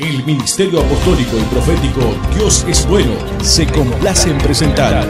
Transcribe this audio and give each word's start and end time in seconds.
El 0.00 0.24
Ministerio 0.24 0.80
Apostólico 0.80 1.36
y 1.36 1.42
Profético 1.52 2.00
Dios 2.34 2.64
es 2.66 2.88
Bueno 2.88 3.12
se 3.42 3.66
complace 3.66 4.30
en 4.30 4.38
presentar. 4.38 5.06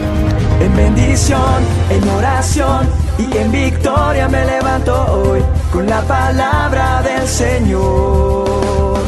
En 0.59 0.75
bendición, 0.75 1.63
en 1.89 2.09
oración 2.09 2.89
y 3.17 3.37
en 3.37 3.53
victoria 3.53 4.27
me 4.27 4.45
levanto 4.45 4.93
hoy 5.13 5.39
con 5.71 5.87
la 5.87 6.01
palabra 6.01 7.01
del 7.03 7.25
Señor. 7.25 8.99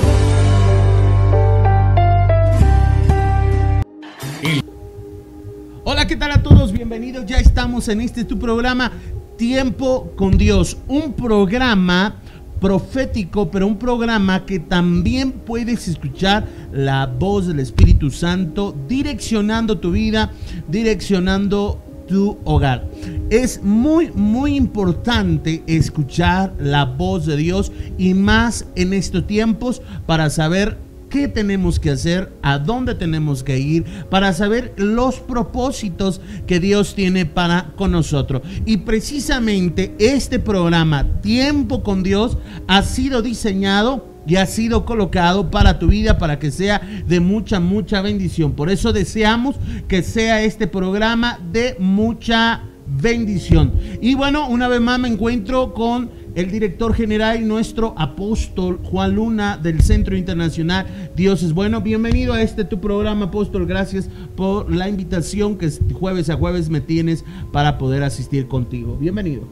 Hola, 5.84 6.07
¿qué 6.07 6.15
tal 6.15 6.31
a 6.31 6.41
todos? 6.41 6.71
Bienvenidos. 6.71 7.25
Ya 7.25 7.39
estamos 7.39 7.89
en 7.89 8.00
este 8.00 8.23
tu 8.23 8.39
programa 8.39 8.89
Tiempo 9.36 10.13
con 10.15 10.38
Dios, 10.38 10.77
un 10.88 11.11
programa 11.11 12.23
profético, 12.64 13.52
pero 13.52 13.68
un 13.68 13.77
programa 13.77 14.45
que 14.45 14.57
también 14.57 15.34
puedes 15.34 15.89
escuchar 15.89 16.48
la 16.71 17.07
voz 17.07 17.48
del 17.48 17.59
Espíritu 17.59 18.09
Santo 18.09 18.73
direccionando 18.88 19.80
tu 19.80 19.91
vida, 19.91 20.31
direccionando 20.70 21.84
tu 22.08 22.38
hogar. 22.45 22.89
Es 23.30 23.62
muy, 23.62 24.12
muy 24.12 24.55
importante 24.55 25.62
escuchar 25.67 26.53
la 26.58 26.86
voz 26.86 27.26
de 27.26 27.36
Dios 27.36 27.73
y 27.98 28.13
más 28.13 28.66
en 28.75 28.94
estos 28.94 29.27
tiempos 29.27 29.81
para 30.05 30.30
saber 30.30 30.77
qué 31.13 31.27
tenemos 31.27 31.80
que 31.80 31.91
hacer, 31.91 32.34
a 32.41 32.58
dónde 32.58 32.95
tenemos 32.95 33.44
que 33.44 33.59
ir, 33.59 33.85
para 34.09 34.34
saber 34.34 34.73
los 34.77 35.20
propósitos 35.20 36.22
que 36.48 36.59
Dios 36.59 36.95
tiene 36.95 37.27
para 37.27 37.72
con 37.76 37.91
nosotros. 37.91 38.41
Y 38.66 38.77
precisamente 38.77 39.94
este 39.99 40.39
programa, 40.39 41.05
Tiempo 41.22 41.84
con 41.84 42.02
Dios, 42.02 42.39
ha 42.67 42.81
sido 42.81 43.22
diseñado 43.22 44.08
y 44.26 44.38
ha 44.38 44.48
sido 44.48 44.86
colocado 44.86 45.52
para 45.52 45.77
tu 45.77 45.89
vida, 45.89 46.17
para 46.17 46.39
que 46.39 46.49
sea 46.49 46.81
de 47.05 47.20
mucha, 47.20 47.59
mucha 47.59 48.02
bendición. 48.02 48.53
Por 48.53 48.72
eso 48.72 48.91
deseamos 48.91 49.58
que 49.88 50.02
sea 50.02 50.41
este 50.41 50.66
programa 50.66 51.39
de 51.52 51.75
mucha 51.78 52.64
bendición. 52.88 53.73
Y 54.02 54.16
bueno, 54.16 54.48
una 54.48 54.67
vez 54.67 54.81
más 54.81 55.00
me 55.00 55.08
encuentro 55.08 55.73
con 55.73 56.09
el 56.36 56.50
director 56.50 56.95
general 56.95 57.48
nuestro 57.48 57.94
apóstol 57.95 58.80
Juan 58.84 59.14
Luna 59.14 59.58
del 59.58 59.81
Centro 59.81 60.17
Internacional 60.17 61.12
Dios 61.16 61.44
es 61.44 61.53
bueno. 61.53 61.81
Bienvenido 61.81 62.34
a 62.34 62.42
este 62.42 62.64
tu 62.66 62.80
programa, 62.80 63.25
apóstol. 63.25 63.67
Gracias 63.67 64.09
por 64.36 64.73
la 64.73 64.90
invitación 64.90 65.58
que 65.58 65.70
jueves 65.94 66.30
a 66.30 66.36
jueves 66.36 66.70
me 66.70 66.81
tienes 66.81 67.23
para 67.52 67.78
poder 67.78 68.03
asistir 68.03 68.48
contigo. 68.48 68.97
Bienvenido. 69.00 69.44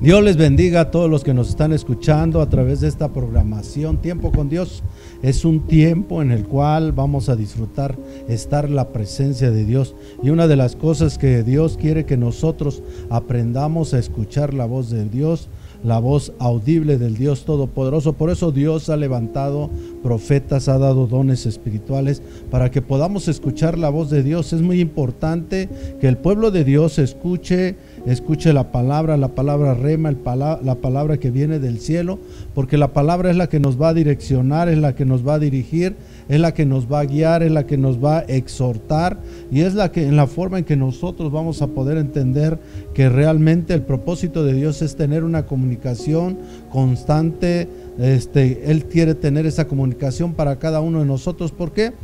Dios 0.00 0.22
les 0.22 0.36
bendiga 0.36 0.82
a 0.82 0.90
todos 0.92 1.10
los 1.10 1.24
que 1.24 1.34
nos 1.34 1.48
están 1.48 1.72
escuchando 1.72 2.40
a 2.40 2.48
través 2.48 2.80
de 2.80 2.86
esta 2.86 3.12
programación. 3.12 4.00
Tiempo 4.00 4.30
con 4.30 4.48
Dios 4.48 4.84
es 5.22 5.44
un 5.44 5.66
tiempo 5.66 6.22
en 6.22 6.30
el 6.30 6.44
cual 6.44 6.92
vamos 6.92 7.28
a 7.28 7.34
disfrutar 7.34 7.98
estar 8.28 8.70
la 8.70 8.90
presencia 8.90 9.50
de 9.50 9.64
Dios. 9.64 9.96
Y 10.22 10.30
una 10.30 10.46
de 10.46 10.54
las 10.54 10.76
cosas 10.76 11.18
que 11.18 11.42
Dios 11.42 11.76
quiere 11.76 12.06
que 12.06 12.16
nosotros 12.16 12.80
aprendamos 13.10 13.92
a 13.92 13.98
escuchar 13.98 14.54
la 14.54 14.66
voz 14.66 14.88
de 14.88 15.04
Dios 15.04 15.48
la 15.84 15.98
voz 15.98 16.32
audible 16.38 16.98
del 16.98 17.16
Dios 17.16 17.44
Todopoderoso. 17.44 18.14
Por 18.14 18.30
eso 18.30 18.52
Dios 18.52 18.88
ha 18.88 18.96
levantado 18.96 19.70
profetas, 20.02 20.68
ha 20.68 20.78
dado 20.78 21.06
dones 21.06 21.46
espirituales 21.46 22.22
para 22.50 22.70
que 22.70 22.82
podamos 22.82 23.28
escuchar 23.28 23.78
la 23.78 23.88
voz 23.88 24.10
de 24.10 24.22
Dios. 24.22 24.52
Es 24.52 24.60
muy 24.60 24.80
importante 24.80 25.68
que 26.00 26.08
el 26.08 26.18
pueblo 26.18 26.50
de 26.50 26.64
Dios 26.64 26.98
escuche, 26.98 27.76
escuche 28.12 28.52
la 28.52 28.72
palabra, 28.72 29.16
la 29.16 29.28
palabra 29.28 29.74
rema, 29.74 30.12
la 30.12 30.74
palabra 30.76 31.18
que 31.18 31.30
viene 31.30 31.58
del 31.58 31.80
cielo, 31.80 32.18
porque 32.54 32.78
la 32.78 32.92
palabra 32.92 33.30
es 33.30 33.36
la 33.36 33.48
que 33.48 33.60
nos 33.60 33.80
va 33.80 33.90
a 33.90 33.94
direccionar, 33.94 34.68
es 34.68 34.78
la 34.78 34.94
que 34.94 35.04
nos 35.04 35.26
va 35.26 35.34
a 35.34 35.38
dirigir 35.38 35.96
es 36.28 36.40
la 36.40 36.52
que 36.52 36.66
nos 36.66 36.90
va 36.90 37.00
a 37.00 37.04
guiar, 37.04 37.42
es 37.42 37.50
la 37.50 37.66
que 37.66 37.78
nos 37.78 38.02
va 38.04 38.18
a 38.18 38.20
exhortar 38.20 39.18
y 39.50 39.62
es 39.62 39.74
la 39.74 39.90
que 39.90 40.06
en 40.06 40.16
la 40.16 40.26
forma 40.26 40.58
en 40.58 40.64
que 40.64 40.76
nosotros 40.76 41.32
vamos 41.32 41.62
a 41.62 41.68
poder 41.68 41.96
entender 41.96 42.58
que 42.94 43.08
realmente 43.08 43.72
el 43.74 43.82
propósito 43.82 44.44
de 44.44 44.52
Dios 44.52 44.82
es 44.82 44.96
tener 44.96 45.24
una 45.24 45.46
comunicación 45.46 46.38
constante. 46.70 47.68
Este, 47.98 48.70
él 48.70 48.84
quiere 48.84 49.14
tener 49.14 49.46
esa 49.46 49.66
comunicación 49.66 50.34
para 50.34 50.58
cada 50.58 50.80
uno 50.80 51.00
de 51.00 51.06
nosotros. 51.06 51.50
¿Por 51.50 51.72
qué? 51.72 51.92
Porque 51.92 51.96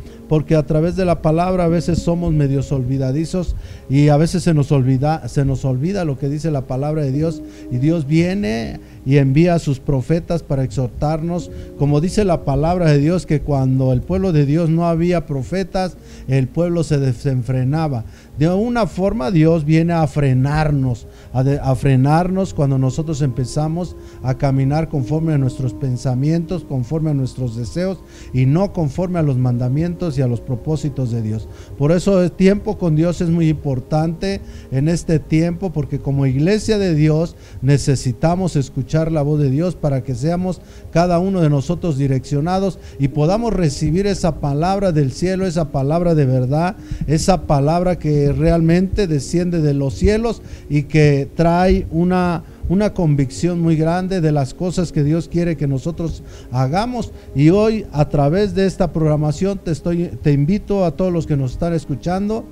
a 0.57 0.67
través 0.67 0.97
de 0.97 1.05
la 1.05 1.23
palabra 1.23 1.65
a 1.65 1.69
veces 1.69 1.99
somos 1.99 2.33
medios 2.33 2.73
olvidadizos 2.73 3.57
y 3.89 4.09
a 4.09 4.17
veces 4.17 4.43
se 4.43 4.55
nos 4.55 4.73
olvida, 4.73 5.29
se 5.29 5.45
nos 5.45 5.65
olvida 5.65 6.05
lo 6.05 6.19
que 6.19 6.29
dice 6.29 6.51
la 6.51 6.67
palabra 6.67 7.03
de 7.03 7.13
Dios 7.13 7.43
y 7.71 7.79
Dios 7.79 8.07
viene 8.07 8.81
y 9.07 9.19
envía 9.19 9.55
a 9.55 9.59
sus 9.59 9.81
profetas 9.81 10.43
para 10.43 10.65
exhortarnos, 10.65 11.51
como 11.79 12.01
dice 12.01 12.25
la 12.25 12.45
palabra 12.45 12.91
de 12.91 12.99
Dios, 12.99 13.27
que 13.27 13.41
cuando 13.41 13.93
el 13.93 14.01
pueblo 14.01 14.33
de 14.33 14.47
Dios 14.47 14.71
no 14.71 14.87
había 14.87 15.27
profetas, 15.27 15.97
el 16.29 16.49
pueblo 16.49 16.85
se 16.85 16.99
desenfrenaba. 16.99 18.05
De 18.39 18.49
una 18.49 18.87
forma 18.87 19.31
Dios 19.31 19.65
viene 19.65 19.93
a 19.93 20.07
frenarnos, 20.07 21.07
a, 21.33 21.75
frenarnos 21.77 22.55
cuando 22.55 22.79
nosotros 22.79 23.23
empezamos 23.23 23.95
a 24.23 24.35
caminar 24.35 24.89
conforme 24.89 25.35
a 25.35 25.39
nuestros 25.39 25.73
pensamientos, 25.73 26.65
conforme 26.65 27.11
a 27.11 27.15
nuestros 27.15 27.57
deseos 27.57 27.99
y 28.33 28.47
no 28.47 28.73
conforme 28.73 29.19
a 29.19 29.23
los 29.23 29.37
mandamientos 29.37 30.19
y 30.19 30.23
a 30.23 30.27
los 30.27 30.41
propósitos 30.41 31.11
de 31.11 31.23
Dios. 31.23 31.49
Por 31.79 31.93
eso 31.93 32.23
el 32.23 32.33
tiempo 32.33 32.79
con 32.79 32.97
Dios 32.97 33.21
es 33.21 33.31
muy 33.31 33.49
importante 33.49 34.41
en 34.73 34.89
este 34.89 35.19
tiempo 35.19 35.71
porque 35.71 35.99
como 36.01 36.27
iglesia 36.27 36.79
de 36.79 36.95
Dios 36.95 37.37
necesitamos 37.63 38.57
escuchar 38.57 38.94
la 38.95 39.23
voz 39.23 39.41
de 39.41 39.51
Dios 39.51 39.75
para 39.75 40.03
que 40.03 40.15
seamos 40.15 40.61
cada 40.91 41.19
uno 41.19 41.41
de 41.41 41.51
nosotros 41.51 41.99
direccionados 41.99 42.79
y 42.99 43.09
podamos 43.09 43.53
recibir 43.53 44.07
esa 44.07 44.37
palabra 44.41 44.93
del 44.93 45.13
cielo, 45.13 45.47
esa 45.47 45.71
palabra 45.73 46.15
de 46.15 46.27
verdad, 46.27 46.77
esa 47.07 47.43
palabra 47.47 47.99
que 47.99 48.33
realmente 48.33 49.07
desciende 49.07 49.61
de 49.61 49.75
los 49.75 49.95
cielos 49.95 50.43
y 50.69 50.85
que 50.85 51.29
trae 51.35 51.87
una, 51.91 52.45
una 52.69 52.95
convicción 52.95 53.61
muy 53.61 53.77
grande 53.77 54.21
de 54.21 54.33
las 54.33 54.55
cosas 54.55 54.93
que 54.93 55.03
Dios 55.03 55.29
quiere 55.29 55.57
que 55.57 55.67
nosotros 55.67 56.23
hagamos. 56.53 57.13
Y 57.35 57.51
hoy 57.51 57.87
a 57.93 58.09
través 58.09 58.55
de 58.55 58.67
esta 58.67 58.93
programación 58.93 59.59
te, 59.59 59.73
estoy, 59.73 60.07
te 60.23 60.33
invito 60.33 60.85
a 60.85 60.93
todos 60.93 61.13
los 61.13 61.27
que 61.27 61.37
nos 61.37 61.53
están 61.53 61.75
escuchando 61.75 62.45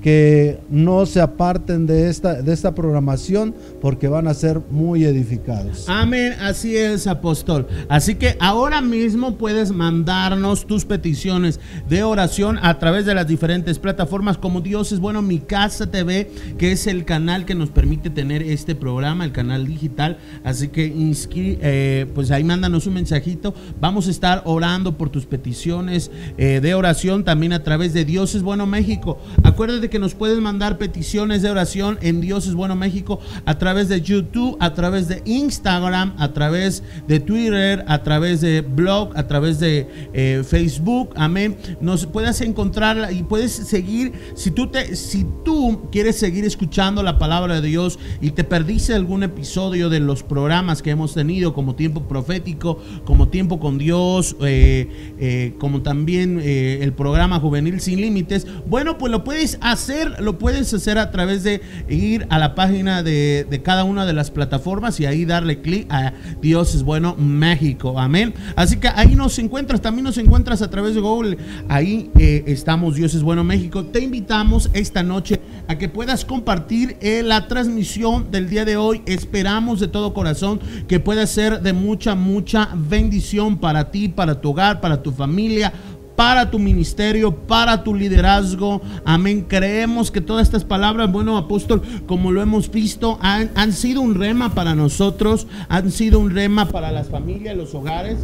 que 0.00 0.60
no 0.70 1.06
se 1.06 1.20
aparten 1.20 1.86
de 1.86 2.08
esta, 2.08 2.42
de 2.42 2.52
esta 2.52 2.74
programación 2.74 3.54
porque 3.80 4.08
van 4.08 4.26
a 4.26 4.34
ser 4.34 4.60
muy 4.70 5.04
edificados. 5.04 5.88
Amén, 5.88 6.34
así 6.40 6.76
es, 6.76 7.06
apóstol. 7.06 7.66
Así 7.88 8.14
que 8.14 8.36
ahora 8.40 8.80
mismo 8.80 9.36
puedes 9.36 9.72
mandarnos 9.72 10.66
tus 10.66 10.84
peticiones 10.84 11.60
de 11.88 12.02
oración 12.02 12.58
a 12.62 12.78
través 12.78 13.06
de 13.06 13.14
las 13.14 13.26
diferentes 13.26 13.78
plataformas 13.78 14.38
como 14.38 14.60
Dios 14.60 14.92
es 14.92 15.00
bueno, 15.00 15.22
mi 15.22 15.38
casa 15.38 15.90
TV, 15.90 16.30
que 16.58 16.72
es 16.72 16.86
el 16.86 17.04
canal 17.04 17.44
que 17.44 17.54
nos 17.54 17.70
permite 17.70 18.10
tener 18.10 18.42
este 18.42 18.74
programa, 18.74 19.24
el 19.24 19.32
canal 19.32 19.66
digital. 19.66 20.18
Así 20.44 20.68
que 20.68 20.92
eh, 21.34 22.06
pues 22.14 22.30
ahí 22.30 22.44
mándanos 22.44 22.86
un 22.86 22.94
mensajito. 22.94 23.54
Vamos 23.80 24.08
a 24.08 24.10
estar 24.10 24.42
orando 24.44 24.96
por 24.96 25.10
tus 25.10 25.26
peticiones 25.26 26.10
eh, 26.38 26.60
de 26.62 26.74
oración 26.74 27.24
también 27.24 27.52
a 27.52 27.62
través 27.62 27.92
de 27.92 28.04
Dios 28.04 28.34
es 28.34 28.42
bueno 28.42 28.66
México. 28.66 29.18
Acuérdate 29.42 29.89
que 29.90 29.98
nos 29.98 30.14
puedes 30.14 30.38
mandar 30.38 30.78
peticiones 30.78 31.42
de 31.42 31.50
oración 31.50 31.98
en 32.00 32.20
Dios 32.20 32.46
es 32.46 32.54
bueno 32.54 32.76
México 32.76 33.20
a 33.44 33.58
través 33.58 33.88
de 33.88 34.00
YouTube, 34.00 34.56
a 34.60 34.72
través 34.72 35.08
de 35.08 35.20
Instagram, 35.26 36.14
a 36.16 36.32
través 36.32 36.82
de 37.08 37.20
Twitter, 37.20 37.84
a 37.88 38.02
través 38.02 38.40
de 38.40 38.62
blog, 38.62 39.10
a 39.16 39.26
través 39.26 39.58
de 39.58 39.88
eh, 40.12 40.42
Facebook. 40.48 41.10
Amén. 41.16 41.56
Nos 41.80 42.06
puedes 42.06 42.40
encontrar 42.40 43.12
y 43.12 43.24
puedes 43.24 43.52
seguir 43.52 44.12
si 44.34 44.52
tú 44.52 44.68
te 44.68 44.94
si 44.96 45.26
tú 45.44 45.88
quieres 45.90 46.16
seguir 46.16 46.44
escuchando 46.44 47.02
la 47.02 47.18
palabra 47.18 47.60
de 47.60 47.68
Dios 47.68 47.98
y 48.20 48.30
te 48.30 48.44
perdiste 48.44 48.94
algún 48.94 49.24
episodio 49.24 49.90
de 49.90 50.00
los 50.00 50.22
programas 50.22 50.82
que 50.82 50.90
hemos 50.90 51.14
tenido 51.14 51.52
como 51.52 51.74
tiempo 51.74 52.04
profético, 52.04 52.78
como 53.04 53.28
tiempo 53.28 53.58
con 53.58 53.76
Dios, 53.76 54.36
eh, 54.40 55.14
eh, 55.18 55.54
como 55.58 55.82
también 55.82 56.40
el 56.40 56.92
programa 56.92 57.40
juvenil 57.40 57.80
sin 57.80 58.00
límites. 58.00 58.46
Bueno, 58.66 58.96
pues 58.96 59.10
lo 59.10 59.24
puedes 59.24 59.58
hacer 59.60 59.79
lo 60.18 60.38
puedes 60.38 60.72
hacer 60.74 60.98
a 60.98 61.10
través 61.10 61.42
de 61.42 61.60
ir 61.88 62.26
a 62.30 62.38
la 62.38 62.54
página 62.54 63.02
de, 63.02 63.60
cada 63.64 63.84
una 63.84 64.04
de 64.04 64.12
las 64.12 64.30
plataformas 64.30 65.00
y 65.00 65.06
ahí 65.06 65.24
darle 65.24 65.60
clic 65.60 65.86
a 65.90 66.12
Dios 66.40 66.74
es 66.74 66.82
bueno 66.82 67.16
México. 67.16 67.98
Amén. 67.98 68.34
Así 68.56 68.76
que 68.76 68.88
ahí 68.88 69.14
nos 69.14 69.38
encuentras, 69.38 69.80
también 69.80 70.04
nos 70.04 70.18
encuentras 70.18 70.62
a 70.62 70.70
través 70.70 70.94
de 70.94 71.00
Google. 71.00 71.38
Ahí 71.68 72.10
eh, 72.18 72.44
estamos, 72.46 72.94
Dios 72.94 73.14
es 73.14 73.22
bueno 73.22 73.44
México. 73.44 73.84
Te 73.84 74.00
invitamos 74.00 74.70
esta 74.72 75.02
noche 75.02 75.40
a 75.68 75.78
que 75.78 75.88
puedas 75.88 76.24
compartir 76.24 76.96
eh, 77.00 77.22
la 77.24 77.48
transmisión 77.48 78.30
del 78.30 78.48
día 78.48 78.64
de 78.64 78.76
hoy. 78.76 79.02
Esperamos 79.06 79.80
de 79.80 79.88
todo 79.88 80.14
corazón 80.14 80.60
que 80.88 81.00
pueda 81.00 81.26
ser 81.26 81.62
de 81.62 81.72
mucha, 81.72 82.14
mucha 82.14 82.70
bendición 82.74 83.58
para 83.58 83.90
ti, 83.90 84.08
para 84.08 84.40
tu 84.40 84.50
hogar, 84.50 84.80
para 84.80 85.02
tu 85.02 85.12
familia 85.12 85.72
para 86.20 86.50
tu 86.50 86.58
ministerio, 86.58 87.34
para 87.34 87.82
tu 87.82 87.94
liderazgo. 87.94 88.82
Amén. 89.06 89.46
Creemos 89.48 90.10
que 90.10 90.20
todas 90.20 90.42
estas 90.42 90.66
palabras, 90.66 91.10
bueno, 91.10 91.38
apóstol, 91.38 91.80
como 92.06 92.30
lo 92.30 92.42
hemos 92.42 92.70
visto, 92.70 93.18
han, 93.22 93.50
han 93.54 93.72
sido 93.72 94.02
un 94.02 94.14
rema 94.14 94.54
para 94.54 94.74
nosotros, 94.74 95.46
han 95.70 95.90
sido 95.90 96.18
un 96.18 96.28
rema 96.28 96.68
para 96.68 96.92
las 96.92 97.08
familias, 97.08 97.56
los 97.56 97.74
hogares. 97.74 98.18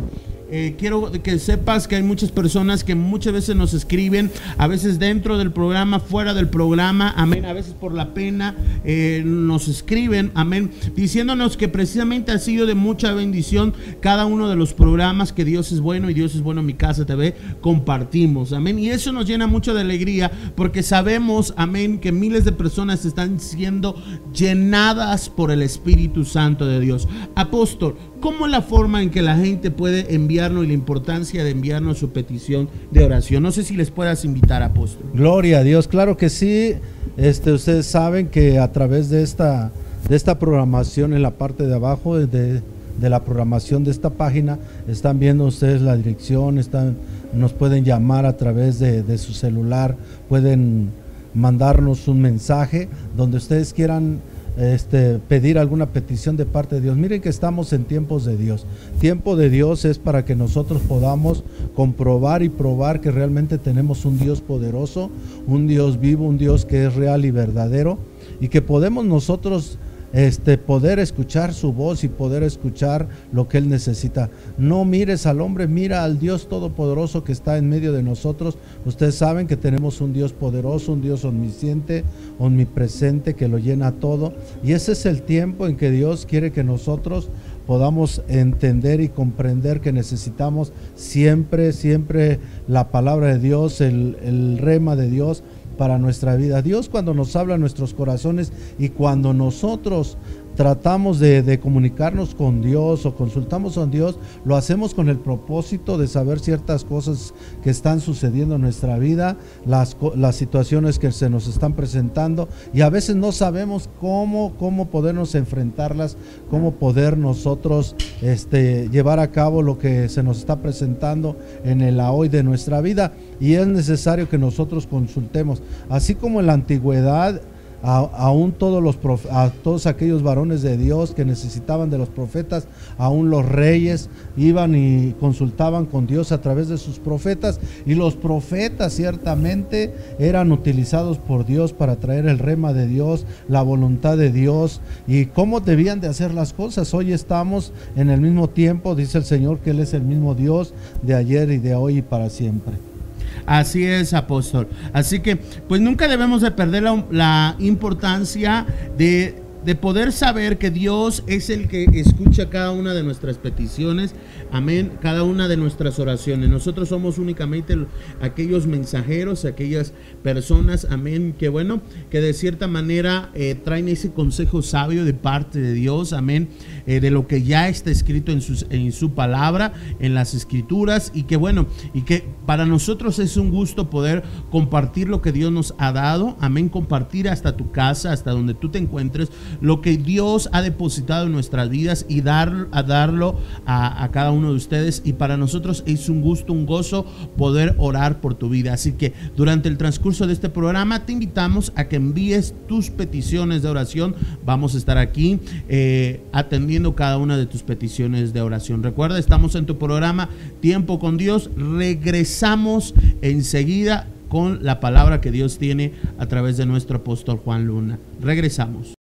Eh, 0.51 0.77
quiero 0.79 1.11
que 1.11 1.39
sepas 1.39 1.89
que 1.89 1.97
hay 1.97 2.03
muchas 2.03 2.31
personas 2.31 2.85
que 2.85 2.95
muchas 2.95 3.33
veces 3.33 3.57
nos 3.57 3.75
escriben, 3.75 4.31
a 4.59 4.67
veces 4.67 4.99
dentro 4.99 5.39
del 5.39 5.53
programa, 5.53 6.01
fuera 6.01 6.35
del 6.35 6.49
programa, 6.49 7.13
amén, 7.17 7.45
a 7.45 7.53
veces 7.53 7.75
por 7.75 7.95
la 7.95 8.15
pena 8.15 8.55
eh, 8.85 9.23
nos 9.25 9.69
escriben, 9.69 10.31
amén, 10.35 10.71
diciéndonos 10.95 11.57
que 11.57 11.69
precisamente 11.69 12.33
ha 12.33 12.39
sido 12.39 12.67
de 12.67 12.75
mucha 12.75 13.13
bendición 13.13 13.75
cada 14.01 14.27
uno 14.27 14.49
de 14.49 14.57
los 14.57 14.73
programas 14.75 15.33
que 15.33 15.45
Dios 15.45 15.73
es 15.73 15.81
bueno 15.81 16.11
y 16.11 16.15
Dios 16.15 16.35
es 16.35 16.43
bueno 16.43 16.61
en 16.61 16.67
mi 16.67 16.75
casa 16.75 17.05
TV, 17.05 17.35
compartimos, 17.61 18.53
amén, 18.53 18.79
y 18.79 18.91
eso 18.91 19.13
nos 19.13 19.27
llena 19.27 19.47
mucho 19.47 19.75
de 19.75 19.81
alegría 19.81 20.31
porque 20.55 20.83
sabemos, 20.83 21.55
amén, 21.57 21.99
que 21.99 22.13
miles 22.13 22.45
de 22.45 22.53
personas 22.53 23.05
están 23.05 23.41
siendo 23.41 23.97
llenadas 24.33 25.29
por 25.29 25.51
el 25.51 25.63
Espíritu 25.63 26.25
Santo 26.25 26.67
de 26.67 26.81
Dios. 26.81 27.09
Apóstol, 27.35 27.97
¿cómo 28.21 28.47
la 28.47 28.63
forma 28.63 29.03
en 29.03 29.11
que 29.11 29.23
la 29.23 29.37
gente 29.37 29.71
puede 29.71 30.15
enviarnos 30.15 30.65
y 30.65 30.69
la 30.69 30.73
importancia 30.75 31.45
de 31.45 31.51
enviarnos 31.51 31.99
su 31.99 32.11
petición 32.11 32.69
de 32.91 33.05
oración? 33.05 33.43
No 33.43 33.53
sé 33.53 33.63
si 33.63 33.75
les 33.75 33.91
puedas 33.91 34.25
invitar, 34.25 34.63
apóstol. 34.63 35.07
Gloria 35.15 35.59
a 35.59 35.63
Dios, 35.63 35.89
claro 35.89 36.17
que 36.17 36.29
sí. 36.29 36.75
Este, 37.17 37.53
ustedes 37.53 37.87
saben 37.87 38.29
que 38.29 38.59
a 38.59 38.73
través 38.73 39.09
de 39.11 39.23
esta, 39.23 39.73
de 40.09 40.17
esta 40.17 40.39
programación 40.39 41.13
en 41.13 41.23
la 41.23 41.33
parte 41.33 41.67
de 41.67 41.75
abajo 41.75 42.19
de, 42.19 42.63
de 43.01 43.11
la 43.11 43.25
programación 43.25 43.85
de 43.85 43.91
esta 43.91 44.11
página, 44.11 44.59
están 44.89 45.19
viendo 45.19 45.45
ustedes 45.45 45.81
la 45.83 45.97
dirección, 45.97 46.59
están, 46.59 46.97
nos 47.33 47.53
pueden 47.53 47.85
llamar 47.85 48.27
a 48.27 48.37
través 48.37 48.79
de 48.79 49.19
su 49.19 49.33
celular, 49.33 49.97
pueden 50.29 50.91
mandarnos 51.37 52.09
un 52.09 52.23
mensaje 52.23 52.89
donde 53.15 53.37
ustedes 53.37 53.75
quieran 53.75 54.21
este, 54.57 55.19
pedir 55.19 55.59
alguna 55.59 55.87
petición 55.87 56.37
de 56.37 56.47
parte 56.47 56.77
de 56.77 56.81
Dios. 56.81 56.97
Miren 56.97 57.21
que 57.21 57.29
estamos 57.29 57.73
en 57.73 57.85
tiempos 57.85 58.25
de 58.25 58.37
Dios. 58.37 58.67
Tiempo 59.01 59.37
de 59.37 59.51
Dios 59.51 59.85
es 59.85 59.99
para 59.99 60.25
que 60.25 60.35
nosotros 60.35 60.81
podamos 60.83 61.45
comprobar 61.75 62.43
y 62.43 62.49
probar 62.49 63.01
que 63.01 63.11
realmente 63.11 63.59
tenemos 63.59 64.05
un 64.05 64.19
Dios 64.19 64.41
poderoso, 64.41 65.11
un 65.47 65.67
Dios 65.67 66.01
vivo, 66.01 66.27
un 66.27 66.39
Dios 66.39 66.65
que 66.65 66.87
es 66.87 66.95
real 66.95 67.25
y 67.25 67.31
verdadero 67.31 67.99
y 68.41 68.49
que 68.49 68.63
podemos 68.63 69.05
nosotros 69.05 69.79
este, 70.13 70.59
poder 70.59 70.99
escuchar 70.99 71.53
su 71.53 71.73
voz 71.73 72.05
y 72.05 72.09
poder 72.09 72.43
escuchar 72.43 73.09
lo 73.33 73.49
que 73.49 73.59
Él 73.59 73.69
necesita. 73.69 74.31
No 74.59 74.85
mires 74.85 75.27
al 75.27 75.41
hombre, 75.41 75.67
mira 75.67 76.05
al 76.05 76.19
Dios 76.19 76.49
Todopoderoso 76.49 77.25
que 77.25 77.33
está 77.33 77.59
en 77.59 77.69
medio 77.69 77.93
de 77.93 78.03
nosotros. 78.03 78.59
Ustedes 78.85 79.17
saben 79.17 79.47
que 79.47 79.57
tenemos 79.57 80.01
un 80.01 80.13
Dios 80.13 80.33
poderoso, 80.33 80.93
un 80.93 81.03
Dios 81.03 81.25
omnisciente, 81.25 82.05
omnipresente, 82.39 83.35
que 83.35 83.49
lo 83.49 83.59
llena 83.59 83.93
todo. 83.93 84.33
Y 84.63 84.73
ese 84.73 84.93
es 84.93 85.07
el 85.07 85.23
tiempo 85.23 85.67
en 85.67 85.77
que 85.77 85.91
Dios 85.91 86.27
quiere 86.27 86.53
que 86.53 86.65
nosotros 86.65 87.29
podamos 87.67 88.23
entender 88.29 89.01
y 89.01 89.09
comprender 89.09 89.81
que 89.81 89.93
necesitamos 89.93 90.73
siempre, 90.95 91.73
siempre 91.73 92.39
la 92.69 92.89
palabra 92.91 93.29
de 93.29 93.39
Dios, 93.41 93.81
el, 93.81 94.17
el 94.23 94.59
rema 94.59 94.95
de 94.95 95.11
Dios 95.11 95.43
para 95.77 95.99
nuestra 95.99 96.37
vida. 96.37 96.63
Dios 96.63 96.89
cuando 96.89 97.15
nos 97.15 97.37
habla 97.37 97.55
a 97.55 97.59
nuestros 97.59 97.95
corazones 97.95 98.53
y 98.79 98.91
cuando 98.91 99.33
nosotros 99.33 100.17
tratamos 100.57 101.21
de, 101.21 101.61
comunicarnos 101.61 102.35
con 102.35 102.63
Dios 102.63 103.07
o 103.07 103.15
consultamos 103.15 103.75
con 103.75 103.91
Dios, 103.91 104.19
lo 104.45 104.57
hacemos 104.57 104.95
con 104.95 105.09
el 105.09 105.19
propósito 105.19 105.99
de 105.99 106.09
saber 106.09 106.41
ciertas 106.41 106.85
cosas 106.85 107.35
que 107.63 107.71
están 107.71 108.01
sucediendo 108.01 108.57
en 108.57 108.63
nuestra 108.63 108.99
vida, 108.99 109.37
las, 109.67 109.97
las 110.17 110.37
situaciones 110.37 110.99
que 110.99 111.13
se 111.13 111.31
nos 111.31 111.47
están 111.47 111.75
presentando 111.75 112.49
y 112.73 112.81
a 112.81 112.91
veces 112.91 113.17
no 113.17 113.33
sabemos 113.33 113.89
cómo, 114.01 114.55
cómo 114.59 114.87
podernos 114.87 115.35
enfrentarlas, 115.35 116.17
cómo 116.51 116.73
poder 116.73 117.19
nosotros 117.19 117.95
este, 118.23 118.89
llevar 118.89 119.21
a 119.21 119.31
cabo 119.31 119.63
lo 119.63 119.79
que 119.79 120.09
se 120.09 120.23
nos 120.23 120.39
está 120.39 120.61
presentando 120.63 121.37
en 121.65 121.83
el 121.83 122.01
hoy 122.01 122.29
de 122.29 122.43
nuestra 122.43 122.81
vida 122.81 123.13
y 123.41 123.55
es 123.55 123.67
necesario 123.67 124.29
que 124.29 124.39
nosotros 124.39 124.87
consultemos, 124.87 125.63
así 125.91 126.15
como 126.15 126.41
en 126.41 126.47
la 126.47 126.55
antigüedad 126.55 127.43
aún 127.83 128.53
todos 128.53 128.83
los 128.83 128.97
a 129.31 129.51
todos 129.63 129.87
aquellos 129.87 130.23
varones 130.23 130.63
de 130.63 130.77
Dios 130.77 131.13
que 131.13 131.25
necesitaban 131.25 131.91
de 131.91 131.99
los 131.99 132.09
profetas, 132.09 132.67
aún 132.99 133.31
los 133.31 133.47
reyes 133.47 134.09
iban 134.37 134.75
y 134.75 135.13
consultaban 135.21 135.87
con 135.87 136.07
Dios 136.07 136.33
a 136.33 136.41
través 136.41 136.69
de 136.69 136.79
sus 136.79 136.99
profetas 136.99 137.61
y 137.85 137.95
los 137.95 138.15
profetas 138.15 138.93
ciertamente 138.93 139.95
eran 140.19 140.53
utilizados 140.53 141.19
por 141.19 141.47
Dios 141.47 141.73
para 141.73 141.97
traer 141.97 142.27
el 142.27 142.39
rema 142.39 142.73
de 142.73 142.87
Dios, 142.87 143.27
la 143.49 143.63
voluntad 143.63 144.17
de 144.17 144.33
Dios 144.33 144.81
y 145.07 145.27
cómo 145.27 145.61
debían 145.61 146.01
de 146.01 146.09
hacer 146.09 146.35
las 146.35 146.53
cosas. 146.53 146.95
Hoy 146.95 147.13
estamos 147.13 147.73
en 147.97 148.11
el 148.11 148.21
mismo 148.21 148.49
tiempo, 148.49 148.95
dice 148.95 149.19
el 149.19 149.25
Señor 149.25 149.59
que 149.59 149.71
Él 149.71 149.81
es 149.81 149.95
el 149.95 150.03
mismo 150.03 150.35
Dios 150.35 150.75
de 151.03 151.15
ayer 151.15 151.51
y 151.51 151.59
de 151.59 151.75
hoy 151.75 151.99
y 151.99 152.03
para 152.03 152.31
siempre. 152.31 152.96
Así 153.45 153.85
es, 153.85 154.15
apóstol. 154.15 154.69
Así 154.93 155.21
que, 155.21 155.37
pues 155.37 155.81
nunca 155.81 156.09
debemos 156.09 156.41
de 156.43 156.51
perder 156.51 156.85
la, 156.85 157.05
la 157.11 157.57
importancia 157.59 158.67
de, 158.97 159.46
de, 159.67 159.75
poder 159.75 160.13
saber 160.13 160.59
que 160.59 160.71
Dios 160.71 161.25
es 161.27 161.51
el 161.51 161.69
que 161.69 161.85
escucha 161.95 162.49
cada 162.49 162.71
una 162.71 162.95
de 162.95 163.03
nuestras 163.03 163.39
peticiones, 163.39 164.15
amén, 164.51 164.93
cada 165.01 165.23
una 165.23 165.49
de 165.49 165.57
nuestras 165.57 165.99
oraciones. 165.99 166.49
Nosotros 166.49 166.89
somos 166.89 167.19
únicamente 167.19 167.77
aquellos 168.21 168.67
mensajeros, 168.67 169.45
aquellas 169.45 169.93
personas, 170.23 170.87
amén, 170.91 171.35
que 171.39 171.49
bueno, 171.49 171.83
que 172.11 172.21
de 172.21 172.33
cierta 172.33 172.69
manera 172.69 173.31
eh, 173.35 173.55
traen 173.55 173.89
ese 173.89 174.13
consejo 174.13 174.63
sabio 174.63 175.05
de 175.05 175.15
parte 175.15 175.61
de 175.61 175.73
Dios, 175.73 176.13
amén, 176.13 176.49
eh, 176.87 177.01
de 177.01 177.11
lo 177.11 177.27
que 177.27 177.43
ya 177.43 177.69
está 177.69 177.91
escrito 177.91 178.33
en, 178.33 178.41
en 178.71 178.93
su 178.93 179.13
palabra, 179.13 179.73
en 179.99 180.15
las 180.15 180.35
escrituras, 180.35 181.13
y 181.15 181.25
que 181.25 181.37
bueno, 181.37 181.67
y 181.93 182.03
que 182.03 182.25
para 182.47 182.67
nosotros 182.67 183.19
es 183.19 183.37
un 183.37 183.51
gusto 183.51 183.91
poder 183.91 184.23
compartir 184.51 185.09
lo 185.09 185.21
que 185.21 185.33
Dios 185.33 185.53
nos 185.53 185.75
ha 185.79 185.93
dado, 185.93 186.37
amén, 186.41 186.69
compartir 186.69 187.29
hasta 187.29 187.57
tu 187.57 187.71
casa, 187.73 188.13
hasta 188.13 188.31
donde 188.31 188.55
tú 188.55 188.71
te 188.71 188.79
encuentres, 188.79 189.31
lo 189.61 189.81
que 189.81 189.97
Dios 189.97 190.49
ha 190.53 190.63
depositado 190.63 191.27
en 191.27 191.33
nuestras 191.33 191.69
vidas 191.69 192.07
y 192.09 192.21
dar, 192.21 192.69
a 192.73 192.83
darlo 192.83 193.39
a, 193.67 194.09
cada 194.13 194.31
uno 194.31 194.51
de 194.51 194.57
ustedes. 194.57 195.03
Y 195.05 195.15
para 195.15 195.37
nosotros 195.37 195.83
es 195.87 196.09
un 196.09 196.21
gusto, 196.23 196.53
un 196.53 196.67
gozo 196.67 197.05
poder 197.37 197.75
orar 197.79 198.21
por 198.21 198.35
tu 198.35 198.49
vida. 198.49 198.73
Así 198.73 198.93
que 198.93 199.13
durante 199.37 199.69
el 199.69 199.79
transcurso 199.79 200.27
de 200.27 200.33
este 200.33 200.49
programa 200.49 201.05
te 201.07 201.13
invitamos 201.13 201.73
a 201.77 201.89
que 201.89 201.97
envíes 201.97 202.55
tus 202.69 202.91
peticiones 202.91 203.63
de 203.63 203.69
oración. 203.69 204.15
Vamos 204.45 204.75
a 204.75 204.79
estar 204.79 204.99
aquí 204.99 205.41
eh, 205.69 206.23
atendiendo 206.33 206.95
cada 206.95 207.19
una 207.19 207.37
de 207.37 207.47
tus 207.47 207.63
peticiones 207.63 208.33
de 208.33 208.41
oración. 208.41 208.83
Recuerda, 208.83 209.19
estamos 209.19 209.55
en 209.55 209.67
tu 209.67 209.79
programa 209.79 210.29
Tiempo 210.61 210.99
con 210.99 211.17
Dios. 211.17 211.51
Regresamos 211.57 212.95
enseguida 213.23 214.09
con 214.29 214.65
la 214.65 214.81
palabra 214.81 215.21
que 215.21 215.31
Dios 215.31 215.59
tiene 215.59 215.93
a 216.19 216.27
través 216.27 216.57
de 216.57 216.67
nuestro 216.67 216.99
apóstol 216.99 217.39
Juan 217.39 217.67
Luna. 217.67 217.99
Regresamos. 218.21 218.96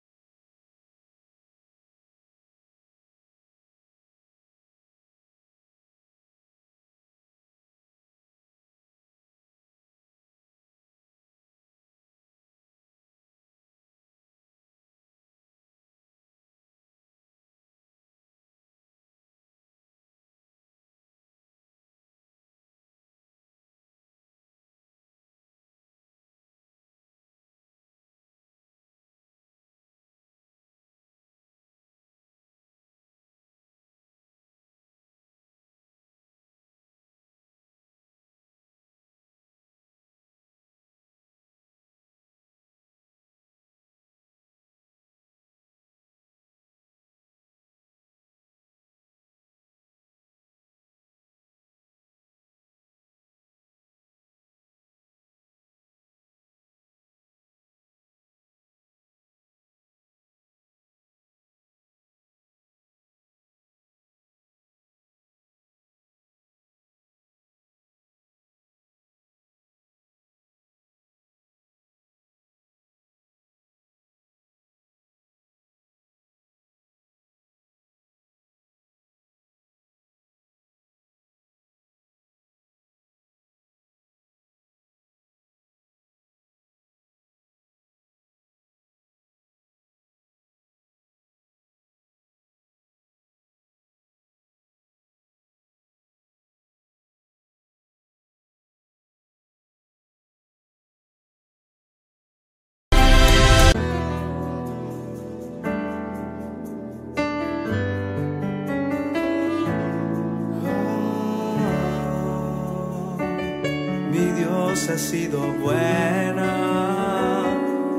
Dios 114.84 114.96
ha 114.96 114.98
sido 114.98 115.40
bueno, 115.62 116.44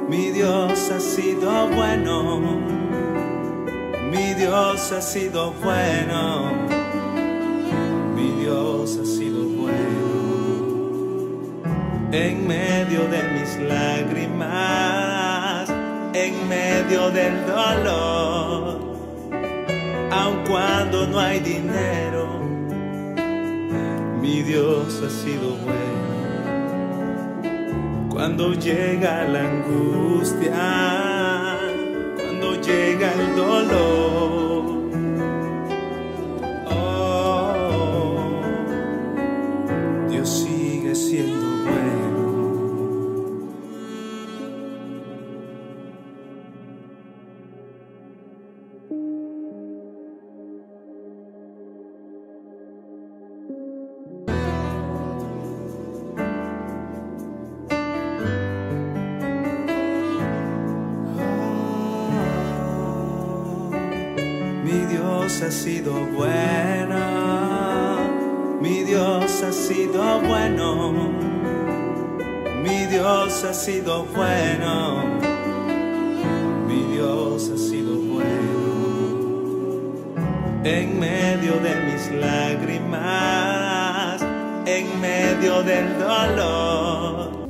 mi 0.08 0.30
Dios 0.30 0.92
ha 0.92 1.00
sido 1.00 1.68
bueno, 1.70 2.60
mi 4.12 4.36
Dios 4.36 4.92
ha 4.92 5.02
sido 5.02 5.52
bueno, 5.64 6.52
mi 8.16 8.30
Dios 8.40 9.00
ha 9.02 9.06
sido 9.06 9.46
bueno. 9.46 9.74
En 12.12 12.48
medio 12.48 13.08
de 13.08 13.24
mis 13.34 13.58
lágrimas, 13.68 15.68
en 16.14 16.48
medio 16.48 17.10
del 17.10 17.48
dolor, 17.48 18.80
aun 20.12 20.44
cuando 20.48 21.08
no 21.08 21.20
hay 21.20 21.40
dinero, 21.40 22.28
mi 24.22 24.44
Dios 24.44 25.02
ha 25.04 25.10
sido 25.10 25.56
bueno. 25.66 26.15
Cuando 28.16 28.54
llega 28.54 29.26
la 29.28 29.42
angustia, 29.42 30.54
cuando 32.16 32.56
llega 32.62 33.12
el 33.12 33.36
dolor, 33.36 34.45
sido 73.66 74.06
bueno, 74.16 75.04
mi 76.68 76.84
Dios 76.94 77.50
ha 77.50 77.58
sido 77.58 77.96
bueno. 77.96 78.30
En 80.64 81.00
medio 81.00 81.54
de 81.54 81.76
mis 81.88 82.12
lágrimas, 82.22 84.22
en 84.68 85.02
medio 85.02 85.64
del 85.64 85.98
dolor. 85.98 87.48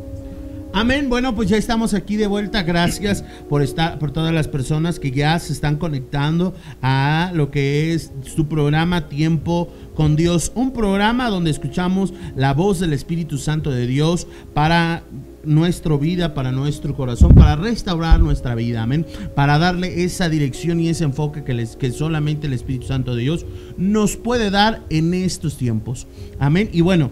Amén. 0.72 1.10
Bueno, 1.10 1.36
pues 1.36 1.50
ya 1.50 1.58
estamos 1.58 1.94
aquí 1.94 2.16
de 2.16 2.28
vuelta. 2.28 2.64
Gracias 2.64 3.26
por 3.50 3.62
estar, 3.62 4.00
por 4.00 4.12
todas 4.12 4.34
las 4.34 4.48
personas 4.48 5.02
que 5.02 5.12
ya 5.12 5.38
se 5.40 5.52
están 5.52 5.76
conectando 5.76 6.54
a 6.82 7.32
lo 7.34 7.52
que 7.52 7.94
es 7.94 8.14
su 8.22 8.48
programa 8.48 9.10
Tiempo 9.10 9.68
con 9.96 10.16
Dios. 10.16 10.54
Un 10.56 10.72
programa 10.72 11.30
donde 11.30 11.52
escuchamos 11.52 12.14
la 12.38 12.54
voz 12.54 12.80
del 12.80 12.94
Espíritu 12.94 13.38
Santo 13.38 13.70
de 13.70 13.86
Dios 13.86 14.28
para 14.54 15.04
nuestra 15.46 15.96
vida, 15.98 16.34
para 16.34 16.52
nuestro 16.52 16.96
corazón, 16.96 17.34
para 17.36 17.56
restaurar 17.56 18.20
nuestra 18.20 18.56
vida, 18.56 18.84
amén, 18.84 19.06
para 19.36 19.58
darle 19.58 20.04
esa 20.04 20.30
dirección 20.30 20.80
y 20.80 20.90
ese 20.90 21.04
enfoque 21.04 21.44
que, 21.44 21.54
les, 21.54 21.76
que 21.76 21.92
solamente 21.92 22.48
el 22.48 22.54
Espíritu 22.54 22.88
Santo 22.88 23.16
de 23.16 23.22
Dios 23.22 23.46
nos 23.78 24.18
puede 24.18 24.50
dar 24.50 24.82
en 24.90 25.14
estos 25.14 25.58
tiempos, 25.58 26.08
amén. 26.40 26.70
Y 26.72 26.82
bueno, 26.82 27.12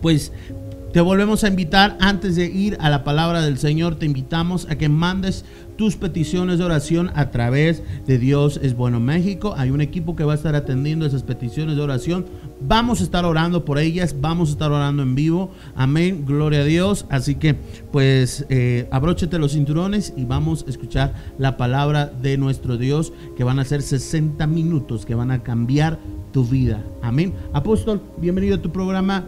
pues 0.00 0.32
te 0.92 1.00
volvemos 1.00 1.42
a 1.42 1.48
invitar 1.48 1.96
antes 2.00 2.36
de 2.36 2.46
ir 2.46 2.76
a 2.78 2.90
la 2.90 3.02
palabra 3.02 3.40
del 3.40 3.56
Señor, 3.56 3.94
te 3.94 4.04
invitamos 4.04 4.66
a 4.68 4.76
que 4.76 4.90
mandes 4.90 5.44
tus 5.76 5.96
peticiones 5.96 6.58
de 6.58 6.64
oración 6.64 7.10
a 7.14 7.30
través 7.30 7.82
de 8.06 8.18
Dios 8.18 8.60
es 8.62 8.74
bueno 8.76 9.00
México. 9.00 9.54
Hay 9.56 9.70
un 9.70 9.80
equipo 9.80 10.14
que 10.14 10.24
va 10.24 10.32
a 10.32 10.36
estar 10.36 10.54
atendiendo 10.54 11.06
esas 11.06 11.22
peticiones 11.22 11.76
de 11.76 11.82
oración. 11.82 12.26
Vamos 12.66 13.00
a 13.00 13.04
estar 13.04 13.24
orando 13.24 13.64
por 13.64 13.78
ellas, 13.78 14.16
vamos 14.20 14.50
a 14.50 14.52
estar 14.52 14.70
orando 14.70 15.02
en 15.02 15.14
vivo. 15.14 15.50
Amén, 15.74 16.24
gloria 16.26 16.60
a 16.60 16.64
Dios. 16.64 17.06
Así 17.10 17.34
que 17.34 17.54
pues 17.90 18.46
eh, 18.48 18.88
abróchete 18.90 19.38
los 19.38 19.52
cinturones 19.52 20.12
y 20.16 20.24
vamos 20.24 20.64
a 20.66 20.70
escuchar 20.70 21.14
la 21.38 21.56
palabra 21.56 22.06
de 22.06 22.38
nuestro 22.38 22.76
Dios 22.76 23.12
que 23.36 23.44
van 23.44 23.58
a 23.58 23.64
ser 23.64 23.82
60 23.82 24.46
minutos 24.46 25.04
que 25.04 25.14
van 25.14 25.30
a 25.30 25.42
cambiar 25.42 25.98
tu 26.32 26.44
vida. 26.44 26.82
Amén. 27.02 27.34
Apóstol, 27.52 28.00
bienvenido 28.18 28.56
a 28.56 28.62
tu 28.62 28.70
programa 28.70 29.24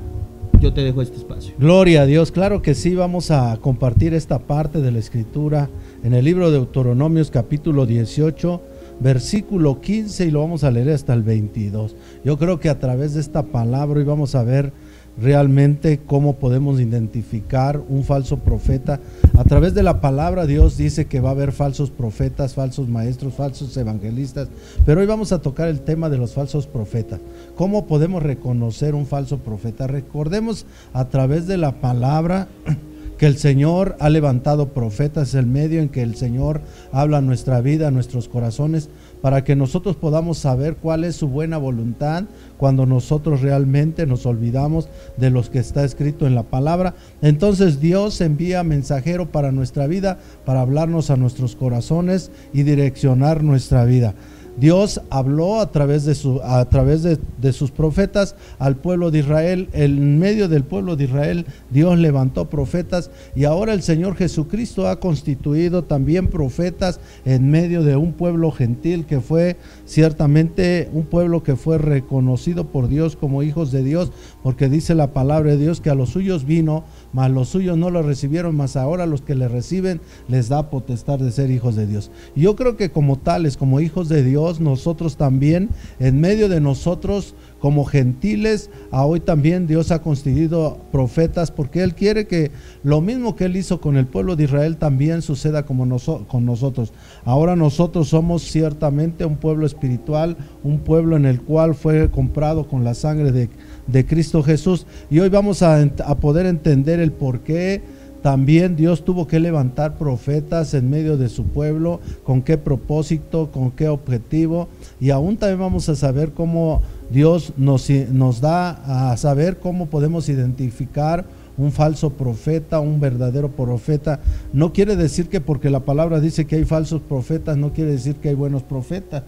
yo 0.60 0.72
te 0.72 0.82
dejo 0.82 1.02
este 1.02 1.18
espacio. 1.18 1.54
Gloria 1.58 2.02
a 2.02 2.06
Dios, 2.06 2.32
claro 2.32 2.62
que 2.62 2.74
sí, 2.74 2.94
vamos 2.94 3.30
a 3.30 3.58
compartir 3.60 4.14
esta 4.14 4.38
parte 4.38 4.80
de 4.80 4.90
la 4.92 4.98
escritura 4.98 5.68
en 6.02 6.14
el 6.14 6.24
libro 6.24 6.50
de 6.50 6.56
Deuteronomios 6.56 7.30
capítulo 7.30 7.84
18, 7.84 8.62
versículo 9.00 9.80
15 9.80 10.26
y 10.26 10.30
lo 10.30 10.40
vamos 10.40 10.64
a 10.64 10.70
leer 10.70 10.90
hasta 10.90 11.14
el 11.14 11.22
22. 11.22 11.96
Yo 12.24 12.38
creo 12.38 12.60
que 12.60 12.68
a 12.68 12.78
través 12.78 13.14
de 13.14 13.20
esta 13.20 13.42
palabra 13.42 13.98
hoy 13.98 14.04
vamos 14.04 14.34
a 14.34 14.42
ver 14.42 14.72
realmente 15.16 16.00
cómo 16.04 16.34
podemos 16.36 16.80
identificar 16.80 17.80
un 17.88 18.04
falso 18.04 18.38
profeta. 18.38 19.00
A 19.36 19.44
través 19.44 19.74
de 19.74 19.82
la 19.82 20.00
palabra 20.00 20.46
Dios 20.46 20.76
dice 20.76 21.06
que 21.06 21.20
va 21.20 21.30
a 21.30 21.32
haber 21.32 21.52
falsos 21.52 21.90
profetas, 21.90 22.54
falsos 22.54 22.88
maestros, 22.88 23.34
falsos 23.34 23.76
evangelistas, 23.76 24.48
pero 24.84 25.00
hoy 25.00 25.06
vamos 25.06 25.32
a 25.32 25.40
tocar 25.40 25.68
el 25.68 25.80
tema 25.80 26.08
de 26.08 26.18
los 26.18 26.34
falsos 26.34 26.66
profetas. 26.66 27.20
¿Cómo 27.56 27.86
podemos 27.86 28.22
reconocer 28.22 28.94
un 28.94 29.06
falso 29.06 29.38
profeta? 29.38 29.86
Recordemos 29.86 30.66
a 30.92 31.06
través 31.06 31.46
de 31.46 31.58
la 31.58 31.80
palabra 31.80 32.48
que 33.18 33.26
el 33.26 33.36
Señor 33.36 33.96
ha 34.00 34.10
levantado 34.10 34.68
profetas, 34.68 35.28
es 35.28 35.34
el 35.34 35.46
medio 35.46 35.80
en 35.80 35.88
que 35.88 36.02
el 36.02 36.16
Señor 36.16 36.60
habla 36.92 37.20
nuestra 37.20 37.60
vida, 37.60 37.90
nuestros 37.90 38.28
corazones, 38.28 38.88
para 39.22 39.44
que 39.44 39.56
nosotros 39.56 39.96
podamos 39.96 40.38
saber 40.38 40.76
cuál 40.76 41.04
es 41.04 41.16
su 41.16 41.28
buena 41.28 41.56
voluntad 41.56 42.24
cuando 42.58 42.86
nosotros 42.86 43.40
realmente 43.40 44.06
nos 44.06 44.26
olvidamos 44.26 44.88
de 45.16 45.30
los 45.30 45.48
que 45.48 45.60
está 45.60 45.84
escrito 45.84 46.26
en 46.26 46.34
la 46.34 46.42
palabra. 46.42 46.94
Entonces 47.22 47.80
Dios 47.80 48.20
envía 48.20 48.62
mensajero 48.64 49.30
para 49.30 49.52
nuestra 49.52 49.86
vida, 49.86 50.18
para 50.44 50.60
hablarnos 50.60 51.10
a 51.10 51.16
nuestros 51.16 51.56
corazones 51.56 52.30
y 52.52 52.64
direccionar 52.64 53.42
nuestra 53.42 53.84
vida. 53.84 54.14
Dios 54.56 55.00
habló 55.10 55.60
a 55.60 55.70
través, 55.70 56.04
de, 56.04 56.14
su, 56.14 56.40
a 56.42 56.64
través 56.68 57.02
de, 57.02 57.18
de, 57.40 57.52
sus 57.52 57.70
profetas 57.70 58.36
al 58.58 58.76
pueblo 58.76 59.10
de 59.10 59.20
Israel. 59.20 59.68
En 59.72 60.18
medio 60.18 60.48
del 60.48 60.64
pueblo 60.64 60.96
de 60.96 61.04
Israel 61.04 61.46
Dios 61.70 61.98
levantó 61.98 62.48
profetas 62.48 63.10
y 63.34 63.44
ahora 63.44 63.72
el 63.72 63.82
Señor 63.82 64.16
Jesucristo 64.16 64.88
ha 64.88 65.00
constituido 65.00 65.84
también 65.84 66.28
profetas 66.28 67.00
en 67.24 67.50
medio 67.50 67.82
de 67.82 67.96
un 67.96 68.12
pueblo 68.12 68.50
gentil 68.50 69.06
que 69.06 69.20
fue 69.20 69.56
ciertamente 69.84 70.88
un 70.92 71.04
pueblo 71.04 71.42
que 71.42 71.56
fue 71.56 71.78
reconocido 71.78 72.68
por 72.68 72.88
Dios 72.88 73.16
como 73.16 73.42
hijos 73.42 73.72
de 73.72 73.82
Dios, 73.82 74.12
porque 74.42 74.68
dice 74.68 74.94
la 74.94 75.12
palabra 75.12 75.52
de 75.52 75.58
Dios 75.58 75.80
que 75.80 75.90
a 75.90 75.94
los 75.94 76.10
suyos 76.10 76.44
vino, 76.44 76.84
mas 77.14 77.30
los 77.30 77.48
suyos 77.48 77.78
no 77.78 77.88
lo 77.88 78.02
recibieron, 78.02 78.56
mas 78.56 78.76
ahora 78.76 79.06
los 79.06 79.22
que 79.22 79.34
le 79.34 79.48
reciben 79.48 80.00
les 80.28 80.48
da 80.48 80.68
potestad 80.68 81.18
de 81.18 81.30
ser 81.30 81.50
hijos 81.50 81.76
de 81.76 81.86
Dios. 81.86 82.10
Yo 82.34 82.56
creo 82.56 82.76
que 82.76 82.90
como 82.90 83.16
tales, 83.16 83.56
como 83.56 83.80
hijos 83.80 84.08
de 84.08 84.22
Dios, 84.22 84.60
nosotros 84.60 85.16
también, 85.16 85.70
en 86.00 86.20
medio 86.20 86.48
de 86.48 86.60
nosotros, 86.60 87.34
como 87.64 87.86
gentiles, 87.86 88.68
a 88.90 89.06
hoy 89.06 89.20
también 89.20 89.66
Dios 89.66 89.90
ha 89.90 90.02
constituido 90.02 90.76
profetas 90.92 91.50
porque 91.50 91.82
Él 91.82 91.94
quiere 91.94 92.26
que 92.26 92.50
lo 92.82 93.00
mismo 93.00 93.36
que 93.36 93.46
Él 93.46 93.56
hizo 93.56 93.80
con 93.80 93.96
el 93.96 94.06
pueblo 94.06 94.36
de 94.36 94.44
Israel 94.44 94.76
también 94.76 95.22
suceda 95.22 95.64
como 95.64 95.84
con 96.28 96.44
nosotros. 96.44 96.92
Ahora 97.24 97.56
nosotros 97.56 98.08
somos 98.08 98.42
ciertamente 98.42 99.24
un 99.24 99.36
pueblo 99.36 99.64
espiritual, 99.64 100.36
un 100.62 100.80
pueblo 100.80 101.16
en 101.16 101.24
el 101.24 101.40
cual 101.40 101.74
fue 101.74 102.10
comprado 102.10 102.68
con 102.68 102.84
la 102.84 102.92
sangre 102.92 103.32
de, 103.32 103.48
de 103.86 104.06
Cristo 104.06 104.42
Jesús. 104.42 104.86
Y 105.10 105.20
hoy 105.20 105.28
vamos 105.28 105.62
a, 105.62 105.80
a 105.82 106.14
poder 106.16 106.46
entender 106.46 107.00
el 107.00 107.12
por 107.12 107.40
qué 107.40 107.82
también 108.24 108.74
Dios 108.74 109.04
tuvo 109.04 109.26
que 109.26 109.38
levantar 109.38 109.98
profetas 109.98 110.72
en 110.72 110.88
medio 110.88 111.18
de 111.18 111.28
su 111.28 111.44
pueblo, 111.44 112.00
con 112.22 112.40
qué 112.40 112.56
propósito, 112.56 113.50
con 113.52 113.70
qué 113.70 113.88
objetivo. 113.88 114.68
Y 114.98 115.10
aún 115.10 115.36
también 115.36 115.60
vamos 115.60 115.90
a 115.90 115.94
saber 115.94 116.32
cómo 116.32 116.80
Dios 117.10 117.52
nos, 117.58 117.90
nos 117.90 118.40
da 118.40 119.10
a 119.10 119.16
saber 119.18 119.58
cómo 119.58 119.88
podemos 119.88 120.30
identificar 120.30 121.26
un 121.58 121.70
falso 121.70 122.14
profeta, 122.14 122.80
un 122.80 122.98
verdadero 122.98 123.50
profeta. 123.50 124.20
No 124.54 124.72
quiere 124.72 124.96
decir 124.96 125.28
que 125.28 125.42
porque 125.42 125.68
la 125.68 125.80
palabra 125.80 126.18
dice 126.18 126.46
que 126.46 126.56
hay 126.56 126.64
falsos 126.64 127.02
profetas, 127.02 127.58
no 127.58 127.74
quiere 127.74 127.90
decir 127.90 128.16
que 128.16 128.30
hay 128.30 128.34
buenos 128.34 128.62
profetas 128.62 129.22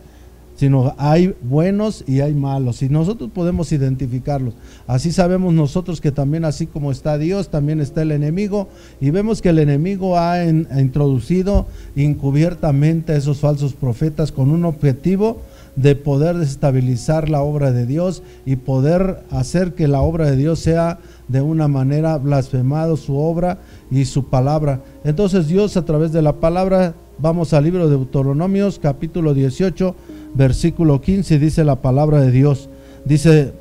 sino 0.57 0.95
hay 0.99 1.35
buenos 1.43 2.05
y 2.07 2.21
hay 2.21 2.35
malos 2.35 2.83
y 2.83 2.89
nosotros 2.89 3.31
podemos 3.33 3.73
identificarlos. 3.73 4.55
Así 4.87 5.13
sabemos 5.13 5.55
nosotros 5.55 6.01
que 6.01 6.13
también 6.13 6.45
así 6.45 6.67
como 6.67 6.91
está 6.91 7.19
Dios, 7.19 7.49
también 7.49 7.81
está 7.81 8.03
el 8.03 8.13
enemigo 8.13 8.69
y 9.01 9.11
vemos 9.11 9.43
que 9.43 9.51
el 9.51 9.59
enemigo 9.59 10.17
ha, 10.17 10.33
ha 10.33 10.81
introducido 10.81 11.67
encubiertamente 11.95 13.13
a 13.13 13.17
esos 13.17 13.39
falsos 13.39 13.75
profetas 13.75 14.33
con 14.33 14.51
un 14.51 14.65
objetivo 14.65 15.41
de 15.77 15.95
poder 15.95 16.37
desestabilizar 16.39 17.29
la 17.29 17.43
obra 17.43 17.71
de 17.71 17.87
Dios 17.87 18.23
y 18.47 18.57
poder 18.57 19.23
hacer 19.31 19.75
que 19.75 19.89
la 19.89 20.01
obra 20.01 20.31
de 20.31 20.37
Dios 20.37 20.59
sea 20.59 20.99
de 21.29 21.43
una 21.43 21.69
manera 21.69 22.17
blasfemado 22.19 22.97
su 22.97 23.17
obra 23.17 23.59
y 23.91 24.07
su 24.07 24.29
palabra. 24.29 24.81
Entonces 25.05 25.49
Dios 25.49 25.77
a 25.77 25.85
través 25.85 26.13
de 26.13 26.23
la 26.23 26.35
palabra, 26.37 26.95
vamos 27.19 27.53
al 27.53 27.65
libro 27.65 27.89
de 27.89 27.97
Deuteronomios 27.97 28.79
capítulo 28.79 29.35
18, 29.35 29.95
versículo 30.35 31.01
15, 31.01 31.39
dice 31.39 31.65
la 31.65 31.77
palabra 31.77 32.21
de 32.21 32.31
Dios. 32.31 32.69
Dice, 33.05 33.53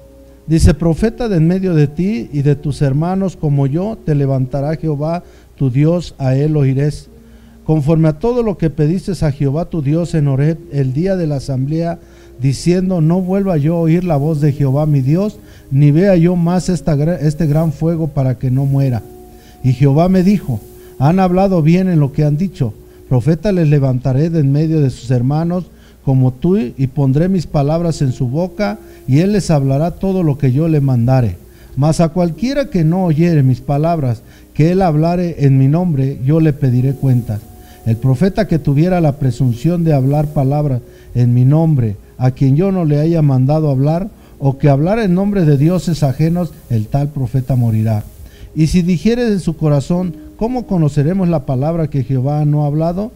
dice, 0.47 0.73
profeta 0.73 1.29
de 1.29 1.37
en 1.37 1.47
medio 1.47 1.73
de 1.73 1.87
ti 1.87 2.29
y 2.33 2.41
de 2.41 2.55
tus 2.55 2.81
hermanos 2.81 3.37
como 3.37 3.67
yo, 3.67 3.97
te 4.03 4.15
levantará 4.15 4.75
Jehová 4.75 5.23
tu 5.55 5.69
Dios, 5.69 6.15
a 6.17 6.35
él 6.35 6.57
oirés. 6.57 7.09
Conforme 7.65 8.09
a 8.09 8.19
todo 8.19 8.43
lo 8.43 8.57
que 8.57 8.69
pediste 8.69 9.13
a 9.25 9.31
Jehová 9.31 9.65
tu 9.65 9.81
Dios 9.81 10.13
en 10.13 10.27
Oreb 10.27 10.57
el 10.71 10.93
día 10.93 11.15
de 11.15 11.27
la 11.27 11.37
asamblea, 11.37 11.99
diciendo, 12.39 13.01
no 13.01 13.21
vuelva 13.21 13.57
yo 13.57 13.75
a 13.75 13.79
oír 13.79 14.03
la 14.03 14.17
voz 14.17 14.41
de 14.41 14.51
Jehová 14.51 14.85
mi 14.85 15.01
Dios, 15.01 15.39
ni 15.71 15.91
vea 15.91 16.15
yo 16.15 16.35
más 16.35 16.69
este 16.69 17.47
gran 17.47 17.71
fuego 17.71 18.09
para 18.09 18.37
que 18.37 18.51
no 18.51 18.65
muera. 18.65 19.01
Y 19.63 19.73
Jehová 19.73 20.09
me 20.09 20.21
dijo, 20.21 20.59
han 20.99 21.19
hablado 21.19 21.61
bien 21.61 21.89
en 21.89 21.99
lo 21.99 22.11
que 22.11 22.23
han 22.23 22.37
dicho, 22.37 22.73
profeta 23.07 23.51
les 23.51 23.67
levantaré 23.67 24.29
de 24.29 24.39
en 24.39 24.51
medio 24.51 24.81
de 24.81 24.89
sus 24.89 25.11
hermanos 25.11 25.65
como 26.03 26.31
tú 26.31 26.57
y 26.57 26.87
pondré 26.87 27.29
mis 27.29 27.47
palabras 27.47 28.01
en 28.01 28.11
su 28.11 28.27
boca 28.27 28.77
y 29.07 29.19
él 29.19 29.31
les 29.31 29.49
hablará 29.49 29.91
todo 29.91 30.21
lo 30.21 30.37
que 30.37 30.51
yo 30.51 30.67
le 30.67 30.79
mandare. 30.79 31.37
Mas 31.75 31.99
a 31.99 32.09
cualquiera 32.09 32.69
que 32.69 32.83
no 32.83 33.05
oyere 33.05 33.43
mis 33.43 33.59
palabras, 33.59 34.21
que 34.53 34.71
él 34.71 34.81
hablare 34.81 35.45
en 35.45 35.57
mi 35.57 35.67
nombre, 35.67 36.19
yo 36.23 36.39
le 36.39 36.53
pediré 36.53 36.93
cuentas. 36.93 37.41
El 37.85 37.97
profeta 37.97 38.47
que 38.47 38.59
tuviera 38.59 39.01
la 39.01 39.17
presunción 39.17 39.83
de 39.83 39.93
hablar 39.93 40.27
palabras 40.27 40.81
en 41.15 41.33
mi 41.33 41.43
nombre, 41.43 41.97
a 42.17 42.31
quien 42.31 42.55
yo 42.55 42.71
no 42.71 42.85
le 42.85 42.99
haya 42.99 43.21
mandado 43.21 43.69
hablar, 43.69 44.09
o 44.39 44.57
que 44.57 44.69
hablar 44.69 44.99
en 44.99 45.13
nombre 45.13 45.45
de 45.45 45.57
dioses 45.57 46.03
ajenos, 46.03 46.51
el 46.69 46.87
tal 46.87 47.09
profeta 47.09 47.55
morirá. 47.55 48.03
Y 48.55 48.67
si 48.67 48.81
dijere 48.81 49.27
en 49.27 49.39
su 49.39 49.57
corazón, 49.57 50.15
¿cómo 50.37 50.65
conoceremos 50.65 51.29
la 51.29 51.45
palabra 51.45 51.89
que 51.89 52.03
Jehová 52.03 52.45
no 52.45 52.63
ha 52.63 52.67
hablado? 52.67 53.11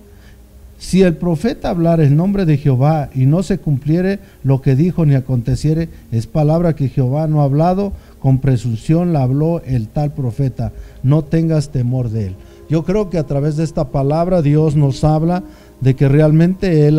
Si 0.77 1.01
el 1.01 1.15
profeta 1.17 1.69
hablar 1.69 1.99
en 1.99 2.15
nombre 2.15 2.45
de 2.45 2.57
Jehová 2.57 3.09
y 3.13 3.25
no 3.25 3.43
se 3.43 3.57
cumpliere 3.57 4.19
lo 4.43 4.61
que 4.61 4.75
dijo 4.75 5.05
ni 5.05 5.15
aconteciere, 5.15 5.89
es 6.11 6.25
palabra 6.25 6.75
que 6.75 6.87
Jehová 6.87 7.27
no 7.27 7.41
ha 7.41 7.45
hablado, 7.45 7.91
con 8.19 8.39
presunción 8.39 9.11
la 9.11 9.23
habló 9.23 9.61
el 9.65 9.89
tal 9.89 10.13
profeta. 10.13 10.71
No 11.03 11.23
tengas 11.23 11.69
temor 11.69 12.09
de 12.09 12.27
él. 12.27 12.35
Yo 12.69 12.85
creo 12.85 13.09
que 13.09 13.17
a 13.17 13.25
través 13.25 13.57
de 13.57 13.65
esta 13.65 13.89
palabra 13.89 14.41
Dios 14.41 14.75
nos 14.75 15.03
habla 15.03 15.43
de 15.81 15.95
que 15.95 16.07
realmente 16.07 16.87
él, 16.87 16.95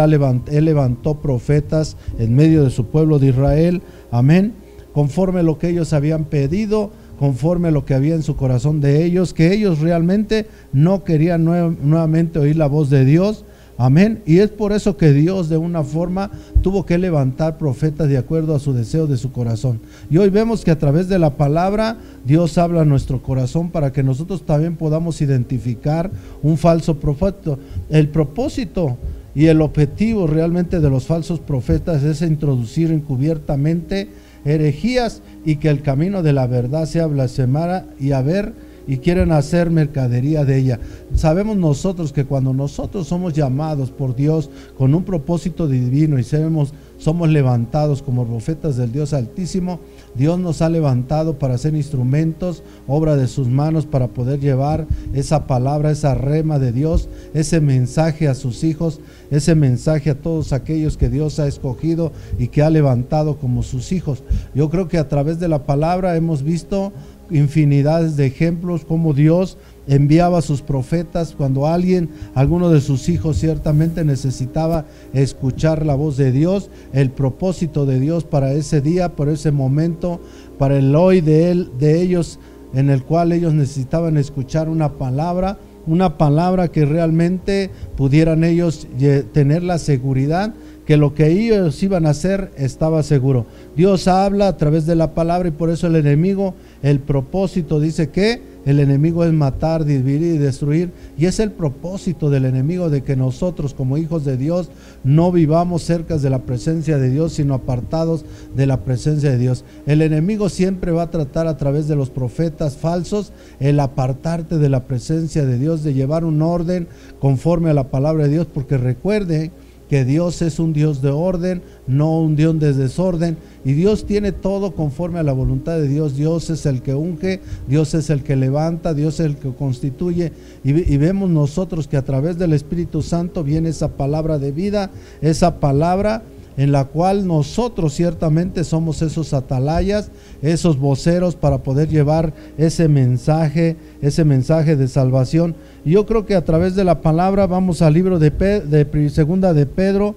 levantó 0.50 1.14
profetas 1.14 1.96
en 2.18 2.34
medio 2.34 2.64
de 2.64 2.70
su 2.70 2.86
pueblo 2.86 3.18
de 3.18 3.28
Israel 3.28 3.82
Amén. 4.10 4.54
Conforme 4.92 5.42
lo 5.42 5.58
que 5.58 5.68
ellos 5.68 5.92
habían 5.92 6.24
pedido, 6.24 6.90
conforme 7.20 7.68
a 7.68 7.70
lo 7.70 7.84
que 7.84 7.92
había 7.92 8.14
en 8.14 8.22
su 8.22 8.34
corazón 8.34 8.80
de 8.80 9.04
ellos, 9.04 9.34
que 9.34 9.52
ellos 9.52 9.80
realmente 9.80 10.46
no 10.72 11.04
querían 11.04 11.44
nuevamente 11.44 12.38
oír 12.38 12.56
la 12.56 12.66
voz 12.66 12.88
de 12.88 13.04
Dios. 13.04 13.44
Amén. 13.76 14.22
Y 14.24 14.38
es 14.38 14.48
por 14.48 14.72
eso 14.72 14.96
que 14.96 15.12
Dios 15.12 15.50
de 15.50 15.58
una 15.58 15.82
forma 15.82 16.30
tuvo 16.62 16.86
que 16.86 16.96
levantar 16.96 17.58
profetas 17.58 18.08
de 18.08 18.16
acuerdo 18.16 18.54
a 18.54 18.58
su 18.58 18.72
deseo 18.72 19.06
de 19.06 19.18
su 19.18 19.32
corazón. 19.32 19.82
Y 20.08 20.16
hoy 20.16 20.30
vemos 20.30 20.64
que 20.64 20.70
a 20.70 20.78
través 20.78 21.10
de 21.10 21.18
la 21.18 21.36
palabra 21.36 21.98
Dios 22.24 22.56
habla 22.56 22.80
a 22.80 22.86
nuestro 22.86 23.22
corazón 23.22 23.68
para 23.68 23.92
que 23.92 24.02
nosotros 24.02 24.46
también 24.46 24.76
podamos 24.76 25.20
identificar 25.20 26.10
un 26.42 26.56
falso 26.56 27.00
profeta. 27.00 27.58
El 27.90 28.08
propósito 28.08 28.96
y 29.34 29.48
el 29.48 29.60
objetivo 29.60 30.26
realmente 30.26 30.80
de 30.80 30.88
los 30.88 31.04
falsos 31.04 31.38
profetas 31.38 32.02
es 32.02 32.22
introducir 32.22 32.90
encubiertamente 32.90 34.08
herejías 34.44 35.22
y 35.44 35.56
que 35.56 35.68
el 35.68 35.82
camino 35.82 36.22
de 36.22 36.32
la 36.32 36.46
verdad 36.46 36.86
sea 36.86 37.06
blasfemada 37.06 37.86
y 37.98 38.12
a 38.12 38.22
ver 38.22 38.52
y 38.86 38.98
quieren 38.98 39.30
hacer 39.30 39.70
mercadería 39.70 40.44
de 40.44 40.58
ella. 40.58 40.80
Sabemos 41.14 41.56
nosotros 41.56 42.12
que 42.12 42.24
cuando 42.24 42.52
nosotros 42.52 43.06
somos 43.06 43.34
llamados 43.34 43.90
por 43.90 44.16
Dios 44.16 44.50
con 44.76 44.94
un 44.94 45.04
propósito 45.04 45.68
divino 45.68 46.18
y 46.18 46.24
sabemos, 46.24 46.72
somos 47.00 47.30
levantados 47.30 48.02
como 48.02 48.26
profetas 48.26 48.76
del 48.76 48.92
Dios 48.92 49.14
Altísimo, 49.14 49.80
Dios 50.14 50.38
nos 50.38 50.60
ha 50.60 50.68
levantado 50.68 51.38
para 51.38 51.56
ser 51.56 51.74
instrumentos, 51.74 52.62
obra 52.86 53.16
de 53.16 53.26
sus 53.26 53.48
manos, 53.48 53.86
para 53.86 54.08
poder 54.08 54.38
llevar 54.38 54.86
esa 55.14 55.46
palabra, 55.46 55.90
esa 55.90 56.14
rema 56.14 56.58
de 56.58 56.72
Dios, 56.72 57.08
ese 57.32 57.60
mensaje 57.60 58.28
a 58.28 58.34
sus 58.34 58.64
hijos, 58.64 59.00
ese 59.30 59.54
mensaje 59.54 60.10
a 60.10 60.20
todos 60.20 60.52
aquellos 60.52 60.98
que 60.98 61.08
Dios 61.08 61.40
ha 61.40 61.48
escogido 61.48 62.12
y 62.38 62.48
que 62.48 62.62
ha 62.62 62.68
levantado 62.68 63.38
como 63.38 63.62
sus 63.62 63.92
hijos. 63.92 64.22
Yo 64.54 64.68
creo 64.68 64.86
que 64.86 64.98
a 64.98 65.08
través 65.08 65.40
de 65.40 65.48
la 65.48 65.64
palabra 65.64 66.16
hemos 66.16 66.42
visto 66.42 66.92
infinidades 67.30 68.16
de 68.16 68.26
ejemplos 68.26 68.84
como 68.84 69.14
Dios 69.14 69.56
enviaba 69.86 70.38
a 70.38 70.42
sus 70.42 70.62
profetas 70.62 71.34
cuando 71.36 71.66
alguien, 71.66 72.10
alguno 72.34 72.70
de 72.70 72.80
sus 72.80 73.08
hijos 73.08 73.38
ciertamente 73.38 74.04
necesitaba 74.04 74.84
escuchar 75.12 75.84
la 75.84 75.94
voz 75.94 76.16
de 76.16 76.32
Dios, 76.32 76.70
el 76.92 77.10
propósito 77.10 77.86
de 77.86 78.00
Dios 78.00 78.24
para 78.24 78.52
ese 78.52 78.80
día, 78.80 79.16
por 79.16 79.28
ese 79.28 79.50
momento, 79.50 80.20
para 80.58 80.78
el 80.78 80.94
hoy 80.94 81.20
de 81.20 81.50
él, 81.50 81.70
de 81.78 82.00
ellos 82.00 82.38
en 82.74 82.90
el 82.90 83.02
cual 83.02 83.32
ellos 83.32 83.54
necesitaban 83.54 84.16
escuchar 84.16 84.68
una 84.68 84.92
palabra, 84.92 85.58
una 85.86 86.18
palabra 86.18 86.68
que 86.68 86.84
realmente 86.84 87.70
pudieran 87.96 88.44
ellos 88.44 88.86
tener 89.32 89.62
la 89.62 89.78
seguridad 89.78 90.54
que 90.90 90.96
lo 90.96 91.14
que 91.14 91.28
ellos 91.28 91.80
iban 91.84 92.04
a 92.04 92.10
hacer 92.10 92.50
estaba 92.56 93.04
seguro. 93.04 93.46
Dios 93.76 94.08
habla 94.08 94.48
a 94.48 94.56
través 94.56 94.86
de 94.86 94.96
la 94.96 95.14
palabra 95.14 95.48
y 95.48 95.52
por 95.52 95.70
eso 95.70 95.86
el 95.86 95.94
enemigo, 95.94 96.54
el 96.82 96.98
propósito 96.98 97.78
dice 97.78 98.10
que 98.10 98.42
el 98.66 98.78
enemigo 98.78 99.24
es 99.24 99.32
matar, 99.32 99.84
dividir 99.84 100.34
y 100.34 100.38
destruir. 100.38 100.90
Y 101.16 101.26
es 101.26 101.40
el 101.40 101.50
propósito 101.52 102.30
del 102.30 102.44
enemigo 102.44 102.90
de 102.90 103.02
que 103.02 103.16
nosotros 103.16 103.74
como 103.74 103.96
hijos 103.96 104.24
de 104.24 104.36
Dios 104.36 104.70
no 105.02 105.32
vivamos 105.32 105.82
cerca 105.82 106.18
de 106.18 106.30
la 106.30 106.40
presencia 106.40 106.98
de 106.98 107.10
Dios, 107.10 107.32
sino 107.34 107.54
apartados 107.54 108.24
de 108.54 108.66
la 108.66 108.80
presencia 108.80 109.30
de 109.30 109.38
Dios. 109.38 109.64
El 109.86 110.02
enemigo 110.02 110.48
siempre 110.48 110.92
va 110.92 111.04
a 111.04 111.10
tratar 111.10 111.46
a 111.46 111.56
través 111.56 111.88
de 111.88 111.96
los 111.96 112.10
profetas 112.10 112.76
falsos 112.76 113.32
el 113.60 113.80
apartarte 113.80 114.58
de 114.58 114.68
la 114.68 114.84
presencia 114.84 115.44
de 115.44 115.58
Dios, 115.58 115.82
de 115.82 115.94
llevar 115.94 116.24
un 116.24 116.42
orden 116.42 116.88
conforme 117.18 117.70
a 117.70 117.74
la 117.74 117.90
palabra 117.90 118.24
de 118.24 118.30
Dios, 118.30 118.46
porque 118.52 118.76
recuerde 118.76 119.50
que 119.90 120.04
Dios 120.04 120.40
es 120.40 120.60
un 120.60 120.72
Dios 120.72 121.02
de 121.02 121.10
orden, 121.10 121.62
no 121.88 122.20
un 122.20 122.36
Dios 122.36 122.60
de 122.60 122.72
desorden. 122.72 123.36
Y 123.64 123.72
Dios 123.72 124.06
tiene 124.06 124.30
todo 124.30 124.70
conforme 124.76 125.18
a 125.18 125.24
la 125.24 125.32
voluntad 125.32 125.78
de 125.78 125.88
Dios. 125.88 126.16
Dios 126.16 126.48
es 126.48 126.64
el 126.64 126.80
que 126.80 126.94
unge, 126.94 127.40
Dios 127.66 127.94
es 127.94 128.08
el 128.08 128.22
que 128.22 128.36
levanta, 128.36 128.94
Dios 128.94 129.18
es 129.18 129.26
el 129.26 129.36
que 129.36 129.52
constituye. 129.52 130.30
Y, 130.62 130.70
y, 130.70 130.96
vemos 130.96 131.28
nosotros 131.28 131.88
que 131.88 131.96
a 131.96 132.04
través 132.04 132.38
del 132.38 132.52
Espíritu 132.52 133.02
Santo 133.02 133.42
viene 133.42 133.70
esa 133.70 133.88
palabra 133.88 134.38
de 134.38 134.52
vida, 134.52 134.92
esa 135.22 135.58
palabra 135.58 136.22
en 136.60 136.72
la 136.72 136.84
cual 136.84 137.26
nosotros 137.26 137.94
ciertamente 137.94 138.64
somos 138.64 139.00
esos 139.00 139.32
atalayas, 139.32 140.10
esos 140.42 140.78
voceros 140.78 141.34
para 141.34 141.62
poder 141.62 141.88
llevar 141.88 142.34
ese 142.58 142.86
mensaje, 142.86 143.78
ese 144.02 144.26
mensaje 144.26 144.76
de 144.76 144.86
salvación. 144.86 145.54
Y 145.86 145.92
yo 145.92 146.04
creo 146.04 146.26
que 146.26 146.34
a 146.34 146.44
través 146.44 146.74
de 146.74 146.84
la 146.84 147.00
palabra 147.00 147.46
vamos 147.46 147.80
al 147.80 147.94
libro 147.94 148.18
de, 148.18 148.28
de 148.28 149.08
segunda 149.08 149.54
de 149.54 149.64
Pedro, 149.64 150.14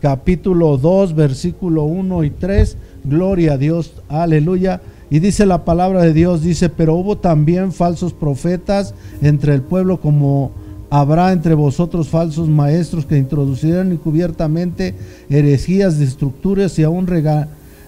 capítulo 0.00 0.78
2, 0.78 1.14
versículo 1.14 1.82
1 1.82 2.24
y 2.24 2.30
3. 2.30 2.78
Gloria 3.04 3.52
a 3.52 3.58
Dios, 3.58 3.92
aleluya. 4.08 4.80
Y 5.10 5.18
dice 5.18 5.44
la 5.44 5.66
palabra 5.66 6.00
de 6.00 6.14
Dios, 6.14 6.40
dice, 6.40 6.70
pero 6.70 6.94
hubo 6.94 7.18
también 7.18 7.70
falsos 7.70 8.14
profetas 8.14 8.94
entre 9.20 9.52
el 9.52 9.60
pueblo 9.60 10.00
como 10.00 10.52
Habrá 10.94 11.32
entre 11.32 11.54
vosotros 11.54 12.10
falsos 12.10 12.50
maestros 12.50 13.06
que 13.06 13.16
introducirán 13.16 13.92
encubiertamente 13.92 14.94
herejías 15.30 15.98
destructuras 15.98 16.78
y 16.78 16.82
aún 16.82 17.08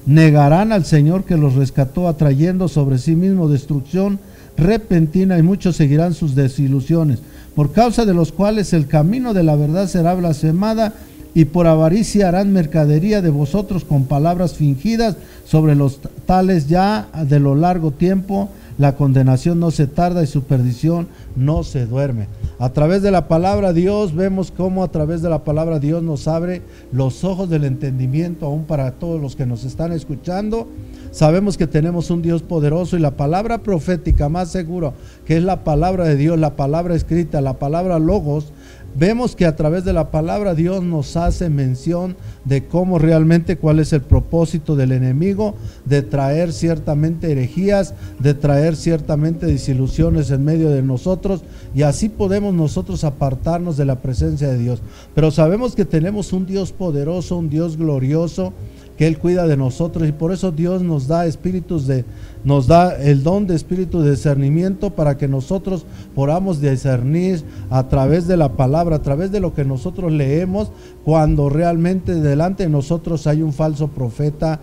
negarán 0.07 0.73
al 0.73 0.87
Señor 0.87 1.25
que 1.25 1.37
los 1.37 1.55
rescató, 1.55 2.09
atrayendo 2.09 2.67
sobre 2.67 2.97
sí 2.97 3.15
mismo 3.15 3.47
destrucción 3.47 4.21
repentina 4.57 5.37
y 5.37 5.43
muchos 5.43 5.77
seguirán 5.77 6.15
sus 6.15 6.35
desilusiones, 6.35 7.19
por 7.55 7.73
causa 7.73 8.07
de 8.07 8.15
los 8.15 8.33
cuales 8.33 8.73
el 8.73 8.87
camino 8.87 9.35
de 9.35 9.43
la 9.43 9.55
verdad 9.55 9.87
será 9.87 10.15
blasfemada 10.15 10.95
y 11.35 11.45
por 11.45 11.67
avaricia 11.67 12.29
harán 12.29 12.55
mercadería 12.55 13.21
de 13.21 13.29
vosotros 13.29 13.85
con 13.85 14.07
palabras 14.07 14.55
fingidas 14.55 15.19
sobre 15.45 15.75
los 15.75 16.01
tales 16.25 16.69
ya 16.69 17.09
de 17.29 17.39
lo 17.39 17.55
largo 17.55 17.91
tiempo 17.91 18.49
la 18.79 18.97
condenación 18.97 19.61
no 19.61 19.71
se 19.71 19.87
tarda 19.87 20.23
y 20.23 20.27
su 20.27 20.43
perdición 20.43 21.09
no 21.37 21.63
se 21.63 21.87
duerme. 21.87 22.29
A 22.59 22.71
través 22.71 23.03
de 23.03 23.11
la 23.11 23.29
palabra 23.29 23.73
Dios 23.73 24.15
vemos 24.15 24.51
cómo 24.51 24.83
a 24.83 24.89
través 24.89 25.23
de 25.23 25.31
la 25.31 25.45
palabra 25.45 25.79
Dios 25.79 26.03
nos 26.03 26.29
abre 26.29 26.63
los 26.93 27.25
ojos 27.25 27.49
del 27.49 27.65
entendimiento 27.65 28.47
aún 28.47 28.65
para 28.65 28.93
todos 28.93 29.21
los 29.21 29.37
que 29.37 29.47
nos 29.47 29.65
están 29.65 29.93
escuchando. 29.93 30.69
sabemos 31.11 31.57
que 31.57 31.69
tenemos 31.69 32.11
un 32.11 32.23
Dios 32.23 32.43
poderoso 32.43 32.97
y 32.97 33.01
la 33.01 33.13
palabra 33.13 33.59
profética 33.59 34.29
más 34.29 34.51
seguro, 34.51 34.95
que 35.25 35.37
es 35.37 35.45
la 35.45 35.63
palabra 35.63 36.05
de 36.05 36.17
Dios, 36.17 36.39
la 36.39 36.57
palabra 36.57 36.97
escrita, 36.97 37.41
la 37.41 37.61
palabra 37.61 38.01
logos, 38.01 38.53
vemos 38.95 39.37
que 39.37 39.47
a 39.47 39.57
través 39.57 39.85
de 39.85 39.93
la 39.93 40.11
palabra 40.11 40.55
Dios 40.55 40.83
nos 40.83 41.17
hace 41.17 41.49
mención 41.51 42.17
de 42.45 42.67
cómo 42.67 42.99
realmente 42.99 43.57
cuál 43.57 43.81
es 43.81 43.93
el 43.93 44.03
propósito 44.03 44.77
del 44.77 44.93
enemigo 44.93 45.55
de 45.85 46.03
traer 46.03 46.53
ciertamente 46.53 47.33
herejías, 47.33 47.95
de 48.19 48.35
traer 48.35 48.77
ciertamente 48.77 49.47
disilusiones 49.47 50.31
en 50.31 50.45
medio 50.45 50.71
de 50.71 50.83
nosotros 50.83 51.43
y 51.75 51.83
así 51.83 52.09
podemos 52.09 52.55
nosotros 52.55 53.05
apartarnos 53.05 53.77
de 53.77 53.85
la 53.85 54.01
presencia 54.01 54.49
de 54.49 54.59
Dios. 54.59 54.81
Pero 55.15 55.31
sabemos 55.31 55.75
que 55.75 55.85
tenemos 55.85 56.33
un 56.33 56.47
Dios 56.47 56.73
poderoso, 56.73 57.37
un 57.37 57.49
Dios 57.49 57.77
glorioso, 57.77 58.53
que 58.97 59.07
Él 59.07 59.19
cuida 59.19 59.47
de 59.47 59.57
nosotros 59.57 60.09
y 60.09 60.13
por 60.13 60.33
eso 60.33 60.53
Dios 60.53 60.83
nos 60.83 61.09
da 61.09 61.27
espíritus 61.27 61.87
de, 61.87 62.05
nos 62.45 62.67
da 62.67 62.97
el 62.97 63.23
don 63.23 63.47
de 63.47 63.55
espíritu 63.55 64.01
de 64.01 64.13
discernimiento 64.13 64.91
para 64.91 65.17
que 65.17 65.29
nosotros 65.29 65.85
podamos 66.15 66.61
discernir 66.61 67.43
a 67.71 67.89
través 67.89 68.27
de 68.27 68.37
la 68.37 68.53
palabra, 68.53 68.97
a 68.97 69.03
través 69.03 69.33
de 69.33 69.41
lo 69.41 69.55
que 69.55 69.65
nosotros 69.65 70.13
leemos, 70.13 70.71
cuando 71.05 71.49
realmente 71.49 72.15
delante 72.15 72.65
de 72.65 72.69
nosotros 72.69 73.27
hay 73.27 73.43
un 73.43 73.53
falso 73.53 73.89
profeta 73.89 74.61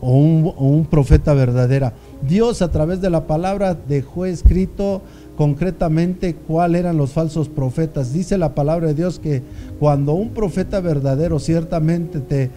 o 0.00 0.16
un, 0.16 0.86
profeta 0.88 1.34
verdadera. 1.34 1.94
Dios 2.26 2.62
a 2.62 2.70
través 2.70 3.00
de 3.00 3.10
la 3.10 3.26
palabra 3.26 3.76
dejó 3.88 4.26
escrito 4.26 5.02
concretamente 5.36 6.34
cuáles 6.34 6.80
eran 6.80 6.96
los 6.96 7.10
falsos 7.12 7.48
profetas. 7.48 8.12
Dice 8.12 8.38
la 8.38 8.54
palabra 8.54 8.88
de 8.88 8.94
Dios 8.94 9.18
que 9.18 9.42
cuando 9.80 10.12
un 10.12 10.30
profeta 10.30 10.80
verdadero 10.80 11.38
ciertamente 11.38 12.20
te 12.20 12.50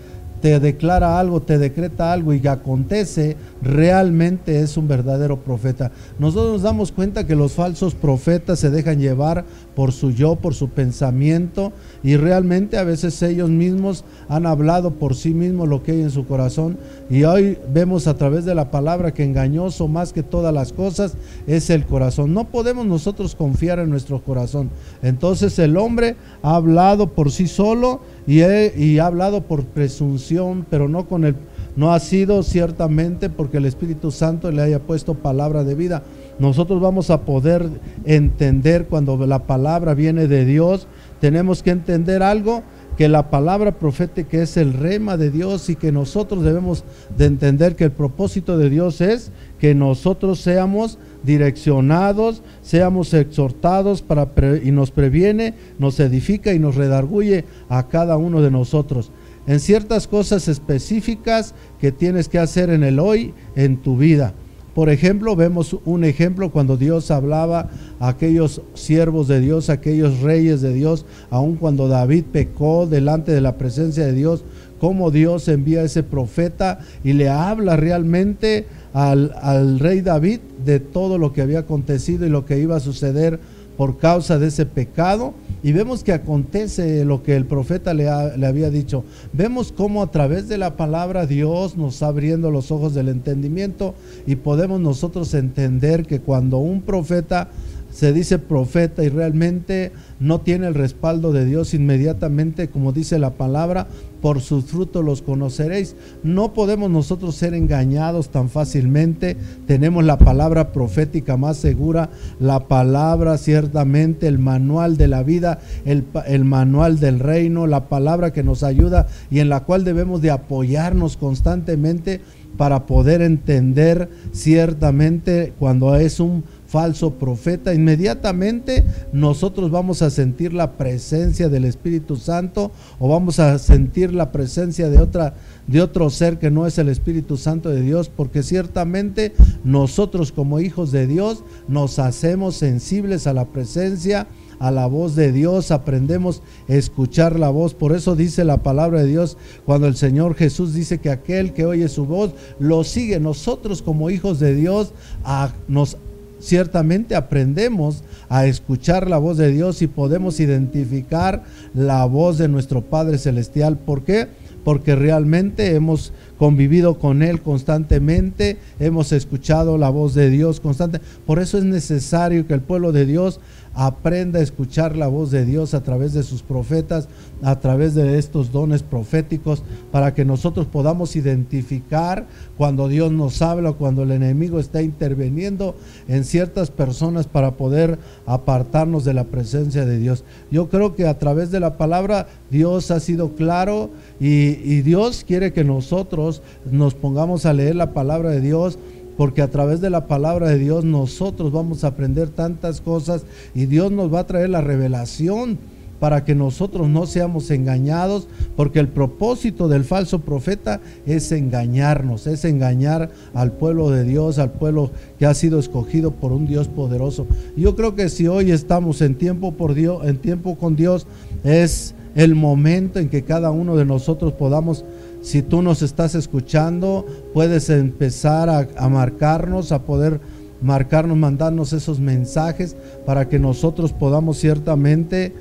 te 0.45 0.59
declara 0.59 1.19
algo, 1.19 1.41
te 1.41 1.57
decreta 1.57 2.13
algo 2.13 2.31
y 2.31 2.39
que 2.39 2.49
acontece, 2.49 3.35
realmente 3.63 4.59
es 4.59 4.77
un 4.77 4.87
verdadero 4.87 5.37
profeta. 5.37 5.91
Nosotros 6.19 6.51
nos 6.53 6.61
damos 6.61 6.91
cuenta 6.91 7.25
que 7.25 7.35
los 7.35 7.53
falsos 7.53 7.95
profetas 7.95 8.59
se 8.59 8.69
dejan 8.69 8.99
llevar 8.99 9.43
por 9.75 9.91
su 9.91 10.11
yo, 10.11 10.35
por 10.35 10.53
su 10.53 10.69
pensamiento 10.69 11.73
y 12.03 12.15
realmente 12.15 12.77
a 12.77 12.83
veces 12.83 13.19
ellos 13.23 13.49
mismos 13.49 14.03
han 14.29 14.45
hablado 14.45 14.91
por 14.91 15.15
sí 15.15 15.33
mismos 15.33 15.67
lo 15.67 15.81
que 15.81 15.93
hay 15.93 16.01
en 16.03 16.11
su 16.11 16.27
corazón 16.27 16.77
y 17.09 17.23
hoy 17.23 17.57
vemos 17.73 18.05
a 18.05 18.15
través 18.15 18.45
de 18.45 18.53
la 18.53 18.69
palabra 18.69 19.15
que 19.15 19.23
engañoso 19.23 19.87
más 19.87 20.13
que 20.13 20.21
todas 20.21 20.53
las 20.53 20.73
cosas 20.73 21.15
es 21.47 21.71
el 21.71 21.87
corazón. 21.87 22.35
No 22.35 22.43
podemos 22.49 22.85
nosotros 22.85 23.33
confiar 23.33 23.79
en 23.79 23.89
nuestro 23.89 24.21
corazón. 24.21 24.69
Entonces 25.01 25.57
el 25.57 25.75
hombre 25.75 26.17
ha 26.43 26.55
hablado 26.55 27.07
por 27.07 27.31
sí 27.31 27.47
solo 27.47 28.01
y, 28.27 28.41
y 28.41 28.99
ha 28.99 29.07
hablado 29.07 29.41
por 29.41 29.65
presunción, 29.65 30.65
pero 30.69 30.87
no 30.87 31.07
con 31.07 31.25
el 31.25 31.35
no 31.75 31.91
ha 31.93 31.99
sido 31.99 32.41
ciertamente 32.43 33.29
porque 33.29 33.57
el 33.57 33.65
Espíritu 33.65 34.11
Santo 34.11 34.51
le 34.51 34.61
haya 34.61 34.79
puesto 34.79 35.15
palabra 35.15 35.63
de 35.63 35.75
vida. 35.75 36.03
Nosotros 36.39 36.81
vamos 36.81 37.09
a 37.09 37.21
poder 37.21 37.67
entender 38.05 38.85
cuando 38.85 39.17
la 39.25 39.39
palabra 39.39 39.93
viene 39.93 40.27
de 40.27 40.45
Dios, 40.45 40.87
tenemos 41.19 41.63
que 41.63 41.71
entender 41.71 42.23
algo 42.23 42.63
que 42.97 43.09
la 43.09 43.29
palabra 43.29 43.73
profética 43.73 44.41
es 44.41 44.55
el 44.55 44.71
rema 44.71 45.17
de 45.17 45.29
Dios 45.29 45.69
y 45.69 45.75
que 45.75 45.91
nosotros 45.91 46.43
debemos 46.43 46.85
de 47.17 47.25
entender 47.25 47.75
que 47.75 47.85
el 47.85 47.91
propósito 47.91 48.57
de 48.57 48.69
Dios 48.69 49.01
es 49.01 49.31
que 49.59 49.75
nosotros 49.75 50.39
seamos 50.39 50.97
direccionados, 51.25 52.41
seamos 52.61 53.13
exhortados 53.13 54.01
para 54.01 54.27
y 54.63 54.71
nos 54.71 54.91
previene, 54.91 55.53
nos 55.79 55.99
edifica 55.99 56.53
y 56.53 56.59
nos 56.59 56.75
redarguye 56.75 57.45
a 57.69 57.87
cada 57.87 58.17
uno 58.17 58.41
de 58.41 58.51
nosotros 58.51 59.11
en 59.47 59.59
ciertas 59.59 60.07
cosas 60.07 60.47
específicas 60.47 61.53
que 61.79 61.91
tienes 61.91 62.27
que 62.29 62.39
hacer 62.39 62.69
en 62.69 62.83
el 62.83 62.99
hoy, 62.99 63.33
en 63.55 63.77
tu 63.77 63.97
vida. 63.97 64.33
Por 64.73 64.89
ejemplo, 64.89 65.37
vemos 65.37 65.77
un 65.85 66.03
ejemplo 66.03 66.51
cuando 66.51 66.75
Dios 66.75 67.09
hablaba 67.09 67.69
a 67.99 68.09
aquellos 68.09 68.61
siervos 68.73 69.29
de 69.29 69.39
Dios, 69.39 69.69
aquellos 69.69 70.19
reyes 70.19 70.59
de 70.59 70.73
Dios, 70.73 71.05
aun 71.29 71.55
cuando 71.55 71.87
David 71.87 72.25
pecó 72.31 72.85
delante 72.85 73.31
de 73.31 73.39
la 73.39 73.57
presencia 73.57 74.05
de 74.05 74.11
Dios, 74.11 74.43
cómo 74.79 75.11
Dios 75.11 75.47
envía 75.47 75.79
a 75.79 75.85
ese 75.85 76.03
profeta 76.03 76.79
y 77.05 77.13
le 77.13 77.29
habla 77.29 77.77
realmente 77.77 78.67
al, 78.95 79.35
al 79.41 79.79
rey 79.79 80.01
David 80.01 80.39
de 80.65 80.79
todo 80.79 81.17
lo 81.17 81.33
que 81.33 81.41
había 81.41 81.59
acontecido 81.59 82.25
y 82.25 82.29
lo 82.29 82.45
que 82.45 82.57
iba 82.57 82.77
a 82.77 82.79
suceder 82.79 83.39
por 83.77 83.97
causa 83.97 84.39
de 84.39 84.47
ese 84.47 84.65
pecado. 84.65 85.33
Y 85.63 85.71
vemos 85.71 86.03
que 86.03 86.13
acontece 86.13 87.05
lo 87.05 87.23
que 87.23 87.35
el 87.35 87.45
profeta 87.45 87.93
le, 87.93 88.07
había 88.07 88.69
dicho. 88.69 89.03
Vemos 89.33 89.71
cómo 89.71 90.03
a 90.03 90.11
través 90.11 90.47
de 90.47 90.57
la 90.57 90.77
palabra 90.77 91.25
Dios 91.25 91.75
nos 91.75 92.03
abriendo 92.03 92.51
los 92.51 92.71
ojos 92.71 92.93
del 92.93 93.09
entendimiento 93.09 93.95
y 94.27 94.35
podemos 94.35 94.79
nosotros 94.79 95.33
entender 95.33 96.05
que 96.05 96.19
cuando 96.19 96.59
un 96.59 96.81
profeta 96.81 97.49
se 97.95 98.11
dice 98.11 98.39
profeta 98.39 99.05
y 99.05 99.07
realmente 99.07 99.93
no 100.19 100.41
tiene 100.41 100.67
el 100.67 100.73
respaldo 100.73 101.31
de 101.31 101.45
Dios 101.45 101.73
inmediatamente, 101.73 102.67
como 102.67 102.91
dice 102.91 103.19
la 103.19 103.35
palabra, 103.35 103.87
por 104.21 104.41
sus 104.41 104.65
frutos 104.65 105.05
los 105.05 105.21
conoceréis. 105.21 105.95
No 106.21 106.53
podemos 106.53 106.91
nosotros 106.91 107.35
ser 107.35 107.53
engañados 107.53 108.31
tan 108.31 108.49
fácilmente. 108.49 109.37
Tenemos 109.65 110.03
la 110.03 110.17
palabra 110.17 110.73
profética 110.73 111.37
más 111.37 111.55
segura, 111.55 112.09
la 112.37 112.67
palabra 112.67 113.37
ciertamente, 113.37 114.27
el 114.27 114.39
manual 114.39 114.97
de 114.97 115.07
la 115.07 115.23
vida, 115.23 115.61
el, 115.85 116.03
el 116.27 116.43
manual 116.43 116.99
del 116.99 117.19
reino, 117.19 117.65
la 117.65 117.87
palabra 117.87 118.33
que 118.33 118.43
nos 118.43 118.63
ayuda 118.63 119.07
y 119.31 119.39
en 119.39 119.47
la 119.47 119.61
cual 119.61 119.85
debemos 119.85 120.21
de 120.21 120.31
apoyarnos 120.31 121.15
constantemente 121.15 122.19
para 122.57 122.85
poder 122.85 123.21
entender 123.21 124.09
ciertamente 124.33 125.53
cuando 125.59 125.95
es 125.95 126.19
un 126.19 126.43
falso 126.75 127.11
profeta, 127.11 127.73
inmediatamente 127.73 128.83
nosotros 129.13 129.71
vamos 129.71 130.01
a 130.01 130.09
sentir 130.09 130.51
la 130.51 130.73
presencia 130.73 131.47
del 131.47 131.63
Espíritu 131.63 132.17
Santo 132.17 132.69
o 132.99 133.07
vamos 133.07 133.39
a 133.39 133.57
sentir 133.59 134.13
la 134.13 134.33
presencia 134.33 134.89
de 134.89 134.97
otra 134.97 135.35
de 135.67 135.81
otro 135.81 136.09
ser 136.09 136.37
que 136.37 136.51
no 136.51 136.67
es 136.67 136.77
el 136.77 136.89
Espíritu 136.89 137.37
Santo 137.37 137.69
de 137.69 137.81
Dios, 137.81 138.11
porque 138.13 138.43
ciertamente 138.43 139.33
nosotros 139.63 140.33
como 140.33 140.59
hijos 140.59 140.91
de 140.91 141.07
Dios 141.07 141.45
nos 141.69 141.97
hacemos 141.97 142.57
sensibles 142.57 143.25
a 143.25 143.33
la 143.33 143.45
presencia 143.45 144.27
a 144.59 144.71
la 144.71 144.85
voz 144.85 145.15
de 145.15 145.31
Dios, 145.31 145.71
aprendemos 145.71 146.41
a 146.69 146.73
escuchar 146.73 147.39
la 147.39 147.49
voz. 147.49 147.73
Por 147.73 147.93
eso 147.93 148.15
dice 148.15 148.45
la 148.45 148.63
palabra 148.63 149.01
de 149.01 149.07
Dios 149.07 149.37
cuando 149.65 149.87
el 149.87 149.95
Señor 149.95 150.35
Jesús 150.35 150.73
dice 150.73 150.99
que 150.99 151.09
aquel 151.09 151.53
que 151.53 151.65
oye 151.65 151.89
su 151.89 152.05
voz 152.05 152.31
lo 152.59 152.83
sigue. 152.83 153.19
Nosotros 153.19 153.81
como 153.81 154.09
hijos 154.09 154.39
de 154.39 154.55
Dios 154.55 154.93
a, 155.23 155.51
nos 155.67 155.97
ciertamente 156.45 157.15
aprendemos 157.15 158.03
a 158.29 158.45
escuchar 158.45 159.09
la 159.09 159.17
voz 159.17 159.37
de 159.37 159.51
Dios 159.51 159.81
y 159.81 159.87
podemos 159.87 160.39
identificar 160.39 161.43
la 161.73 162.05
voz 162.05 162.37
de 162.37 162.47
nuestro 162.47 162.81
Padre 162.81 163.17
Celestial. 163.17 163.77
¿Por 163.77 164.03
qué? 164.03 164.27
Porque 164.63 164.95
realmente 164.95 165.75
hemos 165.75 166.13
convivido 166.37 166.99
con 166.99 167.23
Él 167.23 167.41
constantemente, 167.41 168.57
hemos 168.79 169.11
escuchado 169.11 169.77
la 169.77 169.89
voz 169.89 170.13
de 170.13 170.29
Dios 170.29 170.59
constante. 170.59 171.01
Por 171.25 171.39
eso 171.39 171.57
es 171.57 171.63
necesario 171.63 172.47
que 172.47 172.53
el 172.53 172.61
pueblo 172.61 172.91
de 172.91 173.05
Dios 173.05 173.39
aprenda 173.75 174.39
a 174.39 174.43
escuchar 174.43 174.95
la 174.95 175.07
voz 175.07 175.31
de 175.31 175.45
Dios 175.45 175.73
a 175.73 175.83
través 175.83 176.13
de 176.13 176.23
sus 176.23 176.41
profetas, 176.41 177.09
a 177.43 177.59
través 177.59 177.93
de 177.93 178.17
estos 178.17 178.51
dones 178.51 178.83
proféticos, 178.83 179.63
para 179.91 180.13
que 180.13 180.23
nosotros 180.23 180.65
podamos 180.65 181.15
identificar 181.15 182.25
cuando 182.57 182.87
Dios 182.87 183.11
nos 183.11 183.41
habla, 183.41 183.73
cuando 183.73 184.03
el 184.03 184.11
enemigo 184.11 184.59
está 184.59 184.81
interviniendo 184.81 185.75
en 186.07 186.23
ciertas 186.23 186.71
personas 186.71 187.27
para 187.27 187.51
poder 187.51 187.99
apartarnos 188.25 189.03
de 189.03 189.13
la 189.13 189.25
presencia 189.25 189.85
de 189.85 189.99
Dios. 189.99 190.23
Yo 190.49 190.69
creo 190.69 190.95
que 190.95 191.05
a 191.05 191.19
través 191.19 191.51
de 191.51 191.59
la 191.59 191.77
palabra 191.77 192.27
Dios 192.49 192.91
ha 192.91 193.01
sido 193.01 193.35
claro 193.35 193.89
y, 194.19 194.57
y 194.63 194.81
Dios 194.81 195.25
quiere 195.27 195.51
que 195.51 195.65
nosotros 195.65 196.41
nos 196.71 196.93
pongamos 196.93 197.45
a 197.45 197.53
leer 197.53 197.75
la 197.75 197.93
palabra 197.93 198.29
de 198.29 198.41
Dios 198.41 198.79
porque 199.17 199.41
a 199.41 199.49
través 199.49 199.81
de 199.81 199.89
la 199.89 200.07
palabra 200.07 200.49
de 200.49 200.59
Dios 200.59 200.83
nosotros 200.83 201.51
vamos 201.51 201.83
a 201.83 201.87
aprender 201.87 202.29
tantas 202.29 202.81
cosas 202.81 203.23
y 203.53 203.65
Dios 203.65 203.91
nos 203.91 204.13
va 204.13 204.21
a 204.21 204.27
traer 204.27 204.49
la 204.49 204.61
revelación 204.61 205.57
para 205.99 206.25
que 206.25 206.35
nosotros 206.35 206.89
no 206.89 207.05
seamos 207.05 207.49
engañados, 207.51 208.27
porque 208.55 208.79
el 208.79 208.89
propósito 208.89 209.67
del 209.67 209.83
falso 209.83 210.19
profeta 210.19 210.81
es 211.05 211.31
engañarnos, 211.31 212.27
es 212.27 212.45
engañar 212.45 213.11
al 213.33 213.53
pueblo 213.53 213.89
de 213.89 214.03
Dios, 214.03 214.37
al 214.37 214.51
pueblo 214.51 214.91
que 215.17 215.25
ha 215.25 215.33
sido 215.33 215.57
escogido 215.57 216.11
por 216.11 216.31
un 216.31 216.47
Dios 216.47 216.67
poderoso. 216.67 217.27
Yo 217.55 217.75
creo 217.75 217.95
que 217.95 218.09
si 218.09 218.27
hoy 218.27 218.51
estamos 218.51 219.01
en 219.01 219.15
tiempo 219.15 219.53
por 219.53 219.73
Dios, 219.73 220.05
en 220.05 220.17
tiempo 220.17 220.55
con 220.57 220.75
Dios, 220.75 221.07
es 221.43 221.95
el 222.15 222.35
momento 222.35 222.99
en 222.99 223.09
que 223.09 223.23
cada 223.23 223.51
uno 223.51 223.75
de 223.75 223.85
nosotros 223.85 224.33
podamos 224.33 224.83
si 225.25 225.41
tú 225.41 225.63
nos 225.63 225.81
estás 225.81 226.13
escuchando, 226.13 227.03
puedes 227.33 227.71
empezar 227.71 228.47
a, 228.47 228.89
marcarnos, 228.89 229.71
a 229.71 229.81
poder 229.81 230.19
marcarnos, 230.61 231.17
mandarnos 231.17 231.73
esos 231.73 231.99
mensajes 231.99 232.75
para 233.07 233.27
que 233.27 233.39
nosotros 233.39 233.91
podamos 233.91 234.37
ciertamente 234.37 235.33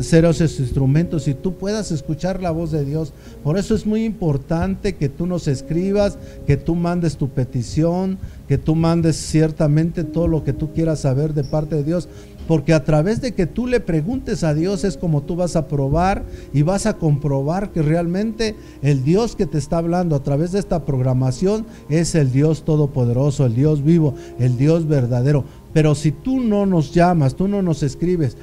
ser 0.00 0.24
esos 0.24 0.58
instrumentos 0.58 1.28
y 1.28 1.34
tú 1.34 1.54
puedas 1.54 1.92
escuchar 1.92 2.42
la 2.42 2.50
voz 2.50 2.72
de 2.72 2.84
Dios. 2.84 3.12
Por 3.44 3.56
eso 3.56 3.76
es 3.76 3.86
muy 3.86 4.04
importante 4.04 4.96
que 4.96 5.08
tú 5.08 5.26
nos 5.26 5.46
escribas, 5.46 6.18
que 6.44 6.56
tú 6.56 6.74
mandes 6.74 7.16
tu 7.16 7.28
petición, 7.28 8.18
que 8.50 8.58
tú 8.58 8.74
mandes 8.74 9.14
ciertamente 9.14 10.02
todo 10.02 10.26
lo 10.26 10.42
que 10.42 10.52
tú 10.52 10.72
quieras 10.72 10.98
saber 10.98 11.34
de 11.34 11.44
parte 11.44 11.76
de 11.76 11.84
Dios. 11.84 12.08
Porque 12.48 12.74
a 12.74 12.82
través 12.82 13.20
de 13.20 13.32
que 13.32 13.46
tú 13.46 13.68
le 13.68 13.78
preguntes 13.78 14.42
a 14.42 14.54
Dios 14.54 14.82
es 14.82 14.96
como 14.96 15.22
tú 15.22 15.36
vas 15.36 15.54
a 15.54 15.68
probar 15.68 16.24
y 16.52 16.62
vas 16.62 16.86
a 16.86 16.94
comprobar 16.94 17.70
que 17.70 17.80
realmente 17.80 18.56
el 18.82 19.04
Dios 19.04 19.36
que 19.36 19.46
te 19.46 19.56
está 19.56 19.78
hablando 19.78 20.16
a 20.16 20.24
través 20.24 20.50
de 20.50 20.58
esta 20.58 20.84
programación 20.84 21.64
es 21.88 22.16
el 22.16 22.32
Dios 22.32 22.64
todopoderoso, 22.64 23.46
el 23.46 23.54
Dios 23.54 23.84
vivo, 23.84 24.16
el 24.40 24.58
Dios 24.58 24.88
verdadero. 24.88 25.44
Pero 25.72 25.94
si 25.94 26.10
tú 26.10 26.40
no 26.40 26.66
nos 26.66 26.92
llamas, 26.92 27.36
tú 27.36 27.46
no 27.46 27.62
nos 27.62 27.84
escribes, 27.84 28.36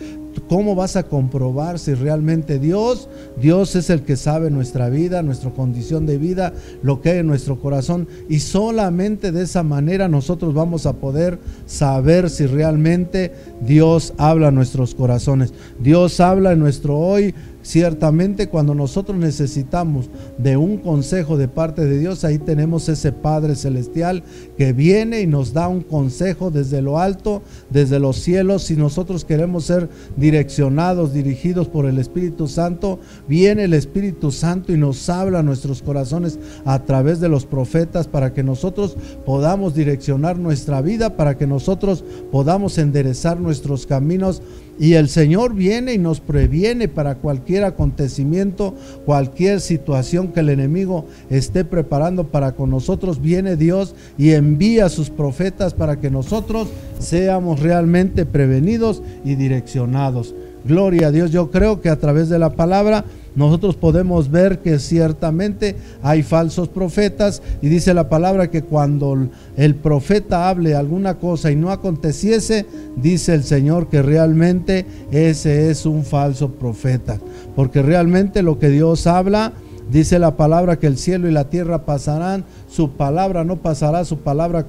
¿Cómo 0.49 0.75
vas 0.75 0.95
a 0.95 1.03
comprobar 1.03 1.77
si 1.77 1.93
realmente 1.93 2.57
Dios, 2.57 3.09
Dios 3.39 3.75
es 3.75 3.89
el 3.89 4.03
que 4.03 4.15
sabe 4.15 4.49
nuestra 4.49 4.89
vida, 4.89 5.21
nuestra 5.21 5.51
condición 5.51 6.05
de 6.05 6.17
vida, 6.17 6.53
lo 6.83 7.01
que 7.01 7.09
hay 7.09 7.17
en 7.19 7.27
nuestro 7.27 7.59
corazón? 7.59 8.07
Y 8.29 8.39
solamente 8.39 9.31
de 9.31 9.43
esa 9.43 9.63
manera 9.63 10.07
nosotros 10.07 10.53
vamos 10.53 10.85
a 10.85 10.93
poder 10.93 11.39
saber 11.65 12.29
si 12.29 12.45
realmente 12.45 13.33
Dios 13.61 14.13
habla 14.17 14.47
en 14.47 14.55
nuestros 14.55 14.95
corazones. 14.95 15.53
Dios 15.79 16.19
habla 16.19 16.53
en 16.53 16.59
nuestro 16.59 16.97
hoy, 16.97 17.35
Ciertamente 17.67 18.47
cuando 18.47 18.73
nosotros 18.73 19.17
necesitamos 19.17 20.09
de 20.37 20.55
un 20.55 20.77
consejo 20.77 21.35
de 21.35 21.49
parte 21.49 21.83
de 21.83 21.99
Dios, 21.99 22.23
ahí 22.23 22.39
tenemos 22.39 22.87
ese 22.87 23.11
Padre 23.11 23.57
Celestial 23.57 24.23
que 24.57 24.71
viene 24.71 25.19
y 25.19 25.27
nos 25.27 25.51
da 25.51 25.67
un 25.67 25.81
consejo 25.81 26.49
desde 26.49 26.81
lo 26.81 26.97
alto, 26.97 27.41
desde 27.69 27.99
los 27.99 28.15
cielos. 28.15 28.63
Si 28.63 28.77
nosotros 28.77 29.25
queremos 29.25 29.65
ser 29.65 29.89
direccionados, 30.15 31.13
dirigidos 31.13 31.67
por 31.67 31.87
el 31.87 31.97
Espíritu 31.99 32.47
Santo, 32.47 33.01
viene 33.27 33.65
el 33.65 33.73
Espíritu 33.73 34.31
Santo 34.31 34.71
y 34.71 34.77
nos 34.77 35.09
habla 35.09 35.39
a 35.39 35.43
nuestros 35.43 35.81
corazones 35.81 36.39
a 36.63 36.85
través 36.85 37.19
de 37.19 37.27
los 37.27 37.45
profetas 37.45 38.07
para 38.07 38.33
que 38.33 38.43
nosotros 38.43 38.95
podamos 39.25 39.75
direccionar 39.75 40.39
nuestra 40.39 40.81
vida, 40.81 41.17
para 41.17 41.37
que 41.37 41.47
nosotros 41.47 42.05
podamos 42.31 42.77
enderezar 42.77 43.41
nuestros 43.41 43.85
caminos 43.85 44.41
y 44.79 44.93
el 44.93 45.09
Señor 45.09 45.53
viene 45.53 45.93
y 45.93 45.97
nos 45.97 46.19
previene 46.19 46.87
para 46.87 47.15
cualquier 47.15 47.63
acontecimiento, 47.63 48.75
cualquier 49.05 49.59
situación 49.59 50.29
que 50.29 50.41
el 50.41 50.49
enemigo 50.49 51.05
esté 51.29 51.65
preparando 51.65 52.25
para 52.25 52.53
con 52.53 52.69
nosotros. 52.69 53.21
Viene 53.21 53.55
Dios 53.55 53.95
y 54.17 54.31
envía 54.31 54.85
a 54.85 54.89
sus 54.89 55.09
profetas 55.09 55.73
para 55.73 55.99
que 55.99 56.11
nosotros 56.11 56.67
seamos 56.99 57.59
realmente 57.59 58.25
prevenidos 58.25 59.01
y 59.25 59.35
direccionados. 59.35 60.35
Gloria 60.67 61.07
a 61.07 61.11
Dios. 61.11 61.31
Yo 61.31 61.49
creo 61.49 61.81
que 61.81 61.89
a 61.89 61.95
través 61.95 62.27
de 62.29 62.39
la 62.39 62.51
palabra 62.51 63.05
nosotros 63.35 63.75
podemos 63.75 64.31
ver 64.31 64.59
que 64.59 64.79
ciertamente 64.79 65.75
hay 66.01 66.23
falsos 66.23 66.67
profetas 66.69 67.41
y 67.61 67.69
dice 67.69 67.93
la 67.93 68.09
palabra 68.09 68.49
que 68.49 68.63
cuando 68.63 69.29
el 69.55 69.75
profeta 69.75 70.49
hable 70.49 70.75
alguna 70.75 71.19
cosa 71.19 71.51
y 71.51 71.55
no 71.55 71.69
aconteciese, 71.69 72.65
dice 72.95 73.35
el 73.35 73.43
Señor 73.43 73.89
que 73.89 74.01
realmente 74.01 74.85
ese 75.11 75.69
es 75.69 75.85
un 75.85 76.03
falso 76.03 76.53
profeta, 76.53 77.19
porque 77.55 77.83
realmente 77.83 78.41
lo 78.41 78.57
que 78.57 78.69
Dios 78.69 79.05
habla, 79.05 79.53
dice 79.91 80.17
la 80.17 80.35
palabra 80.35 80.79
que 80.79 80.87
el 80.87 80.97
cielo 80.97 81.29
y 81.29 81.31
la 81.31 81.49
tierra 81.49 81.85
pasarán, 81.85 82.43
su 82.67 82.89
palabra 82.91 83.43
no 83.43 83.57
pasará, 83.57 84.03
su 84.03 84.17
palabra 84.17 84.65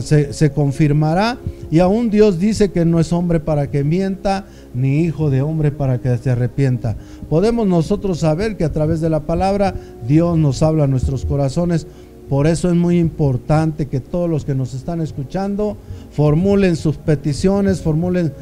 se, 0.00 0.52
confirmará 0.52 1.38
y 1.70 1.78
aún 1.78 2.10
Dios 2.10 2.38
dice 2.38 2.70
que 2.70 2.84
no 2.84 3.00
es 3.00 3.12
hombre 3.12 3.40
para 3.40 3.70
que 3.70 3.84
mienta, 3.84 4.44
ni 4.74 5.00
hijo 5.00 5.30
de 5.30 5.42
hombre 5.42 5.70
para 5.70 5.98
que 6.00 6.16
se 6.18 6.30
arrepienta. 6.30 6.96
Podemos 7.28 7.66
nosotros 7.66 8.18
saber 8.20 8.56
que 8.56 8.64
a 8.64 8.72
través 8.72 9.00
de 9.00 9.10
la 9.10 9.20
palabra 9.20 9.74
Dios 10.06 10.36
nos 10.36 10.62
habla 10.62 10.84
a 10.84 10.88
nuestros 10.88 11.24
corazones. 11.24 11.86
Por 12.30 12.46
eso 12.46 12.68
es 12.68 12.76
muy 12.76 13.00
importante 13.00 13.88
que 13.88 13.98
todos 13.98 14.30
los 14.30 14.44
que 14.44 14.54
nos 14.54 14.72
están 14.72 15.00
escuchando 15.00 15.76
formulen 16.12 16.76
sus 16.76 16.96
peticiones, 16.96 17.82
formulen 17.82 18.32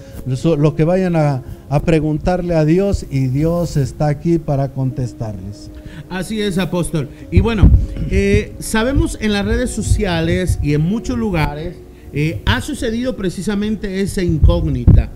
lo 0.44 0.76
que 0.76 0.84
vayan 0.84 1.16
a, 1.16 1.42
preguntarle 1.86 2.54
a 2.54 2.66
Dios 2.66 3.06
y 3.10 3.28
Dios 3.28 3.78
está 3.78 4.08
aquí 4.08 4.38
para 4.38 4.68
contestarles. 4.68 5.70
Así 6.10 6.42
es, 6.42 6.58
apóstol. 6.58 7.08
Y 7.30 7.40
bueno, 7.40 7.70
eh, 8.10 8.52
sabemos 8.58 9.16
en 9.22 9.32
las 9.32 9.46
redes 9.46 9.70
sociales 9.70 10.58
y 10.62 10.74
en 10.74 10.82
muchos 10.82 11.16
lugares 11.16 11.76
eh, 12.12 12.42
ha 12.44 12.60
sucedido 12.60 13.16
precisamente 13.16 14.02
esa 14.02 14.22
incógnita. 14.22 15.08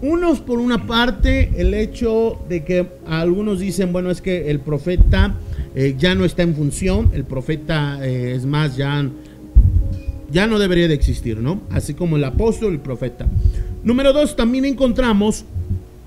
Unos 0.00 0.38
por 0.38 0.60
una 0.60 0.86
parte 0.86 1.50
el 1.56 1.74
hecho 1.74 2.38
de 2.48 2.64
que 2.64 2.86
algunos 3.04 3.58
dicen, 3.58 3.92
bueno, 3.92 4.12
es 4.12 4.22
que 4.22 4.48
el 4.48 4.60
profeta 4.60 5.34
eh, 5.76 5.94
ya 5.98 6.14
no 6.14 6.24
está 6.24 6.42
en 6.42 6.56
función, 6.56 7.10
el 7.12 7.24
profeta 7.24 7.98
eh, 8.02 8.32
es 8.34 8.46
más, 8.46 8.78
ya, 8.78 9.06
ya 10.30 10.46
no 10.46 10.58
debería 10.58 10.88
de 10.88 10.94
existir, 10.94 11.36
¿no? 11.36 11.60
Así 11.70 11.92
como 11.92 12.16
el 12.16 12.24
apóstol 12.24 12.72
el 12.72 12.80
profeta. 12.80 13.26
Número 13.84 14.14
dos, 14.14 14.34
también 14.36 14.64
encontramos 14.64 15.44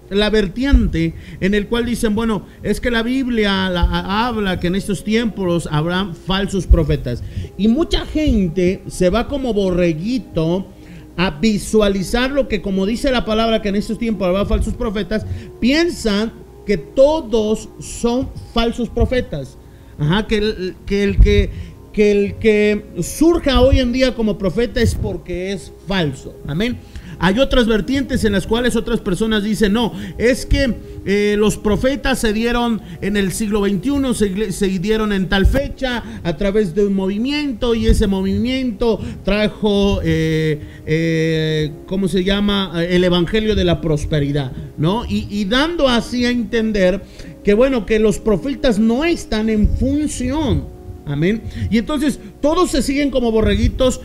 la 0.10 0.32
vertiente 0.32 1.13
en 1.39 1.53
el 1.53 1.67
cual 1.67 1.86
dicen, 1.86 2.15
bueno, 2.15 2.47
es 2.63 2.82
que 2.82 2.89
la 2.89 3.03
Biblia 3.03 3.67
habla 3.67 4.60
que 4.60 4.65
en 4.65 4.75
estos 4.75 5.03
tiempos 5.03 5.69
habrá 5.71 6.13
falsos 6.25 6.65
profetas. 6.65 7.23
Y 7.55 7.67
mucha 7.67 8.08
gente 8.08 8.82
se 8.88 9.12
va 9.12 9.27
como 9.27 9.53
borreguito 9.53 10.65
a 11.15 11.29
visualizar 11.29 12.32
lo 12.32 12.47
que, 12.47 12.63
como 12.63 12.88
dice 12.88 13.12
la 13.12 13.23
palabra, 13.23 13.62
que 13.62 13.69
en 13.69 13.75
estos 13.75 13.99
tiempos 13.99 14.27
habrá 14.27 14.47
falsos 14.47 14.73
profetas, 14.73 15.27
piensan 15.60 16.34
que 16.65 16.77
todos 16.77 17.69
son 17.79 18.29
falsos 18.51 18.89
profetas. 18.89 19.58
Ajá, 19.99 20.27
que 20.27 20.38
el 20.38 20.75
que, 20.85 21.51
que, 21.93 22.12
el 22.12 22.35
que 22.35 22.85
surja 23.01 23.62
hoy 23.62 23.79
en 23.79 23.91
día 23.91 24.15
como 24.15 24.38
profeta 24.38 24.81
es 24.81 24.95
porque 24.95 25.51
es 25.51 25.71
falso. 25.88 26.35
Amén. 26.47 26.77
Hay 27.21 27.38
otras 27.38 27.67
vertientes 27.67 28.23
en 28.23 28.31
las 28.31 28.47
cuales 28.47 28.77
otras 28.77 29.01
personas 29.01 29.43
dicen, 29.43 29.73
no, 29.73 29.91
es 30.17 30.45
que 30.45 30.73
eh, 31.05 31.35
los 31.38 31.57
profetas 31.57 32.19
se 32.19 32.31
dieron 32.31 32.81
en 33.01 33.17
el 33.17 33.33
siglo 33.33 33.62
XXI, 33.65 34.51
se, 34.53 34.67
dieron 34.79 35.12
en 35.12 35.27
tal 35.27 35.45
fecha 35.45 36.01
a 36.23 36.38
través 36.38 36.73
de 36.73 36.85
un 36.85 36.93
movimiento 36.93 37.75
y 37.75 37.88
ese 37.88 38.07
movimiento 38.07 39.01
trajo, 39.25 39.99
eh, 40.01 40.62
eh, 40.85 41.71
¿cómo 41.88 42.07
se 42.07 42.23
llama? 42.23 42.71
El 42.88 43.03
Evangelio 43.03 43.53
de 43.53 43.65
la 43.65 43.81
Prosperidad, 43.81 44.53
¿no? 44.77 45.03
Y 45.05 45.43
dando 45.43 45.89
así 45.89 46.25
a 46.25 46.29
entender 46.29 47.01
que 47.49 47.55
bueno, 47.55 47.83
que 47.83 47.97
los 47.97 48.19
profetas 48.19 48.77
no 48.77 49.03
están 49.03 49.49
en 49.49 49.67
función 49.67 50.67
Amén. 51.09 51.41
Y 51.71 51.79
entonces 51.79 52.19
todos 52.39 52.69
se 52.69 52.83
siguen 52.83 53.09
como 53.09 53.31
borreguitos 53.31 53.99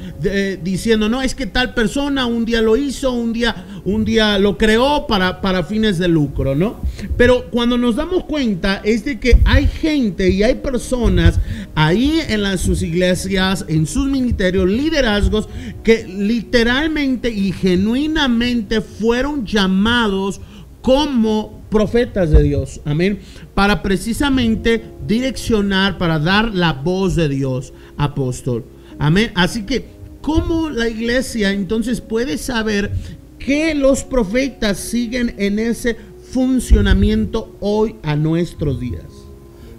diciendo, 0.63 1.11
no, 1.11 1.21
es 1.21 1.35
que 1.35 1.45
tal 1.45 1.75
persona 1.75 2.25
un 2.25 2.47
día 2.47 2.63
lo 2.63 2.79
hizo, 2.79 3.13
un 3.13 3.35
día, 3.35 3.67
un 3.85 4.07
día 4.07 4.39
lo 4.39 4.57
creó 4.57 5.07
para, 5.07 5.43
para 5.43 5.65
fines 5.65 5.99
de 5.99 6.09
lucro, 6.09 6.55
¿no? 6.55 6.81
Pero 7.19 7.51
cuando 7.51 7.77
nos 7.77 7.97
damos 7.97 8.25
cuenta 8.25 8.81
es 8.83 9.05
de 9.05 9.21
que 9.21 9.37
hay 9.45 9.67
gente 9.67 10.31
y 10.31 10.43
hay 10.43 10.55
personas 10.55 11.39
ahí 11.75 12.21
en 12.27 12.41
las, 12.43 12.63
sus 12.63 12.81
iglesias, 12.81 13.67
en 13.69 13.87
sus 13.87 14.07
ministerios, 14.07 14.67
liderazgos, 14.67 15.51
que 15.83 16.07
literalmente 16.09 17.29
y 17.29 17.53
genuinamente 17.53 18.81
fueron 18.81 19.45
llamados 19.45 20.41
como 20.81 21.64
profetas 21.75 22.31
de 22.31 22.41
Dios, 22.45 22.81
amén, 22.85 23.19
para 23.53 23.83
precisamente 23.83 24.81
direccionar, 25.09 25.99
para 25.99 26.21
dar 26.21 26.55
la 26.55 26.73
voz 26.73 27.17
de 27.17 27.29
Dios, 27.29 27.73
apóstol, 27.97 28.65
amén. 29.01 29.33
Así 29.35 29.65
que, 29.65 29.85
¿cómo 30.21 30.71
la 30.71 30.89
iglesia 30.89 31.51
entonces 31.51 32.01
puede 32.01 32.39
saber 32.39 32.93
que 33.41 33.75
los 33.75 34.05
profetas 34.05 34.79
siguen 34.79 35.35
en 35.37 35.59
ese 35.59 35.97
funcionamiento 36.31 37.57
hoy 37.59 37.97
a 38.05 38.15
nuestros 38.15 38.79
días? 38.79 39.03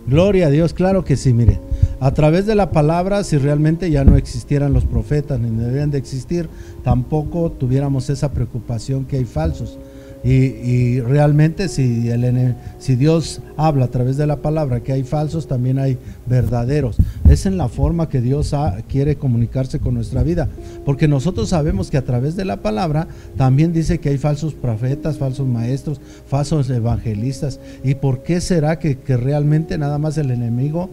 Gloria 0.05 0.47
a 0.47 0.49
Dios, 0.49 0.73
claro 0.73 1.05
que 1.05 1.15
sí, 1.15 1.31
mire. 1.31 1.61
A 2.01 2.13
través 2.13 2.45
de 2.45 2.55
la 2.55 2.71
palabra, 2.71 3.23
si 3.23 3.37
realmente 3.37 3.89
ya 3.89 4.03
no 4.03 4.17
existieran 4.17 4.73
los 4.73 4.83
profetas 4.83 5.39
ni 5.39 5.49
deberían 5.49 5.91
de 5.91 5.97
existir, 5.97 6.49
tampoco 6.83 7.53
tuviéramos 7.53 8.09
esa 8.09 8.33
preocupación 8.33 9.05
que 9.05 9.15
hay 9.15 9.25
falsos. 9.25 9.79
Y, 10.25 11.01
realmente 11.01 11.67
si, 11.69 12.09
el, 12.09 12.55
si 12.79 12.95
Dios 12.95 13.41
habla 13.57 13.85
a 13.85 13.91
través 13.91 14.17
de 14.17 14.25
la 14.25 14.37
palabra 14.37 14.81
que 14.81 14.91
hay 14.91 15.03
falsos, 15.03 15.47
también 15.47 15.77
hay 15.77 15.99
verdaderos. 16.25 16.97
es 17.29 17.45
en 17.45 17.57
la 17.57 17.67
forma 17.69 18.09
que 18.09 18.21
Dios 18.21 18.53
quiere 18.87 19.15
comunicarse 19.15 19.79
con 19.79 19.93
nuestra 19.93 20.23
vida. 20.23 20.47
Porque 20.85 21.07
nosotros 21.07 21.49
sabemos 21.49 21.89
que 21.89 21.97
a 21.97 22.05
través 22.05 22.35
de 22.35 22.45
la 22.45 22.61
palabra 22.61 23.07
también 23.37 23.73
dice 23.73 23.99
que 23.99 24.09
hay 24.09 24.17
falsos 24.17 24.53
profetas, 24.53 25.17
falsos 25.17 25.47
maestros, 25.47 25.99
falsos 26.27 26.69
evangelistas. 26.69 27.59
¿Y 27.83 27.95
por 27.95 28.23
qué 28.23 28.41
será 28.41 28.79
que, 28.79 28.97
que 28.99 29.17
realmente 29.17 29.77
nada 29.77 29.97
más 29.97 30.17
el 30.17 30.31
enemigo 30.31 30.89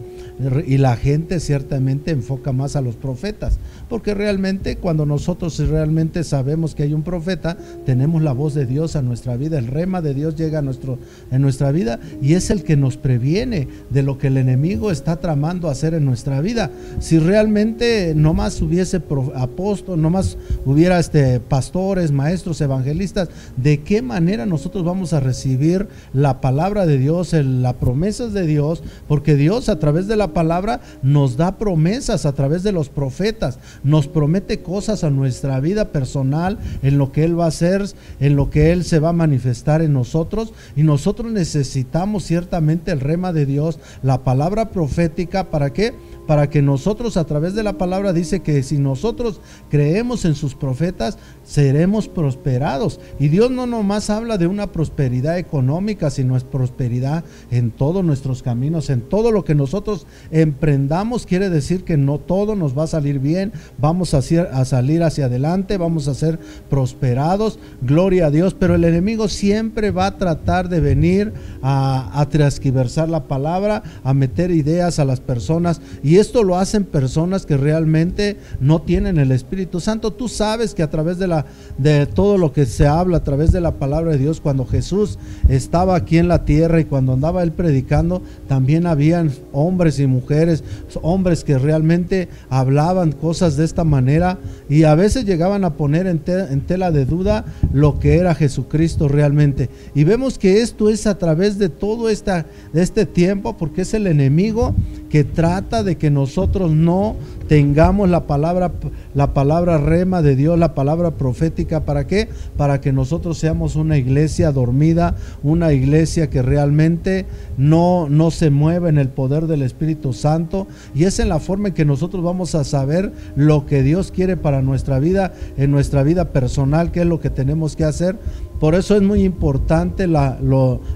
y 0.65 0.77
la 0.77 0.95
gente 0.95 1.39
ciertamente 1.39 2.11
enfoca 2.11 2.51
más 2.51 2.75
a 2.75 2.81
los 2.81 2.95
profetas? 2.95 3.59
Porque 3.89 4.13
realmente 4.13 4.77
cuando 4.77 5.05
nosotros 5.05 5.57
realmente 5.59 6.23
sabemos 6.23 6.75
que 6.75 6.83
hay 6.83 6.93
un 6.93 7.03
profeta, 7.03 7.57
tenemos 7.85 8.21
la 8.21 8.33
voz 8.33 8.53
de 8.53 8.65
Dios 8.65 8.95
a 8.95 9.01
nuestra 9.01 9.37
vida, 9.37 9.57
el 9.57 9.67
rema 9.67 10.01
de 10.01 10.13
Dios 10.13 10.35
llega 10.35 10.59
a 10.59 10.61
nuestro, 10.61 10.97
en 11.31 11.41
nuestra 11.41 11.71
vida 11.71 11.99
y 12.21 12.33
es 12.33 12.49
el 12.49 12.63
que 12.63 12.75
nos 12.75 12.97
previene 12.97 13.67
de 13.89 14.03
lo 14.03 14.17
que 14.17 14.27
el 14.27 14.37
enemigo 14.37 14.91
está 14.91 15.19
tramando 15.23 15.69
hacer 15.69 15.93
en 15.93 16.03
nuestra 16.03 16.41
vida. 16.41 16.69
Si 16.99 17.17
realmente 17.17 18.11
no 18.13 18.33
más 18.33 18.61
hubiese 18.61 19.01
apóstol, 19.35 20.01
no 20.01 20.09
más 20.09 20.37
hubiera 20.65 20.99
este, 20.99 21.39
pastores, 21.39 22.11
maestros, 22.11 22.59
evangelistas, 22.59 23.29
¿de 23.55 23.79
qué 23.79 24.01
manera 24.01 24.45
nosotros 24.45 24.83
vamos 24.83 25.13
a 25.13 25.21
recibir 25.21 25.87
la 26.11 26.41
palabra 26.41 26.85
de 26.85 26.97
Dios, 26.97 27.31
las 27.31 27.75
promesas 27.75 28.33
de 28.33 28.45
Dios? 28.45 28.83
Porque 29.07 29.35
Dios 29.35 29.69
a 29.69 29.79
través 29.79 30.07
de 30.07 30.17
la 30.17 30.33
palabra 30.33 30.81
nos 31.03 31.37
da 31.37 31.57
promesas, 31.57 32.25
a 32.25 32.33
través 32.33 32.61
de 32.63 32.73
los 32.73 32.89
profetas, 32.89 33.59
nos 33.81 34.09
promete 34.09 34.59
cosas 34.59 35.05
a 35.05 35.09
nuestra 35.09 35.61
vida 35.61 35.85
personal, 35.93 36.59
en 36.81 36.97
lo 36.97 37.13
que 37.13 37.23
Él 37.23 37.39
va 37.39 37.45
a 37.45 37.47
hacer, 37.47 37.85
en 38.19 38.35
lo 38.35 38.49
que 38.49 38.73
Él 38.73 38.83
se 38.83 38.99
va 38.99 39.09
a 39.09 39.13
manifestar 39.13 39.81
en 39.81 39.93
nosotros 39.93 40.51
y 40.75 40.83
nosotros 40.83 41.31
necesitamos 41.31 42.25
ciertamente 42.25 42.91
el 42.91 42.99
rema 42.99 43.31
de 43.31 43.45
Dios, 43.45 43.79
la 44.01 44.25
palabra 44.25 44.69
profética, 44.69 45.12
¿para 45.49 45.71
qué? 45.71 45.93
Para 46.27 46.49
que 46.49 46.61
nosotros 46.61 47.17
a 47.17 47.25
través 47.25 47.53
de 47.53 47.63
la 47.63 47.77
palabra 47.77 48.13
dice 48.13 48.41
que 48.41 48.63
si 48.63 48.77
nosotros 48.77 49.41
creemos 49.69 50.25
en 50.25 50.35
sus 50.35 50.55
profetas, 50.55 51.17
seremos 51.43 52.07
prosperados. 52.07 52.99
Y 53.19 53.27
Dios 53.27 53.51
no 53.51 53.67
nomás 53.67 54.09
habla 54.09 54.37
de 54.37 54.47
una 54.47 54.71
prosperidad 54.71 55.37
económica, 55.37 56.09
sino 56.09 56.37
es 56.37 56.43
prosperidad 56.43 57.23
en 57.51 57.71
todos 57.71 58.03
nuestros 58.03 58.43
caminos, 58.43 58.89
en 58.89 59.01
todo 59.01 59.31
lo 59.31 59.43
que 59.43 59.55
nosotros 59.55 60.07
emprendamos. 60.31 61.25
Quiere 61.25 61.49
decir 61.49 61.83
que 61.83 61.97
no 61.97 62.19
todo 62.19 62.55
nos 62.55 62.77
va 62.77 62.83
a 62.83 62.87
salir 62.87 63.19
bien, 63.19 63.51
vamos 63.77 64.13
a, 64.13 64.21
salir 64.21 65.03
hacia 65.03 65.25
adelante, 65.25 65.77
vamos 65.77 66.07
a 66.07 66.13
ser 66.13 66.39
prosperados, 66.69 67.59
gloria 67.81 68.27
a 68.27 68.31
Dios, 68.31 68.53
pero 68.53 68.75
el 68.75 68.83
enemigo 68.83 69.27
siempre 69.27 69.91
va 69.91 70.07
a 70.07 70.17
tratar 70.17 70.69
de 70.69 70.79
venir 70.79 71.33
a, 71.61 72.27
transquiversar 72.31 73.09
la 73.09 73.25
palabra, 73.27 73.83
a 74.03 74.13
meter 74.13 74.51
ideas 74.51 74.99
a 74.99 75.05
las 75.05 75.19
personas. 75.19 75.81
Y 76.13 76.19
esto 76.19 76.43
lo 76.43 76.59
hacen 76.59 76.83
personas 76.83 77.47
que 77.47 77.57
realmente 77.57 78.37
no 78.59 78.83
tienen 78.83 79.17
el 79.17 79.31
Espíritu 79.31 79.79
Santo. 79.79 80.13
Tú 80.13 80.27
sabes 80.27 80.75
que 80.75 80.83
a 80.83 80.89
través 80.91 81.17
de, 81.17 81.25
la, 81.25 81.47
de 81.79 82.05
todo 82.05 82.37
lo 82.37 82.53
que 82.53 82.67
se 82.67 82.85
habla, 82.85 83.17
a 83.17 83.23
través 83.23 83.51
de 83.51 83.61
la 83.61 83.71
palabra 83.79 84.11
de 84.11 84.19
Dios, 84.19 84.39
cuando 84.39 84.63
Jesús 84.63 85.17
estaba 85.49 85.95
aquí 85.95 86.19
en 86.19 86.27
la 86.27 86.45
tierra 86.45 86.79
y 86.79 86.85
cuando 86.85 87.13
andaba 87.13 87.41
él 87.41 87.51
predicando, 87.51 88.21
también 88.47 88.85
habían 88.85 89.31
hombres 89.53 89.97
y 89.97 90.05
mujeres, 90.05 90.63
hombres 91.01 91.43
que 91.43 91.57
realmente 91.57 92.29
hablaban 92.51 93.13
cosas 93.13 93.57
de 93.57 93.65
esta 93.65 93.83
manera 93.83 94.37
y 94.69 94.83
a 94.83 94.93
veces 94.93 95.25
llegaban 95.25 95.63
a 95.63 95.73
poner 95.73 96.05
en, 96.05 96.19
tela 96.19 96.91
de 96.91 97.05
duda 97.05 97.43
lo 97.73 97.97
que 97.97 98.17
era 98.17 98.35
Jesucristo 98.35 99.07
realmente. 99.07 99.67
Y 99.95 100.03
vemos 100.03 100.37
que 100.37 100.61
esto 100.61 100.91
es 100.91 101.07
a 101.07 101.17
través 101.17 101.57
de 101.57 101.69
todo 101.69 102.07
esta, 102.07 102.45
este 102.75 103.07
tiempo, 103.07 103.57
porque 103.57 103.81
es 103.81 103.95
el 103.95 104.05
enemigo 104.05 104.75
que 105.13 105.23
trata 105.23 105.83
de 105.83 105.95
que 105.95 106.09
nosotros 106.09 106.71
no 106.71 107.15
tengamos 107.47 108.09
la 108.09 108.25
palabra, 108.25 108.71
la 109.13 109.31
palabra 109.35 109.77
rema 109.77 110.23
de 110.23 110.35
Dios, 110.35 110.57
la 110.57 110.73
palabra 110.73 111.11
profética. 111.11 111.85
¿Para 111.85 112.07
qué? 112.07 112.29
Para 112.57 112.81
que 112.81 112.91
nosotros 112.91 113.37
seamos 113.37 113.75
una 113.75 113.95
iglesia 113.95 114.51
dormida, 114.51 115.15
una 115.43 115.71
iglesia 115.71 116.31
que 116.31 116.41
realmente 116.41 117.27
no, 117.57 118.09
no 118.09 118.31
se 118.31 118.49
mueve 118.49 118.89
en 118.89 118.97
el 118.97 119.09
poder 119.09 119.45
del 119.45 119.61
Espíritu 119.61 120.13
Santo. 120.13 120.65
Y 120.95 121.03
es 121.03 121.19
en 121.19 121.29
la 121.29 121.39
forma 121.39 121.67
en 121.67 121.73
que 121.75 121.85
nosotros 121.85 122.23
vamos 122.23 122.55
a 122.55 122.63
saber 122.63 123.11
lo 123.35 123.67
que 123.67 123.83
Dios 123.83 124.11
quiere 124.11 124.35
para 124.35 124.63
nuestra 124.63 124.97
vida, 124.97 125.31
en 125.57 125.69
nuestra 125.69 126.01
vida 126.01 126.29
personal, 126.31 126.91
qué 126.91 127.01
es 127.01 127.05
lo 127.05 127.19
que 127.19 127.29
tenemos 127.29 127.75
que 127.75 127.83
hacer. 127.83 128.17
Por 128.63 128.75
eso 128.75 128.95
es 128.95 129.01
muy 129.01 129.23
importante 129.25 130.07
la, 130.07 130.37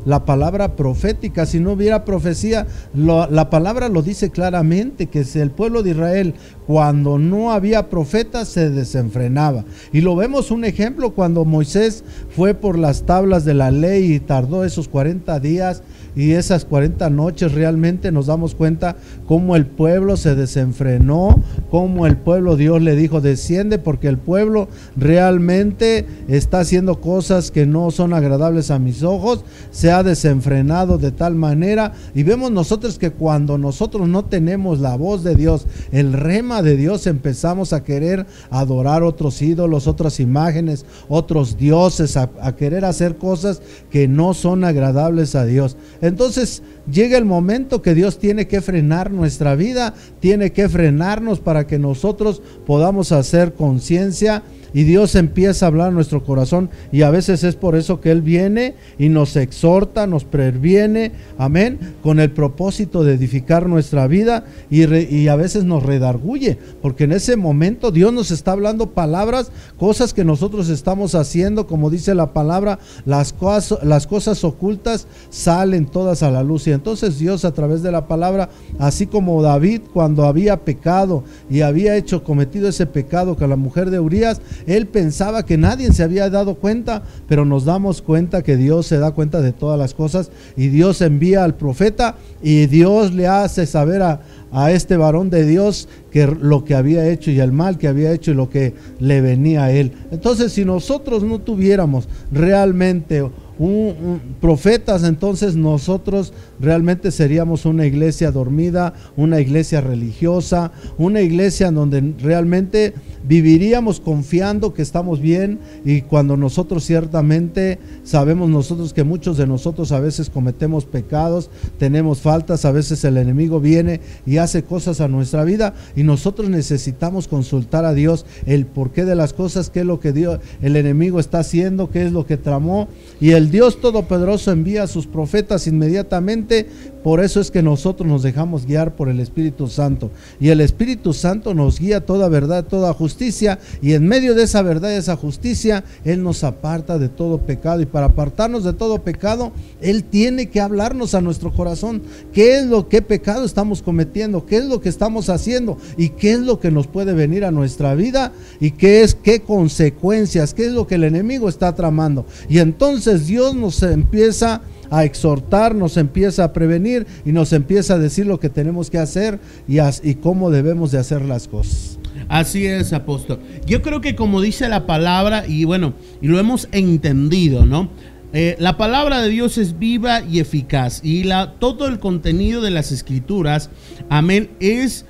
la 0.06 0.24
palabra 0.24 0.78
profética. 0.78 1.46
Si 1.46 1.60
no 1.60 1.74
hubiera 1.74 2.06
profecía, 2.06 2.66
la 2.94 3.50
palabra 3.50 3.90
lo 3.90 4.02
dice 4.02 4.30
claramente, 4.30 5.08
que 5.08 5.26
si 5.26 5.40
el 5.40 5.52
pueblo 5.52 5.84
de 5.84 5.90
Israel 5.90 6.36
cuando 6.68 7.18
no 7.18 7.54
había 7.54 7.90
profetas 7.90 8.50
se 8.50 8.70
desenfrenaba. 8.70 9.64
Y 9.94 10.02
lo 10.02 10.18
vemos 10.18 10.52
un 10.52 10.66
ejemplo 10.66 11.12
cuando 11.12 11.46
Moisés 11.46 12.04
fue 12.36 12.54
por 12.54 12.78
las 12.78 13.04
tablas 13.04 13.46
de 13.46 13.54
la 13.54 13.72
ley 13.72 14.12
y 14.12 14.20
tardó 14.20 14.66
esos 14.66 14.90
40 14.90 15.40
días 15.40 15.82
y 16.18 16.32
esas 16.32 16.66
40 16.66 17.12
noches 17.12 17.54
realmente 17.54 18.12
nos 18.12 18.26
damos 18.26 18.56
cuenta 18.56 18.96
cómo 19.28 19.56
el 19.56 19.68
pueblo 19.68 20.18
se 20.18 20.34
desenfrenó, 20.34 21.42
cómo 21.70 22.08
el 22.08 22.18
pueblo 22.18 22.58
Dios 22.58 22.82
le 22.82 22.96
dijo, 22.96 23.22
desciende 23.22 23.78
porque 23.78 24.08
el 24.08 24.18
pueblo 24.18 24.68
realmente 24.96 26.08
está 26.28 26.62
haciendo 26.62 27.00
cosas 27.00 27.52
que 27.52 27.68
no 27.68 27.92
son 27.92 28.14
agradables 28.14 28.72
a 28.72 28.80
mis 28.80 29.04
ojos, 29.04 29.46
se 29.70 29.92
ha 29.92 30.02
desenfrenado 30.02 30.98
de 30.98 31.12
tal 31.12 31.36
manera 31.36 31.94
y 32.16 32.24
vemos 32.24 32.50
nosotros 32.50 32.98
que 32.98 33.12
cuando 33.12 33.60
nosotros 33.60 34.10
no 34.10 34.26
tenemos 34.26 34.80
la 34.80 34.98
voz 34.98 35.24
de 35.24 35.36
Dios, 35.36 35.68
el 35.92 36.14
rema 36.14 36.57
de 36.62 36.78
Dios, 36.78 37.08
empezamos 37.08 37.74
a 37.74 37.84
querer 37.84 38.26
adorar 38.50 39.04
otros 39.04 39.42
ídolos, 39.42 39.88
otras 39.88 40.20
imágenes, 40.20 40.86
otros 41.08 41.58
dioses, 41.58 42.18
a, 42.18 42.28
querer 42.56 42.86
hacer 42.86 43.18
cosas 43.18 43.62
que 43.90 44.08
no 44.08 44.34
son 44.34 44.64
agradables 44.64 45.36
a 45.36 45.46
Dios. 45.46 45.78
Entonces 46.02 46.64
llega 46.92 47.18
el 47.18 47.26
momento 47.26 47.82
que 47.82 47.94
Dios 47.94 48.20
tiene 48.20 48.48
que 48.48 48.62
frenar 48.62 49.12
nuestra 49.12 49.56
vida, 49.56 49.94
tiene 50.20 50.52
que 50.52 50.70
frenarnos 50.70 51.40
para 51.40 51.68
que 51.68 51.80
nosotros 51.80 52.42
podamos 52.66 53.12
hacer 53.12 53.54
conciencia 53.54 54.44
y 54.74 54.84
Dios 54.84 55.16
empieza 55.16 55.66
a 55.66 55.70
hablar 55.70 55.88
a 55.88 55.92
nuestro 55.92 56.24
corazón 56.24 56.70
y 56.92 57.02
a 57.02 57.10
veces 57.10 57.44
es 57.44 57.56
por 57.56 57.76
eso 57.76 58.02
que 58.02 58.12
Él 58.12 58.22
viene 58.22 58.76
y 58.98 59.10
nos 59.10 59.36
exhorta, 59.36 60.08
nos 60.08 60.24
previene, 60.24 61.14
amén, 61.38 61.96
con 62.04 62.20
el 62.20 62.32
propósito 62.32 63.04
de 63.04 63.14
edificar 63.14 63.68
nuestra 63.68 64.08
vida 64.08 64.46
y, 64.70 65.28
a 65.28 65.36
veces 65.36 65.64
nos 65.64 65.84
redarguye, 65.84 66.58
porque 66.82 67.06
en 67.06 67.14
ese 67.14 67.38
momento 67.38 67.92
Dios 67.92 68.14
nos 68.14 68.32
está 68.32 68.52
hablando 68.52 68.92
palabras, 68.92 69.52
cosas 69.78 70.14
que 70.14 70.24
nosotros 70.24 70.70
estamos 70.70 71.16
haciendo, 71.16 71.68
como 71.68 71.90
dice 71.90 72.14
la 72.16 72.34
palabra, 72.34 72.80
las 73.06 73.34
cosas, 73.34 73.84
las 73.84 74.08
cosas 74.08 74.44
ocultas 74.44 75.08
salen 75.30 75.86
todas 75.86 76.24
a 76.24 76.32
la 76.32 76.44
luz 76.44 76.68
y 76.68 76.72
entonces 76.78 77.20
Dios 77.20 77.44
a 77.44 77.54
través 77.54 77.84
de 77.84 77.92
la 77.92 78.08
palabra, 78.08 78.50
así 78.80 79.08
como 79.08 79.42
David 79.42 79.82
cuando 79.94 80.26
había 80.26 80.58
pecado 80.58 81.24
y 81.50 81.62
había 81.62 81.98
hecho 81.98 82.24
cometido 82.24 82.70
ese 82.70 82.86
pecado 82.86 83.36
con 83.36 83.50
la 83.50 83.56
mujer 83.56 83.90
de 83.90 84.00
Urias, 84.00 84.42
él 84.66 84.88
pensaba 84.88 85.44
que 85.44 85.58
nadie 85.58 85.92
se 85.92 86.04
había 86.04 86.30
dado 86.30 86.56
cuenta, 86.56 87.04
pero 87.28 87.44
nos 87.46 87.66
damos 87.66 88.02
cuenta 88.02 88.44
que 88.44 88.56
Dios 88.56 88.88
se 88.88 89.00
da 89.00 89.12
cuenta 89.12 89.42
de 89.42 89.52
todas 89.52 89.78
las 89.78 89.94
cosas 89.94 90.32
y 90.56 90.68
Dios 90.70 91.02
envía 91.02 91.44
al 91.44 91.56
profeta 91.56 92.16
y 92.42 92.68
Dios 92.68 93.14
le 93.14 93.28
hace 93.28 93.66
saber 93.66 94.02
a, 94.02 94.22
a 94.52 94.72
este 94.72 94.98
varón 94.98 95.30
de 95.30 95.46
Dios 95.46 95.88
que 96.12 96.28
lo 96.28 96.64
que 96.64 96.76
había 96.76 97.08
hecho 97.10 97.32
y 97.32 97.40
el 97.40 97.52
mal 97.52 97.78
que 97.78 97.88
había 97.88 98.12
hecho 98.12 98.32
y 98.32 98.36
lo 98.36 98.50
que 98.50 98.74
le 99.00 99.22
venía 99.22 99.66
a 99.66 99.72
él. 99.72 99.92
Entonces, 100.12 100.54
si 100.54 100.66
nosotros 100.66 101.24
no 101.24 101.40
tuviéramos 101.40 102.08
realmente 102.32 103.24
un, 103.60 104.22
profetas, 104.40 105.04
entonces 105.04 105.56
nosotros 105.56 106.34
realmente 106.60 107.12
seríamos 107.12 107.66
una 107.66 107.86
iglesia 107.86 108.32
dormida, 108.32 108.94
una 109.16 109.40
iglesia 109.40 109.82
religiosa, 109.82 110.72
una 110.98 111.22
iglesia 111.22 111.72
donde 111.72 112.14
realmente 112.20 112.94
viviríamos 113.28 114.00
confiando 114.00 114.74
que 114.74 114.82
estamos 114.82 115.20
bien 115.20 115.60
y 115.84 116.02
cuando 116.02 116.38
nosotros 116.38 116.86
ciertamente 116.86 117.80
sabemos 118.04 118.50
nosotros 118.50 118.94
que 118.94 119.04
muchos 119.04 119.38
de 119.38 119.48
nosotros 119.48 119.92
a 119.92 120.00
veces 120.00 120.30
cometemos 120.30 120.86
pecados, 120.86 121.50
tenemos 121.78 122.22
faltas, 122.22 122.66
a 122.66 122.72
veces 122.72 123.04
el 123.04 123.18
enemigo 123.18 123.60
viene 123.60 124.00
y 124.26 124.38
hace 124.38 124.64
cosas 124.64 125.02
a 125.02 125.08
nuestra 125.08 125.44
vida 125.44 125.74
y 125.96 126.04
nosotros 126.04 126.50
necesitamos 126.50 127.28
consultar 127.28 127.86
a 127.86 127.94
Dios 127.94 128.26
el 128.46 128.66
porqué 128.66 129.06
de 129.06 129.16
las 129.16 129.34
cosas, 129.34 129.70
qué 129.70 129.82
es 129.82 129.86
lo 129.86 130.00
que 130.00 130.14
Dios, 130.14 130.40
el 130.62 130.76
enemigo 130.76 131.20
está 131.20 131.40
haciendo, 131.40 131.90
qué 131.90 132.06
es 132.06 132.12
lo 132.12 132.26
que 132.26 132.38
tramó 132.38 132.88
y 133.20 133.32
el 133.32 133.52
Dios 133.52 133.82
Todopoderoso 133.82 134.52
envía 134.52 134.84
a 134.84 134.88
sus 134.88 135.08
profetas 135.08 135.68
inmediatamente 135.68 136.68
Por 137.08 137.22
eso 137.22 137.40
es 137.40 137.52
que 137.52 137.64
nosotros 137.64 138.06
nos 138.06 138.22
dejamos 138.22 138.66
guiar 138.66 138.98
por 138.98 139.08
el 139.08 139.22
Espíritu 139.22 139.70
Santo. 139.70 140.12
Y 140.42 140.50
el 140.50 140.60
Espíritu 140.60 141.14
Santo 141.14 141.54
nos 141.54 141.80
guía 141.80 142.06
toda 142.06 142.28
verdad, 142.28 142.66
toda 142.66 142.94
justicia. 142.94 143.60
Y 143.82 143.94
en 143.94 144.06
medio 144.06 144.36
de 144.36 144.44
esa 144.44 144.62
verdad 144.62 144.92
y 144.92 144.96
esa 144.96 145.16
justicia, 145.16 145.86
Él 146.04 146.22
nos 146.22 146.44
aparta 146.44 147.00
de 147.00 147.08
todo 147.08 147.38
pecado. 147.38 147.80
Y 147.80 147.86
para 147.86 148.08
apartarnos 148.08 148.66
de 148.66 148.74
todo 148.74 149.04
pecado, 149.04 149.54
Él 149.80 150.04
tiene 150.04 150.50
que 150.50 150.60
hablarnos 150.60 151.16
a 151.16 151.22
nuestro 151.22 151.54
corazón. 151.54 152.02
¿Qué 152.34 152.60
es 152.60 152.66
lo 152.66 152.90
que 152.90 153.02
pecado 153.02 153.46
estamos 153.46 153.82
cometiendo? 153.82 154.46
¿Qué 154.46 154.58
es 154.58 154.66
lo 154.66 154.82
que 154.82 154.90
estamos 154.90 155.30
haciendo? 155.30 155.78
¿Y 155.96 156.10
qué 156.10 156.34
es 156.34 156.40
lo 156.40 156.60
que 156.60 156.72
nos 156.72 156.88
puede 156.88 157.14
venir 157.14 157.46
a 157.46 157.52
nuestra 157.52 157.96
vida? 157.96 158.34
¿Y 158.60 158.72
qué 158.72 159.04
es 159.04 159.16
qué 159.16 159.40
consecuencias? 159.40 160.54
¿Qué 160.54 160.66
es 160.66 160.74
lo 160.74 160.88
que 160.88 160.96
el 160.96 161.06
enemigo 161.06 161.48
está 161.48 161.74
tramando? 161.74 162.26
Y 162.50 162.60
entonces 162.60 163.28
Dios 163.28 163.56
nos 163.56 163.82
empieza 163.82 164.56
a 164.56 164.62
exhortar, 164.92 165.76
nos 165.76 165.98
empieza 165.98 166.44
a 166.44 166.54
prevenir 166.54 167.06
y 167.26 167.32
nos 167.32 167.54
empieza 167.54 167.96
a 167.96 168.00
decir 168.00 168.26
lo 168.26 168.40
que 168.40 168.50
tenemos 168.50 168.90
que 168.90 168.98
hacer 168.98 169.40
y, 169.68 169.78
y 170.04 170.16
cómo 170.16 170.50
debemos 170.50 170.92
de 170.92 171.00
hacer 171.00 171.22
las 171.24 171.48
cosas. 171.48 172.00
Así 172.30 172.66
es, 172.66 172.94
apóstol. 172.94 173.40
Yo 173.66 173.82
creo 173.82 174.02
que 174.02 174.16
como 174.16 174.42
dice 174.42 174.68
la 174.70 174.86
palabra, 174.86 175.46
y 175.48 175.66
bueno, 175.66 175.94
y 176.22 176.28
lo 176.28 176.40
hemos 176.40 176.68
entendido, 176.72 177.66
¿no? 177.66 177.90
Eh, 178.34 178.58
la 178.60 178.76
palabra 178.76 179.22
de 179.22 179.30
Dios 179.30 179.58
es 179.58 179.80
viva 179.80 180.22
y 180.22 180.40
eficaz 180.40 181.00
y 181.02 181.24
la, 181.24 181.54
todo 181.60 181.88
el 181.88 182.00
contenido 182.00 182.62
de 182.62 182.72
las 182.72 182.92
escrituras, 182.92 183.70
amén, 184.10 184.52
es 184.60 185.06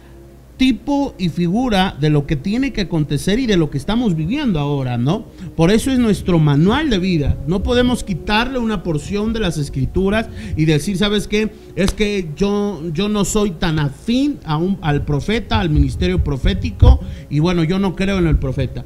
tipo 0.57 1.15
y 1.17 1.29
figura 1.29 1.95
de 1.99 2.09
lo 2.09 2.25
que 2.25 2.35
tiene 2.35 2.73
que 2.73 2.81
acontecer 2.81 3.39
y 3.39 3.45
de 3.45 3.57
lo 3.57 3.69
que 3.69 3.77
estamos 3.77 4.15
viviendo 4.15 4.59
ahora, 4.59 4.97
¿no? 4.97 5.25
Por 5.55 5.71
eso 5.71 5.91
es 5.91 5.99
nuestro 5.99 6.39
manual 6.39 6.89
de 6.89 6.99
vida. 6.99 7.37
No 7.47 7.63
podemos 7.63 8.03
quitarle 8.03 8.59
una 8.59 8.83
porción 8.83 9.33
de 9.33 9.39
las 9.39 9.57
escrituras 9.57 10.27
y 10.55 10.65
decir, 10.65 10.97
¿sabes 10.97 11.27
qué? 11.27 11.51
Es 11.75 11.91
que 11.91 12.29
yo, 12.35 12.81
yo 12.91 13.07
no 13.07 13.23
soy 13.23 13.51
tan 13.51 13.79
afín 13.79 14.39
a 14.43 14.57
al 14.81 15.05
profeta, 15.05 15.59
al 15.59 15.69
ministerio 15.69 16.23
profético, 16.23 16.99
y 17.29 17.39
bueno, 17.39 17.63
yo 17.63 17.77
no 17.77 17.95
creo 17.95 18.17
en 18.17 18.27
el 18.27 18.37
profeta. 18.37 18.83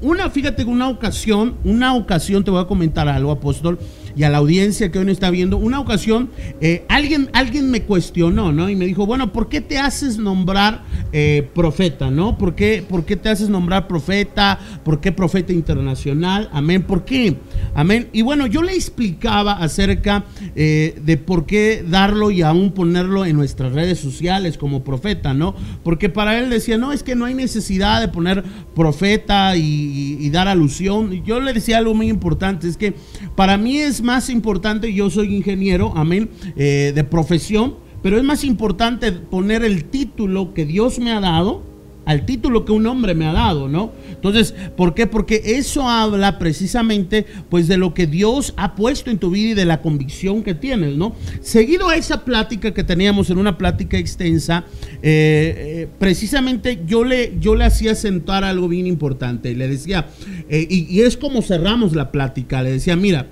Una, 0.00 0.30
fíjate, 0.30 0.64
una 0.64 0.88
ocasión, 0.88 1.54
una 1.64 1.94
ocasión, 1.94 2.42
te 2.42 2.50
voy 2.50 2.60
a 2.60 2.66
comentar 2.66 3.08
algo, 3.08 3.30
apóstol 3.30 3.78
y 4.16 4.24
a 4.24 4.30
la 4.30 4.38
audiencia 4.38 4.90
que 4.90 4.98
hoy 4.98 5.04
nos 5.04 5.12
está 5.12 5.30
viendo, 5.30 5.56
una 5.56 5.80
ocasión 5.80 6.30
eh, 6.60 6.84
alguien, 6.88 7.30
alguien 7.32 7.70
me 7.70 7.82
cuestionó, 7.82 8.52
¿no? 8.52 8.68
Y 8.68 8.76
me 8.76 8.86
dijo, 8.86 9.06
bueno, 9.06 9.32
¿por 9.32 9.48
qué 9.48 9.60
te 9.60 9.78
haces 9.78 10.18
nombrar 10.18 10.84
eh, 11.12 11.48
profeta, 11.54 12.10
¿no? 12.10 12.38
¿Por 12.38 12.54
qué, 12.54 12.84
¿Por 12.86 13.04
qué 13.04 13.16
te 13.16 13.28
haces 13.28 13.48
nombrar 13.48 13.88
profeta? 13.88 14.58
¿Por 14.84 15.00
qué 15.00 15.12
profeta 15.12 15.52
internacional? 15.52 16.48
Amén. 16.52 16.82
¿Por 16.82 17.04
qué? 17.04 17.36
Amén. 17.74 18.08
Y 18.12 18.22
bueno, 18.22 18.46
yo 18.46 18.62
le 18.62 18.74
explicaba 18.74 19.52
acerca 19.52 20.24
eh, 20.54 21.00
de 21.04 21.16
por 21.16 21.46
qué 21.46 21.84
darlo 21.88 22.30
y 22.30 22.42
aún 22.42 22.72
ponerlo 22.72 23.24
en 23.24 23.36
nuestras 23.36 23.72
redes 23.72 23.98
sociales 23.98 24.58
como 24.58 24.84
profeta, 24.84 25.34
¿no? 25.34 25.54
Porque 25.82 26.08
para 26.08 26.38
él 26.38 26.50
decía, 26.50 26.78
no, 26.78 26.92
es 26.92 27.02
que 27.02 27.14
no 27.14 27.24
hay 27.24 27.34
necesidad 27.34 28.00
de 28.00 28.08
poner 28.08 28.44
profeta 28.74 29.56
y, 29.56 30.30
dar 30.30 30.48
alusión. 30.48 31.22
Yo 31.24 31.40
le 31.40 31.52
decía 31.52 31.78
algo 31.78 31.94
muy 31.94 32.08
importante, 32.08 32.66
es 32.66 32.78
que 32.78 32.94
para 33.36 33.58
mí 33.58 33.78
es 33.78 34.01
más 34.02 34.30
importante, 34.30 34.92
yo 34.92 35.10
soy 35.10 35.34
ingeniero, 35.34 35.92
amén, 35.96 36.30
eh, 36.56 36.92
de 36.94 37.04
profesión, 37.04 37.76
pero 38.02 38.18
es 38.18 38.24
más 38.24 38.44
importante 38.44 39.12
poner 39.12 39.64
el 39.64 39.84
título 39.84 40.54
que 40.54 40.64
Dios 40.66 40.98
me 40.98 41.12
ha 41.12 41.20
dado 41.20 41.72
al 42.04 42.26
título 42.26 42.64
que 42.64 42.72
un 42.72 42.86
hombre 42.86 43.14
me 43.14 43.26
ha 43.26 43.32
dado, 43.32 43.68
¿no? 43.68 43.92
Entonces, 44.10 44.54
¿por 44.76 44.94
qué? 44.94 45.06
Porque 45.06 45.40
eso 45.44 45.88
habla 45.88 46.38
precisamente 46.38 47.26
pues 47.48 47.68
de 47.68 47.76
lo 47.76 47.94
que 47.94 48.06
Dios 48.06 48.54
ha 48.56 48.74
puesto 48.74 49.10
en 49.10 49.18
tu 49.18 49.30
vida 49.30 49.50
y 49.50 49.54
de 49.54 49.64
la 49.64 49.80
convicción 49.82 50.42
que 50.42 50.54
tienes, 50.54 50.96
¿no? 50.96 51.14
Seguido 51.40 51.88
a 51.88 51.96
esa 51.96 52.24
plática 52.24 52.74
que 52.74 52.84
teníamos 52.84 53.30
en 53.30 53.38
una 53.38 53.56
plática 53.56 53.98
extensa, 53.98 54.64
eh, 55.02 55.02
eh, 55.02 55.88
precisamente 55.98 56.82
yo 56.86 57.04
le, 57.04 57.34
yo 57.40 57.54
le 57.54 57.64
hacía 57.64 57.94
sentar 57.94 58.44
algo 58.44 58.68
bien 58.68 58.86
importante, 58.86 59.54
le 59.54 59.68
decía, 59.68 60.08
y, 60.50 60.86
y 60.90 61.00
es 61.02 61.16
como 61.16 61.42
cerramos 61.42 61.94
la 61.94 62.10
plática, 62.10 62.62
le 62.62 62.72
decía, 62.72 62.96
mira, 62.96 63.28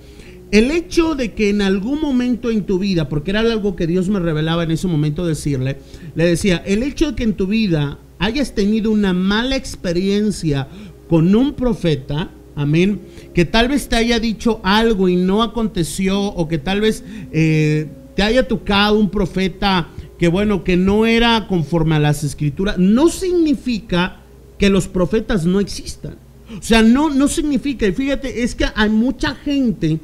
el 0.50 0.70
hecho 0.70 1.14
de 1.14 1.32
que 1.32 1.50
en 1.50 1.62
algún 1.62 2.00
momento 2.00 2.50
en 2.50 2.64
tu 2.64 2.78
vida, 2.78 3.08
porque 3.08 3.30
era 3.30 3.40
algo 3.40 3.76
que 3.76 3.86
Dios 3.86 4.08
me 4.08 4.18
revelaba 4.18 4.64
en 4.64 4.72
ese 4.72 4.88
momento 4.88 5.26
decirle, 5.26 5.78
le 6.14 6.24
decía, 6.24 6.62
el 6.66 6.82
hecho 6.82 7.10
de 7.10 7.16
que 7.16 7.24
en 7.24 7.34
tu 7.34 7.46
vida 7.46 7.98
hayas 8.18 8.54
tenido 8.54 8.90
una 8.90 9.12
mala 9.12 9.56
experiencia 9.56 10.68
con 11.08 11.34
un 11.34 11.54
profeta, 11.54 12.30
amén, 12.56 13.00
que 13.32 13.44
tal 13.44 13.68
vez 13.68 13.88
te 13.88 13.96
haya 13.96 14.18
dicho 14.18 14.60
algo 14.64 15.08
y 15.08 15.16
no 15.16 15.42
aconteció, 15.42 16.20
o 16.20 16.48
que 16.48 16.58
tal 16.58 16.80
vez 16.80 17.04
eh, 17.32 17.88
te 18.16 18.22
haya 18.22 18.46
tocado 18.46 18.98
un 18.98 19.10
profeta 19.10 19.88
que 20.18 20.28
bueno, 20.28 20.64
que 20.64 20.76
no 20.76 21.06
era 21.06 21.46
conforme 21.48 21.94
a 21.94 21.98
las 21.98 22.24
escrituras, 22.24 22.76
no 22.76 23.08
significa 23.08 24.20
que 24.58 24.68
los 24.68 24.86
profetas 24.86 25.46
no 25.46 25.60
existan. 25.60 26.16
O 26.58 26.62
sea, 26.62 26.82
no, 26.82 27.08
no 27.08 27.28
significa, 27.28 27.86
y 27.86 27.92
fíjate, 27.92 28.42
es 28.42 28.54
que 28.54 28.66
hay 28.74 28.90
mucha 28.90 29.34
gente 29.36 29.98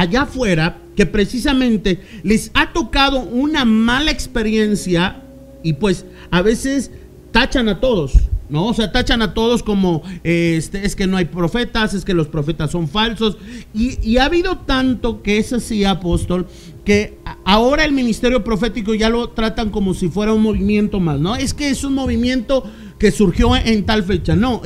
allá 0.00 0.22
afuera 0.22 0.78
que 0.96 1.04
precisamente 1.04 2.00
les 2.22 2.50
ha 2.54 2.72
tocado 2.72 3.20
una 3.20 3.66
mala 3.66 4.10
experiencia 4.10 5.22
y 5.62 5.74
pues 5.74 6.06
a 6.30 6.40
veces 6.40 6.90
tachan 7.32 7.68
a 7.68 7.80
todos, 7.80 8.14
¿no? 8.48 8.68
O 8.68 8.72
sea, 8.72 8.92
tachan 8.92 9.20
a 9.20 9.34
todos 9.34 9.62
como 9.62 10.02
este, 10.24 10.86
es 10.86 10.96
que 10.96 11.06
no 11.06 11.18
hay 11.18 11.26
profetas, 11.26 11.92
es 11.92 12.06
que 12.06 12.14
los 12.14 12.28
profetas 12.28 12.70
son 12.70 12.88
falsos. 12.88 13.36
Y, 13.74 13.98
y 14.02 14.16
ha 14.16 14.24
habido 14.24 14.56
tanto 14.60 15.20
que 15.22 15.36
es 15.36 15.52
así, 15.52 15.84
apóstol, 15.84 16.46
que 16.82 17.18
ahora 17.44 17.84
el 17.84 17.92
ministerio 17.92 18.42
profético 18.42 18.94
ya 18.94 19.10
lo 19.10 19.28
tratan 19.28 19.68
como 19.68 19.92
si 19.92 20.08
fuera 20.08 20.32
un 20.32 20.40
movimiento 20.40 20.98
más, 20.98 21.20
¿no? 21.20 21.36
Es 21.36 21.52
que 21.52 21.68
es 21.68 21.84
un 21.84 21.92
movimiento 21.94 22.64
que 23.00 23.10
surgió 23.10 23.56
en 23.56 23.86
tal 23.86 24.04
fecha. 24.04 24.36
No, 24.36 24.60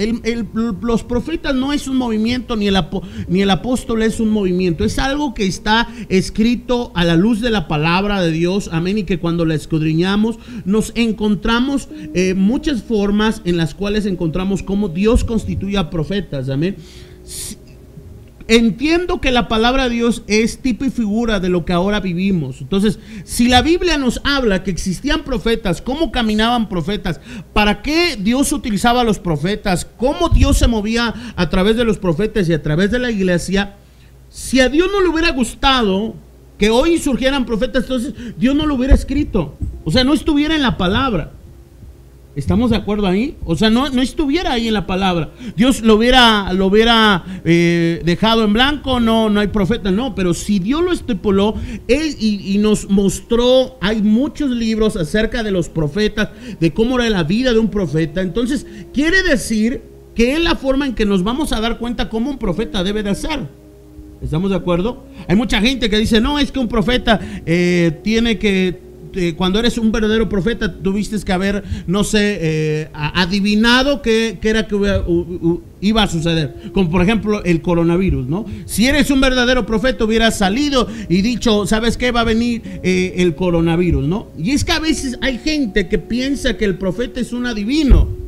los 0.82 1.04
profetas 1.04 1.54
no 1.54 1.72
es 1.72 1.86
un 1.86 1.96
movimiento, 1.96 2.56
ni 2.56 2.66
el, 2.66 2.76
ni 3.28 3.42
el 3.42 3.50
apóstol 3.50 4.02
es 4.02 4.18
un 4.18 4.30
movimiento. 4.30 4.84
Es 4.84 4.98
algo 4.98 5.34
que 5.34 5.46
está 5.46 5.88
escrito 6.08 6.90
a 6.96 7.04
la 7.04 7.14
luz 7.14 7.40
de 7.40 7.50
la 7.50 7.68
palabra 7.68 8.20
de 8.20 8.32
Dios. 8.32 8.68
Amén. 8.72 8.98
Y 8.98 9.04
que 9.04 9.20
cuando 9.20 9.44
la 9.44 9.54
escudriñamos 9.54 10.40
nos 10.64 10.90
encontramos 10.96 11.88
eh, 12.12 12.34
muchas 12.34 12.82
formas 12.82 13.40
en 13.44 13.56
las 13.56 13.72
cuales 13.72 14.04
encontramos 14.04 14.64
cómo 14.64 14.88
Dios 14.88 15.22
constituye 15.22 15.78
a 15.78 15.88
profetas. 15.88 16.48
Amén. 16.48 16.74
Entiendo 18.46 19.22
que 19.22 19.30
la 19.30 19.48
palabra 19.48 19.84
de 19.84 19.94
Dios 19.94 20.22
es 20.26 20.58
tipo 20.58 20.84
y 20.84 20.90
figura 20.90 21.40
de 21.40 21.48
lo 21.48 21.64
que 21.64 21.72
ahora 21.72 22.00
vivimos. 22.00 22.60
Entonces, 22.60 22.98
si 23.24 23.48
la 23.48 23.62
Biblia 23.62 23.96
nos 23.96 24.20
habla 24.22 24.62
que 24.62 24.70
existían 24.70 25.24
profetas, 25.24 25.80
cómo 25.80 26.12
caminaban 26.12 26.68
profetas, 26.68 27.20
para 27.54 27.80
qué 27.80 28.16
Dios 28.18 28.52
utilizaba 28.52 29.00
a 29.00 29.04
los 29.04 29.18
profetas, 29.18 29.86
cómo 29.96 30.28
Dios 30.28 30.58
se 30.58 30.68
movía 30.68 31.14
a 31.36 31.48
través 31.48 31.76
de 31.76 31.84
los 31.84 31.96
profetas 31.96 32.46
y 32.48 32.52
a 32.52 32.62
través 32.62 32.90
de 32.90 32.98
la 32.98 33.10
iglesia, 33.10 33.76
si 34.28 34.60
a 34.60 34.68
Dios 34.68 34.90
no 34.92 35.00
le 35.00 35.08
hubiera 35.08 35.30
gustado 35.30 36.14
que 36.58 36.68
hoy 36.68 36.98
surgieran 36.98 37.46
profetas, 37.46 37.84
entonces 37.84 38.14
Dios 38.36 38.54
no 38.54 38.66
lo 38.66 38.74
hubiera 38.74 38.94
escrito. 38.94 39.56
O 39.84 39.90
sea, 39.90 40.04
no 40.04 40.12
estuviera 40.12 40.54
en 40.54 40.62
la 40.62 40.76
palabra. 40.76 41.32
¿Estamos 42.36 42.70
de 42.70 42.76
acuerdo 42.76 43.06
ahí? 43.06 43.36
O 43.44 43.54
sea, 43.54 43.70
no, 43.70 43.90
no 43.90 44.02
estuviera 44.02 44.52
ahí 44.52 44.66
en 44.66 44.74
la 44.74 44.88
palabra. 44.88 45.30
Dios 45.56 45.82
lo 45.82 45.94
hubiera, 45.94 46.52
lo 46.52 46.66
hubiera 46.66 47.24
eh, 47.44 48.02
dejado 48.04 48.42
en 48.44 48.52
blanco, 48.52 48.98
no, 48.98 49.30
no 49.30 49.38
hay 49.38 49.46
profeta, 49.48 49.92
no. 49.92 50.16
Pero 50.16 50.34
si 50.34 50.58
Dios 50.58 50.82
lo 50.82 50.90
estipuló 50.90 51.54
y, 51.86 52.58
nos 52.58 52.90
mostró, 52.90 53.78
hay 53.80 54.02
muchos 54.02 54.50
libros 54.50 54.96
acerca 54.96 55.44
de 55.44 55.52
los 55.52 55.68
profetas, 55.68 56.30
de 56.58 56.72
cómo 56.72 56.98
era 56.98 57.08
la 57.08 57.22
vida 57.22 57.52
de 57.52 57.60
un 57.60 57.68
profeta. 57.68 58.20
Entonces, 58.20 58.66
quiere 58.92 59.22
decir 59.22 59.82
que 60.16 60.34
es 60.34 60.42
la 60.42 60.56
forma 60.56 60.86
en 60.86 60.94
que 60.94 61.06
nos 61.06 61.22
vamos 61.22 61.52
a 61.52 61.60
dar 61.60 61.78
cuenta 61.78 62.08
cómo 62.08 62.30
un 62.30 62.38
profeta 62.38 62.82
debe 62.82 63.04
de 63.04 63.14
ser. 63.14 63.46
¿Estamos 64.20 64.50
de 64.50 64.56
acuerdo? 64.56 65.04
Hay 65.28 65.36
mucha 65.36 65.60
gente 65.60 65.88
que 65.88 65.98
dice, 65.98 66.20
no, 66.20 66.40
es 66.40 66.50
que 66.50 66.58
un 66.58 66.68
profeta 66.68 67.20
eh, 67.46 68.00
tiene 68.02 68.38
que 68.38 68.80
eh, 69.16 69.34
cuando 69.36 69.58
eres 69.58 69.78
un 69.78 69.92
verdadero 69.92 70.28
profeta, 70.28 70.72
tuviste 70.72 71.18
que 71.24 71.32
haber, 71.32 71.64
no 71.86 72.04
sé, 72.04 72.38
eh, 72.40 72.88
adivinado 72.92 74.02
qué, 74.02 74.38
era 74.42 74.66
que 74.66 74.76
iba 75.80 76.02
a 76.02 76.08
suceder. 76.08 76.54
Como 76.72 76.90
por 76.90 77.02
ejemplo 77.02 77.42
el 77.44 77.62
coronavirus, 77.62 78.26
¿no? 78.26 78.44
Si 78.66 78.86
eres 78.86 79.10
un 79.10 79.20
verdadero 79.20 79.66
profeta, 79.66 80.04
hubieras 80.04 80.38
salido 80.38 80.88
y 81.08 81.22
dicho, 81.22 81.66
¿sabes 81.66 81.96
qué? 81.96 82.10
Va 82.10 82.20
a 82.20 82.24
venir 82.24 82.62
eh, 82.82 83.14
el 83.18 83.34
coronavirus, 83.34 84.06
¿no? 84.06 84.28
Y 84.38 84.52
es 84.52 84.64
que 84.64 84.72
a 84.72 84.80
veces 84.80 85.18
hay 85.20 85.38
gente 85.38 85.88
que 85.88 85.98
piensa 85.98 86.56
que 86.56 86.64
el 86.64 86.76
profeta 86.76 87.20
es 87.20 87.32
un 87.32 87.46
adivino. 87.46 88.23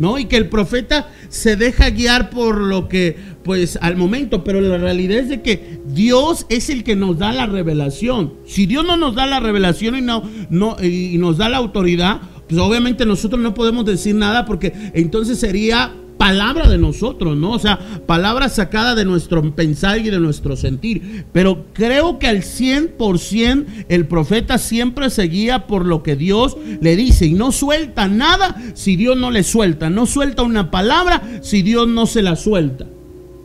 ¿No? 0.00 0.18
Y 0.18 0.24
que 0.24 0.38
el 0.38 0.48
profeta 0.48 1.10
se 1.28 1.56
deja 1.56 1.90
guiar 1.90 2.30
por 2.30 2.58
lo 2.58 2.88
que, 2.88 3.16
pues, 3.44 3.78
al 3.82 3.96
momento, 3.96 4.42
pero 4.42 4.60
la 4.62 4.78
realidad 4.78 5.18
es 5.18 5.28
de 5.28 5.42
que 5.42 5.78
Dios 5.86 6.46
es 6.48 6.70
el 6.70 6.84
que 6.84 6.96
nos 6.96 7.18
da 7.18 7.32
la 7.32 7.46
revelación. 7.46 8.32
Si 8.46 8.64
Dios 8.64 8.84
no 8.84 8.96
nos 8.96 9.14
da 9.14 9.26
la 9.26 9.40
revelación 9.40 9.96
y, 9.96 10.00
no, 10.00 10.22
no, 10.48 10.76
y 10.82 11.18
nos 11.18 11.36
da 11.36 11.50
la 11.50 11.58
autoridad, 11.58 12.22
pues 12.48 12.58
obviamente 12.58 13.04
nosotros 13.04 13.42
no 13.42 13.52
podemos 13.52 13.84
decir 13.84 14.14
nada 14.14 14.46
porque 14.46 14.72
entonces 14.94 15.38
sería 15.38 15.92
palabra 16.20 16.68
de 16.68 16.76
nosotros, 16.76 17.34
¿no? 17.34 17.52
O 17.52 17.58
sea, 17.58 17.78
palabra 18.06 18.50
sacada 18.50 18.94
de 18.94 19.06
nuestro 19.06 19.54
pensar 19.54 20.00
y 20.00 20.10
de 20.10 20.20
nuestro 20.20 20.54
sentir. 20.54 21.24
Pero 21.32 21.64
creo 21.72 22.18
que 22.18 22.26
al 22.26 22.42
100% 22.42 23.86
el 23.88 24.06
profeta 24.06 24.58
siempre 24.58 25.08
seguía 25.08 25.66
por 25.66 25.86
lo 25.86 26.02
que 26.02 26.16
Dios 26.16 26.58
le 26.82 26.94
dice 26.94 27.24
y 27.24 27.32
no 27.32 27.52
suelta 27.52 28.06
nada 28.06 28.54
si 28.74 28.96
Dios 28.96 29.16
no 29.16 29.30
le 29.30 29.42
suelta. 29.42 29.88
No 29.88 30.04
suelta 30.04 30.42
una 30.42 30.70
palabra 30.70 31.22
si 31.40 31.62
Dios 31.62 31.88
no 31.88 32.04
se 32.04 32.20
la 32.20 32.36
suelta. 32.36 32.84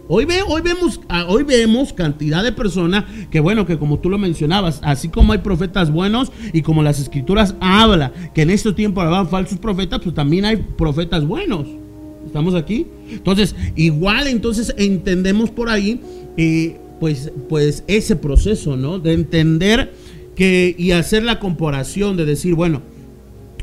Hoy, 0.09 0.25
ve, 0.25 0.41
hoy, 0.45 0.61
vemos, 0.61 0.99
ah, 1.07 1.27
hoy 1.29 1.43
vemos 1.43 1.93
cantidad 1.93 2.43
de 2.43 2.51
personas 2.51 3.05
que, 3.31 3.39
bueno, 3.39 3.65
que 3.65 3.79
como 3.79 3.99
tú 3.99 4.09
lo 4.09 4.17
mencionabas, 4.17 4.81
así 4.83 5.07
como 5.07 5.31
hay 5.31 5.39
profetas 5.39 5.91
buenos 5.91 6.29
y 6.51 6.61
como 6.61 6.83
las 6.83 6.99
escrituras 6.99 7.55
habla 7.61 8.11
que 8.33 8.41
en 8.41 8.49
este 8.49 8.73
tiempo 8.73 8.99
habrá 8.99 9.23
falsos 9.23 9.59
profetas, 9.59 10.01
pues 10.03 10.13
también 10.13 10.43
hay 10.43 10.57
profetas 10.57 11.25
buenos. 11.25 11.84
¿Estamos 12.25 12.55
aquí? 12.55 12.87
Entonces, 13.11 13.55
igual 13.75 14.27
entonces 14.27 14.73
entendemos 14.77 15.51
por 15.51 15.69
ahí, 15.69 16.01
eh, 16.37 16.77
pues, 16.99 17.31
pues 17.49 17.83
ese 17.87 18.15
proceso, 18.15 18.75
¿no? 18.77 18.99
De 18.99 19.13
entender 19.13 19.93
que 20.35 20.75
y 20.77 20.91
hacer 20.91 21.23
la 21.23 21.39
comparación, 21.39 22.17
de 22.17 22.25
decir, 22.25 22.55
bueno, 22.55 22.81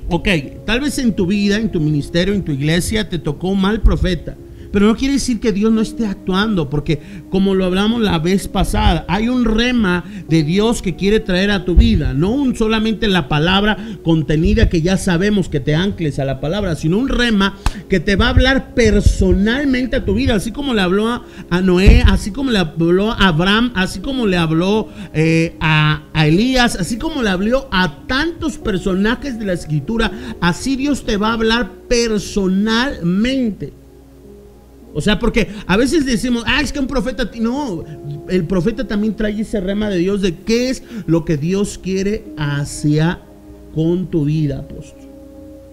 ok, 0.09 0.29
tal 0.65 0.81
vez 0.81 0.99
en 0.99 1.15
tu 1.15 1.27
vida, 1.27 1.59
en 1.59 1.71
tu 1.71 1.81
ministerio, 1.81 2.35
en 2.35 2.43
tu 2.43 2.53
iglesia, 2.53 3.09
te 3.09 3.19
tocó 3.19 3.49
un 3.49 3.61
mal 3.61 3.83
profeta. 3.83 4.37
Pero 4.73 4.87
no 4.87 4.97
quiere 4.97 5.15
decir 5.15 5.39
que 5.39 5.53
Dios 5.53 5.71
no 5.71 5.83
esté 5.83 6.07
actuando, 6.07 6.71
porque 6.71 7.01
como 7.31 7.55
lo 7.55 7.67
hablamos 7.67 8.01
la 8.01 8.19
vez 8.19 8.49
pasada, 8.49 9.05
hay 9.07 9.29
un 9.29 9.45
rema 9.45 10.05
de 10.29 10.43
Dios 10.43 10.81
que 10.81 10.97
quiere 10.97 11.21
traer 11.21 11.51
a 11.51 11.65
tu 11.65 11.77
vida, 11.77 12.15
no 12.15 12.31
un 12.31 12.57
solamente 12.57 13.07
la 13.07 13.29
palabra 13.29 13.77
contenida 14.03 14.71
que 14.71 14.81
ya 14.81 14.97
sabemos 14.97 15.51
que 15.51 15.61
te 15.61 15.75
ancles 15.75 16.19
a 16.19 16.25
la 16.25 16.41
palabra, 16.41 16.75
sino 16.75 16.97
un 16.97 17.09
rema 17.09 17.59
que 17.89 18.01
te 18.01 18.17
va 18.17 18.27
a 18.27 18.31
hablar 18.31 18.75
personalmente 18.75 19.97
a 19.97 20.05
tu 20.05 20.15
vida, 20.15 20.37
así 20.37 20.53
como 20.53 20.73
le 20.73 20.81
habló 20.81 21.07
a, 21.09 21.61
Noé, 21.61 22.03
así 22.07 22.31
como 22.31 22.51
le 22.51 22.59
habló 22.59 23.13
a 23.13 23.29
Abraham, 23.29 23.73
así 23.75 24.01
como 24.01 24.27
le 24.27 24.39
habló 24.39 24.89
eh, 25.13 25.55
a, 25.61 26.05
a 26.15 26.27
Elías, 26.27 26.77
así 26.77 26.97
como 26.97 27.23
le 27.23 27.29
habló 27.29 27.69
a 27.71 28.07
tantos 28.07 28.57
personajes 28.57 29.39
de 29.39 29.45
la 29.45 29.53
escritura, 29.53 30.11
así 30.41 30.77
Dios 30.77 31.05
te 31.05 31.19
va 31.19 31.29
a 31.31 31.35
hablar 31.35 31.73
personalmente. 31.89 33.82
O 34.95 35.01
sea, 35.01 35.19
porque 35.19 35.49
a 35.67 35.77
veces 35.77 36.05
decimos, 36.05 36.45
ah, 36.47 36.61
es 36.61 36.73
que 36.73 36.79
un 36.79 36.87
profeta, 36.87 37.31
no, 37.41 37.85
el 38.29 38.45
profeta 38.45 38.87
también 38.87 39.15
trae 39.15 39.41
ese 39.41 39.61
rema 39.61 39.89
de 39.89 39.99
Dios 39.99 40.21
de 40.21 40.37
qué 40.37 40.71
es 40.71 40.83
lo 41.07 41.25
que 41.25 41.37
Dios 41.37 41.79
quiere 41.83 42.25
hacia 42.37 43.21
con 43.75 44.07
tu 44.09 44.27
vida, 44.27 44.59
apóstol. 44.59 45.01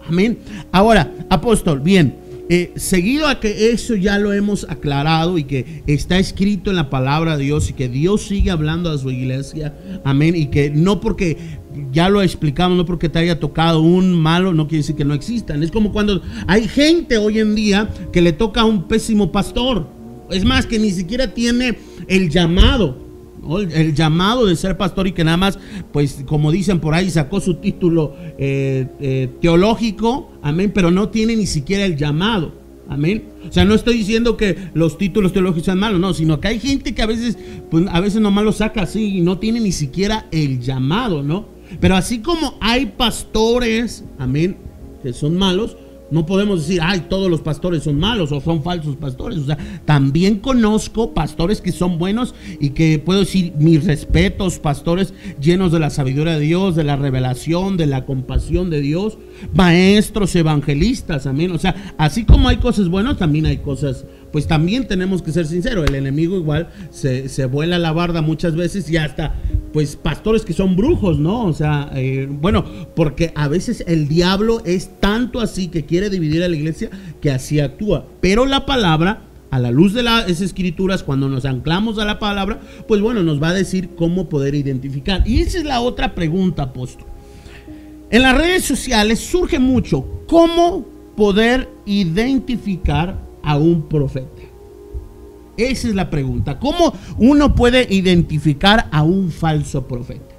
Amén. 0.08 0.40
Ahora, 0.72 1.12
apóstol, 1.30 1.82
bien, 1.82 2.16
eh, 2.50 2.72
seguido 2.76 3.28
a 3.28 3.40
que 3.40 3.72
eso 3.72 3.96
ya 3.96 4.18
lo 4.18 4.34
hemos 4.34 4.66
aclarado 4.68 5.38
y 5.38 5.44
que 5.44 5.84
está 5.86 6.18
escrito 6.18 6.72
en 6.72 6.78
la 6.78 6.90
palabra 6.90 7.38
de 7.38 7.44
Dios 7.44 7.70
y 7.70 7.74
que 7.74 7.88
Dios 7.88 8.24
sigue 8.24 8.50
hablando 8.50 8.90
a 8.90 8.98
su 8.98 9.12
iglesia, 9.12 9.78
amén, 10.04 10.36
y 10.36 10.48
que 10.48 10.72
no 10.72 11.00
porque 11.00 11.38
ya 11.92 12.10
lo 12.10 12.22
explicamos, 12.22 12.76
no 12.76 12.86
porque 12.86 13.08
te 13.08 13.20
haya 13.20 13.40
tocado 13.40 13.82
un 13.82 14.20
malo, 14.20 14.54
no 14.54 14.68
quiere 14.68 14.82
decir 14.82 14.96
que 14.96 15.06
no 15.06 15.14
existan. 15.14 15.62
Es 15.62 15.72
como 15.72 15.92
cuando 15.92 16.22
hay 16.48 16.68
gente 16.68 17.18
hoy 17.18 17.38
en 17.38 17.54
día 17.54 17.90
que 18.12 18.22
le 18.22 18.34
toca 18.34 18.62
a 18.62 18.66
un 18.66 18.88
pésimo 18.88 19.32
pastor. 19.32 19.88
Es 20.32 20.44
más, 20.44 20.66
que 20.66 20.80
ni 20.80 20.92
siquiera 20.92 21.34
tiene 21.34 21.78
el 22.08 22.30
llamado, 22.30 23.09
el, 23.74 23.94
llamado 23.94 24.46
de 24.46 24.56
ser 24.56 24.78
pastor 24.78 25.08
y 25.08 25.12
que 25.12 25.24
nada 25.24 25.38
más, 25.38 25.60
pues 25.92 26.24
como 26.26 26.52
dicen 26.52 26.80
por 26.80 26.94
ahí, 26.94 27.10
sacó 27.10 27.40
su 27.40 27.56
título 27.56 28.16
eh, 28.38 28.88
eh, 29.00 29.30
teológico, 29.42 30.32
amén, 30.42 30.72
pero 30.74 30.92
no 30.92 31.10
tiene 31.10 31.36
ni 31.36 31.46
siquiera 31.46 31.86
el 31.86 31.96
llamado. 31.98 32.60
Amén. 32.90 33.26
O 33.48 33.52
sea, 33.52 33.66
no 33.66 33.76
estoy 33.76 33.98
diciendo 33.98 34.36
que 34.36 34.58
los 34.74 34.98
títulos 34.98 35.32
teológicos 35.32 35.66
sean 35.66 35.78
malos, 35.78 36.00
no, 36.00 36.14
sino 36.16 36.40
que 36.40 36.48
hay 36.48 36.60
gente 36.60 36.96
que 36.96 37.04
a 37.04 37.06
veces, 37.06 37.38
pues 37.70 37.86
a 37.88 38.00
veces 38.00 38.20
nomás 38.20 38.44
lo 38.44 38.52
saca 38.52 38.82
así 38.82 39.18
y 39.18 39.22
no 39.22 39.38
tiene 39.38 39.60
ni 39.60 39.72
siquiera 39.72 40.26
el 40.32 40.60
llamado, 40.60 41.22
¿no? 41.22 41.46
Pero 41.80 41.96
así 41.96 42.20
como 42.20 42.58
hay 42.60 42.88
pastores, 42.88 44.04
amén, 44.18 44.58
que 45.04 45.14
son 45.14 45.38
malos, 45.38 45.78
no 46.12 46.26
podemos 46.26 46.62
decir, 46.62 46.82
ay, 46.84 47.06
todos 47.10 47.30
los 47.30 47.42
pastores 47.42 47.84
son 47.84 48.00
malos 48.00 48.32
o 48.32 48.42
son 48.42 48.64
falsos 48.64 48.96
pastores. 48.96 49.40
O 49.40 49.46
sea, 49.46 49.58
también 49.86 50.40
conozco 50.40 51.14
pastores 51.14 51.62
que 51.62 51.72
son 51.72 51.98
buenos 51.98 52.34
y 52.60 52.72
que 52.72 53.00
puedo 53.00 53.22
decir 53.22 53.54
mis 53.58 53.86
respetos, 53.86 54.60
pastores 54.60 55.14
llenos 55.40 55.72
de 55.72 55.80
la 55.80 55.90
sabiduría 55.90 56.34
de 56.34 56.40
Dios, 56.40 56.76
de 56.76 56.84
la 56.84 56.96
revelación, 56.96 57.78
de 57.78 57.86
la 57.86 58.06
compasión 58.06 58.70
de 58.70 58.82
Dios, 58.82 59.18
maestros 59.54 60.36
evangelistas, 60.36 61.26
amén. 61.26 61.52
O 61.52 61.58
sea, 61.58 61.94
así 61.98 62.26
como 62.26 62.50
hay 62.50 62.58
cosas 62.58 62.90
buenas, 62.90 63.18
también 63.18 63.46
hay 63.46 63.58
cosas 63.58 64.06
pues 64.32 64.48
también 64.48 64.88
tenemos 64.88 65.22
que 65.22 65.32
ser 65.32 65.46
sinceros, 65.46 65.88
el 65.88 65.96
enemigo 65.96 66.38
igual 66.38 66.70
se, 66.92 67.30
se 67.30 67.46
vuela 67.46 67.80
la 67.80 67.92
barda 67.92 68.22
muchas 68.22 68.56
veces 68.56 68.90
y 68.90 68.98
hasta 68.98 69.36
pues 69.74 69.96
pastores 69.96 70.46
que 70.46 70.54
son 70.54 70.76
brujos, 70.76 71.20
¿no? 71.20 71.46
O 71.46 71.54
sea, 71.54 71.92
eh, 71.96 72.28
bueno, 72.30 72.66
porque 72.96 73.32
a 73.36 73.48
veces 73.48 73.84
el 73.88 74.08
diablo 74.08 74.62
es 74.66 75.00
tanto 75.00 75.40
así 75.40 75.68
que 75.68 75.86
quiere 75.86 76.10
dividir 76.10 76.44
a 76.44 76.48
la 76.48 76.56
iglesia 76.56 76.90
que 77.22 77.32
así 77.32 77.60
actúa. 77.60 78.06
Pero 78.22 78.46
la 78.46 78.66
palabra, 78.66 79.22
a 79.52 79.60
la 79.60 79.72
luz 79.72 79.94
de 79.94 80.04
las 80.04 80.42
escrituras, 80.42 81.04
cuando 81.04 81.30
nos 81.30 81.46
anclamos 81.46 82.00
a 82.00 82.06
la 82.06 82.20
palabra, 82.20 82.60
pues 82.88 83.02
bueno, 83.02 83.24
nos 83.24 83.42
va 83.42 83.50
a 83.50 83.54
decir 83.54 83.92
cómo 83.96 84.30
poder 84.30 84.56
identificar. 84.56 85.28
Y 85.28 85.42
esa 85.42 85.60
es 85.60 85.66
la 85.66 85.82
otra 85.82 86.16
pregunta, 86.16 86.64
apóstol. 86.64 87.08
En 88.12 88.24
las 88.24 88.36
redes 88.36 88.66
sociales 88.66 89.20
surge 89.20 89.60
mucho 89.60 90.24
cómo 90.28 90.86
poder 91.16 91.70
identificar 91.86 93.29
a 93.50 93.58
un 93.58 93.82
profeta? 93.82 94.44
Esa 95.58 95.88
es 95.88 95.96
la 95.96 96.12
pregunta. 96.12 96.60
¿Cómo 96.60 96.94
uno 97.18 97.56
puede 97.56 97.88
identificar 97.90 98.88
a 98.92 99.02
un 99.02 99.32
falso 99.32 99.88
profeta? 99.88 100.36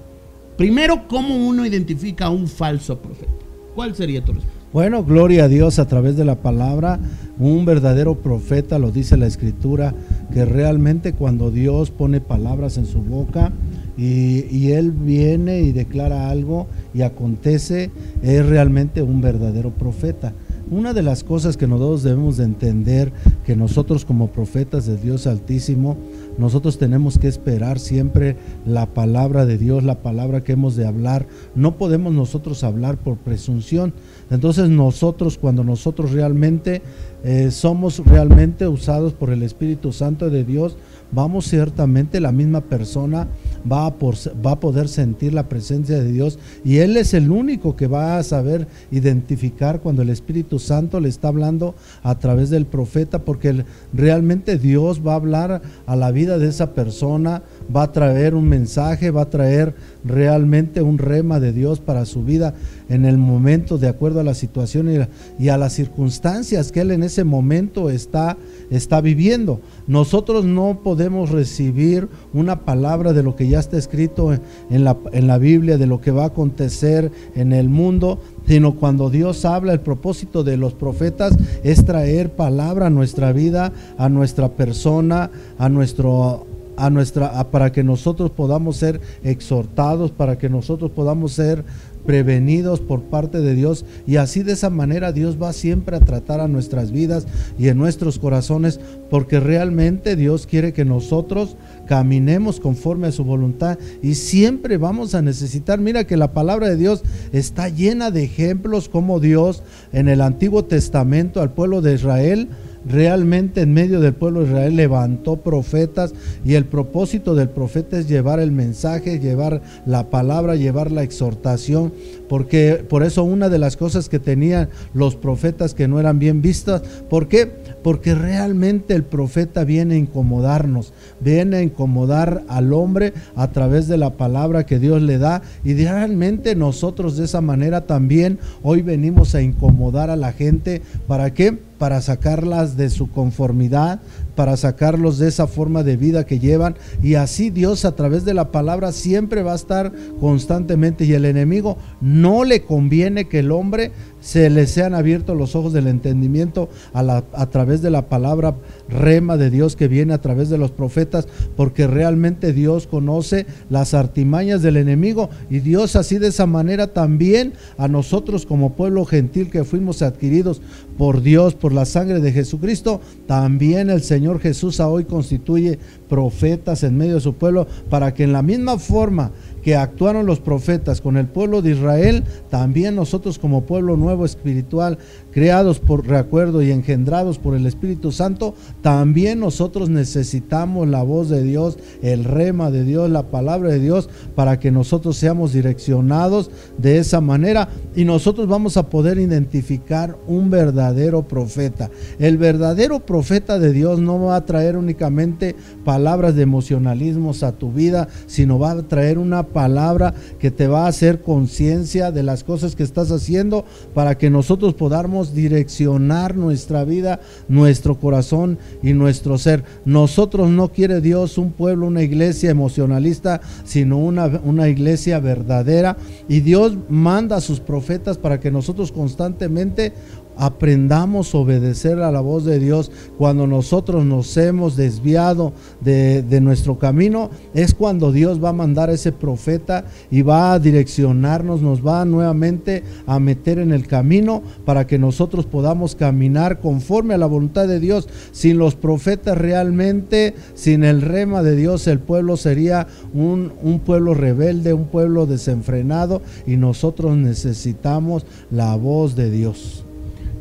Primero, 0.56 1.08
¿cómo 1.08 1.34
uno 1.34 1.66
identifica 1.66 2.26
a 2.26 2.30
un 2.30 2.46
falso 2.46 2.98
profeta? 2.98 3.32
¿Cuál 3.74 3.96
sería 3.96 4.24
tu 4.24 4.32
respuesta? 4.32 4.60
Bueno, 4.72 5.02
gloria 5.02 5.44
a 5.44 5.48
Dios 5.48 5.80
a 5.80 5.88
través 5.88 6.16
de 6.16 6.24
la 6.24 6.36
palabra. 6.36 7.00
Un 7.40 7.64
verdadero 7.64 8.14
profeta, 8.14 8.78
lo 8.78 8.92
dice 8.92 9.16
la 9.16 9.26
escritura, 9.26 9.92
que 10.32 10.44
realmente 10.44 11.12
cuando 11.12 11.50
Dios 11.50 11.90
pone 11.90 12.20
palabras 12.20 12.76
en 12.76 12.86
su 12.86 13.02
boca 13.02 13.50
y, 13.98 14.46
y 14.56 14.70
Él 14.70 14.92
viene 14.92 15.62
y 15.62 15.72
declara 15.72 16.30
algo 16.30 16.68
y 16.94 17.02
acontece, 17.02 17.90
es 18.22 18.46
realmente 18.46 19.02
un 19.02 19.20
verdadero 19.20 19.70
profeta. 19.70 20.32
Una 20.70 20.92
de 20.94 21.02
las 21.02 21.24
cosas 21.24 21.56
que 21.56 21.66
nosotros 21.66 22.04
debemos 22.04 22.36
de 22.36 22.44
entender, 22.44 23.12
que 23.44 23.56
nosotros 23.56 24.04
como 24.04 24.28
profetas 24.28 24.86
de 24.86 24.96
Dios 24.96 25.26
Altísimo, 25.26 25.96
nosotros 26.38 26.78
tenemos 26.78 27.18
que 27.18 27.26
esperar 27.26 27.80
siempre 27.80 28.36
la 28.64 28.86
palabra 28.86 29.46
de 29.46 29.58
Dios, 29.58 29.82
la 29.82 30.00
palabra 30.00 30.44
que 30.44 30.52
hemos 30.52 30.76
de 30.76 30.86
hablar. 30.86 31.26
No 31.56 31.76
podemos 31.76 32.14
nosotros 32.14 32.62
hablar 32.62 32.98
por 32.98 33.16
presunción. 33.16 33.92
Entonces 34.30 34.68
nosotros, 34.68 35.38
cuando 35.38 35.64
nosotros 35.64 36.12
realmente 36.12 36.82
eh, 37.24 37.50
somos 37.50 37.98
realmente 38.06 38.68
usados 38.68 39.12
por 39.12 39.30
el 39.30 39.42
Espíritu 39.42 39.92
Santo 39.92 40.30
de 40.30 40.44
Dios, 40.44 40.76
vamos 41.10 41.46
ciertamente 41.46 42.20
la 42.20 42.30
misma 42.30 42.60
persona 42.60 43.26
va 43.70 43.86
a, 43.86 43.94
va 43.94 44.52
a 44.52 44.60
poder 44.60 44.88
sentir 44.88 45.34
la 45.34 45.48
presencia 45.48 45.98
de 45.98 46.10
Dios 46.10 46.38
y 46.64 46.78
Él 46.78 46.96
es 46.96 47.14
el 47.14 47.30
único 47.30 47.76
que 47.76 47.86
va 47.86 48.18
a 48.18 48.22
saber 48.22 48.68
identificar 48.90 49.80
cuando 49.80 50.02
el 50.02 50.10
Espíritu 50.10 50.58
Santo 50.58 51.00
le 51.00 51.08
está 51.08 51.28
hablando 51.28 51.74
a 52.02 52.18
través 52.18 52.50
del 52.50 52.66
profeta, 52.66 53.20
porque 53.20 53.64
realmente 53.92 54.58
Dios 54.58 55.06
va 55.06 55.12
a 55.12 55.16
hablar 55.16 55.62
a 55.86 55.96
la 55.96 56.10
vida 56.10 56.38
de 56.38 56.48
esa 56.48 56.74
persona, 56.74 57.42
va 57.74 57.84
a 57.84 57.92
traer 57.92 58.34
un 58.34 58.48
mensaje, 58.48 59.10
va 59.10 59.22
a 59.22 59.30
traer 59.30 59.74
realmente 60.04 60.82
un 60.82 60.98
rema 60.98 61.40
de 61.40 61.52
Dios 61.52 61.80
para 61.80 62.04
su 62.04 62.24
vida 62.24 62.54
en 62.88 63.04
el 63.04 63.18
momento, 63.18 63.78
de 63.78 63.88
acuerdo 63.88 64.20
a 64.20 64.24
la 64.24 64.34
situación 64.34 65.06
y 65.38 65.48
a 65.48 65.56
las 65.56 65.74
circunstancias 65.74 66.72
que 66.72 66.80
Él 66.80 66.90
en 66.90 67.02
ese 67.02 67.24
momento 67.24 67.90
está, 67.90 68.36
está 68.70 69.00
viviendo. 69.00 69.60
Nosotros 69.86 70.44
no 70.44 70.80
podemos 70.82 71.30
recibir 71.30 72.08
una 72.32 72.64
palabra 72.64 73.12
de 73.12 73.22
lo 73.22 73.36
que 73.36 73.48
ya 73.48 73.60
está 73.60 73.76
escrito 73.76 74.32
en 74.32 74.84
la, 74.84 74.96
en 75.12 75.26
la 75.26 75.38
Biblia, 75.38 75.78
de 75.78 75.86
lo 75.86 76.00
que 76.00 76.10
va 76.10 76.24
a 76.24 76.28
acontecer 76.28 77.10
en 77.34 77.52
el 77.52 77.68
mundo, 77.68 78.20
sino 78.46 78.74
cuando 78.74 79.10
Dios 79.10 79.44
habla, 79.44 79.72
el 79.72 79.80
propósito 79.80 80.42
de 80.42 80.56
los 80.56 80.74
profetas 80.74 81.36
es 81.62 81.84
traer 81.84 82.32
palabra 82.32 82.86
a 82.86 82.90
nuestra 82.90 83.32
vida, 83.32 83.72
a 83.98 84.08
nuestra 84.08 84.48
persona, 84.48 85.30
a 85.58 85.68
nuestro 85.68 86.46
a 86.80 86.90
nuestra 86.90 87.50
para 87.50 87.72
que 87.72 87.84
nosotros 87.84 88.30
podamos 88.30 88.76
ser 88.76 89.00
exhortados, 89.22 90.10
para 90.10 90.38
que 90.38 90.48
nosotros 90.48 90.90
podamos 90.90 91.32
ser 91.32 91.64
prevenidos 92.06 92.80
por 92.80 93.02
parte 93.02 93.40
de 93.40 93.54
Dios. 93.54 93.84
Y 94.06 94.16
así 94.16 94.42
de 94.42 94.52
esa 94.52 94.70
manera 94.70 95.12
Dios 95.12 95.36
va 95.40 95.52
siempre 95.52 95.96
a 95.96 96.00
tratar 96.00 96.40
a 96.40 96.48
nuestras 96.48 96.90
vidas 96.90 97.26
y 97.58 97.68
en 97.68 97.78
nuestros 97.78 98.18
corazones 98.18 98.80
porque 99.10 99.40
realmente 99.40 100.16
Dios 100.16 100.46
quiere 100.46 100.72
que 100.72 100.84
nosotros 100.84 101.56
caminemos 101.86 102.60
conforme 102.60 103.08
a 103.08 103.12
su 103.12 103.24
voluntad 103.24 103.78
y 104.02 104.14
siempre 104.14 104.76
vamos 104.76 105.14
a 105.14 105.22
necesitar, 105.22 105.80
mira 105.80 106.04
que 106.04 106.16
la 106.16 106.32
palabra 106.32 106.68
de 106.68 106.76
Dios 106.76 107.02
está 107.32 107.68
llena 107.68 108.10
de 108.10 108.24
ejemplos 108.24 108.88
como 108.88 109.20
Dios 109.20 109.62
en 109.92 110.08
el 110.08 110.20
Antiguo 110.20 110.64
Testamento 110.64 111.40
al 111.40 111.52
pueblo 111.52 111.82
de 111.82 111.94
Israel 111.94 112.48
realmente 112.88 113.60
en 113.60 113.72
medio 113.72 114.00
del 114.00 114.14
pueblo 114.14 114.40
de 114.40 114.46
Israel 114.46 114.76
levantó 114.76 115.36
profetas 115.36 116.14
y 116.44 116.54
el 116.54 116.64
propósito 116.64 117.34
del 117.34 117.48
profeta 117.48 117.98
es 117.98 118.08
llevar 118.08 118.40
el 118.40 118.52
mensaje, 118.52 119.18
llevar 119.18 119.62
la 119.86 120.10
palabra, 120.10 120.56
llevar 120.56 120.90
la 120.90 121.02
exhortación, 121.02 121.92
porque 122.30 122.86
por 122.88 123.02
eso 123.02 123.24
una 123.24 123.48
de 123.48 123.58
las 123.58 123.76
cosas 123.76 124.08
que 124.08 124.20
tenían 124.20 124.68
los 124.94 125.16
profetas 125.16 125.74
que 125.74 125.88
no 125.88 125.98
eran 125.98 126.20
bien 126.20 126.42
vistas, 126.42 126.80
¿por 127.10 127.26
qué? 127.26 127.50
Porque 127.82 128.14
realmente 128.14 128.94
el 128.94 129.02
profeta 129.02 129.64
viene 129.64 129.96
a 129.96 129.98
incomodarnos, 129.98 130.92
viene 131.18 131.56
a 131.56 131.62
incomodar 131.62 132.44
al 132.46 132.72
hombre 132.72 133.14
a 133.34 133.50
través 133.50 133.88
de 133.88 133.96
la 133.96 134.10
palabra 134.10 134.64
que 134.64 134.78
Dios 134.78 135.02
le 135.02 135.18
da 135.18 135.42
y 135.64 135.74
realmente 135.74 136.54
nosotros 136.54 137.16
de 137.16 137.24
esa 137.24 137.40
manera 137.40 137.80
también 137.88 138.38
hoy 138.62 138.82
venimos 138.82 139.34
a 139.34 139.42
incomodar 139.42 140.08
a 140.08 140.14
la 140.14 140.32
gente, 140.32 140.82
¿para 141.08 141.34
qué? 141.34 141.58
Para 141.78 142.00
sacarlas 142.00 142.76
de 142.76 142.90
su 142.90 143.10
conformidad, 143.10 144.02
para 144.34 144.56
sacarlos 144.56 145.18
de 145.18 145.28
esa 145.28 145.46
forma 145.46 145.82
de 145.82 145.96
vida 145.96 146.26
que 146.26 146.38
llevan. 146.38 146.76
Y 147.02 147.14
así 147.14 147.50
Dios 147.50 147.84
a 147.84 147.94
través 147.94 148.24
de 148.24 148.34
la 148.34 148.50
palabra 148.50 148.92
siempre 148.92 149.42
va 149.42 149.52
a 149.52 149.56
estar 149.56 149.92
constantemente. 150.20 151.04
Y 151.04 151.12
el 151.14 151.24
enemigo 151.24 151.76
no 152.00 152.44
le 152.44 152.62
conviene 152.62 153.28
que 153.28 153.40
el 153.40 153.52
hombre 153.52 153.92
se 154.20 154.50
le 154.50 154.66
sean 154.66 154.94
abiertos 154.94 155.36
los 155.36 155.54
ojos 155.56 155.72
del 155.72 155.86
entendimiento 155.86 156.68
a, 156.92 157.22
a 157.32 157.46
través 157.50 157.82
de 157.82 157.90
la 157.90 158.08
palabra 158.08 158.54
rema 158.88 159.36
de 159.36 159.50
Dios 159.50 159.76
que 159.76 159.88
viene 159.88 160.14
a 160.14 160.20
través 160.20 160.50
de 160.50 160.58
los 160.58 160.70
profetas, 160.70 161.28
porque 161.56 161.86
realmente 161.86 162.52
Dios 162.52 162.86
conoce 162.86 163.46
las 163.68 163.94
artimañas 163.94 164.62
del 164.62 164.76
enemigo 164.76 165.30
y 165.48 165.60
Dios 165.60 165.96
así 165.96 166.18
de 166.18 166.28
esa 166.28 166.46
manera 166.46 166.88
también 166.88 167.54
a 167.78 167.88
nosotros 167.88 168.46
como 168.46 168.74
pueblo 168.74 169.04
gentil 169.04 169.50
que 169.50 169.64
fuimos 169.64 170.02
adquiridos 170.02 170.60
por 170.98 171.22
Dios, 171.22 171.54
por 171.54 171.72
la 171.72 171.86
sangre 171.86 172.20
de 172.20 172.32
Jesucristo, 172.32 173.00
también 173.26 173.88
el 173.88 174.02
Señor 174.02 174.40
Jesús 174.40 174.80
hoy 174.80 175.04
constituye 175.04 175.78
profetas 176.08 176.82
en 176.82 176.98
medio 176.98 177.14
de 177.14 177.20
su 177.20 177.34
pueblo 177.34 177.66
para 177.88 178.12
que 178.12 178.24
en 178.24 178.32
la 178.32 178.42
misma 178.42 178.78
forma 178.78 179.30
que 179.62 179.76
actuaron 179.76 180.26
los 180.26 180.40
profetas 180.40 181.00
con 181.00 181.16
el 181.16 181.26
pueblo 181.26 181.62
de 181.62 181.72
Israel, 181.72 182.24
también 182.48 182.96
nosotros 182.96 183.38
como 183.38 183.64
pueblo 183.66 183.96
nuevo 183.96 184.24
espiritual, 184.24 184.98
creados 185.30 185.78
por 185.78 186.06
recuerdo 186.06 186.62
y 186.62 186.70
engendrados 186.70 187.38
por 187.38 187.54
el 187.54 187.66
Espíritu 187.66 188.12
Santo, 188.12 188.54
también 188.82 189.40
nosotros 189.40 189.88
necesitamos 189.90 190.88
la 190.88 191.02
voz 191.02 191.28
de 191.28 191.42
Dios, 191.42 191.78
el 192.02 192.24
rema 192.24 192.70
de 192.70 192.84
Dios, 192.84 193.10
la 193.10 193.30
palabra 193.30 193.70
de 193.70 193.78
Dios, 193.78 194.08
para 194.34 194.58
que 194.58 194.70
nosotros 194.70 195.16
seamos 195.16 195.52
direccionados 195.52 196.50
de 196.78 196.98
esa 196.98 197.20
manera 197.20 197.68
y 197.94 198.04
nosotros 198.04 198.46
vamos 198.46 198.76
a 198.76 198.88
poder 198.88 199.18
identificar 199.18 200.16
un 200.26 200.50
verdadero 200.50 201.22
profeta. 201.22 201.90
El 202.18 202.38
verdadero 202.38 203.00
profeta 203.00 203.58
de 203.58 203.72
Dios 203.72 204.00
no 204.00 204.20
va 204.20 204.36
a 204.36 204.44
traer 204.44 204.76
únicamente 204.76 205.54
palabras 205.84 206.34
de 206.34 206.42
emocionalismos 206.42 207.42
a 207.42 207.52
tu 207.52 207.72
vida, 207.72 208.08
sino 208.26 208.58
va 208.58 208.72
a 208.72 208.82
traer 208.82 209.18
una 209.18 209.42
palabra 209.52 210.14
que 210.38 210.50
te 210.50 210.66
va 210.66 210.84
a 210.84 210.88
hacer 210.88 211.22
conciencia 211.22 212.10
de 212.10 212.22
las 212.22 212.44
cosas 212.44 212.76
que 212.76 212.82
estás 212.82 213.10
haciendo 213.10 213.64
para 213.94 214.16
que 214.16 214.30
nosotros 214.30 214.74
podamos 214.74 215.34
direccionar 215.34 216.36
nuestra 216.36 216.84
vida, 216.84 217.20
nuestro 217.48 217.98
corazón 217.98 218.58
y 218.82 218.92
nuestro 218.92 219.38
ser. 219.38 219.64
Nosotros 219.84 220.48
no 220.50 220.68
quiere 220.68 221.00
Dios 221.00 221.38
un 221.38 221.52
pueblo, 221.52 221.86
una 221.86 222.02
iglesia 222.02 222.50
emocionalista, 222.50 223.40
sino 223.64 223.98
una, 223.98 224.26
una 224.44 224.68
iglesia 224.68 225.20
verdadera. 225.20 225.96
Y 226.28 226.40
Dios 226.40 226.74
manda 226.88 227.36
a 227.36 227.40
sus 227.40 227.60
profetas 227.60 228.18
para 228.18 228.40
que 228.40 228.50
nosotros 228.50 228.92
constantemente 228.92 229.92
aprendamos 230.40 231.34
a 231.34 231.38
obedecer 231.38 232.00
a 232.00 232.10
la 232.10 232.20
voz 232.20 232.46
de 232.46 232.58
Dios 232.58 232.90
cuando 233.18 233.46
nosotros 233.46 234.06
nos 234.06 234.34
hemos 234.38 234.74
desviado 234.74 235.52
de, 235.82 236.40
nuestro 236.40 236.78
camino, 236.78 237.28
es 237.52 237.74
cuando 237.74 238.10
Dios 238.10 238.42
va 238.42 238.48
a 238.48 238.54
mandar 238.54 238.88
a 238.88 238.94
ese 238.94 239.12
profeta 239.12 239.84
y 240.10 240.22
va 240.22 240.54
a 240.54 240.58
direccionarnos, 240.58 241.60
nos 241.60 241.86
va 241.86 242.06
nuevamente 242.06 242.82
a 243.06 243.20
meter 243.20 243.58
en 243.58 243.70
el 243.70 243.86
camino 243.86 244.42
para 244.64 244.86
que 244.86 244.98
nosotros 244.98 245.44
podamos 245.44 245.94
caminar 245.94 246.60
conforme 246.60 247.12
a 247.12 247.18
la 247.18 247.26
voluntad 247.26 247.68
de 247.68 247.78
Dios. 247.78 248.08
Sin 248.32 248.56
los 248.56 248.74
profetas 248.76 249.36
realmente, 249.36 250.34
sin 250.54 250.84
el 250.84 251.02
rema 251.02 251.42
de 251.42 251.54
Dios, 251.54 251.86
el 251.86 251.98
pueblo 251.98 252.38
sería 252.38 252.86
un 253.12 253.82
pueblo 253.84 254.14
rebelde, 254.14 254.72
un 254.72 254.86
pueblo 254.86 255.26
desenfrenado 255.26 256.22
y 256.46 256.56
nosotros 256.56 257.14
necesitamos 257.18 258.24
la 258.50 258.74
voz 258.76 259.14
de 259.16 259.30
Dios. 259.30 259.84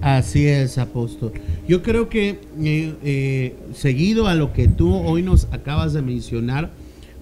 Así 0.02 0.47
es, 0.47 0.78
apóstol. 0.78 1.34
Yo 1.68 1.84
creo 1.84 2.08
que 2.08 2.39
eh, 2.62 2.95
eh, 3.04 3.56
seguido 3.74 4.28
a 4.28 4.36
lo 4.36 4.54
que 4.54 4.68
tú 4.68 4.95
hoy 4.95 5.24
nos 5.24 5.45
acabas 5.52 5.93
de 5.93 6.02
mencionar, 6.02 6.72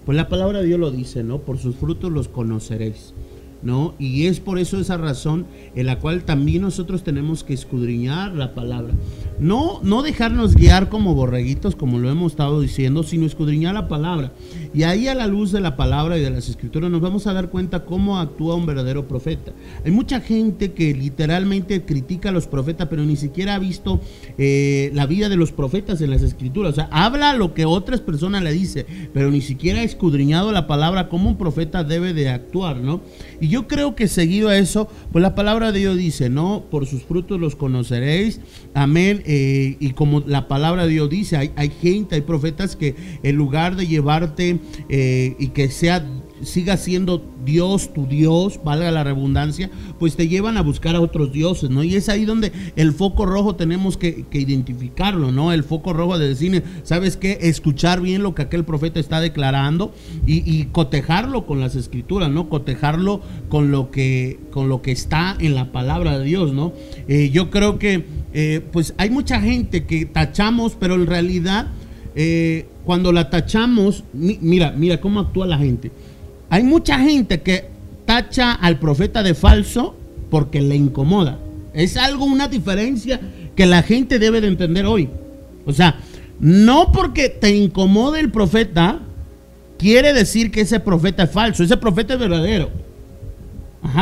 pues 0.06 0.16
la 0.16 0.28
palabra 0.28 0.60
de 0.60 0.66
Dios 0.66 0.78
lo 0.78 0.90
dice, 0.90 1.24
¿no? 1.24 1.38
Por 1.40 1.58
sus 1.58 1.76
frutos 1.76 2.12
los 2.12 2.28
conoceréis. 2.28 3.14
¿No? 3.62 3.94
Y 3.98 4.26
es 4.26 4.40
por 4.40 4.58
eso 4.58 4.78
esa 4.78 4.96
razón 4.96 5.46
en 5.74 5.86
la 5.86 5.98
cual 5.98 6.24
también 6.24 6.62
nosotros 6.62 7.02
tenemos 7.02 7.44
que 7.44 7.54
escudriñar 7.54 8.34
la 8.34 8.54
palabra. 8.54 8.94
No, 9.40 9.80
no 9.82 10.02
dejarnos 10.02 10.54
guiar 10.54 10.88
como 10.88 11.14
borreguitos, 11.14 11.76
como 11.76 11.98
lo 11.98 12.10
hemos 12.10 12.32
estado 12.32 12.60
diciendo, 12.60 13.02
sino 13.02 13.26
escudriñar 13.26 13.74
la 13.74 13.88
palabra. 13.88 14.32
Y 14.74 14.82
ahí 14.82 15.08
a 15.08 15.14
la 15.14 15.26
luz 15.26 15.52
de 15.52 15.60
la 15.60 15.76
palabra 15.76 16.18
y 16.18 16.22
de 16.22 16.30
las 16.30 16.48
escrituras 16.48 16.90
nos 16.90 17.00
vamos 17.00 17.26
a 17.26 17.32
dar 17.32 17.48
cuenta 17.50 17.84
cómo 17.84 18.18
actúa 18.18 18.54
un 18.54 18.66
verdadero 18.66 19.06
profeta. 19.06 19.52
Hay 19.84 19.90
mucha 19.90 20.20
gente 20.20 20.72
que 20.72 20.94
literalmente 20.94 21.84
critica 21.84 22.28
a 22.28 22.32
los 22.32 22.46
profetas, 22.46 22.88
pero 22.88 23.04
ni 23.04 23.16
siquiera 23.16 23.54
ha 23.54 23.58
visto 23.58 24.00
eh, 24.36 24.90
la 24.94 25.06
vida 25.06 25.28
de 25.28 25.36
los 25.36 25.52
profetas 25.52 26.00
en 26.00 26.10
las 26.10 26.22
escrituras. 26.22 26.72
O 26.72 26.74
sea, 26.74 26.88
habla 26.90 27.32
lo 27.34 27.54
que 27.54 27.64
otras 27.64 28.00
personas 28.00 28.42
le 28.42 28.52
dicen, 28.52 28.86
pero 29.12 29.30
ni 29.30 29.40
siquiera 29.40 29.80
ha 29.80 29.84
escudriñado 29.84 30.52
la 30.52 30.66
palabra, 30.66 31.08
cómo 31.08 31.30
un 31.30 31.38
profeta 31.38 31.84
debe 31.84 32.12
de 32.12 32.28
actuar, 32.28 32.78
¿no? 32.78 33.00
Yo 33.48 33.66
creo 33.66 33.94
que 33.94 34.08
seguido 34.08 34.48
a 34.48 34.58
eso, 34.58 34.88
pues 35.12 35.22
la 35.22 35.34
palabra 35.34 35.72
de 35.72 35.80
Dios 35.80 35.96
dice, 35.96 36.30
¿no? 36.30 36.64
Por 36.70 36.86
sus 36.86 37.02
frutos 37.02 37.40
los 37.40 37.56
conoceréis. 37.56 38.40
Amén. 38.74 39.22
Eh, 39.26 39.76
y 39.80 39.90
como 39.90 40.20
la 40.20 40.48
palabra 40.48 40.84
de 40.84 40.92
Dios 40.92 41.10
dice, 41.10 41.36
hay, 41.36 41.70
gente, 41.70 42.14
hay 42.14 42.20
profetas 42.22 42.76
que 42.76 42.94
en 43.22 43.36
lugar 43.36 43.76
de 43.76 43.86
llevarte 43.86 44.60
eh, 44.88 45.36
y 45.38 45.48
que 45.48 45.68
sea 45.68 46.06
siga 46.42 46.76
siendo 46.76 47.22
Dios, 47.44 47.92
tu 47.94 48.06
Dios, 48.06 48.60
valga 48.64 48.90
la 48.90 49.04
redundancia, 49.04 49.70
pues 49.98 50.16
te 50.16 50.28
llevan 50.28 50.56
a 50.56 50.62
buscar 50.62 50.96
a 50.96 51.00
otros 51.00 51.32
dioses, 51.32 51.70
¿no? 51.70 51.82
Y 51.82 51.94
es 51.96 52.08
ahí 52.08 52.24
donde 52.24 52.52
el 52.76 52.92
foco 52.92 53.26
rojo 53.26 53.54
tenemos 53.56 53.96
que, 53.96 54.26
identificarlo, 54.32 55.32
¿no? 55.32 55.52
El 55.52 55.64
foco 55.64 55.92
rojo 55.92 56.18
de 56.18 56.28
decir, 56.28 56.62
¿sabes 56.82 57.16
qué? 57.16 57.38
Escuchar 57.42 58.00
bien 58.00 58.22
lo 58.22 58.34
que 58.34 58.42
aquel 58.42 58.64
profeta 58.64 59.00
está 59.00 59.20
declarando 59.20 59.92
y, 60.26 60.42
y, 60.50 60.66
cotejarlo 60.66 61.46
con 61.46 61.60
las 61.60 61.74
escrituras, 61.74 62.30
¿no? 62.30 62.48
Cotejarlo 62.48 63.20
con 63.48 63.70
lo 63.70 63.90
que, 63.90 64.38
con 64.50 64.68
lo 64.68 64.82
que 64.82 64.92
está 64.92 65.36
en 65.38 65.54
la 65.54 65.72
palabra 65.72 66.18
de 66.18 66.24
Dios, 66.24 66.52
¿no? 66.52 66.72
Eh, 67.08 67.30
yo 67.32 67.50
creo 67.50 67.78
que, 67.78 68.04
eh, 68.32 68.60
pues 68.72 68.94
hay 68.98 69.10
mucha 69.10 69.40
gente 69.40 69.84
que 69.84 70.06
tachamos, 70.06 70.76
pero 70.78 70.94
en 70.94 71.06
realidad, 71.06 71.68
eh, 72.14 72.66
cuando 72.84 73.12
la 73.12 73.30
tachamos, 73.30 74.04
mira, 74.12 74.72
mira 74.72 75.00
cómo 75.00 75.20
actúa 75.20 75.46
la 75.46 75.58
gente 75.58 75.90
hay 76.50 76.62
mucha 76.62 76.98
gente 76.98 77.42
que 77.42 77.66
tacha 78.04 78.52
al 78.52 78.78
profeta 78.78 79.22
de 79.22 79.34
falso 79.34 79.94
porque 80.30 80.60
le 80.60 80.76
incomoda. 80.76 81.38
Es 81.74 81.96
algo, 81.96 82.24
una 82.24 82.48
diferencia 82.48 83.20
que 83.54 83.66
la 83.66 83.82
gente 83.82 84.18
debe 84.18 84.40
de 84.40 84.48
entender 84.48 84.86
hoy. 84.86 85.08
O 85.66 85.72
sea, 85.72 85.96
no 86.40 86.92
porque 86.92 87.28
te 87.28 87.54
incomode 87.54 88.20
el 88.20 88.30
profeta, 88.30 89.00
quiere 89.78 90.12
decir 90.12 90.50
que 90.50 90.62
ese 90.62 90.80
profeta 90.80 91.24
es 91.24 91.30
falso. 91.30 91.62
Ese 91.62 91.76
profeta 91.76 92.14
es 92.14 92.20
verdadero. 92.20 92.70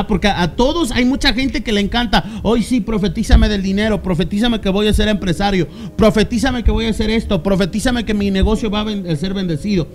Porque 0.05 0.28
a 0.28 0.57
todos 0.57 0.90
hay 0.90 1.05
mucha 1.05 1.32
gente 1.32 1.62
que 1.62 1.72
le 1.72 1.80
encanta. 1.80 2.24
Hoy 2.42 2.62
sí, 2.62 2.80
profetízame 2.80 3.49
del 3.49 3.62
dinero, 3.62 4.03
profetízame 4.03 4.61
que 4.61 4.68
voy 4.68 4.88
a 4.88 4.92
ser 4.92 5.09
empresario, 5.09 5.68
profetízame 5.97 6.64
que 6.64 6.70
voy 6.70 6.86
a 6.86 6.90
hacer 6.90 7.11
esto, 7.11 7.42
profetízame 7.42 8.05
que 8.05 8.14
mi 8.14 8.30
negocio 8.30 8.70
va 8.70 8.82
a 8.82 9.16
ser 9.16 9.34
bendecido. 9.34 9.88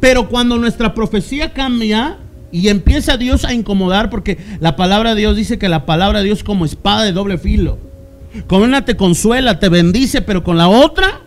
Pero 0.00 0.28
cuando 0.28 0.58
nuestra 0.58 0.94
profecía 0.94 1.52
cambia 1.52 2.18
y 2.52 2.68
empieza 2.68 3.16
Dios 3.16 3.44
a 3.44 3.52
incomodar, 3.52 4.10
porque 4.10 4.38
la 4.60 4.76
palabra 4.76 5.14
de 5.14 5.20
Dios 5.20 5.36
dice 5.36 5.58
que 5.58 5.68
la 5.68 5.86
palabra 5.86 6.20
de 6.20 6.26
Dios 6.26 6.44
como 6.44 6.64
espada 6.64 7.04
de 7.04 7.12
doble 7.12 7.38
filo. 7.38 7.78
Con 8.46 8.62
una 8.62 8.84
te 8.84 8.96
consuela, 8.96 9.58
te 9.58 9.68
bendice, 9.68 10.22
pero 10.22 10.44
con 10.44 10.56
la 10.58 10.68
otra, 10.68 11.22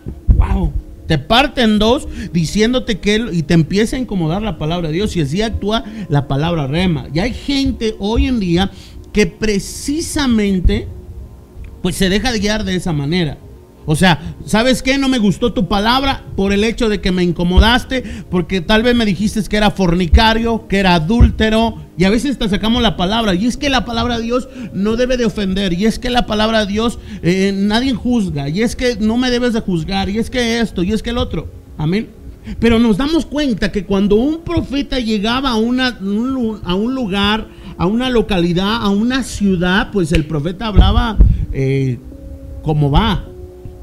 te 1.06 1.18
parte 1.18 1.62
en 1.62 1.78
dos 1.78 2.08
diciéndote 2.32 2.98
que 3.00 3.24
y 3.32 3.42
te 3.42 3.54
empieza 3.54 3.96
a 3.96 3.98
incomodar 3.98 4.42
la 4.42 4.58
palabra 4.58 4.88
de 4.88 4.94
Dios 4.94 5.16
y 5.16 5.20
así 5.20 5.42
actúa 5.42 5.84
la 6.08 6.28
palabra 6.28 6.66
rema. 6.66 7.08
Y 7.12 7.18
hay 7.18 7.34
gente 7.34 7.96
hoy 7.98 8.26
en 8.26 8.40
día 8.40 8.70
que 9.12 9.26
precisamente 9.26 10.88
pues 11.82 11.96
se 11.96 12.08
deja 12.08 12.32
de 12.32 12.38
guiar 12.38 12.64
de 12.64 12.76
esa 12.76 12.92
manera. 12.92 13.38
O 13.84 13.96
sea, 13.96 14.36
¿sabes 14.46 14.82
qué? 14.82 14.98
No 14.98 15.08
me 15.08 15.18
gustó 15.18 15.52
tu 15.52 15.68
palabra 15.68 16.22
por 16.36 16.52
el 16.52 16.64
hecho 16.64 16.88
de 16.88 17.00
que 17.00 17.12
me 17.12 17.24
incomodaste, 17.24 18.02
porque 18.30 18.60
tal 18.60 18.82
vez 18.82 18.94
me 18.94 19.04
dijiste 19.04 19.42
que 19.48 19.56
era 19.56 19.70
fornicario, 19.70 20.68
que 20.68 20.78
era 20.78 20.94
adúltero, 20.94 21.76
y 21.96 22.04
a 22.04 22.10
veces 22.10 22.38
te 22.38 22.48
sacamos 22.48 22.82
la 22.82 22.96
palabra, 22.96 23.34
y 23.34 23.46
es 23.46 23.56
que 23.56 23.70
la 23.70 23.84
palabra 23.84 24.18
de 24.18 24.24
Dios 24.24 24.48
no 24.72 24.96
debe 24.96 25.16
de 25.16 25.24
ofender, 25.24 25.72
y 25.72 25.86
es 25.86 25.98
que 25.98 26.10
la 26.10 26.26
palabra 26.26 26.64
de 26.64 26.72
Dios 26.72 26.98
eh, 27.22 27.52
nadie 27.54 27.92
juzga, 27.92 28.48
y 28.48 28.62
es 28.62 28.76
que 28.76 28.96
no 28.96 29.16
me 29.16 29.30
debes 29.30 29.52
de 29.52 29.60
juzgar, 29.60 30.08
y 30.08 30.18
es 30.18 30.30
que 30.30 30.60
esto, 30.60 30.82
y 30.82 30.92
es 30.92 31.02
que 31.02 31.10
el 31.10 31.18
otro. 31.18 31.48
Amén. 31.78 32.08
Pero 32.58 32.78
nos 32.78 32.96
damos 32.96 33.24
cuenta 33.24 33.70
que 33.70 33.84
cuando 33.84 34.16
un 34.16 34.40
profeta 34.40 34.98
llegaba 34.98 35.50
a, 35.50 35.56
una, 35.56 35.98
a 36.64 36.74
un 36.74 36.94
lugar, 36.94 37.46
a 37.78 37.86
una 37.86 38.10
localidad, 38.10 38.82
a 38.82 38.88
una 38.88 39.22
ciudad, 39.22 39.90
pues 39.92 40.12
el 40.12 40.24
profeta 40.26 40.66
hablaba 40.66 41.16
eh, 41.52 41.98
como 42.62 42.90
va, 42.90 43.24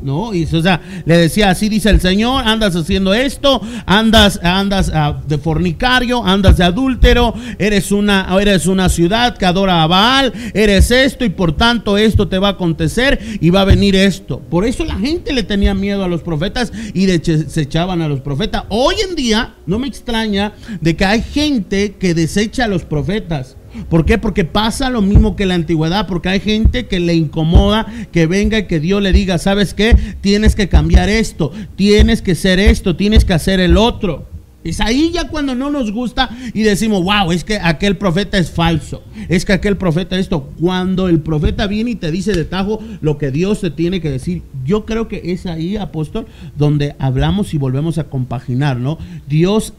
¿no? 0.01 0.33
Y 0.33 0.43
o 0.43 0.61
sea, 0.61 0.81
le 1.05 1.17
decía, 1.17 1.49
así 1.49 1.69
dice 1.69 1.89
el 1.89 2.01
Señor, 2.01 2.47
andas 2.47 2.75
haciendo 2.75 3.13
esto, 3.13 3.61
andas, 3.85 4.39
andas 4.43 4.91
ah, 4.93 5.21
de 5.27 5.37
fornicario, 5.37 6.25
andas 6.25 6.57
de 6.57 6.63
adúltero, 6.63 7.33
eres 7.57 7.91
una, 7.91 8.27
eres 8.39 8.67
una 8.67 8.89
ciudad 8.89 9.37
que 9.37 9.45
adora 9.45 9.83
a 9.83 9.87
Baal, 9.87 10.33
eres 10.53 10.91
esto 10.91 11.25
y 11.25 11.29
por 11.29 11.55
tanto 11.55 11.97
esto 11.97 12.27
te 12.27 12.39
va 12.39 12.49
a 12.49 12.51
acontecer 12.51 13.19
y 13.41 13.49
va 13.49 13.61
a 13.61 13.65
venir 13.65 13.95
esto. 13.95 14.39
Por 14.39 14.65
eso 14.65 14.85
la 14.85 14.95
gente 14.95 15.33
le 15.33 15.43
tenía 15.43 15.73
miedo 15.73 16.03
a 16.03 16.07
los 16.07 16.21
profetas 16.21 16.71
y 16.93 17.05
desechaban 17.05 18.01
a 18.01 18.07
los 18.07 18.21
profetas. 18.21 18.63
Hoy 18.69 18.95
en 19.07 19.15
día, 19.15 19.55
no 19.65 19.79
me 19.79 19.87
extraña 19.87 20.53
de 20.81 20.95
que 20.95 21.05
hay 21.05 21.21
gente 21.21 21.95
que 21.99 22.13
desecha 22.13 22.65
a 22.65 22.67
los 22.67 22.85
profetas. 22.85 23.55
¿Por 23.89 24.05
qué? 24.05 24.17
Porque 24.17 24.45
pasa 24.45 24.89
lo 24.89 25.01
mismo 25.01 25.36
que 25.36 25.45
la 25.45 25.55
antigüedad, 25.55 26.07
porque 26.07 26.30
hay 26.30 26.39
gente 26.39 26.88
que 26.88 26.99
le 26.99 27.15
incomoda 27.15 27.86
que 28.11 28.28
venga 28.28 28.59
y 28.59 28.67
que 28.67 28.80
Dios 28.80 29.01
le 29.01 29.11
diga, 29.11 29.38
¿sabes 29.38 29.74
qué? 29.74 29.95
Tienes 30.22 30.55
que 30.55 30.70
cambiar 30.70 31.09
esto, 31.09 31.51
tienes 31.76 32.22
que 32.22 32.36
ser 32.36 32.59
esto, 32.59 32.95
tienes 32.95 33.26
que 33.26 33.34
hacer 33.34 33.59
el 33.59 33.78
otro. 33.78 34.28
Es 34.61 34.82
ahí 34.82 35.11
ya 35.13 35.30
cuando 35.30 35.55
no 35.55 35.70
nos 35.70 35.91
gusta 35.91 36.30
y 36.53 36.63
decimos, 36.63 37.01
wow, 37.03 37.32
es 37.32 37.45
que 37.45 37.57
aquel 37.57 37.95
profeta 37.95 38.38
es 38.38 38.51
falso, 38.51 39.01
es 39.30 39.45
que 39.45 39.53
aquel 39.53 39.78
profeta 39.78 40.20
esto. 40.20 40.49
Cuando 40.59 41.07
el 41.07 41.22
profeta 41.22 41.65
viene 41.65 41.91
y 41.91 41.95
te 41.95 42.11
dice 42.11 42.34
de 42.34 42.43
tajo 42.43 42.84
lo 42.99 43.17
que 43.17 43.32
Dios 43.32 43.61
te 43.61 43.72
tiene 43.72 44.01
que 44.01 44.11
decir, 44.11 44.41
yo 44.65 44.86
creo 44.86 45.07
que 45.07 45.22
es 45.32 45.45
ahí, 45.45 45.78
apóstol, 45.78 46.28
donde 46.57 46.95
hablamos 46.99 47.53
y 47.53 47.57
volvemos 47.57 47.97
a 47.99 48.05
compaginar, 48.05 48.78
¿no? 48.78 48.97
Dios 49.30 49.74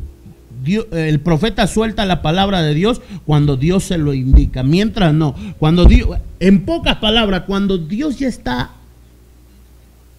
el 0.93 1.21
profeta 1.21 1.67
suelta 1.67 2.07
la 2.07 2.23
palabra 2.23 2.63
de 2.63 2.75
Dios 2.75 3.01
cuando 3.27 3.57
Dios 3.57 3.85
se 3.85 3.99
lo 3.99 4.15
indica. 4.15 4.63
Mientras 4.63 5.15
no, 5.15 5.35
cuando 5.59 5.85
Dios, 5.85 6.19
en 6.39 6.65
pocas 6.65 6.97
palabras, 6.97 7.45
cuando 7.47 7.79
Dios 7.79 8.19
ya 8.19 8.29
está 8.29 8.71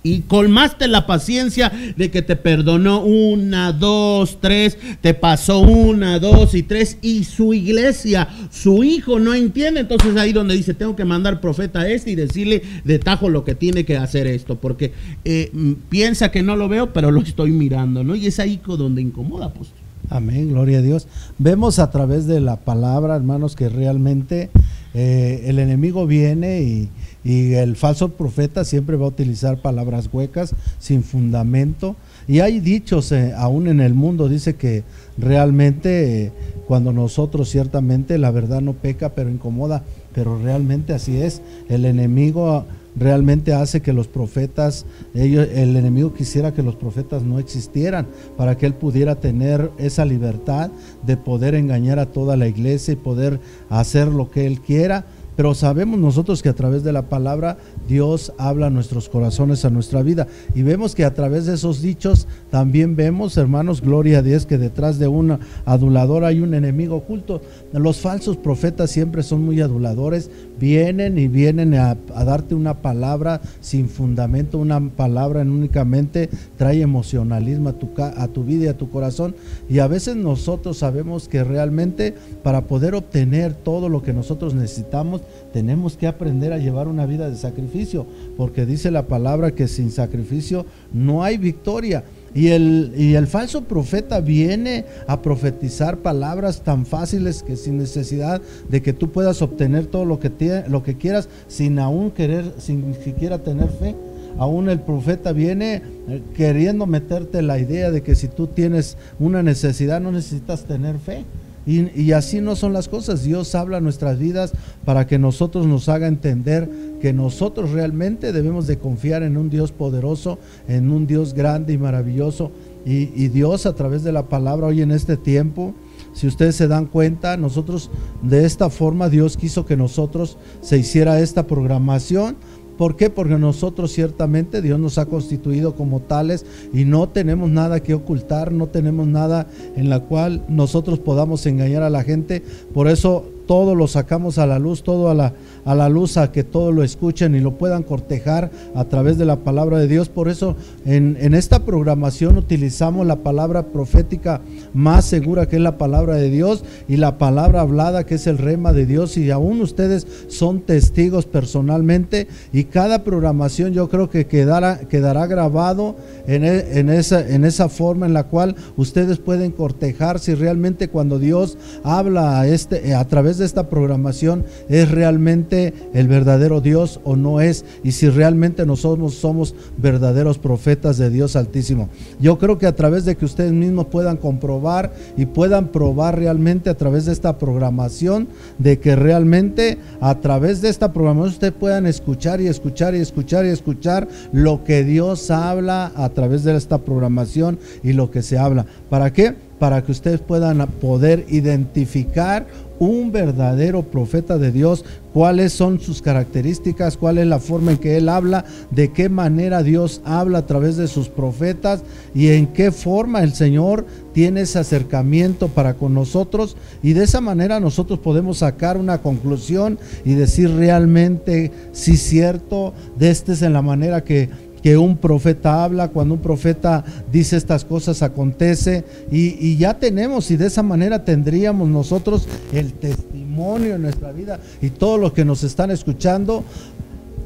y 0.03 0.21
colmaste 0.21 0.87
la 0.87 1.05
paciencia 1.05 1.71
de 1.95 2.09
que 2.09 2.21
te 2.21 2.35
perdonó 2.35 3.03
una, 3.03 3.71
dos, 3.71 4.39
tres, 4.41 4.77
te 5.01 5.13
pasó 5.13 5.59
una, 5.59 6.19
dos 6.19 6.55
y 6.55 6.63
tres, 6.63 6.97
y 7.01 7.23
su 7.23 7.53
iglesia, 7.53 8.27
su 8.49 8.83
hijo 8.83 9.19
no 9.19 9.33
entiende. 9.33 9.81
Entonces 9.81 10.15
ahí 10.17 10.33
donde 10.33 10.55
dice, 10.55 10.73
tengo 10.73 10.95
que 10.95 11.05
mandar 11.05 11.39
profeta 11.39 11.81
a 11.81 11.89
este 11.89 12.11
y 12.11 12.15
decirle 12.15 12.63
de 12.83 12.99
tajo 12.99 13.29
lo 13.29 13.43
que 13.43 13.55
tiene 13.55 13.85
que 13.85 13.97
hacer 13.97 14.27
esto, 14.27 14.55
porque 14.55 14.91
eh, 15.23 15.51
piensa 15.89 16.31
que 16.31 16.41
no 16.41 16.55
lo 16.55 16.67
veo, 16.67 16.93
pero 16.93 17.11
lo 17.11 17.21
estoy 17.21 17.51
mirando, 17.51 18.03
¿no? 18.03 18.15
Y 18.15 18.27
es 18.27 18.39
ahí 18.39 18.59
donde 18.65 19.01
incomoda, 19.01 19.53
pues. 19.53 19.69
Amén, 20.11 20.49
gloria 20.49 20.79
a 20.79 20.81
Dios. 20.81 21.07
Vemos 21.37 21.79
a 21.79 21.89
través 21.89 22.27
de 22.27 22.41
la 22.41 22.57
palabra, 22.57 23.15
hermanos, 23.15 23.55
que 23.55 23.69
realmente 23.69 24.49
eh, 24.93 25.45
el 25.45 25.57
enemigo 25.57 26.05
viene 26.05 26.61
y, 26.61 26.89
el 27.23 27.75
falso 27.77 28.09
profeta 28.09 28.65
siempre 28.65 28.97
va 28.97 29.05
a 29.05 29.09
utilizar 29.09 29.61
palabras 29.61 30.09
huecas, 30.11 30.53
sin 30.79 31.03
fundamento. 31.03 31.95
Y 32.27 32.39
hay 32.39 32.59
dichos, 32.59 33.13
eh, 33.13 33.33
aún 33.37 33.67
en 33.67 33.79
el 33.79 33.93
mundo, 33.93 34.27
dice 34.27 34.55
que 34.55 34.83
realmente 35.17 36.25
eh, 36.25 36.31
cuando 36.67 36.91
nosotros 36.91 37.47
ciertamente 37.47 38.17
la 38.17 38.31
verdad 38.31 38.59
no 38.59 38.73
peca, 38.73 39.13
pero 39.15 39.29
incomoda, 39.29 39.83
pero 40.13 40.37
realmente 40.41 40.93
así 40.93 41.21
es. 41.21 41.41
El 41.69 41.85
enemigo 41.85 42.65
realmente 42.95 43.53
hace 43.53 43.81
que 43.81 43.93
los 43.93 44.07
profetas, 44.07 44.85
ellos, 45.13 45.47
el 45.53 45.75
enemigo 45.75 46.13
quisiera 46.13 46.53
que 46.53 46.63
los 46.63 46.75
profetas 46.75 47.23
no 47.23 47.39
existieran 47.39 48.07
para 48.37 48.57
que 48.57 48.65
él 48.65 48.73
pudiera 48.73 49.15
tener 49.15 49.71
esa 49.77 50.05
libertad 50.05 50.71
de 51.05 51.17
poder 51.17 51.55
engañar 51.55 51.99
a 51.99 52.07
toda 52.07 52.37
la 52.37 52.47
iglesia 52.47 52.93
y 52.93 52.97
poder 52.97 53.39
hacer 53.69 54.07
lo 54.07 54.29
que 54.29 54.45
él 54.45 54.61
quiera 54.61 55.05
pero 55.41 55.55
sabemos 55.55 55.97
nosotros 55.97 56.43
que 56.43 56.49
a 56.49 56.53
través 56.53 56.83
de 56.83 56.93
la 56.93 57.09
palabra 57.09 57.57
Dios 57.87 58.31
habla 58.37 58.67
a 58.67 58.69
nuestros 58.69 59.09
corazones, 59.09 59.65
a 59.65 59.71
nuestra 59.71 60.03
vida. 60.03 60.27
Y 60.53 60.61
vemos 60.61 60.93
que 60.93 61.03
a 61.03 61.15
través 61.15 61.47
de 61.47 61.55
esos 61.55 61.81
dichos 61.81 62.27
también 62.51 62.95
vemos, 62.95 63.35
hermanos, 63.37 63.81
gloria 63.81 64.19
a 64.19 64.21
Dios, 64.21 64.45
que 64.45 64.59
detrás 64.59 64.99
de 64.99 65.07
un 65.07 65.39
adulador 65.65 66.25
hay 66.25 66.41
un 66.41 66.53
enemigo 66.53 66.97
oculto. 66.97 67.41
Los 67.73 68.01
falsos 68.01 68.37
profetas 68.37 68.91
siempre 68.91 69.23
son 69.23 69.43
muy 69.43 69.61
aduladores, 69.61 70.29
vienen 70.59 71.17
y 71.17 71.27
vienen 71.27 71.73
a, 71.73 71.95
darte 72.23 72.53
una 72.53 72.75
palabra 72.75 73.41
sin 73.61 73.89
fundamento, 73.89 74.59
una 74.59 74.79
palabra 74.91 75.41
en 75.41 75.49
únicamente 75.49 76.29
trae 76.55 76.83
emocionalismo 76.83 77.69
a 77.69 77.73
tu, 77.73 77.89
a 77.97 78.27
tu 78.27 78.43
vida 78.43 78.65
y 78.65 78.67
a 78.67 78.77
tu 78.77 78.91
corazón. 78.91 79.33
Y 79.67 79.79
a 79.79 79.87
veces 79.87 80.17
nosotros 80.17 80.77
sabemos 80.77 81.27
que 81.27 81.43
realmente 81.43 82.13
para 82.43 82.67
poder 82.67 82.93
obtener 82.93 83.55
todo 83.55 83.89
lo 83.89 84.03
que 84.03 84.13
nosotros 84.13 84.53
necesitamos, 84.53 85.21
tenemos 85.53 85.97
que 85.97 86.07
aprender 86.07 86.53
a 86.53 86.57
llevar 86.57 86.87
una 86.87 87.05
vida 87.05 87.29
de 87.29 87.35
sacrificio, 87.35 88.05
porque 88.37 88.65
dice 88.65 88.91
la 88.91 89.07
palabra 89.07 89.51
que 89.51 89.67
sin 89.67 89.91
sacrificio 89.91 90.65
no 90.93 91.23
hay 91.23 91.37
victoria. 91.37 92.03
Y 92.33 92.47
el, 92.47 92.93
y 92.95 93.15
el 93.15 93.27
falso 93.27 93.63
profeta 93.65 94.21
viene 94.21 94.85
a 95.05 95.21
profetizar 95.21 95.97
palabras 95.97 96.61
tan 96.61 96.85
fáciles 96.85 97.43
que 97.43 97.57
sin 97.57 97.77
necesidad 97.77 98.41
de 98.69 98.81
que 98.81 98.93
tú 98.93 99.09
puedas 99.09 99.41
obtener 99.41 99.87
todo 99.87 100.05
lo 100.05 100.19
que, 100.19 100.63
lo 100.69 100.81
que 100.81 100.95
quieras 100.95 101.27
sin 101.49 101.77
aún 101.77 102.11
querer, 102.11 102.53
sin 102.57 102.95
siquiera 103.03 103.39
tener 103.39 103.67
fe. 103.69 103.95
Aún 104.37 104.69
el 104.69 104.79
profeta 104.79 105.33
viene 105.33 105.81
eh, 106.07 106.21
queriendo 106.35 106.85
meterte 106.85 107.41
la 107.41 107.59
idea 107.59 107.91
de 107.91 108.01
que 108.01 108.15
si 108.15 108.29
tú 108.29 108.47
tienes 108.47 108.97
una 109.19 109.43
necesidad 109.43 109.99
no 109.99 110.11
necesitas 110.11 110.63
tener 110.63 110.99
fe. 110.99 111.25
Y, 111.65 112.11
así 112.11 112.41
no 112.41 112.55
son 112.55 112.73
las 112.73 112.87
cosas. 112.87 113.23
Dios 113.23 113.53
habla 113.53 113.81
nuestras 113.81 114.17
vidas 114.17 114.53
para 114.83 115.05
que 115.05 115.19
nosotros 115.19 115.67
nos 115.67 115.89
haga 115.89 116.07
entender 116.07 116.69
que 117.01 117.13
nosotros 117.13 117.71
realmente 117.71 118.31
debemos 118.31 118.67
de 118.67 118.77
confiar 118.77 119.23
en 119.23 119.37
un 119.37 119.49
Dios 119.49 119.71
poderoso, 119.71 120.39
en 120.67 120.91
un 120.91 121.05
Dios 121.05 121.33
grande 121.33 121.73
y 121.73 121.77
maravilloso. 121.77 122.51
Y 122.83 123.27
Dios 123.27 123.67
a 123.67 123.75
través 123.75 124.03
de 124.03 124.11
la 124.11 124.23
palabra 124.23 124.67
hoy 124.67 124.81
en 124.81 124.91
este 124.91 125.17
tiempo, 125.17 125.75
si 126.13 126.27
ustedes 126.27 126.55
se 126.55 126.67
dan 126.67 126.87
cuenta, 126.87 127.37
nosotros 127.37 127.89
de 128.21 128.45
esta 128.45 128.69
forma 128.69 129.09
Dios 129.09 129.37
quiso 129.37 129.65
que 129.65 129.77
nosotros 129.77 130.37
se 130.61 130.77
hiciera 130.77 131.19
esta 131.19 131.47
programación 131.47 132.35
¿Por 132.81 132.95
qué? 132.95 133.11
Porque 133.11 133.37
nosotros 133.37 133.91
ciertamente 133.91 134.59
Dios 134.59 134.79
nos 134.79 134.97
ha 134.97 135.05
constituido 135.05 135.75
como 135.75 135.99
tales 135.99 136.47
y 136.73 136.83
no 136.83 137.07
tenemos 137.09 137.47
nada 137.47 137.81
que 137.81 137.93
ocultar, 137.93 138.51
no 138.51 138.69
tenemos 138.69 139.05
nada 139.05 139.45
en 139.75 139.87
la 139.87 139.99
cual 139.99 140.43
nosotros 140.49 140.97
podamos 140.97 141.45
engañar 141.45 141.83
a 141.83 141.91
la 141.91 142.03
gente. 142.03 142.41
Por 142.73 142.87
eso 142.87 143.23
todo 143.45 143.75
lo 143.75 143.85
sacamos 143.85 144.39
a 144.39 144.47
la 144.47 144.57
luz, 144.57 144.81
todo 144.81 145.11
a 145.11 145.13
la, 145.13 145.33
a 145.65 145.75
la 145.75 145.89
luz, 145.89 146.17
a 146.17 146.31
que 146.31 146.43
todo 146.43 146.71
lo 146.71 146.83
escuchen 146.83 147.35
y 147.35 147.39
lo 147.39 147.57
puedan 147.57 147.83
cortejar 147.83 148.51
a 148.75 148.85
través 148.85 149.17
de 149.17 149.25
la 149.25 149.37
palabra 149.37 149.77
de 149.77 149.87
Dios. 149.87 150.09
Por 150.09 150.29
eso 150.29 150.55
en, 150.85 151.17
en 151.19 151.33
esta 151.33 151.65
programación 151.65 152.37
utilizamos 152.37 153.05
la 153.05 153.17
palabra 153.17 153.67
profética 153.67 154.41
más 154.73 155.05
segura 155.05 155.47
que 155.47 155.57
es 155.57 155.61
la 155.61 155.77
palabra 155.77 156.15
de 156.15 156.29
Dios 156.29 156.63
y 156.87 156.97
la 156.97 157.17
palabra 157.17 157.61
hablada 157.61 158.05
que 158.05 158.15
es 158.15 158.27
el 158.27 158.37
rema 158.37 158.73
de 158.73 158.85
Dios 158.85 159.17
y 159.17 159.31
aún 159.31 159.61
ustedes 159.61 160.07
son 160.27 160.61
testigos 160.61 161.25
personalmente 161.25 162.27
y 162.53 162.65
cada 162.65 163.03
programación 163.03 163.73
yo 163.73 163.89
creo 163.89 164.09
que 164.09 164.25
quedará, 164.25 164.79
quedará 164.79 165.27
grabado 165.27 165.95
en, 166.27 166.43
e, 166.43 166.79
en, 166.79 166.89
esa, 166.89 167.27
en 167.27 167.45
esa 167.45 167.69
forma 167.69 168.05
en 168.05 168.13
la 168.13 168.25
cual 168.25 168.55
ustedes 168.77 169.19
pueden 169.19 169.51
cortejar 169.51 170.19
si 170.19 170.33
realmente 170.33 170.87
cuando 170.87 171.19
Dios 171.19 171.57
habla 171.83 172.39
a, 172.39 172.47
este, 172.47 172.93
a 172.95 173.05
través 173.07 173.37
de 173.37 173.45
esta 173.45 173.69
programación 173.69 174.45
es 174.69 174.89
realmente 174.89 175.50
el 175.51 176.07
verdadero 176.07 176.61
Dios 176.61 176.99
o 177.03 177.15
no 177.15 177.41
es 177.41 177.65
y 177.83 177.91
si 177.91 178.09
realmente 178.09 178.65
nosotros 178.65 179.15
somos 179.15 179.53
verdaderos 179.77 180.37
profetas 180.37 180.97
de 180.97 181.09
Dios 181.09 181.35
Altísimo. 181.35 181.89
Yo 182.19 182.37
creo 182.37 182.57
que 182.57 182.67
a 182.67 182.75
través 182.75 183.05
de 183.05 183.15
que 183.15 183.25
ustedes 183.25 183.51
mismos 183.51 183.87
puedan 183.87 184.17
comprobar 184.17 184.93
y 185.17 185.25
puedan 185.25 185.69
probar 185.69 186.17
realmente 186.17 186.69
a 186.69 186.77
través 186.77 187.05
de 187.05 187.11
esta 187.11 187.37
programación 187.37 188.27
de 188.57 188.79
que 188.79 188.95
realmente 188.95 189.77
a 189.99 190.15
través 190.19 190.61
de 190.61 190.69
esta 190.69 190.93
programación 190.93 191.33
ustedes 191.33 191.53
puedan 191.53 191.85
escuchar 191.85 192.41
y 192.41 192.47
escuchar 192.47 192.95
y 192.95 192.99
escuchar 192.99 193.45
y 193.45 193.49
escuchar 193.49 194.07
lo 194.31 194.63
que 194.63 194.83
Dios 194.83 195.31
habla 195.31 195.91
a 195.95 196.09
través 196.09 196.43
de 196.43 196.55
esta 196.55 196.79
programación 196.79 197.59
y 197.83 197.93
lo 197.93 198.11
que 198.11 198.21
se 198.21 198.37
habla. 198.37 198.65
¿Para 198.89 199.11
qué? 199.11 199.50
Para 199.61 199.83
que 199.83 199.91
ustedes 199.91 200.21
puedan 200.21 200.65
poder 200.81 201.23
identificar 201.29 202.47
un 202.79 203.11
verdadero 203.11 203.83
profeta 203.83 204.39
de 204.39 204.51
Dios, 204.51 204.83
cuáles 205.13 205.53
son 205.53 205.79
sus 205.79 206.01
características, 206.01 206.97
cuál 206.97 207.19
es 207.19 207.27
la 207.27 207.37
forma 207.37 207.73
en 207.73 207.77
que 207.77 207.95
él 207.95 208.09
habla, 208.09 208.43
de 208.71 208.91
qué 208.91 209.07
manera 209.07 209.61
Dios 209.61 210.01
habla 210.03 210.39
a 210.39 210.45
través 210.47 210.77
de 210.77 210.87
sus 210.87 211.09
profetas 211.09 211.83
y 212.15 212.29
en 212.29 212.47
qué 212.47 212.71
forma 212.71 213.21
el 213.21 213.35
Señor 213.35 213.85
tiene 214.13 214.41
ese 214.41 214.57
acercamiento 214.57 215.47
para 215.47 215.75
con 215.75 215.93
nosotros. 215.93 216.57
Y 216.81 216.93
de 216.93 217.03
esa 217.03 217.21
manera 217.21 217.59
nosotros 217.59 217.99
podemos 217.99 218.39
sacar 218.39 218.77
una 218.77 219.03
conclusión 219.03 219.77
y 220.03 220.15
decir 220.15 220.49
realmente 220.49 221.51
es 221.71 222.01
cierto, 222.01 222.73
de 222.97 223.11
este 223.11 223.33
es 223.33 223.43
en 223.43 223.53
la 223.53 223.61
manera 223.61 224.03
que 224.03 224.27
que 224.61 224.77
un 224.77 224.97
profeta 224.97 225.63
habla, 225.63 225.89
cuando 225.89 226.15
un 226.15 226.21
profeta 226.21 226.83
dice 227.11 227.37
estas 227.37 227.65
cosas 227.65 228.01
acontece 228.01 228.83
y, 229.11 229.57
ya 229.57 229.73
tenemos 229.75 230.29
y 230.31 230.37
de 230.37 230.47
esa 230.47 230.63
manera 230.63 231.03
tendríamos 231.03 231.67
nosotros 231.69 232.27
el 232.53 232.73
testimonio 232.73 233.75
en 233.75 233.81
nuestra 233.83 234.11
vida. 234.11 234.39
Y 234.61 234.69
todos 234.69 234.99
los 234.99 235.13
que 235.13 235.25
nos 235.25 235.43
están 235.43 235.71
escuchando 235.71 236.43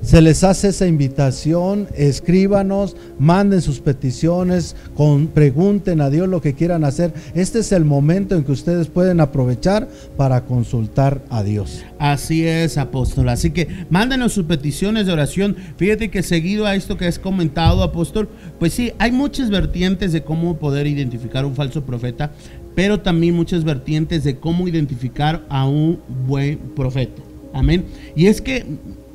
se 0.05 0.21
les 0.21 0.43
hace 0.43 0.67
esa 0.67 0.85
invitación, 0.85 1.87
escríbanos, 1.95 2.95
manden 3.17 3.61
sus 3.61 3.79
peticiones, 3.79 4.75
con, 4.93 5.27
pregunten 5.27 5.99
a 5.99 6.11
Dios 6.11 6.29
lo 6.29 6.41
que 6.41 6.53
quieran 6.53 6.83
hacer. 6.83 7.11
Este 7.33 7.59
es 7.59 7.71
el 7.71 7.85
momento 7.85 8.35
en 8.35 8.43
que 8.43 8.51
ustedes 8.51 8.87
pueden 8.87 9.19
aprovechar 9.19 9.89
para 10.15 10.45
consultar 10.45 11.23
a 11.29 11.43
Dios. 11.43 11.83
Así 11.97 12.45
es, 12.45 12.77
apóstol. 12.77 13.29
Así 13.29 13.49
que 13.49 13.67
mándenos 13.89 14.33
sus 14.33 14.45
peticiones 14.45 15.07
de 15.07 15.13
oración. 15.13 15.55
Fíjate 15.77 16.11
que 16.11 16.21
seguido 16.21 16.67
a 16.67 16.75
esto 16.75 16.97
que 16.97 17.07
has 17.07 17.17
comentado, 17.17 17.81
apóstol, 17.81 18.29
pues 18.59 18.73
sí, 18.73 18.91
hay 18.99 19.11
muchas 19.11 19.49
vertientes 19.49 20.11
de 20.13 20.21
cómo 20.21 20.57
poder 20.57 20.85
identificar 20.85 21.45
un 21.45 21.55
falso 21.55 21.83
profeta, 21.83 22.31
pero 22.75 22.99
también 22.99 23.33
muchas 23.33 23.63
vertientes 23.63 24.23
de 24.23 24.37
cómo 24.37 24.67
identificar 24.67 25.43
a 25.49 25.67
un 25.67 25.99
buen 26.27 26.59
profeta. 26.75 27.23
Amén. 27.53 27.85
Y 28.15 28.27
es 28.27 28.39
que 28.39 28.65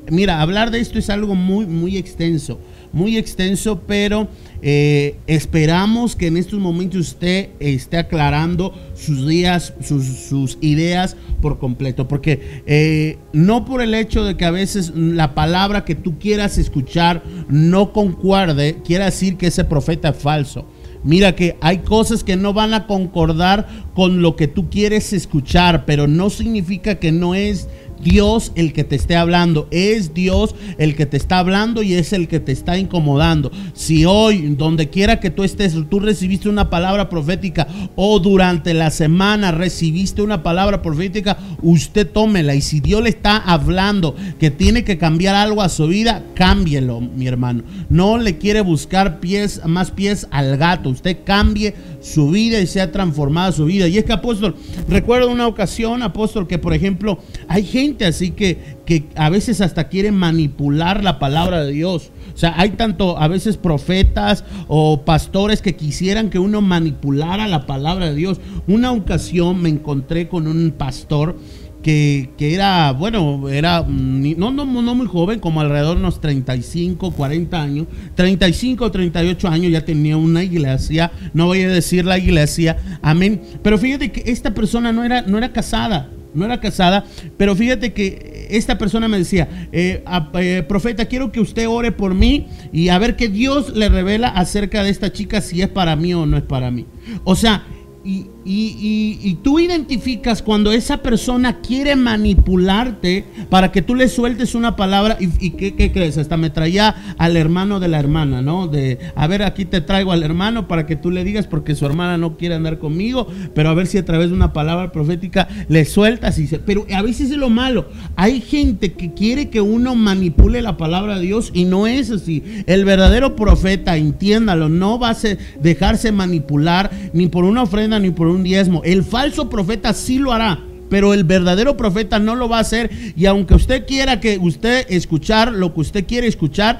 mira, 0.09 0.41
hablar 0.41 0.71
de 0.71 0.79
esto 0.79 0.99
es 0.99 1.09
algo 1.09 1.35
muy, 1.35 1.65
muy 1.65 1.97
extenso, 1.97 2.59
muy 2.93 3.17
extenso, 3.17 3.81
pero 3.87 4.27
eh, 4.61 5.15
esperamos 5.27 6.15
que 6.15 6.27
en 6.27 6.37
estos 6.37 6.59
momentos 6.59 6.99
usted 6.99 7.49
esté 7.59 7.97
aclarando 7.97 8.73
sus 8.95 9.27
días, 9.27 9.73
sus, 9.81 10.57
ideas 10.61 11.15
por 11.41 11.59
completo, 11.59 12.07
porque 12.07 12.63
eh, 12.65 13.17
no 13.33 13.65
por 13.65 13.81
el 13.81 13.93
hecho 13.93 14.23
de 14.23 14.37
que 14.37 14.45
a 14.45 14.51
veces 14.51 14.93
la 14.95 15.33
palabra 15.33 15.85
que 15.85 15.95
tú 15.95 16.19
quieras 16.19 16.57
escuchar 16.57 17.23
no 17.49 17.93
concuerde, 17.93 18.77
quiere 18.85 19.05
decir 19.05 19.37
que 19.37 19.47
ese 19.47 19.65
profeta 19.65 20.09
es 20.09 20.17
falso. 20.17 20.65
Mira 21.03 21.35
que 21.35 21.57
hay 21.61 21.79
cosas 21.79 22.23
que 22.23 22.35
no 22.35 22.53
van 22.53 22.75
a 22.75 22.85
concordar 22.85 23.67
con 23.95 24.21
lo 24.21 24.35
que 24.35 24.47
tú 24.47 24.69
quieres 24.69 25.13
escuchar, 25.13 25.85
pero 25.85 26.07
no 26.07 26.29
significa 26.29 26.99
que 26.99 27.11
no 27.11 27.33
es 27.33 27.67
Dios 28.01 28.51
el 28.55 28.73
que 28.73 28.83
te 28.83 28.95
esté 28.95 29.15
hablando, 29.15 29.67
es 29.71 30.13
Dios 30.13 30.55
el 30.77 30.95
que 30.95 31.05
te 31.05 31.17
está 31.17 31.39
hablando 31.39 31.83
y 31.83 31.93
es 31.93 32.13
el 32.13 32.27
que 32.27 32.39
te 32.39 32.51
está 32.51 32.77
incomodando. 32.77 33.51
Si 33.73 34.05
hoy, 34.05 34.55
donde 34.57 34.89
quiera 34.89 35.19
que 35.19 35.29
tú 35.29 35.43
estés, 35.43 35.75
tú 35.89 35.99
recibiste 35.99 36.49
una 36.49 36.69
palabra 36.69 37.09
profética 37.09 37.67
o 37.95 38.19
durante 38.19 38.73
la 38.73 38.89
semana 38.89 39.51
recibiste 39.51 40.21
una 40.21 40.43
palabra 40.43 40.81
profética, 40.81 41.37
usted 41.61 42.09
tómela. 42.09 42.55
Y 42.55 42.61
si 42.61 42.79
Dios 42.79 43.03
le 43.03 43.09
está 43.09 43.37
hablando 43.37 44.15
que 44.39 44.51
tiene 44.51 44.83
que 44.83 44.97
cambiar 44.97 45.35
algo 45.35 45.61
a 45.61 45.69
su 45.69 45.87
vida, 45.87 46.23
cámbielo, 46.33 47.01
mi 47.01 47.27
hermano. 47.27 47.63
No 47.89 48.17
le 48.17 48.37
quiere 48.37 48.61
buscar 48.61 49.19
pies, 49.19 49.61
más 49.65 49.91
pies 49.91 50.27
al 50.31 50.57
gato. 50.57 50.89
Usted 50.89 51.19
cambie 51.23 51.75
su 52.01 52.31
vida 52.31 52.59
y 52.59 52.67
sea 52.67 52.91
transformada 52.91 53.51
su 53.51 53.65
vida. 53.65 53.87
Y 53.87 53.97
es 53.97 54.05
que, 54.05 54.13
apóstol, 54.13 54.55
recuerdo 54.87 55.29
una 55.29 55.47
ocasión, 55.47 56.03
apóstol, 56.03 56.47
que 56.47 56.57
por 56.57 56.73
ejemplo, 56.73 57.19
hay 57.47 57.63
gente 57.63 57.90
así 58.01 58.31
que, 58.31 58.77
que 58.85 59.05
a 59.15 59.29
veces 59.29 59.61
hasta 59.61 59.87
quiere 59.87 60.11
manipular 60.11 61.03
la 61.03 61.19
palabra 61.19 61.63
de 61.63 61.71
Dios. 61.71 62.11
O 62.33 62.37
sea, 62.37 62.53
hay 62.57 62.71
tanto 62.71 63.17
a 63.17 63.27
veces 63.27 63.57
profetas 63.57 64.43
o 64.67 65.01
pastores 65.01 65.61
que 65.61 65.75
quisieran 65.75 66.29
que 66.29 66.39
uno 66.39 66.61
manipulara 66.61 67.47
la 67.47 67.65
palabra 67.65 68.07
de 68.09 68.15
Dios. 68.15 68.39
Una 68.67 68.91
ocasión 68.91 69.61
me 69.61 69.69
encontré 69.69 70.27
con 70.27 70.47
un 70.47 70.71
pastor 70.71 71.35
que, 71.81 72.29
era, 72.39 72.91
bueno, 72.91 73.49
era 73.49 73.83
no, 73.87 74.51
no, 74.51 74.65
no 74.65 74.95
muy 74.95 75.07
joven, 75.07 75.39
como 75.39 75.61
alrededor 75.61 75.95
de 75.95 76.03
unos 76.03 76.21
35, 76.21 77.11
40 77.11 77.61
años, 77.61 77.87
35, 78.15 78.91
38 78.91 79.47
años, 79.47 79.71
ya 79.71 79.83
tenía 79.83 80.17
una 80.17 80.43
iglesia, 80.43 81.11
no 81.33 81.47
voy 81.47 81.61
a 81.61 81.69
decir 81.69 82.05
la 82.05 82.17
iglesia, 82.17 82.77
amén. 83.01 83.41
Pero 83.63 83.77
fíjate 83.77 84.11
que 84.11 84.31
esta 84.31 84.53
persona 84.53 84.91
no 84.91 85.03
era, 85.03 85.23
no 85.23 85.37
era 85.37 85.51
casada, 85.51 86.09
no 86.33 86.45
era 86.45 86.59
casada, 86.59 87.05
pero 87.37 87.55
fíjate 87.55 87.93
que 87.93 88.47
esta 88.49 88.77
persona 88.77 89.07
me 89.07 89.17
decía, 89.17 89.67
eh, 89.71 90.03
eh, 90.35 90.63
profeta, 90.67 91.05
quiero 91.05 91.31
que 91.31 91.39
usted 91.39 91.67
ore 91.67 91.91
por 91.91 92.13
mí 92.13 92.47
y 92.71 92.89
a 92.89 92.97
ver 92.97 93.15
qué 93.15 93.29
Dios 93.29 93.75
le 93.75 93.89
revela 93.89 94.27
acerca 94.27 94.83
de 94.83 94.89
esta 94.89 95.11
chica, 95.11 95.41
si 95.41 95.61
es 95.61 95.69
para 95.69 95.95
mí 95.95 96.13
o 96.13 96.25
no 96.25 96.37
es 96.37 96.43
para 96.43 96.71
mí. 96.71 96.85
O 97.23 97.35
sea, 97.35 97.63
y, 98.03 98.27
y, 98.43 99.37
tú 99.43 99.59
identificas 99.59 100.41
cuando 100.41 100.71
esa 100.71 100.97
persona 100.97 101.61
quiere 101.61 101.95
manipularte 101.95 103.25
para 103.49 103.71
que 103.71 103.81
tú 103.81 103.95
le 103.95 104.07
sueltes 104.07 104.55
una 104.55 104.75
palabra 104.75 105.17
y, 105.19 105.51
¿qué, 105.51 105.91
crees? 105.91 106.17
Hasta 106.17 106.37
me 106.37 106.49
traía 106.49 107.15
al 107.17 107.37
hermano 107.37 107.79
de 107.79 107.87
la 107.87 107.99
hermana, 107.99 108.41
¿no? 108.41 108.67
De, 108.67 108.99
a 109.15 109.27
ver, 109.27 109.43
aquí 109.43 109.65
te 109.65 109.81
traigo 109.81 110.11
al 110.11 110.23
hermano 110.23 110.67
para 110.67 110.85
que 110.85 110.95
tú 110.95 111.11
le 111.11 111.23
digas 111.23 111.47
porque 111.47 111.75
su 111.75 111.85
hermana 111.85 112.17
no 112.17 112.37
quiere 112.37 112.55
andar 112.55 112.79
conmigo, 112.79 113.27
pero 113.53 113.69
a 113.69 113.73
ver 113.73 113.87
si 113.87 113.97
a 113.97 114.05
través 114.05 114.29
de 114.29 114.35
una 114.35 114.53
palabra 114.53 114.91
profética 114.91 115.47
le 115.67 115.85
sueltas 115.85 116.39
y 116.39 116.47
se... 116.47 116.59
Pero 116.59 116.85
a 116.93 117.01
veces 117.01 117.31
es 117.31 117.37
lo 117.37 117.49
malo. 117.49 117.89
Hay 118.15 118.41
gente 118.41 118.93
que 118.93 119.13
quiere 119.13 119.49
que 119.49 119.61
uno 119.61 119.95
manipule 119.95 120.61
la 120.61 120.77
palabra 120.77 121.19
de 121.19 121.25
Dios 121.25 121.51
y 121.53 121.65
no 121.65 121.87
es 121.87 122.11
así. 122.11 122.43
El 122.65 122.85
verdadero 122.85 123.35
profeta, 123.35 123.97
entiéndalo, 123.97 124.69
no 124.69 124.99
va 124.99 125.11
a 125.11 125.17
dejarse 125.61 126.11
manipular 126.11 126.89
ni 127.13 127.27
por 127.27 127.43
una 127.43 127.63
ofrenda 127.63 127.99
ni 127.99 128.11
por 128.11 128.30
un 128.31 128.43
diezmo. 128.43 128.81
El 128.83 129.03
falso 129.03 129.49
profeta 129.49 129.93
sí 129.93 130.17
lo 130.17 130.31
hará, 130.31 130.59
pero 130.89 131.13
el 131.13 131.23
verdadero 131.23 131.77
profeta 131.77 132.19
no 132.19 132.35
lo 132.35 132.49
va 132.49 132.57
a 132.57 132.61
hacer. 132.61 132.89
Y 133.15 133.25
aunque 133.25 133.55
usted 133.55 133.85
quiera 133.85 134.19
que 134.19 134.37
usted 134.37 134.85
escuchar 134.89 135.51
lo 135.51 135.73
que 135.73 135.81
usted 135.81 136.05
quiere 136.05 136.27
escuchar, 136.27 136.79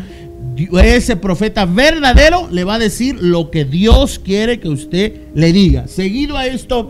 ese 0.83 1.15
profeta 1.15 1.65
verdadero 1.65 2.47
le 2.51 2.63
va 2.63 2.75
a 2.75 2.79
decir 2.79 3.17
lo 3.21 3.51
que 3.51 3.65
Dios 3.65 4.19
quiere 4.19 4.59
que 4.59 4.69
usted 4.69 5.21
le 5.33 5.53
diga. 5.53 5.87
Seguido 5.87 6.37
a 6.37 6.45
esto, 6.45 6.89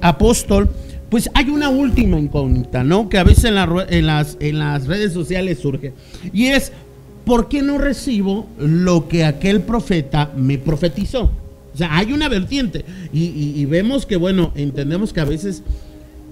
apóstol, 0.00 0.70
pues 1.10 1.28
hay 1.34 1.50
una 1.50 1.68
última 1.68 2.18
incógnita, 2.18 2.84
¿no? 2.84 3.08
Que 3.08 3.18
a 3.18 3.24
veces 3.24 3.44
en, 3.44 4.06
las, 4.06 4.36
en 4.40 4.58
las 4.58 4.86
redes 4.86 5.12
sociales 5.12 5.58
surge. 5.58 5.92
Y 6.32 6.46
es, 6.46 6.72
¿por 7.24 7.48
qué 7.48 7.60
no 7.60 7.78
recibo 7.78 8.46
lo 8.58 9.08
que 9.08 9.24
aquel 9.24 9.60
profeta 9.62 10.30
me 10.36 10.58
profetizó? 10.58 11.30
O 11.74 11.76
sea, 11.76 11.96
hay 11.96 12.12
una 12.12 12.28
vertiente. 12.28 12.84
Y, 13.12 13.64
vemos 13.66 14.06
que, 14.06 14.16
bueno, 14.16 14.52
entendemos 14.54 15.12
que 15.12 15.20
a 15.20 15.24
veces 15.24 15.62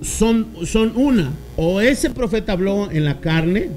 son, 0.02 0.48
son 0.64 0.92
una. 0.96 1.30
O 1.56 1.80
ese 1.80 2.10
profeta 2.10 2.52
habló 2.52 2.90
en 2.90 3.04
la 3.04 3.20
carne, 3.20 3.70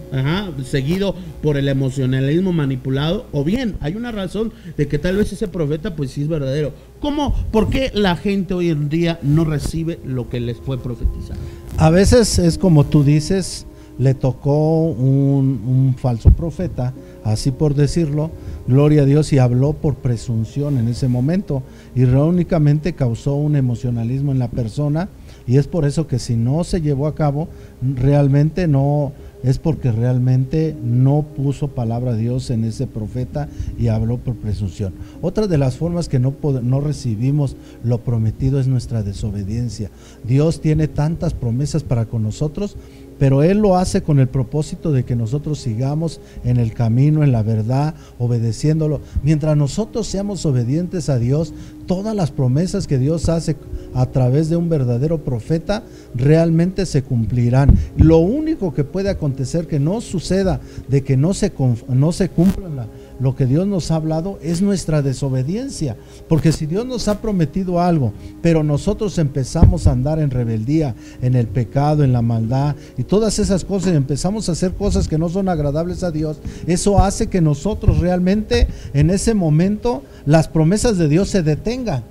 seguido 0.63 1.15
por 1.41 1.57
el 1.57 1.67
emocionalismo 1.67 2.53
manipulado, 2.53 3.27
o 3.31 3.43
bien 3.43 3.75
hay 3.81 3.95
una 3.95 4.11
razón 4.11 4.53
de 4.77 4.87
que 4.87 4.99
tal 4.99 5.17
vez 5.17 5.31
ese 5.33 5.47
profeta 5.47 5.95
pues 5.95 6.11
sí 6.11 6.21
es 6.21 6.27
verdadero. 6.27 6.73
¿Cómo? 6.99 7.33
¿Por 7.51 7.69
qué 7.69 7.91
la 7.93 8.15
gente 8.15 8.53
hoy 8.53 8.69
en 8.69 8.89
día 8.89 9.19
no 9.21 9.45
recibe 9.45 9.99
lo 10.05 10.29
que 10.29 10.39
les 10.39 10.57
fue 10.57 10.81
profetizado? 10.81 11.39
A 11.77 11.89
veces 11.89 12.39
es 12.39 12.57
como 12.57 12.85
tú 12.85 13.03
dices, 13.03 13.65
le 13.97 14.13
tocó 14.13 14.83
un 14.83 15.95
falso 15.97 16.31
profeta, 16.31 16.93
así 17.23 17.51
por 17.51 17.75
decirlo, 17.75 18.31
gloria 18.67 19.03
a 19.03 19.05
Dios, 19.05 19.33
y 19.33 19.39
habló 19.39 19.73
por 19.73 19.95
presunción 19.95 20.77
en 20.77 20.87
ese 20.87 21.07
momento 21.07 21.63
y 21.95 22.03
únicamente 22.03 22.93
causó 22.93 23.35
un 23.35 23.55
emocionalismo 23.55 24.31
en 24.31 24.39
la 24.39 24.49
persona 24.49 25.09
y 25.45 25.57
es 25.57 25.67
por 25.67 25.85
eso 25.85 26.07
que 26.07 26.19
si 26.19 26.35
no 26.35 26.63
se 26.63 26.81
llevó 26.81 27.07
a 27.07 27.15
cabo, 27.15 27.49
realmente 27.81 28.67
no, 28.67 29.11
es 29.43 29.57
porque 29.57 29.91
realmente 29.91 30.75
no 30.81 31.25
puso 31.35 31.67
palabra 31.69 32.13
de 32.13 32.21
Dios 32.21 32.49
en 32.49 32.63
ese 32.63 32.87
profeta 32.87 33.49
y 33.77 33.89
habló 33.89 34.17
por 34.17 34.35
presunción. 34.35 34.93
Otra 35.21 35.47
de 35.47 35.57
las 35.57 35.75
formas 35.75 36.07
que 36.07 36.19
no, 36.19 36.33
no 36.61 36.79
recibimos 36.79 37.57
lo 37.83 37.99
prometido 37.99 38.59
es 38.59 38.67
nuestra 38.67 39.03
desobediencia. 39.03 39.91
Dios 40.23 40.61
tiene 40.61 40.87
tantas 40.87 41.33
promesas 41.33 41.83
para 41.83 42.05
con 42.05 42.23
nosotros, 42.23 42.77
pero 43.23 43.41
Él 43.41 43.59
lo 43.59 43.77
hace 43.77 44.03
con 44.03 44.19
el 44.19 44.27
propósito 44.27 44.91
de 44.91 45.05
que 45.05 45.15
nosotros 45.15 45.57
sigamos 45.57 46.19
en 46.43 46.57
el 46.57 46.73
camino, 46.73 47.23
en 47.23 47.31
la 47.31 47.41
verdad, 47.41 47.95
obedeciéndolo. 48.19 48.99
Mientras 49.23 49.55
nosotros 49.55 50.07
seamos 50.07 50.45
obedientes 50.45 51.07
a 51.07 51.19
Dios, 51.19 51.53
todas 51.85 52.17
las 52.17 52.31
promesas 52.31 52.85
que 52.85 52.97
Dios 52.97 53.29
hace 53.29 53.55
a 53.93 54.07
través 54.07 54.49
de 54.49 54.57
un 54.57 54.67
verdadero 54.67 55.23
profeta 55.23 55.83
realmente 56.13 56.85
se 56.85 57.01
cumplirán. 57.01 57.77
Lo 57.95 58.17
único 58.17 58.73
que 58.73 58.83
puede 58.83 59.09
acontecer 59.09 59.67
que 59.67 59.79
no 59.79 60.01
suceda 60.01 60.59
de 60.89 61.01
que 61.03 61.15
no 61.15 61.33
se, 61.33 61.53
no 61.87 62.11
se 62.11 62.27
cumplan 62.27 62.87
lo 63.23 63.37
que 63.37 63.45
Dios 63.45 63.65
nos 63.65 63.89
ha 63.89 63.95
hablado 63.95 64.37
es 64.41 64.61
nuestra 64.61 65.01
desobediencia. 65.01 65.95
Porque 66.27 66.51
si 66.51 66.65
Dios 66.65 66.85
nos 66.85 67.07
ha 67.07 67.21
prometido 67.21 67.79
algo, 67.79 68.11
pero 68.41 68.63
nosotros 68.63 69.17
empezamos 69.17 69.87
a 69.87 69.93
andar 69.93 70.19
en 70.19 70.29
rebeldía, 70.29 70.93
en 71.21 71.35
el 71.35 71.47
pecado, 71.47 72.03
en 72.03 72.11
la 72.11 72.21
maldad 72.21 72.75
y 72.97 73.03
todas 73.03 73.39
esas 73.39 73.63
cosas, 73.63 73.93
y 73.93 73.95
empezamos 73.95 74.49
a 74.49 74.51
hacer 74.51 74.73
cosas 74.73 75.07
que 75.07 75.17
no 75.17 75.29
son 75.29 75.47
agradables 75.47 76.03
a 76.03 76.11
Dios, 76.11 76.39
eso 76.67 76.99
hace 76.99 77.27
que 77.27 77.39
nosotros 77.39 77.99
realmente 77.99 78.67
en 78.93 79.09
ese 79.09 79.33
momento 79.33 80.03
las 80.25 80.49
promesas 80.49 80.97
de 80.97 81.07
Dios 81.07 81.29
se 81.29 81.43
detengan 81.43 82.03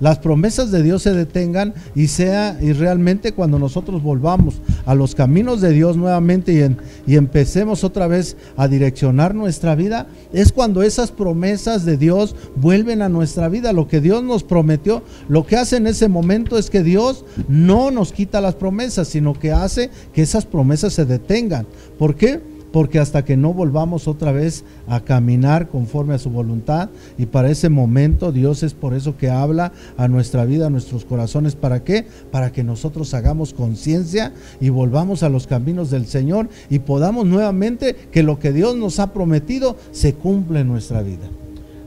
las 0.00 0.18
promesas 0.18 0.70
de 0.70 0.82
Dios 0.82 1.02
se 1.02 1.12
detengan 1.12 1.74
y 1.94 2.08
sea 2.08 2.58
y 2.60 2.72
realmente 2.72 3.32
cuando 3.32 3.58
nosotros 3.58 4.02
volvamos 4.02 4.60
a 4.86 4.94
los 4.94 5.14
caminos 5.14 5.60
de 5.60 5.72
Dios 5.72 5.96
nuevamente 5.96 6.52
y, 6.52 7.10
y 7.12 7.16
empecemos 7.16 7.84
otra 7.84 8.06
vez 8.06 8.36
a 8.56 8.66
direccionar 8.66 9.34
nuestra 9.34 9.74
vida, 9.74 10.06
es 10.32 10.52
cuando 10.52 10.82
esas 10.82 11.10
promesas 11.10 11.84
de 11.84 11.96
Dios 11.96 12.34
vuelven 12.56 13.02
a 13.02 13.08
nuestra 13.08 13.48
vida. 13.48 13.72
Lo 13.72 13.88
que 13.88 14.00
Dios 14.00 14.22
nos 14.22 14.42
prometió, 14.42 15.02
lo 15.28 15.46
que 15.46 15.56
hace 15.56 15.76
en 15.76 15.86
ese 15.86 16.08
momento 16.08 16.58
es 16.58 16.70
que 16.70 16.82
Dios 16.82 17.24
no 17.48 17.90
nos 17.90 18.12
quita 18.12 18.40
las 18.40 18.54
promesas, 18.54 19.08
sino 19.08 19.34
que 19.34 19.52
hace 19.52 19.90
que 20.12 20.22
esas 20.22 20.46
promesas 20.46 20.94
se 20.94 21.04
detengan. 21.04 21.66
¿Por 21.98 22.14
qué? 22.16 22.49
Porque 22.72 22.98
hasta 22.98 23.24
que 23.24 23.36
no 23.36 23.52
volvamos 23.52 24.08
otra 24.08 24.32
vez 24.32 24.64
a 24.86 25.00
caminar 25.00 25.68
conforme 25.68 26.14
a 26.14 26.18
su 26.18 26.30
voluntad 26.30 26.90
y 27.18 27.26
para 27.26 27.50
ese 27.50 27.68
momento 27.68 28.32
Dios 28.32 28.62
es 28.62 28.74
por 28.74 28.94
eso 28.94 29.16
que 29.16 29.30
habla 29.30 29.72
a 29.96 30.08
nuestra 30.08 30.44
vida, 30.44 30.66
a 30.66 30.70
nuestros 30.70 31.04
corazones, 31.04 31.54
¿para 31.54 31.84
qué? 31.84 32.06
Para 32.30 32.52
que 32.52 32.64
nosotros 32.64 33.14
hagamos 33.14 33.54
conciencia 33.54 34.32
y 34.60 34.68
volvamos 34.68 35.22
a 35.22 35.28
los 35.28 35.46
caminos 35.46 35.90
del 35.90 36.06
Señor 36.06 36.48
y 36.68 36.80
podamos 36.80 37.26
nuevamente 37.26 37.96
que 38.10 38.22
lo 38.22 38.38
que 38.38 38.52
Dios 38.52 38.76
nos 38.76 38.98
ha 38.98 39.12
prometido 39.12 39.76
se 39.90 40.14
cumpla 40.14 40.60
en 40.60 40.68
nuestra 40.68 41.02
vida. 41.02 41.28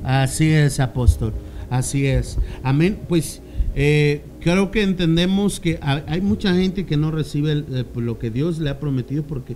Así 0.04 0.50
es, 0.50 0.80
apóstol, 0.80 1.34
así 1.70 2.08
es. 2.08 2.38
Amén. 2.62 3.00
Pues 3.08 3.42
eh, 3.76 4.22
creo 4.42 4.70
que 4.70 4.84
entendemos 4.84 5.60
que 5.60 5.80
hay 5.82 6.22
mucha 6.22 6.54
gente 6.54 6.86
que 6.86 6.98
no 6.98 7.10
recibe 7.10 7.56
lo 7.96 8.20
que 8.20 8.30
Dios 8.30 8.60
le 8.60 8.70
ha 8.70 8.80
prometido 8.80 9.24
porque 9.24 9.56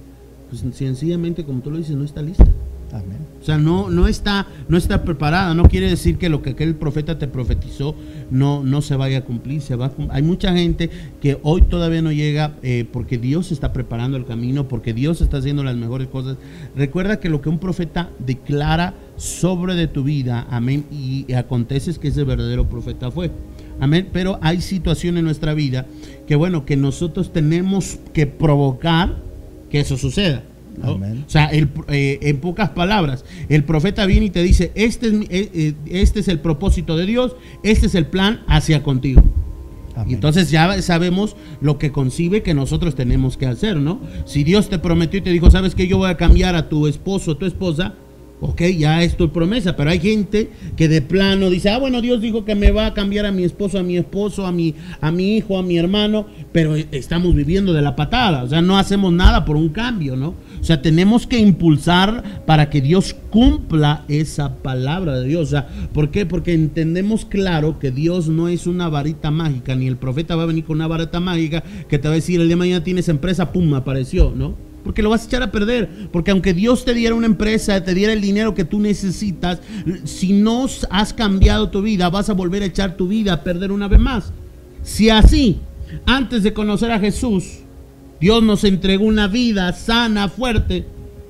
pues 0.50 0.64
sencillamente, 0.76 1.44
como 1.44 1.62
tú 1.62 1.72
lo 1.72 1.78
dices, 1.78 1.96
no 1.96 2.04
está 2.04 2.22
lista. 2.22 2.48
Amén. 2.92 3.18
O 3.42 3.44
sea, 3.44 3.58
no, 3.58 3.90
no, 3.90 4.08
está, 4.08 4.48
no 4.68 4.78
está 4.78 5.04
preparada. 5.04 5.54
No 5.54 5.64
quiere 5.64 5.90
decir 5.90 6.18
que 6.18 6.30
lo 6.30 6.42
que 6.42 6.52
aquel 6.52 6.76
profeta 6.76 7.20
te 7.20 7.28
profetizó 7.28 7.96
no, 8.32 8.64
no 8.64 8.82
se 8.82 8.96
vaya 8.96 9.20
a 9.20 9.22
cumplir. 9.22 9.62
Se 9.62 9.76
va 9.76 9.92
Hay 10.10 10.24
mucha 10.24 10.54
gente 10.54 10.90
que 11.22 11.38
hoy 11.44 11.62
todavía 11.64 12.02
no 12.02 12.12
llega 12.12 12.56
eh, 12.64 12.86
porque 12.92 13.18
Dios 13.18 13.52
está 13.52 13.74
preparando 13.74 14.18
el 14.18 14.26
camino, 14.26 14.68
porque 14.68 14.94
Dios 14.94 15.22
está 15.22 15.38
haciendo 15.38 15.64
las 15.64 15.76
mejores 15.76 16.08
cosas. 16.08 16.38
Recuerda 16.76 17.20
que 17.20 17.30
lo 17.30 17.42
que 17.42 17.50
un 17.50 17.60
profeta 17.60 18.10
declara 18.20 18.94
sobre 19.18 19.76
de 19.76 19.88
tu 19.88 20.04
vida, 20.04 20.48
amén, 20.50 20.86
y, 20.92 21.32
acontece 21.34 21.92
es 21.92 22.00
que 22.00 22.10
ese 22.10 22.24
verdadero 22.24 22.70
profeta 22.70 23.12
fue. 23.12 23.32
Amén. 23.80 24.10
Pero 24.12 24.40
hay 24.42 24.62
situaciones 24.62 25.20
en 25.20 25.26
nuestra 25.26 25.54
vida 25.54 25.86
que, 26.26 26.36
bueno, 26.36 26.66
que 26.66 26.78
nosotros 26.78 27.34
tenemos 27.34 28.00
que 28.14 28.28
provocar 28.28 29.27
que 29.70 29.80
eso 29.80 29.98
suceda. 29.98 30.44
O 30.84 31.00
sea, 31.26 31.50
eh, 31.52 32.20
en 32.22 32.40
pocas 32.40 32.70
palabras, 32.70 33.26
el 33.50 33.64
profeta 33.64 34.06
viene 34.06 34.28
y 34.28 34.30
te 34.30 34.44
dice, 34.44 34.72
este 34.76 35.08
es, 35.08 35.14
eh, 35.14 35.50
eh, 35.54 35.74
este 35.88 36.20
es 36.20 36.28
el 36.28 36.40
propósito 36.40 36.96
de 36.96 37.06
Dios, 37.06 37.36
este 37.64 37.88
es 37.88 37.96
el 37.96 38.06
plan 38.06 38.42
hacia 38.48 38.84
contigo. 38.84 39.24
Y 40.06 40.14
entonces 40.14 40.52
ya 40.52 40.80
sabemos 40.84 41.36
lo 41.60 41.80
que 41.80 41.92
concibe 41.92 42.44
que 42.44 42.54
nosotros 42.54 42.94
tenemos 42.94 43.36
que 43.36 43.48
hacer, 43.48 43.78
¿no? 43.78 44.00
Si 44.26 44.44
Dios 44.44 44.70
te 44.70 44.78
prometió 44.78 45.18
y 45.18 45.24
te 45.24 45.32
dijo, 45.32 45.50
sabes 45.50 45.74
que 45.74 45.88
yo 45.88 45.98
voy 45.98 46.12
a 46.12 46.18
cambiar 46.18 46.56
a 46.56 46.70
tu 46.70 46.86
esposo 46.86 47.32
o 47.32 47.38
tu 47.38 47.48
esposa, 47.48 47.96
Ok, 48.40 48.62
ya 48.78 49.02
es 49.02 49.18
tu 49.18 49.32
promesa, 49.32 49.76
pero 49.76 49.90
hay 49.90 50.00
gente 50.00 50.52
que 50.76 50.88
de 50.88 51.02
plano 51.02 51.50
dice, 51.50 51.72
ah, 51.72 51.80
bueno, 51.80 52.02
Dios 52.02 52.22
dijo 52.22 52.46
que 52.46 52.54
me 52.54 52.70
va 52.70 52.86
a 52.86 52.94
cambiar 52.94 53.26
a 53.26 53.32
mi 53.32 53.44
esposo, 53.44 53.80
a 53.80 53.84
mi 53.84 53.98
esposo, 53.98 54.46
a 54.46 54.52
mi, 54.52 54.76
a 55.02 55.12
mi 55.12 55.38
hijo, 55.38 55.58
a 55.58 55.64
mi 55.64 55.80
hermano, 55.80 56.28
pero 56.52 56.76
estamos 56.76 57.34
viviendo 57.34 57.74
de 57.74 57.82
la 57.82 57.96
patada, 57.96 58.44
o 58.44 58.48
sea, 58.48 58.62
no 58.62 58.78
hacemos 58.78 59.12
nada 59.12 59.44
por 59.44 59.56
un 59.56 59.70
cambio, 59.70 60.16
¿no? 60.16 60.36
O 60.60 60.64
sea, 60.64 60.84
tenemos 60.84 61.26
que 61.26 61.40
impulsar 61.40 62.44
para 62.46 62.70
que 62.70 62.80
Dios 62.80 63.16
cumpla 63.32 64.04
esa 64.08 64.58
palabra 64.58 65.20
de 65.20 65.28
Dios. 65.28 65.48
O 65.48 65.52
sea, 65.52 65.68
¿por 65.94 66.12
qué? 66.12 66.26
Porque 66.26 66.54
entendemos 66.54 67.26
claro 67.26 67.80
que 67.80 67.92
Dios 67.92 68.28
no 68.28 68.50
es 68.50 68.68
una 68.68 68.88
varita 68.88 69.32
mágica, 69.32 69.76
ni 69.76 69.88
el 69.88 69.98
profeta 69.98 70.36
va 70.36 70.44
a 70.44 70.48
venir 70.48 70.64
con 70.64 70.78
una 70.78 70.88
varita 70.88 71.20
mágica 71.20 71.64
que 71.88 71.98
te 71.98 72.08
va 72.08 72.14
a 72.14 72.16
decir, 72.16 72.40
el 72.40 72.48
día 72.48 72.56
de 72.56 72.60
mañana 72.60 72.84
tienes 72.84 73.10
empresa, 73.10 73.52
pum, 73.52 73.74
apareció, 73.74 74.32
¿no? 74.36 74.68
Porque 74.88 75.04
lo 75.04 75.10
vas 75.10 75.24
a 75.24 75.26
echar 75.26 75.44
a 75.44 75.52
perder. 75.52 76.08
Porque 76.14 76.32
aunque 76.32 76.54
Dios 76.54 76.86
te 76.86 76.94
diera 76.94 77.14
una 77.14 77.26
empresa, 77.26 77.84
te 77.84 77.94
diera 77.94 78.14
el 78.14 78.22
dinero 78.22 78.54
que 78.54 78.64
tú 78.64 78.80
necesitas, 78.80 79.60
si 80.06 80.32
no 80.32 80.66
has 80.90 81.12
cambiado 81.12 81.70
tu 81.70 81.82
vida, 81.82 82.10
vas 82.10 82.30
a 82.30 82.34
volver 82.34 82.64
a 82.64 82.68
echar 82.68 82.96
tu 82.96 83.10
vida 83.10 83.34
a 83.34 83.44
perder 83.44 83.74
una 83.74 83.90
vez 83.90 84.00
más. 84.00 84.32
Si 84.84 85.10
así, 85.10 85.60
antes 86.06 86.42
de 86.42 86.54
conocer 86.54 86.90
a 86.92 87.02
Jesús, 87.02 87.60
Dios 88.22 88.42
nos 88.42 88.64
entregó 88.64 89.04
una 89.04 89.28
vida 89.28 89.74
sana, 89.74 90.30
fuerte, 90.30 90.86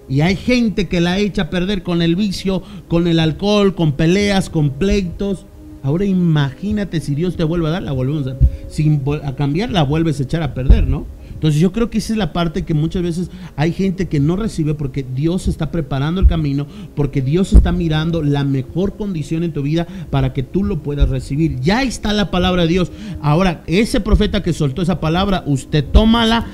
y 0.08 0.22
hay 0.22 0.36
gente 0.36 0.88
que 0.88 1.02
la 1.02 1.18
echa 1.18 1.42
a 1.42 1.50
perder 1.50 1.82
con 1.82 2.04
el 2.04 2.16
vicio, 2.16 2.62
con 2.88 3.08
el 3.08 3.20
alcohol, 3.20 3.74
con 3.74 3.94
peleas, 3.94 4.52
con 4.52 4.70
pleitos. 4.70 5.48
Ahora 5.82 6.06
imagínate 6.06 7.00
si 7.00 7.16
Dios 7.16 7.36
te 7.36 7.44
vuelve 7.44 7.70
a 7.70 7.72
dar, 7.72 7.82
la 7.82 7.92
volvemos 7.92 8.28
a, 8.28 8.36
sin 8.70 9.02
a 9.24 9.36
cambiar, 9.36 9.72
la 9.72 9.82
vuelves 9.82 10.20
a 10.20 10.24
echar 10.24 10.44
a 10.44 10.54
perder, 10.54 10.86
¿no? 10.86 11.08
Entonces 11.38 11.62
yo 11.62 11.72
creo 11.72 11.92
que 11.92 12.00
esa 12.00 12.14
es 12.14 12.18
la 12.18 12.34
parte 12.34 12.66
que 12.66 12.74
muchas 12.74 13.04
veces 13.04 13.30
hay 13.56 13.72
gente 13.72 14.08
que 14.08 14.20
no 14.20 14.36
recibe 14.36 14.74
porque 14.74 15.06
Dios 15.16 15.48
está 15.48 15.70
preparando 15.70 16.20
el 16.20 16.26
camino, 16.26 16.66
porque 16.96 17.22
Dios 17.22 17.54
está 17.54 17.72
mirando 17.72 18.24
la 18.24 18.44
mejor 18.44 18.98
condición 18.98 19.44
en 19.44 19.54
tu 19.54 19.62
vida 19.62 19.86
para 20.10 20.34
que 20.34 20.42
tú 20.42 20.64
lo 20.64 20.80
puedas 20.80 21.10
recibir. 21.10 21.60
Ya 21.60 21.84
está 21.84 22.12
la 22.12 22.32
palabra 22.32 22.64
de 22.64 22.70
Dios. 22.70 22.92
Ahora, 23.22 23.62
ese 23.68 24.02
profeta 24.02 24.42
que 24.42 24.52
soltó 24.52 24.82
esa 24.82 25.00
palabra, 25.00 25.44
usted 25.46 25.86
tómala, 25.86 26.48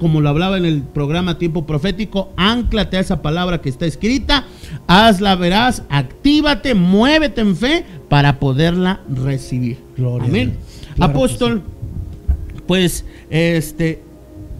como 0.00 0.22
lo 0.22 0.30
hablaba 0.30 0.56
en 0.56 0.64
el 0.64 0.80
programa 0.82 1.36
Tiempo 1.36 1.66
Profético, 1.66 2.32
anclate 2.38 2.96
a 2.96 3.00
esa 3.00 3.20
palabra 3.20 3.60
que 3.60 3.68
está 3.68 3.84
escrita, 3.84 4.46
hazla 4.86 5.36
verás, 5.36 5.82
actívate, 5.90 6.74
muévete 6.74 7.42
en 7.42 7.54
fe 7.54 7.84
para 8.08 8.38
poderla 8.38 9.02
recibir. 9.14 9.78
Amén. 10.20 10.56
Apóstol, 10.98 11.62
pues 12.66 13.04
este 13.28 14.02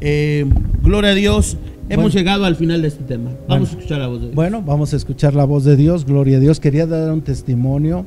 eh, 0.05 0.45
gloria 0.83 1.11
a 1.11 1.15
Dios. 1.15 1.57
Hemos 1.89 2.13
llegado 2.13 2.45
al 2.45 2.57
final 2.57 2.83
de 2.83 2.89
este 2.89 3.05
tema. 3.05 3.31
Vamos 3.49 3.69
a 3.71 3.73
escuchar 3.73 4.01
la 4.01 4.09
voz 4.09 4.21
de 4.21 4.27
Dios. 4.27 4.35
Bueno, 4.35 4.63
vamos 4.63 4.93
a 4.93 4.97
escuchar 4.97 5.35
la 5.35 5.45
voz 5.45 5.65
de 5.65 5.77
Dios. 5.77 6.05
Gloria 6.05 6.39
a 6.39 6.41
Dios. 6.41 6.59
Quería 6.59 6.87
dar 6.87 7.13
un 7.13 7.23
testimonio 7.23 8.05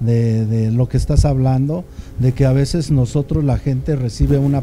de, 0.00 0.70
lo 0.72 0.88
que 0.88 0.96
estás 0.96 1.24
hablando, 1.24 1.84
de 2.18 2.32
que 2.32 2.46
a 2.46 2.52
veces 2.52 2.90
nosotros, 2.90 3.44
la 3.44 3.58
gente, 3.58 3.96
recibe 3.96 4.38
una, 4.38 4.62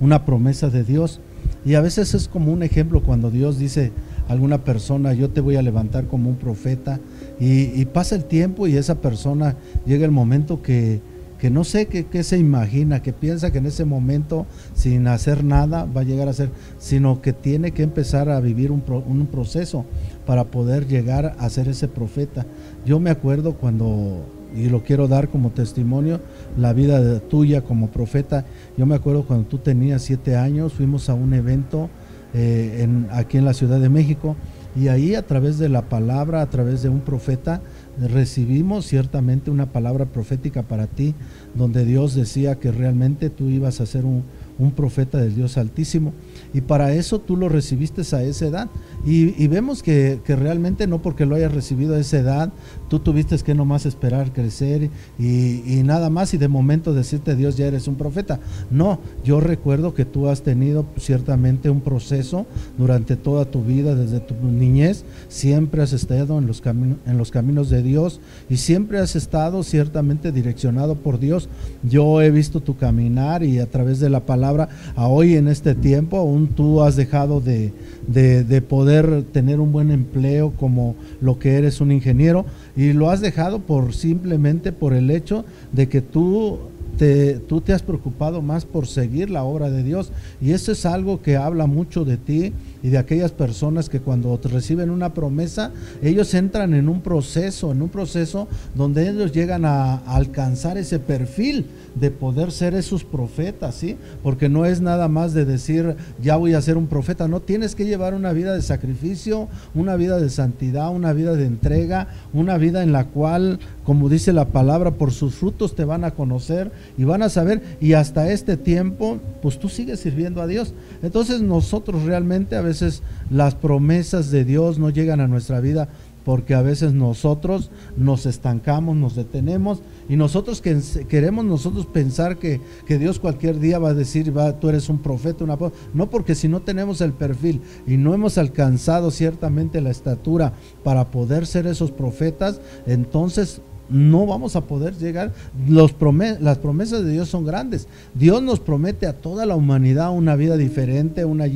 una 0.00 0.24
promesa 0.24 0.70
de 0.70 0.84
Dios. 0.84 1.20
Y 1.64 1.74
a 1.74 1.80
veces 1.80 2.14
es 2.14 2.28
como 2.28 2.52
un 2.52 2.62
ejemplo 2.62 3.02
cuando 3.02 3.30
Dios 3.30 3.58
dice 3.58 3.92
a 4.28 4.32
alguna 4.32 4.58
persona, 4.58 5.14
yo 5.14 5.30
te 5.30 5.40
voy 5.40 5.56
a 5.56 5.62
levantar 5.62 6.06
como 6.06 6.28
un 6.28 6.36
profeta. 6.36 7.00
y 7.40 7.84
pasa 7.86 8.14
el 8.14 8.26
tiempo 8.26 8.68
y 8.68 8.76
esa 8.76 9.00
persona 9.00 9.56
llega 9.86 10.04
el 10.04 10.12
momento 10.12 10.62
que 10.62 11.00
que 11.42 11.50
no 11.50 11.64
sé 11.64 11.86
qué, 11.86 12.22
se 12.22 12.38
imagina, 12.38 13.02
que 13.02 13.12
piensa 13.12 13.50
que 13.50 13.58
en 13.58 13.66
ese 13.66 13.84
momento 13.84 14.46
sin 14.74 15.08
hacer 15.08 15.42
nada 15.42 15.86
va 15.86 16.02
a 16.02 16.04
llegar 16.04 16.28
a 16.28 16.32
ser, 16.32 16.50
sino 16.78 17.20
que 17.20 17.32
tiene 17.32 17.72
que 17.72 17.82
empezar 17.82 18.28
a 18.28 18.38
vivir 18.38 18.70
un, 18.70 19.26
proceso 19.26 19.84
para 20.24 20.44
poder 20.44 20.86
llegar 20.86 21.34
a 21.40 21.50
ser 21.50 21.66
ese 21.66 21.88
profeta. 21.88 22.46
Yo 22.86 23.00
me 23.00 23.10
acuerdo 23.10 23.54
cuando, 23.54 24.24
y 24.54 24.68
lo 24.68 24.84
quiero 24.84 25.08
dar 25.08 25.30
como 25.30 25.50
testimonio, 25.50 26.20
la 26.56 26.72
vida 26.72 27.18
tuya 27.18 27.62
como 27.62 27.90
profeta, 27.90 28.44
yo 28.78 28.86
me 28.86 28.94
acuerdo 28.94 29.26
cuando 29.26 29.48
tú 29.48 29.58
tenías 29.58 30.02
siete 30.02 30.36
años, 30.36 30.74
fuimos 30.74 31.08
a 31.08 31.14
un 31.14 31.34
evento 31.34 31.90
eh, 32.34 32.86
aquí 33.10 33.38
en 33.38 33.44
la 33.44 33.52
Ciudad 33.52 33.80
de 33.80 33.88
México, 33.88 34.36
y 34.76 34.86
ahí 34.86 35.16
a 35.16 35.26
través 35.26 35.58
de 35.58 35.68
la 35.68 35.82
palabra, 35.82 36.40
a 36.40 36.48
través 36.50 36.82
de 36.82 36.88
un 36.88 37.00
profeta, 37.00 37.62
recibimos 38.00 38.86
ciertamente 38.86 39.50
una 39.50 39.66
palabra 39.66 40.06
profética 40.06 40.62
para 40.62 40.86
ti, 40.86 41.14
donde 41.54 41.84
Dios 41.84 42.14
decía 42.14 42.56
que 42.56 42.72
realmente 42.72 43.30
tú 43.30 43.48
ibas 43.48 43.80
a 43.80 43.86
ser 43.86 44.04
un, 44.04 44.24
un 44.58 44.72
profeta 44.72 45.18
del 45.18 45.34
Dios 45.34 45.56
Altísimo. 45.56 46.12
Y 46.54 46.60
para 46.60 46.94
eso 46.94 47.18
tú 47.18 47.36
lo 47.36 47.48
recibiste 47.48 48.02
a 48.14 48.22
esa 48.22 48.46
edad. 48.46 48.68
Y, 49.04 49.46
vemos 49.48 49.82
que, 49.82 50.20
realmente 50.26 50.86
no 50.86 51.02
porque 51.02 51.26
lo 51.26 51.34
hayas 51.34 51.52
recibido 51.52 51.94
a 51.94 51.98
esa 51.98 52.18
edad, 52.18 52.52
tú 52.88 52.98
tuviste 53.00 53.36
que 53.38 53.54
nomás 53.54 53.86
esperar 53.86 54.32
crecer 54.32 54.90
y, 55.18 55.82
nada 55.84 56.10
más 56.10 56.34
y 56.34 56.38
de 56.38 56.48
momento 56.48 56.94
decirte 56.94 57.34
Dios 57.34 57.56
ya 57.56 57.66
eres 57.66 57.88
un 57.88 57.96
profeta. 57.96 58.40
No, 58.70 59.00
yo 59.24 59.40
recuerdo 59.40 59.94
que 59.94 60.04
tú 60.04 60.28
has 60.28 60.42
tenido 60.42 60.86
ciertamente 60.98 61.70
un 61.70 61.80
proceso 61.80 62.46
durante 62.78 63.16
toda 63.16 63.46
tu 63.46 63.62
vida, 63.62 63.94
desde 63.94 64.20
tu 64.20 64.34
niñez, 64.34 65.04
siempre 65.28 65.82
has 65.82 65.92
estado 65.92 66.38
en 66.38 66.46
los, 66.46 66.62
en 66.64 67.18
los 67.18 67.30
caminos 67.30 67.70
de 67.70 67.82
Dios 67.82 68.20
y 68.48 68.58
siempre 68.58 68.98
has 68.98 69.16
estado 69.16 69.62
ciertamente 69.62 70.32
direccionado 70.32 70.96
por 70.96 71.18
Dios. 71.18 71.48
Yo 71.82 72.22
he 72.22 72.30
visto 72.30 72.60
tu 72.60 72.76
caminar 72.76 73.42
y 73.42 73.58
a 73.58 73.66
través 73.66 73.98
de 73.98 74.10
la 74.10 74.20
palabra 74.20 74.41
palabra, 74.42 74.68
a 74.96 75.06
hoy 75.06 75.36
en 75.36 75.46
este 75.46 75.76
tiempo, 75.76 76.16
aún 76.16 76.48
tú 76.48 76.82
has 76.82 76.96
dejado 76.96 77.40
de, 77.40 77.72
de, 78.08 78.42
de 78.42 78.60
poder 78.60 79.22
tener 79.22 79.60
un 79.60 79.70
buen 79.70 79.92
empleo 79.92 80.50
como 80.58 80.96
lo 81.20 81.38
que 81.38 81.54
eres 81.54 81.80
un 81.80 81.92
ingeniero 81.92 82.44
y 82.76 82.92
lo 82.92 83.10
has 83.10 83.20
dejado 83.20 83.60
por 83.60 83.94
simplemente 83.94 84.72
por 84.72 84.94
el 84.94 85.12
hecho 85.12 85.44
de 85.70 85.88
que 85.88 86.00
tú 86.00 86.58
te, 86.98 87.34
tú 87.34 87.60
te 87.60 87.72
has 87.72 87.82
preocupado 87.82 88.42
más 88.42 88.64
por 88.64 88.88
seguir 88.88 89.30
la 89.30 89.44
obra 89.44 89.70
de 89.70 89.84
Dios. 89.84 90.10
Y 90.40 90.50
eso 90.50 90.72
es 90.72 90.84
algo 90.86 91.22
que 91.22 91.36
habla 91.36 91.66
mucho 91.66 92.04
de 92.04 92.16
ti 92.16 92.52
y 92.82 92.88
de 92.90 92.98
aquellas 92.98 93.32
personas 93.32 93.88
que 93.88 94.00
cuando 94.00 94.38
reciben 94.42 94.90
una 94.90 95.14
promesa, 95.14 95.70
ellos 96.02 96.34
entran 96.34 96.74
en 96.74 96.88
un 96.88 97.00
proceso, 97.00 97.72
en 97.72 97.82
un 97.82 97.88
proceso 97.88 98.48
donde 98.74 99.08
ellos 99.08 99.32
llegan 99.32 99.64
a 99.64 99.96
alcanzar 99.96 100.78
ese 100.78 100.98
perfil 100.98 101.66
de 101.94 102.10
poder 102.10 102.52
ser 102.52 102.74
esos 102.74 103.04
profetas, 103.04 103.74
¿sí? 103.74 103.96
Porque 104.22 104.48
no 104.48 104.64
es 104.64 104.80
nada 104.80 105.08
más 105.08 105.34
de 105.34 105.44
decir, 105.44 105.96
ya 106.22 106.36
voy 106.36 106.54
a 106.54 106.62
ser 106.62 106.76
un 106.76 106.86
profeta, 106.86 107.28
no, 107.28 107.40
tienes 107.40 107.74
que 107.74 107.84
llevar 107.84 108.14
una 108.14 108.32
vida 108.32 108.54
de 108.54 108.62
sacrificio, 108.62 109.48
una 109.74 109.96
vida 109.96 110.18
de 110.18 110.30
santidad, 110.30 110.90
una 110.90 111.12
vida 111.12 111.34
de 111.34 111.46
entrega, 111.46 112.08
una 112.32 112.56
vida 112.58 112.82
en 112.82 112.92
la 112.92 113.06
cual, 113.06 113.60
como 113.84 114.08
dice 114.08 114.32
la 114.32 114.46
palabra, 114.46 114.92
por 114.92 115.12
sus 115.12 115.34
frutos 115.34 115.74
te 115.74 115.84
van 115.84 116.04
a 116.04 116.12
conocer 116.12 116.72
y 116.96 117.04
van 117.04 117.22
a 117.22 117.28
saber, 117.28 117.62
y 117.80 117.92
hasta 117.92 118.30
este 118.32 118.56
tiempo, 118.56 119.18
pues 119.40 119.58
tú 119.58 119.68
sigues 119.68 120.00
sirviendo 120.00 120.40
a 120.40 120.46
Dios. 120.46 120.74
Entonces 121.02 121.42
nosotros 121.42 122.04
realmente 122.04 122.56
a 122.56 122.62
veces 122.62 123.02
las 123.30 123.54
promesas 123.54 124.30
de 124.30 124.44
Dios 124.44 124.78
no 124.78 124.90
llegan 124.90 125.20
a 125.20 125.28
nuestra 125.28 125.60
vida 125.60 125.88
porque 126.24 126.54
a 126.54 126.62
veces 126.62 126.92
nosotros 126.92 127.70
nos 127.96 128.26
estancamos, 128.26 128.96
nos 128.96 129.16
detenemos 129.16 129.82
y 130.08 130.16
nosotros 130.16 130.60
que 130.60 130.80
queremos 131.08 131.44
nosotros 131.44 131.86
pensar 131.86 132.38
que, 132.38 132.60
que, 132.86 132.98
Dios 132.98 133.18
cualquier 133.18 133.58
día 133.58 133.78
va 133.78 133.90
a 133.90 133.94
decir, 133.94 134.36
va, 134.36 134.58
tú 134.60 134.68
eres 134.68 134.88
un 134.88 134.98
profeta, 134.98 135.44
una 135.44 135.58
no 135.94 136.10
porque 136.10 136.34
si 136.34 136.48
no 136.48 136.60
tenemos 136.62 137.00
el 137.00 137.12
perfil 137.12 137.60
y 137.86 137.96
no 137.96 138.14
hemos 138.14 138.38
alcanzado 138.38 139.10
ciertamente 139.10 139.80
la 139.80 139.90
estatura 139.90 140.52
para 140.84 141.10
poder 141.10 141.46
ser 141.46 141.66
esos 141.66 141.90
profetas, 141.90 142.60
entonces 142.86 143.60
no 143.92 144.26
vamos 144.26 144.56
a 144.56 144.62
poder 144.62 144.96
llegar. 144.96 145.32
Las 145.68 145.92
promesas 145.92 147.04
de 147.04 147.12
Dios 147.12 147.28
son 147.28 147.44
grandes. 147.44 147.86
Dios 148.14 148.42
nos 148.42 148.60
promete 148.60 149.06
a 149.06 149.12
toda 149.12 149.46
la 149.46 149.54
humanidad 149.54 150.12
una 150.12 150.36
vida 150.36 150.56
diferente, 150.56 151.24
una 151.24 151.46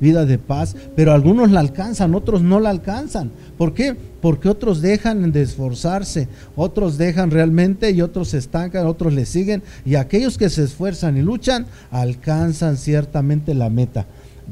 vida 0.00 0.26
de 0.26 0.38
paz, 0.38 0.76
pero 0.94 1.12
algunos 1.12 1.50
la 1.50 1.60
alcanzan, 1.60 2.14
otros 2.14 2.42
no 2.42 2.60
la 2.60 2.70
alcanzan. 2.70 3.30
¿Por 3.56 3.74
qué? 3.74 3.96
Porque 4.20 4.48
otros 4.48 4.80
dejan 4.80 5.32
de 5.32 5.42
esforzarse, 5.42 6.28
otros 6.54 6.98
dejan 6.98 7.30
realmente 7.30 7.90
y 7.90 8.02
otros 8.02 8.28
se 8.28 8.38
estancan, 8.38 8.86
otros 8.86 9.12
le 9.12 9.26
siguen 9.26 9.62
y 9.84 9.94
aquellos 9.94 10.38
que 10.38 10.50
se 10.50 10.64
esfuerzan 10.64 11.16
y 11.16 11.22
luchan 11.22 11.66
alcanzan 11.90 12.76
ciertamente 12.76 13.54
la 13.54 13.70
meta. 13.70 14.06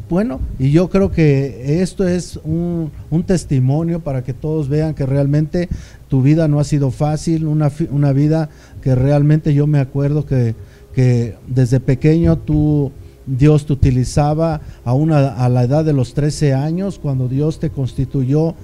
Bueno, 0.09 0.41
y 0.59 0.73
yo 0.73 0.91
creo 0.91 1.13
que 1.13 1.81
esto 1.81 2.07
es 2.07 2.39
un, 2.43 2.91
un, 3.11 3.23
testimonio 3.23 4.01
para 4.01 4.25
que 4.25 4.35
todos 4.35 4.69
vean 4.69 4.93
que 4.93 5.07
realmente 5.07 5.69
tu 6.15 6.23
vida 6.23 6.47
no 6.47 6.61
ha 6.61 6.65
sido 6.65 6.93
fácil, 6.93 7.45
una, 7.45 7.73
una 7.91 8.13
vida 8.13 8.49
que 8.83 8.95
realmente 8.95 9.53
yo 9.53 9.67
me 9.67 9.81
acuerdo 9.81 10.25
que, 10.25 10.55
que 10.95 11.35
desde 11.49 11.81
pequeño 11.81 12.39
tú, 12.39 12.93
Dios 13.27 13.67
te 13.67 13.73
utilizaba 13.73 14.61
a, 14.85 14.93
a 14.93 15.49
la 15.49 15.65
edad 15.65 15.85
de 15.85 15.93
los 15.93 16.15
13 16.15 16.55
años, 16.55 17.01
cuando 17.01 17.27
Dios 17.27 17.59
te 17.59 17.71
constituyó 17.71 18.55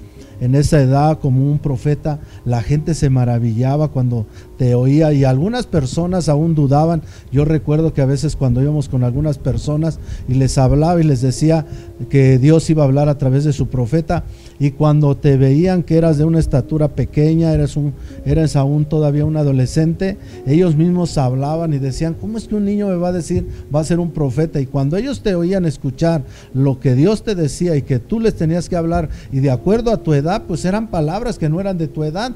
en 0.41 0.55
esa 0.55 0.81
edad 0.81 1.19
como 1.19 1.51
un 1.51 1.59
profeta, 1.59 2.19
la 2.45 2.63
gente 2.63 2.95
se 2.95 3.09
maravillaba 3.11 3.89
cuando 3.89 4.25
te 4.57 4.73
oía 4.73 5.13
y 5.13 5.23
algunas 5.23 5.67
personas 5.67 6.29
aún 6.29 6.55
dudaban. 6.55 7.03
Yo 7.31 7.45
recuerdo 7.45 7.93
que 7.93 8.01
a 8.01 8.07
veces 8.07 8.35
cuando 8.35 8.61
íbamos 8.61 8.89
con 8.89 9.03
algunas 9.03 9.37
personas 9.37 9.99
y 10.27 10.33
les 10.33 10.57
hablaba 10.57 10.99
y 10.99 11.03
les 11.03 11.21
decía 11.21 11.67
que 12.09 12.37
Dios 12.37 12.69
iba 12.69 12.83
a 12.83 12.85
hablar 12.85 13.09
a 13.09 13.17
través 13.17 13.43
de 13.43 13.53
su 13.53 13.67
profeta 13.67 14.23
y 14.59 14.71
cuando 14.71 15.17
te 15.17 15.37
veían 15.37 15.83
que 15.83 15.97
eras 15.97 16.17
de 16.17 16.25
una 16.25 16.39
estatura 16.39 16.89
pequeña, 16.89 17.51
eres, 17.51 17.75
un, 17.75 17.93
eres 18.25 18.55
aún 18.55 18.85
todavía 18.85 19.25
un 19.25 19.37
adolescente, 19.37 20.17
ellos 20.45 20.75
mismos 20.75 21.17
hablaban 21.17 21.73
y 21.73 21.79
decían, 21.79 22.13
¿cómo 22.13 22.37
es 22.37 22.47
que 22.47 22.55
un 22.55 22.65
niño 22.65 22.87
me 22.87 22.95
va 22.95 23.09
a 23.09 23.13
decir, 23.13 23.47
va 23.73 23.79
a 23.79 23.85
ser 23.85 23.99
un 23.99 24.11
profeta? 24.11 24.61
Y 24.61 24.67
cuando 24.67 24.97
ellos 24.97 25.21
te 25.21 25.33
oían 25.35 25.65
escuchar 25.65 26.23
lo 26.53 26.79
que 26.79 26.93
Dios 26.93 27.23
te 27.23 27.33
decía 27.33 27.75
y 27.75 27.81
que 27.81 27.99
tú 27.99 28.19
les 28.19 28.35
tenías 28.35 28.69
que 28.69 28.75
hablar 28.75 29.09
y 29.31 29.39
de 29.39 29.51
acuerdo 29.51 29.91
a 29.91 29.97
tu 29.97 30.13
edad, 30.13 30.43
pues 30.47 30.63
eran 30.65 30.87
palabras 30.87 31.39
que 31.39 31.49
no 31.49 31.59
eran 31.59 31.77
de 31.77 31.87
tu 31.87 32.03
edad, 32.03 32.31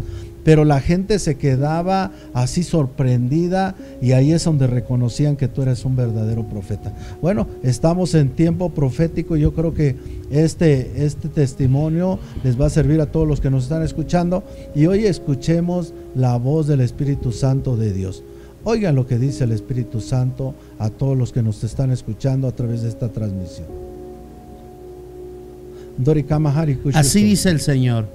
pero 0.45 0.63
la 0.63 0.79
gente 0.79 1.17
se 1.17 1.35
quedaba 1.35 2.11
así 2.35 2.61
sorprendida 2.61 3.75
y 3.99 4.11
ahí 4.11 4.31
es 4.31 4.43
donde 4.43 4.67
reconocían 4.67 5.37
que 5.37 5.47
tú 5.47 5.63
eres 5.63 5.83
un 5.85 5.95
verdadero 5.95 6.43
profeta. 6.43 6.93
Bueno, 7.19 7.47
estamos 7.63 8.13
en 8.13 8.29
tiempo 8.29 8.69
profético 8.69 9.35
y 9.35 9.41
yo 9.41 9.55
creo 9.55 9.73
que 9.73 9.95
este, 10.29 11.03
este 11.03 11.29
testimonio 11.29 12.19
les 12.43 12.61
va 12.61 12.67
a 12.67 12.69
servir 12.69 13.01
a 13.01 13.07
todos 13.07 13.27
los 13.27 13.41
que 13.41 13.49
nos 13.49 13.63
están 13.63 13.81
escuchando 13.81 14.43
y 14.75 14.85
hoy 14.85 15.05
escuchemos 15.05 15.95
la 16.13 16.37
voz 16.37 16.67
del 16.67 16.81
Espíritu 16.81 17.31
Santo 17.31 17.75
de 17.75 17.91
Dios. 17.91 18.23
Oigan 18.63 18.93
lo 18.93 19.07
que 19.07 19.17
dice 19.17 19.45
el 19.45 19.51
Espíritu 19.51 19.99
Santo 19.99 20.53
a 20.77 20.91
todos 20.91 21.17
los 21.17 21.31
que 21.31 21.41
nos 21.41 21.63
están 21.63 21.89
escuchando 21.89 22.47
a 22.47 22.51
través 22.51 22.83
de 22.83 22.89
esta 22.89 23.09
transmisión. 23.09 23.65
Así 26.99 27.23
dice 27.23 27.49
el 27.49 27.61
Señor. 27.61 28.05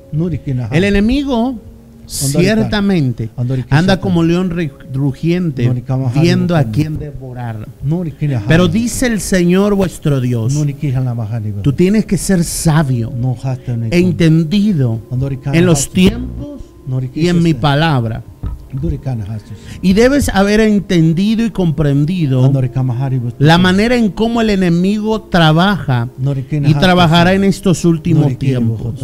El 0.70 0.85
enemigo 0.85 1.59
ciertamente 2.11 3.31
anda 3.71 4.01
como 4.01 4.23
león 4.23 4.51
rugiente 4.93 5.71
viendo 6.21 6.57
a 6.57 6.65
quien 6.65 6.99
devorar. 6.99 7.69
Pero 8.49 8.69
dice 8.69 9.07
el 9.07 9.21
Señor 9.21 9.75
vuestro 9.75 10.21
Dios, 10.21 10.53
tú 11.63 11.73
tienes 11.73 12.07
que 12.07 12.17
ser 12.19 12.43
sabio 12.45 13.13
e 13.91 13.99
entendido 13.99 15.01
en 15.53 15.67
los 15.67 15.91
tiempos 15.91 16.61
y 17.15 17.29
en 17.29 17.43
mi 17.43 17.55
palabra. 17.55 18.23
Y 19.83 19.95
debes 19.95 20.29
haber 20.29 20.61
entendido 20.61 21.45
y 21.45 21.51
comprendido 21.51 22.53
la 23.39 23.59
manera 23.59 23.97
en 23.97 24.11
cómo 24.11 24.41
el 24.41 24.51
enemigo 24.51 25.23
trabaja 25.23 26.09
y 26.67 26.75
trabajará 26.75 27.35
en 27.35 27.45
estos 27.45 27.85
últimos 27.85 28.39
tiempos. 28.39 28.95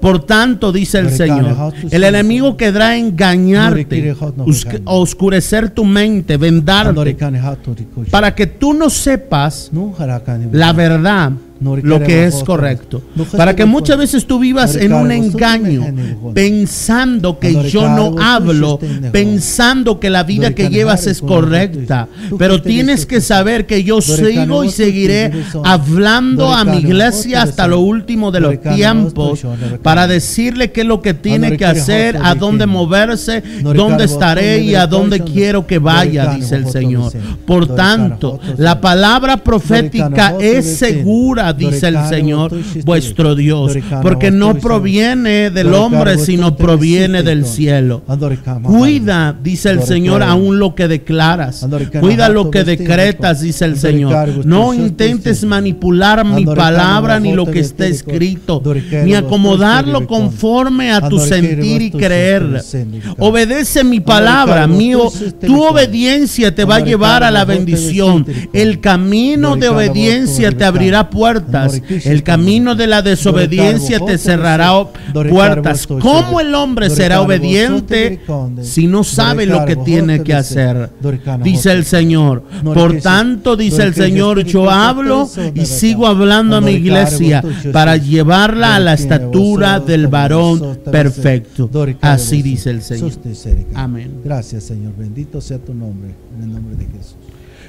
Por 0.00 0.24
tanto, 0.24 0.72
dice 0.72 0.98
el 0.98 1.10
Señor, 1.10 1.72
el 1.90 2.04
enemigo 2.04 2.56
quedará 2.56 2.96
engañarte, 2.96 4.14
oscurecer 4.84 5.70
tu 5.70 5.84
mente, 5.84 6.36
vendarte, 6.36 7.16
para 8.10 8.34
que 8.34 8.46
tú 8.46 8.74
no 8.74 8.90
sepas 8.90 9.70
la 10.52 10.72
verdad 10.72 11.32
lo 11.60 12.00
que 12.00 12.26
es 12.26 12.42
correcto. 12.44 13.02
Para 13.36 13.56
que 13.56 13.64
muchas 13.64 13.96
veces 13.96 14.26
tú 14.26 14.38
vivas 14.38 14.76
en 14.76 14.92
un 14.92 15.10
engaño, 15.10 15.82
pensando 16.34 17.38
que 17.38 17.70
yo 17.70 17.88
no 17.88 18.16
hablo, 18.20 18.78
pensando 19.12 20.00
que 20.00 20.10
la 20.10 20.24
vida 20.24 20.54
que 20.54 20.68
llevas 20.68 21.06
es 21.06 21.20
correcta. 21.20 22.08
Pero 22.38 22.60
tienes 22.62 23.06
que 23.06 23.20
saber 23.20 23.66
que 23.66 23.84
yo 23.84 24.00
sigo 24.00 24.64
y 24.64 24.70
seguiré 24.70 25.32
hablando 25.64 26.52
a 26.52 26.64
mi 26.64 26.78
iglesia 26.78 27.42
hasta 27.42 27.66
lo 27.66 27.80
último 27.80 28.30
de 28.30 28.40
los 28.40 28.60
tiempos 28.60 29.44
para 29.84 30.06
decirle 30.06 30.72
qué 30.72 30.80
es 30.80 30.86
lo 30.86 31.02
que 31.02 31.12
tiene 31.12 31.58
que 31.58 31.66
hacer, 31.66 32.16
a 32.16 32.34
dónde 32.34 32.66
moverse, 32.66 33.42
dónde 33.62 34.04
estaré 34.04 34.62
y 34.62 34.74
a 34.74 34.86
dónde 34.86 35.20
quiero 35.20 35.66
que 35.66 35.78
vaya, 35.78 36.34
dice 36.34 36.56
el 36.56 36.66
Señor. 36.68 37.12
Por 37.46 37.76
tanto, 37.76 38.40
la 38.56 38.80
palabra 38.80 39.36
profética 39.36 40.36
es 40.40 40.78
segura 40.78 41.52
dice 41.52 41.88
el 41.88 41.98
Señor 42.08 42.52
vuestro 42.84 43.34
Dios, 43.34 43.76
porque 44.00 44.30
no 44.30 44.54
proviene 44.54 45.50
del 45.50 45.74
hombre, 45.74 46.16
sino 46.16 46.56
proviene 46.56 47.22
del 47.22 47.44
cielo. 47.44 48.02
Cuida, 48.62 49.36
dice 49.42 49.70
el 49.70 49.82
Señor, 49.82 50.22
aún 50.22 50.58
lo 50.58 50.74
que 50.74 50.88
declaras. 50.88 51.66
Cuida 52.00 52.30
lo 52.30 52.50
que 52.50 52.64
decretas, 52.64 53.42
dice 53.42 53.66
el 53.66 53.76
Señor. 53.76 54.46
No 54.46 54.72
intentes 54.72 55.44
manipular 55.44 56.24
mi 56.24 56.46
palabra 56.46 57.20
ni 57.20 57.34
lo 57.34 57.44
que 57.44 57.60
está 57.60 57.86
escrito, 57.86 58.62
ni 59.04 59.12
acomodarlo 59.64 60.06
conforme 60.06 60.92
a 60.92 61.08
tu 61.08 61.18
sentir 61.18 61.82
y 61.82 61.90
creer. 61.90 62.62
Obedece 63.18 63.84
mi 63.84 64.00
palabra, 64.00 64.66
mío. 64.66 65.10
Tu 65.44 65.62
obediencia 65.62 66.54
te 66.54 66.64
va 66.64 66.76
a 66.76 66.80
llevar 66.80 67.22
a 67.22 67.30
la 67.30 67.44
bendición. 67.44 68.26
El 68.52 68.80
camino 68.80 69.56
de 69.56 69.68
obediencia 69.68 70.50
te 70.52 70.64
abrirá 70.64 71.10
puertas 71.10 71.34
el 72.04 72.22
camino 72.22 72.74
de 72.74 72.86
la 72.86 73.02
desobediencia 73.02 73.98
te 74.00 74.18
cerrará 74.18 74.72
puertas. 75.28 75.86
¿Cómo 75.86 76.40
el 76.40 76.54
hombre 76.54 76.90
será 76.90 77.20
obediente 77.20 78.20
si 78.62 78.86
no 78.86 79.04
sabe 79.04 79.46
lo 79.46 79.64
que 79.64 79.76
tiene 79.76 80.22
que 80.22 80.34
hacer? 80.34 80.90
Dice 81.42 81.72
el 81.72 81.84
Señor. 81.84 82.44
Por 82.62 83.00
tanto, 83.00 83.56
dice 83.56 83.82
el 83.82 83.94
Señor, 83.94 84.44
yo 84.44 84.70
hablo 84.70 85.28
y 85.54 85.66
sigo 85.66 86.06
hablando 86.06 86.56
a 86.56 86.60
mi 86.60 86.72
iglesia 86.72 87.42
para 87.72 87.96
llevarla 87.96 88.76
a 88.76 88.80
la 88.80 88.94
estatura 88.94 89.53
del 89.80 90.08
varón 90.08 90.78
perfecto. 90.90 91.70
Así 92.00 92.42
dice 92.42 92.70
el 92.70 92.82
Señor. 92.82 93.12
Amén. 93.74 94.20
Gracias, 94.24 94.64
Señor. 94.64 94.94
Bendito 94.96 95.40
sea 95.40 95.58
tu 95.58 95.74
nombre. 95.74 96.14
En 96.36 96.42
el 96.44 96.52
nombre 96.52 96.76
de 96.76 96.86
Jesús. 96.86 97.16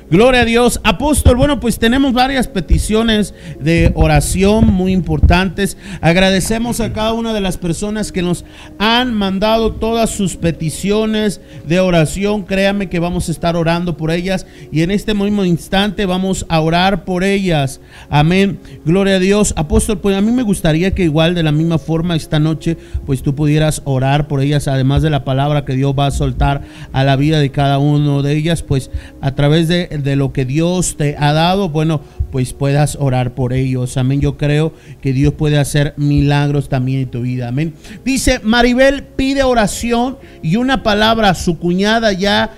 Gloria 0.07 0.41
a 0.41 0.45
Dios. 0.45 0.79
Apóstol, 0.83 1.35
bueno, 1.35 1.59
pues 1.59 1.79
tenemos 1.79 2.13
varias 2.13 2.47
peticiones 2.47 3.33
de 3.59 3.91
oración 3.95 4.71
muy 4.71 4.93
importantes. 4.93 5.77
Agradecemos 5.99 6.79
a 6.79 6.93
cada 6.93 7.13
una 7.13 7.33
de 7.33 7.41
las 7.41 7.57
personas 7.57 8.11
que 8.11 8.21
nos 8.21 8.45
han 8.77 9.15
mandado 9.15 9.73
todas 9.73 10.11
sus 10.11 10.35
peticiones 10.35 11.41
de 11.65 11.79
oración. 11.79 12.43
Créame 12.43 12.87
que 12.87 12.99
vamos 12.99 13.29
a 13.29 13.31
estar 13.31 13.55
orando 13.55 13.97
por 13.97 14.11
ellas 14.11 14.45
y 14.71 14.83
en 14.83 14.91
este 14.91 15.15
mismo 15.15 15.43
instante 15.43 16.05
vamos 16.05 16.45
a 16.49 16.61
orar 16.61 17.03
por 17.03 17.23
ellas. 17.23 17.81
Amén. 18.07 18.59
Gloria 18.85 19.15
a 19.15 19.19
Dios. 19.19 19.55
Apóstol, 19.57 20.01
pues 20.01 20.15
a 20.15 20.21
mí 20.21 20.31
me 20.31 20.43
gustaría 20.43 20.93
que 20.93 21.03
igual 21.03 21.33
de 21.33 21.41
la 21.41 21.51
misma 21.51 21.79
forma 21.79 22.15
esta 22.15 22.39
noche, 22.39 22.77
pues 23.07 23.23
tú 23.23 23.33
pudieras 23.33 23.81
orar 23.85 24.27
por 24.27 24.41
ellas, 24.41 24.67
además 24.67 25.01
de 25.01 25.09
la 25.09 25.25
palabra 25.25 25.65
que 25.65 25.73
Dios 25.73 25.95
va 25.97 26.05
a 26.05 26.11
soltar 26.11 26.61
a 26.93 27.03
la 27.03 27.15
vida 27.15 27.39
de 27.39 27.49
cada 27.49 27.79
uno 27.79 28.21
de 28.21 28.33
ellas, 28.33 28.61
pues 28.61 28.91
a 29.19 29.33
través 29.33 29.67
de 29.67 29.94
de 30.03 30.15
lo 30.15 30.33
que 30.33 30.45
Dios 30.45 30.95
te 30.97 31.15
ha 31.17 31.33
dado, 31.33 31.69
bueno, 31.69 32.01
pues 32.31 32.53
puedas 32.53 32.97
orar 32.99 33.33
por 33.35 33.53
ellos. 33.53 33.97
Amén. 33.97 34.21
Yo 34.21 34.37
creo 34.37 34.73
que 35.01 35.13
Dios 35.13 35.33
puede 35.33 35.57
hacer 35.57 35.93
milagros 35.97 36.69
también 36.69 37.01
en 37.01 37.11
tu 37.11 37.21
vida. 37.21 37.47
Amén. 37.47 37.73
Dice, 38.03 38.39
Maribel 38.43 39.03
pide 39.03 39.43
oración 39.43 40.17
y 40.41 40.57
una 40.57 40.83
palabra 40.83 41.29
a 41.29 41.35
su 41.35 41.57
cuñada 41.57 42.13
ya, 42.13 42.51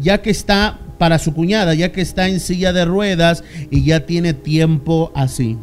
ya 0.00 0.22
que 0.22 0.30
está 0.30 0.78
para 0.98 1.18
su 1.18 1.34
cuñada, 1.34 1.74
ya 1.74 1.92
que 1.92 2.00
está 2.00 2.28
en 2.28 2.40
silla 2.40 2.72
de 2.72 2.84
ruedas 2.84 3.44
y 3.70 3.84
ya 3.84 4.06
tiene 4.06 4.34
tiempo 4.34 5.12
así. 5.14 5.56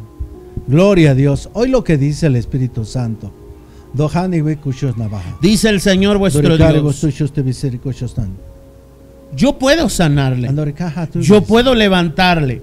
Gloria 0.66 1.10
a 1.10 1.14
Dios. 1.14 1.50
Hoy 1.52 1.68
lo 1.68 1.84
que 1.84 1.98
dice 1.98 2.26
el 2.26 2.36
Espíritu 2.36 2.84
Santo. 2.84 3.32
Dice 5.40 5.68
el 5.68 5.80
Señor 5.80 6.18
vuestro 6.18 6.42
Dios. 6.42 6.58
Yo 9.36 9.58
puedo 9.58 9.88
sanarle. 9.88 10.50
Yo 11.20 11.42
puedo 11.42 11.74
levantarle. 11.74 12.62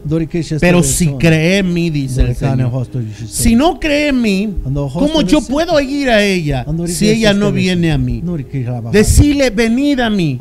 Pero 0.60 0.84
si 0.84 1.08
cree 1.14 1.60
en 1.60 1.74
mí, 1.74 1.90
dice 1.90 2.22
el 2.22 2.36
Señor. 2.36 2.88
Si 3.28 3.56
no 3.56 3.80
cree 3.80 4.10
en 4.10 4.22
mí, 4.22 4.54
¿cómo 4.64 5.22
yo 5.22 5.42
puedo 5.42 5.80
ir 5.80 6.10
a 6.10 6.24
ella 6.24 6.66
si 6.88 7.10
ella 7.10 7.34
no 7.34 7.52
viene 7.52 7.92
a 7.92 7.98
mí? 7.98 8.24
Decirle, 8.92 9.50
venid 9.50 10.00
a 10.00 10.10
mí, 10.10 10.40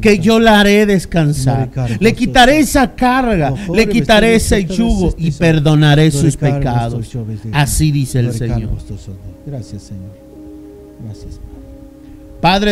que 0.00 0.18
yo 0.18 0.38
la 0.38 0.60
haré 0.60 0.86
descansar. 0.86 1.70
Le 2.00 2.14
quitaré 2.14 2.58
esa 2.58 2.94
carga, 2.94 3.54
le 3.72 3.88
quitaré 3.88 4.36
ese 4.36 4.64
yugo 4.64 5.14
y 5.18 5.30
perdonaré 5.32 6.10
sus 6.10 6.36
pecados. 6.36 7.16
Así 7.52 7.90
dice 7.90 8.20
el 8.20 8.32
Señor. 8.32 8.70
Gracias, 9.46 9.82
Señor. 9.82 10.12
Gracias. 11.04 11.40
Padre 11.40 11.57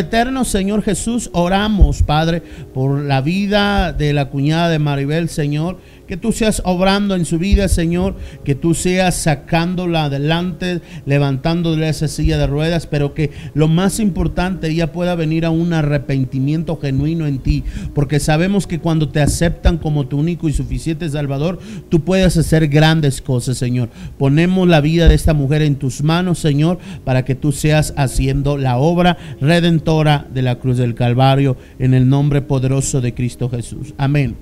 eterno, 0.01 0.45
Señor 0.45 0.83
Jesús, 0.83 1.31
oramos, 1.33 2.03
Padre, 2.03 2.43
por 2.73 3.01
la 3.01 3.21
vida 3.21 3.93
de 3.93 4.13
la 4.13 4.31
cuñada 4.31 4.69
de 4.69 4.79
Maribel, 4.79 5.29
Señor 5.29 5.79
que 6.07 6.17
tú 6.17 6.33
seas 6.33 6.63
obrando 6.65 7.15
en 7.15 7.25
su 7.25 7.39
vida, 7.39 7.69
Señor, 7.69 8.15
que 8.45 8.55
tú 8.55 8.75
seas 8.75 9.15
sacándola 9.15 10.05
adelante, 10.05 10.81
levantándole 11.05 11.89
esa 11.89 12.09
silla 12.09 12.39
de 12.39 12.47
ruedas, 12.47 12.87
pero 12.87 13.15
que 13.15 13.31
lo 13.55 13.69
más 13.69 14.01
importante, 14.01 14.69
ella 14.69 14.93
pueda 14.93 15.15
venir 15.15 15.45
a 15.45 15.51
un 15.51 15.73
arrepentimiento 15.73 16.79
genuino 16.81 17.27
en 17.27 17.39
ti, 17.39 17.65
porque 17.95 18.21
sabemos 18.21 18.67
que 18.67 18.79
cuando 18.79 19.09
te 19.09 19.21
aceptan 19.21 19.79
como 19.79 20.07
tu 20.07 20.19
único 20.19 20.49
y 20.49 20.53
suficiente 20.53 21.09
Salvador, 21.09 21.59
tú 21.89 22.05
puedes 22.05 22.37
hacer 22.37 22.69
grandes 22.69 23.21
cosas, 23.21 23.57
Señor. 23.59 23.89
Ponemos 24.19 24.69
la 24.69 24.81
vida 24.81 25.09
de 25.09 25.15
esta 25.15 25.35
mujer 25.35 25.63
en 25.63 25.77
tus 25.77 26.03
manos, 26.03 26.39
Señor, 26.39 26.79
para 27.05 27.25
que 27.25 27.35
tú 27.35 27.53
seas 27.53 27.95
haciendo 27.97 28.57
la 28.59 28.77
obra 28.77 29.17
redentora 29.41 30.27
de 30.33 30.43
la 30.43 30.59
cruz 30.59 30.77
del 30.79 30.95
Calvario, 30.95 31.57
en 31.79 31.95
el 31.95 32.09
nombre 32.09 32.43
poderoso 32.43 33.01
de 33.01 33.15
Cristo 33.15 33.49
Jesús. 33.49 33.95
Amén. 33.99 34.37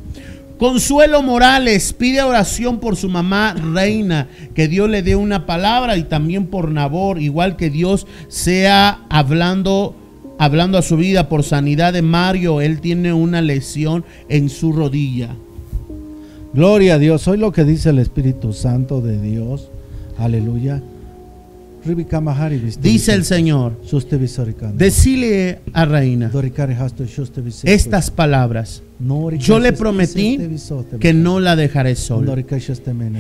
Consuelo 0.59 1.23
Morales 1.23 1.93
pide 1.93 2.23
oración 2.23 2.79
por 2.79 2.97
su 2.97 3.09
mamá 3.09 3.55
Reina, 3.55 4.29
que 4.55 4.69
Dios 4.69 4.89
le 4.89 5.03
dé 5.03 5.17
una 5.17 5.47
palabra 5.47 5.97
y 5.97 6.05
también 6.05 6.47
por 6.47 6.71
Nabor, 6.71 7.21
igual 7.21 7.57
que 7.57 7.71
Dios 7.71 8.07
sea 8.29 9.01
hablando 9.09 9.97
hablando 10.39 10.79
a 10.79 10.83
su 10.83 10.97
vida 10.97 11.29
por 11.29 11.45
sanidad 11.45 11.93
de 11.93 12.03
Mario, 12.03 12.61
él 12.61 12.81
tiene 12.81 13.13
una 13.13 13.41
lesión 13.41 14.05
en 14.29 14.49
su 14.49 14.73
rodilla. 14.73 15.31
Gloria 16.53 16.95
a 16.95 16.99
Dios, 16.99 17.27
hoy 17.29 17.39
lo 17.39 17.53
que 17.53 17.65
dice 17.65 17.91
el 17.91 17.99
Espíritu 17.99 18.53
Santo 18.53 19.01
de 19.01 19.21
Dios. 19.21 19.71
Aleluya. 20.19 20.83
Dice 22.81 23.13
el 23.13 23.25
Señor, 23.25 23.79
decile 24.77 25.61
a 25.73 25.85
Reina 25.85 26.31
estas 27.65 28.11
palabras. 28.11 28.83
Yo 29.39 29.59
le 29.59 29.73
prometí 29.73 30.39
que 30.99 31.13
no 31.13 31.41
la 31.41 31.57
dejaré 31.57 31.95
sola. 31.95 32.35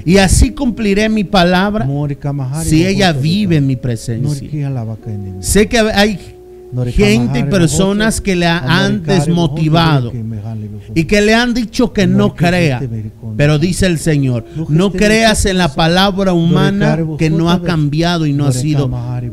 Y 0.06 0.16
así 0.18 0.52
cumpliré 0.52 1.08
mi 1.08 1.24
palabra 1.24 1.86
si 2.64 2.86
ella 2.86 3.12
vive 3.12 3.56
en 3.56 3.66
mi 3.66 3.76
presencia. 3.76 4.48
Sé 5.40 5.68
que 5.68 5.78
hay 5.78 6.18
gente 6.92 7.40
y 7.40 7.44
personas 7.44 8.20
que 8.20 8.36
le 8.36 8.46
han 8.46 9.02
desmotivado 9.02 10.12
y 10.94 11.04
que 11.04 11.20
le 11.20 11.34
han 11.34 11.54
dicho 11.54 11.92
que 11.92 12.06
no 12.06 12.34
crea. 12.34 12.80
Pero 13.36 13.58
dice 13.58 13.86
el 13.86 13.98
Señor, 13.98 14.44
no 14.68 14.92
creas 14.92 15.46
en 15.46 15.58
la 15.58 15.74
palabra 15.74 16.32
humana 16.32 16.98
que 17.18 17.30
no 17.30 17.50
ha 17.50 17.62
cambiado 17.62 18.26
y 18.26 18.32
no 18.32 18.46
ha 18.46 18.52
sido 18.52 18.90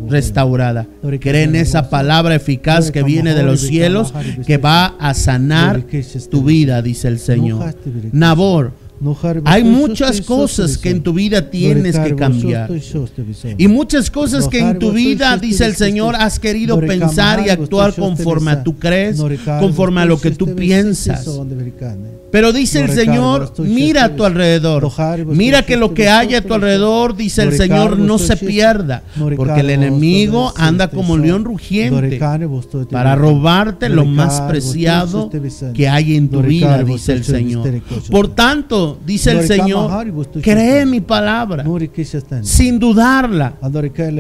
restaurada. 0.09 0.88
Cree 1.19 1.43
en 1.43 1.55
esa 1.55 1.89
palabra 1.89 2.35
eficaz 2.35 2.91
que 2.91 3.03
viene 3.03 3.34
de 3.34 3.43
los 3.43 3.61
cielos 3.61 4.13
que 4.45 4.57
va 4.57 4.95
a 4.99 5.13
sanar 5.13 5.84
tu 6.30 6.43
vida, 6.43 6.81
dice 6.81 7.07
el 7.07 7.19
Señor. 7.19 7.76
Nabor, 8.11 8.73
hay 9.45 9.64
muchas 9.64 10.22
cosas 10.22 10.78
que 10.78 10.90
en 10.90 11.02
tu 11.02 11.14
vida 11.14 11.49
tienes 11.49 11.98
que 11.98 12.15
cambiar. 12.15 12.69
Y 13.57 13.68
muchas 13.68 14.10
cosas 14.11 14.48
que 14.48 14.60
en 14.60 14.80
tu 14.80 14.91
vida, 14.91 15.38
dice 15.38 15.65
el 15.65 15.76
Señor, 15.76 16.15
has 16.15 16.40
querido 16.40 16.80
pensar 16.80 17.45
y 17.45 17.49
actuar 17.49 17.94
conforme 17.94 18.52
a 18.52 18.64
tú 18.64 18.78
crees, 18.78 19.22
conforme 19.60 20.02
a 20.02 20.06
lo 20.06 20.19
que 20.19 20.32
tú 20.32 20.56
piensas. 20.56 21.28
Pero 22.32 22.53
dice 22.53 22.80
el 22.80 22.91
Señor, 22.91 23.53
mira 23.60 24.06
a 24.06 24.15
tu 24.15 24.23
alrededor. 24.23 24.90
Mira 25.28 25.65
que 25.65 25.76
lo 25.76 25.94
que 25.94 26.07
hay 26.10 26.36
a 26.36 26.41
tu 26.41 26.53
alrededor, 26.53 27.15
dice 27.15 27.44
el 27.44 27.53
Señor, 27.53 27.98
no 27.98 28.18
se 28.18 28.38
pierda. 28.38 29.03
Porque 29.36 29.60
el 29.60 29.69
enemigo 29.69 30.53
anda 30.56 30.90
como 30.90 31.18
león 31.18 31.44
rugiente 31.44 32.19
para 32.90 33.15
robarte 33.15 33.90
lo 33.90 34.06
más 34.06 34.41
preciado 34.41 35.30
que 35.73 35.90
hay 35.90 36.15
en 36.15 36.30
tu 36.30 36.41
vida, 36.41 36.84
dice 36.84 37.14
el 37.14 37.23
Señor. 37.23 37.82
Por 38.10 38.30
tanto, 38.30 38.90
dice 39.05 39.31
el 39.31 39.45
Señor, 39.45 39.89
cree 40.41 40.85
mi 40.85 41.01
palabra 41.01 41.65
sin 42.43 42.80
dudarla, 42.80 43.57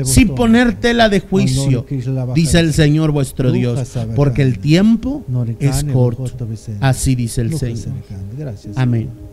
sin 0.03 0.29
ponértela 0.29 1.09
de 1.09 1.19
juicio, 1.19 1.85
dice 2.35 2.59
el 2.59 2.73
Señor 2.73 3.11
vuestro 3.11 3.51
Dios, 3.51 3.97
porque 4.15 4.41
el 4.41 4.59
tiempo 4.59 5.23
es 5.59 5.83
corto. 5.85 6.47
Así 6.79 7.15
dice 7.15 7.41
el 7.41 7.57
Señor. 7.57 7.95
Amén. 8.75 9.30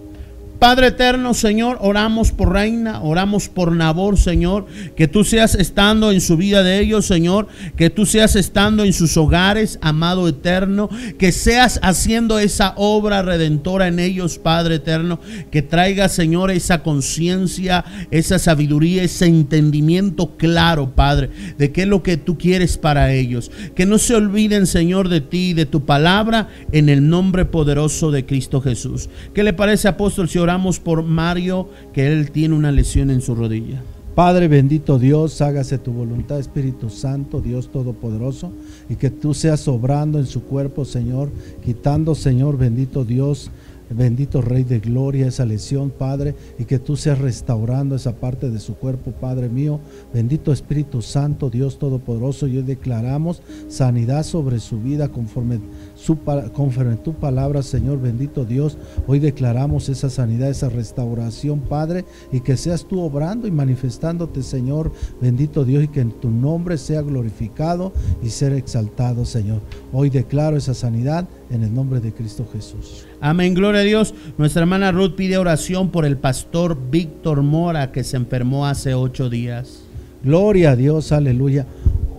Padre 0.58 0.88
eterno, 0.88 1.34
Señor, 1.34 1.78
oramos 1.80 2.32
por 2.32 2.52
Reina, 2.52 3.00
oramos 3.00 3.48
por 3.48 3.70
Nabor, 3.70 4.18
Señor, 4.18 4.66
que 4.96 5.06
tú 5.06 5.22
seas 5.22 5.54
estando 5.54 6.10
en 6.10 6.20
su 6.20 6.36
vida 6.36 6.64
de 6.64 6.80
ellos, 6.80 7.06
Señor, 7.06 7.46
que 7.76 7.90
tú 7.90 8.06
seas 8.06 8.34
estando 8.34 8.82
en 8.82 8.92
sus 8.92 9.16
hogares, 9.16 9.78
amado 9.82 10.26
eterno, 10.26 10.88
que 11.16 11.30
seas 11.30 11.78
haciendo 11.84 12.40
esa 12.40 12.74
obra 12.76 13.22
redentora 13.22 13.86
en 13.86 14.00
ellos, 14.00 14.38
Padre 14.38 14.76
eterno, 14.76 15.20
que 15.52 15.62
traiga, 15.62 16.08
Señor, 16.08 16.50
esa 16.50 16.82
conciencia, 16.82 17.84
esa 18.10 18.40
sabiduría, 18.40 19.04
ese 19.04 19.26
entendimiento 19.26 20.36
claro, 20.36 20.90
Padre, 20.90 21.30
de 21.56 21.70
qué 21.70 21.82
es 21.82 21.88
lo 21.88 22.02
que 22.02 22.16
tú 22.16 22.36
quieres 22.36 22.78
para 22.78 23.12
ellos. 23.12 23.52
Que 23.76 23.86
no 23.86 23.98
se 23.98 24.16
olviden, 24.16 24.66
Señor, 24.66 25.08
de 25.08 25.20
ti 25.20 25.50
y 25.50 25.54
de 25.54 25.66
tu 25.66 25.84
palabra 25.84 26.48
en 26.72 26.88
el 26.88 27.08
nombre 27.08 27.44
poderoso 27.44 28.10
de 28.10 28.26
Cristo 28.26 28.60
Jesús. 28.60 29.08
¿Qué 29.34 29.44
le 29.44 29.52
parece, 29.52 29.86
apóstol, 29.86 30.28
si 30.28 30.38
oramos 30.48 30.80
por 30.80 31.02
Mario, 31.02 31.68
que 31.92 32.10
él 32.10 32.30
tiene 32.30 32.54
una 32.54 32.72
lesión 32.72 33.10
en 33.10 33.20
su 33.20 33.34
rodilla. 33.34 33.82
Padre 34.14 34.48
bendito 34.48 34.98
Dios, 34.98 35.42
hágase 35.42 35.76
tu 35.76 35.92
voluntad, 35.92 36.38
Espíritu 36.38 36.88
Santo, 36.88 37.42
Dios 37.42 37.70
Todopoderoso, 37.70 38.50
y 38.88 38.96
que 38.96 39.10
tú 39.10 39.34
seas 39.34 39.68
obrando 39.68 40.18
en 40.18 40.24
su 40.24 40.44
cuerpo, 40.44 40.86
Señor, 40.86 41.28
quitando, 41.62 42.14
Señor 42.14 42.56
bendito 42.56 43.04
Dios, 43.04 43.50
Bendito 43.90 44.42
Rey 44.42 44.64
de 44.64 44.80
Gloria, 44.80 45.28
esa 45.28 45.46
lesión, 45.46 45.90
Padre, 45.90 46.34
y 46.58 46.64
que 46.64 46.78
tú 46.78 46.96
seas 46.96 47.18
restaurando 47.18 47.96
esa 47.96 48.16
parte 48.16 48.50
de 48.50 48.60
su 48.60 48.74
cuerpo, 48.74 49.12
Padre 49.12 49.48
mío. 49.48 49.80
Bendito 50.12 50.52
Espíritu 50.52 51.00
Santo, 51.00 51.48
Dios 51.48 51.78
Todopoderoso, 51.78 52.46
y 52.46 52.58
hoy 52.58 52.62
declaramos 52.64 53.40
sanidad 53.68 54.24
sobre 54.24 54.60
su 54.60 54.78
vida 54.80 55.08
conforme 55.08 55.60
su, 56.08 56.18
conforme 56.54 56.96
tu 56.96 57.12
palabra, 57.12 57.62
Señor 57.62 58.00
bendito 58.00 58.46
Dios. 58.46 58.78
Hoy 59.06 59.18
declaramos 59.18 59.90
esa 59.90 60.08
sanidad, 60.08 60.48
esa 60.48 60.70
restauración, 60.70 61.60
Padre, 61.60 62.06
y 62.32 62.40
que 62.40 62.56
seas 62.56 62.86
tú 62.86 63.00
obrando 63.00 63.46
y 63.46 63.50
manifestándote, 63.50 64.42
Señor 64.42 64.90
bendito 65.20 65.66
Dios, 65.66 65.84
y 65.84 65.88
que 65.88 66.00
en 66.00 66.12
tu 66.12 66.30
nombre 66.30 66.78
sea 66.78 67.02
glorificado 67.02 67.92
y 68.22 68.30
ser 68.30 68.54
exaltado, 68.54 69.26
Señor. 69.26 69.60
Hoy 69.92 70.08
declaro 70.08 70.56
esa 70.56 70.72
sanidad 70.72 71.28
en 71.50 71.62
el 71.62 71.74
nombre 71.74 72.00
de 72.00 72.14
Cristo 72.14 72.48
Jesús. 72.50 73.06
Amén, 73.20 73.52
gloria 73.52 73.82
a 73.82 73.84
Dios. 73.84 74.14
Nuestra 74.38 74.62
hermana 74.62 74.92
Ruth 74.92 75.14
pide 75.14 75.36
oración 75.36 75.90
por 75.90 76.06
el 76.06 76.16
pastor 76.16 76.78
Víctor 76.90 77.42
Mora 77.42 77.92
que 77.92 78.02
se 78.02 78.16
enfermó 78.16 78.66
hace 78.66 78.94
ocho 78.94 79.28
días. 79.28 79.82
Gloria 80.22 80.70
a 80.70 80.76
Dios, 80.76 81.12
aleluya. 81.12 81.66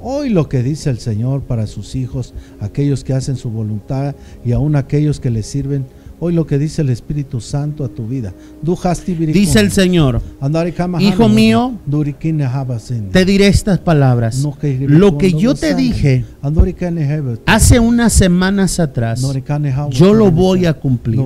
Hoy 0.02 0.30
lo 0.30 0.48
que 0.48 0.64
dice 0.64 0.90
el 0.90 1.00
Señor 1.00 1.42
para 1.42 1.68
sus 1.68 1.96
hijos, 1.96 2.34
aquellos 2.62 3.04
que 3.04 3.14
hacen 3.14 3.36
su 3.36 3.50
voluntad 3.50 4.16
y 4.46 4.54
aún 4.54 4.76
aquellos 4.76 5.20
que 5.20 5.30
le 5.30 5.44
sirven. 5.44 5.86
Hoy 6.22 6.34
lo 6.34 6.46
que 6.46 6.58
dice 6.58 6.82
el 6.82 6.90
Espíritu 6.90 7.40
Santo 7.40 7.86
a 7.86 7.88
tu 7.88 8.06
vida. 8.06 8.34
Dice 8.62 9.60
el 9.60 9.72
Señor, 9.72 10.22
Hijo 11.00 11.30
mío, 11.30 11.74
te 13.12 13.26
diré 13.26 13.48
estas 13.48 13.80
palabras. 13.80 14.46
Lo 14.82 15.18
que 15.18 15.34
yo 15.34 15.56
te 15.56 15.76
dije 15.76 16.26
hace 17.46 17.80
unas 17.80 18.14
semanas 18.14 18.80
atrás, 18.80 19.22
yo 19.92 20.14
lo 20.14 20.32
voy 20.32 20.66
a 20.66 20.74
cumplir. 20.74 21.22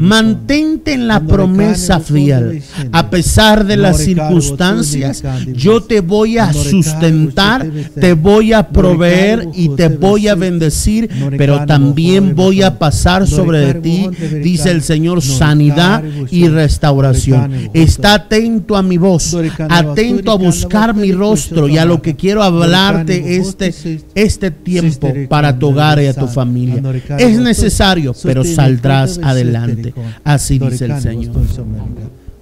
Mantente 0.00 0.94
en 0.94 1.08
la 1.08 1.20
promesa 1.20 2.00
fiel. 2.00 2.62
A 2.92 3.10
pesar 3.10 3.66
de 3.66 3.76
las 3.76 3.98
circunstancias, 3.98 5.22
yo 5.54 5.82
te 5.82 6.00
voy 6.00 6.38
a 6.38 6.52
sustentar, 6.52 7.66
te 7.94 8.14
voy 8.14 8.52
a 8.52 8.68
proveer 8.68 9.48
y 9.54 9.68
te 9.70 9.88
voy 9.88 10.28
a 10.28 10.34
bendecir, 10.34 11.10
pero 11.36 11.66
también 11.66 12.34
voy 12.34 12.62
a 12.62 12.78
pasar 12.78 13.26
sobre 13.26 13.58
de 13.58 13.74
ti, 13.74 14.08
dice 14.38 14.70
el 14.70 14.82
Señor, 14.82 15.22
sanidad 15.22 16.02
y 16.30 16.48
restauración. 16.48 17.70
Está 17.74 18.14
atento 18.14 18.76
a 18.76 18.82
mi 18.82 18.98
voz, 18.98 19.36
atento 19.68 20.32
a 20.32 20.36
buscar 20.36 20.94
mi 20.94 21.12
rostro 21.12 21.68
y 21.68 21.78
a 21.78 21.84
lo 21.84 22.00
que 22.02 22.16
quiero 22.16 22.42
hablarte 22.42 23.36
este, 23.36 23.74
este 24.14 24.50
tiempo 24.50 25.12
para 25.28 25.58
tu 25.58 25.68
hogar 25.68 26.00
y 26.02 26.06
a 26.06 26.14
tu 26.14 26.26
familia. 26.26 26.82
Es 27.18 27.38
necesario, 27.38 28.14
pero 28.22 28.44
saldrás 28.44 29.18
adelante. 29.22 29.94
Así 30.24 30.58
dice 30.58 30.86
el 30.86 31.00
Señor. 31.00 31.32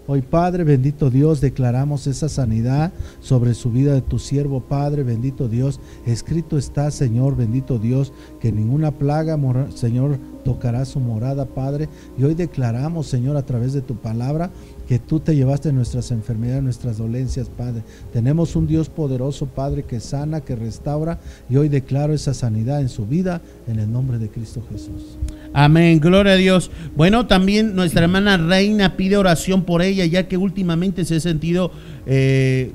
Hoy, 0.08 0.22
Padre, 0.22 0.62
bendito 0.62 1.10
Dios, 1.10 1.40
declaramos 1.40 2.06
esa 2.06 2.28
sanidad 2.28 2.92
sobre 3.18 3.54
su 3.54 3.72
vida 3.72 3.92
de 3.92 4.02
tu 4.02 4.20
siervo, 4.20 4.60
Padre, 4.60 5.02
bendito 5.02 5.48
Dios. 5.48 5.80
Escrito 6.06 6.56
está, 6.58 6.92
Señor, 6.92 7.34
bendito 7.34 7.80
Dios, 7.80 8.12
que 8.38 8.52
ninguna 8.52 8.92
plaga, 8.92 9.36
Señor, 9.74 10.18
tocará 10.44 10.84
su 10.84 11.00
morada, 11.00 11.46
Padre. 11.46 11.88
Y 12.16 12.22
hoy 12.22 12.34
declaramos, 12.34 13.08
Señor, 13.08 13.36
a 13.36 13.44
través 13.44 13.72
de 13.72 13.82
tu 13.82 13.96
palabra, 13.96 14.50
que 14.86 15.00
tú 15.00 15.18
te 15.18 15.34
llevaste 15.34 15.72
nuestras 15.72 16.12
enfermedades, 16.12 16.62
nuestras 16.62 16.98
dolencias, 16.98 17.48
Padre. 17.48 17.82
Tenemos 18.12 18.54
un 18.54 18.68
Dios 18.68 18.88
poderoso, 18.88 19.46
Padre, 19.46 19.82
que 19.82 19.98
sana, 19.98 20.40
que 20.40 20.54
restaura. 20.54 21.18
Y 21.50 21.56
hoy 21.56 21.68
declaro 21.68 22.14
esa 22.14 22.32
sanidad 22.32 22.80
en 22.80 22.90
su 22.90 23.06
vida, 23.06 23.42
en 23.66 23.80
el 23.80 23.90
nombre 23.90 24.20
de 24.20 24.28
Cristo 24.28 24.62
Jesús. 24.70 25.18
Amén, 25.58 26.00
gloria 26.00 26.34
a 26.34 26.36
Dios. 26.36 26.70
Bueno, 26.96 27.26
también 27.26 27.74
nuestra 27.74 28.02
hermana 28.02 28.36
Reina 28.36 28.94
pide 28.94 29.16
oración 29.16 29.62
por 29.62 29.80
ella, 29.80 30.04
ya 30.04 30.28
que 30.28 30.36
últimamente 30.36 31.06
se 31.06 31.16
ha 31.16 31.20
sentido 31.20 31.72
eh, 32.04 32.72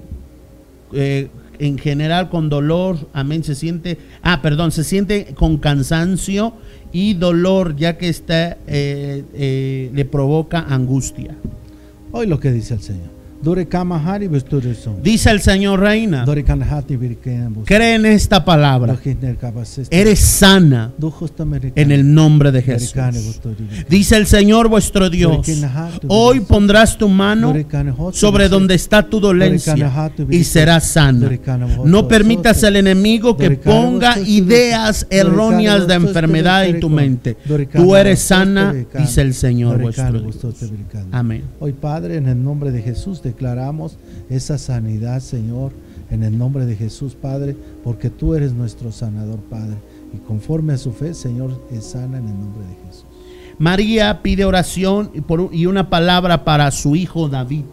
eh, 0.92 1.28
en 1.60 1.78
general 1.78 2.30
con 2.30 2.50
dolor. 2.50 2.98
Amén, 3.14 3.44
se 3.44 3.54
siente, 3.54 4.00
ah, 4.24 4.42
perdón, 4.42 4.72
se 4.72 4.84
siente 4.84 5.36
con 5.36 5.58
cansancio 5.58 6.56
y 6.92 7.14
dolor, 7.14 7.76
ya 7.76 8.00
que 8.00 8.10
está, 8.10 8.58
eh, 8.66 9.92
le 9.94 10.06
provoca 10.06 10.62
angustia. 10.68 11.36
Hoy 12.12 12.26
lo 12.26 12.40
que 12.40 12.52
dice 12.52 12.74
el 12.74 12.82
Señor. 12.82 13.21
Dice 15.04 15.32
el 15.32 15.42
Señor 15.42 15.80
Reina, 15.80 16.26
cree 17.66 17.96
en 17.96 18.06
esta 18.06 18.46
palabra. 18.46 18.98
Eres 19.90 20.20
sana 20.20 20.92
en 21.76 21.92
el 21.92 22.14
nombre 22.14 22.52
de 22.52 22.62
Jesús. 22.62 22.94
Dice 23.90 24.18
el 24.18 24.28
Señor 24.28 24.68
vuestro 24.70 25.10
Dios, 25.10 25.48
hoy 26.08 26.42
pondrás 26.42 26.98
tu 26.98 27.10
mano 27.10 27.54
sobre 28.12 28.48
donde 28.50 28.76
está 28.76 29.04
tu 29.10 29.20
dolencia 29.20 29.76
y 30.30 30.44
serás 30.44 30.88
sana. 30.88 31.30
No 31.86 32.08
permitas 32.08 32.64
al 32.64 32.76
enemigo 32.76 33.36
que 33.38 33.52
ponga 33.52 34.20
ideas 34.20 35.08
erróneas 35.10 35.88
de 35.88 35.94
enfermedad 35.96 36.66
en 36.66 36.80
tu 36.80 36.90
mente. 36.90 37.38
Tú 37.74 37.96
eres 37.96 38.20
sana, 38.20 38.74
dice 38.98 39.22
el 39.22 39.34
Señor 39.34 39.82
vuestro 39.82 40.12
Dios. 40.12 40.38
Amén. 41.12 41.44
Hoy, 41.60 41.74
Padre, 41.74 42.18
en 42.18 42.28
el 42.28 42.44
nombre 42.44 42.72
de 42.72 42.82
Jesús 42.82 43.22
declaramos 43.32 43.98
esa 44.30 44.58
sanidad, 44.58 45.20
Señor, 45.22 45.72
en 46.10 46.24
el 46.24 46.38
nombre 46.38 46.66
de 46.66 46.76
Jesús, 46.76 47.16
Padre, 47.16 47.56
porque 47.84 48.10
tú 48.10 48.34
eres 48.36 48.54
nuestro 48.54 48.92
sanador, 48.92 49.40
Padre. 49.40 49.78
Y 50.14 50.18
conforme 50.28 50.74
a 50.74 50.78
su 50.78 50.92
fe, 50.92 51.14
Señor, 51.14 51.62
es 51.72 51.86
sana 51.86 52.18
en 52.18 52.28
el 52.28 52.34
nombre 52.34 52.64
de 52.68 52.76
Jesús. 52.88 53.06
María 53.58 54.22
pide 54.22 54.44
oración 54.46 55.12
y 55.14 55.22
por- 55.22 55.50
y 55.54 55.66
una 55.68 55.90
palabra 55.90 56.44
para 56.44 56.70
su 56.72 56.96
hijo 56.96 57.30
David. 57.30 57.64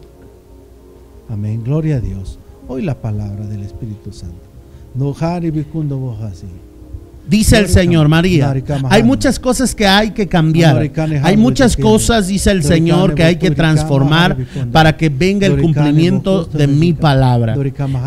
Amén. 1.29 1.63
Gloria 1.63 1.97
a 1.97 1.99
Dios. 1.99 2.39
Hoy 2.67 2.81
la 2.83 2.95
palabra 3.01 3.45
del 3.47 3.63
Espíritu 3.63 4.11
Santo. 4.11 4.37
Nojari 4.95 5.51
bikundo 5.51 5.97
bojasi. 5.97 6.47
Dice 7.29 7.59
el 7.59 7.67
Señor, 7.67 8.07
María, 8.07 8.55
hay 8.89 9.03
muchas 9.03 9.39
cosas 9.39 9.75
que 9.75 9.85
hay 9.85 10.11
que 10.11 10.27
cambiar. 10.27 10.89
Hay 11.23 11.37
muchas 11.37 11.77
cosas, 11.77 12.27
dice 12.27 12.51
el 12.51 12.63
Señor, 12.63 13.13
que 13.13 13.23
hay 13.23 13.35
que 13.35 13.51
transformar 13.51 14.35
para 14.71 14.97
que 14.97 15.09
venga 15.09 15.45
el 15.45 15.61
cumplimiento 15.61 16.45
de 16.45 16.67
mi 16.67 16.93
palabra. 16.93 17.55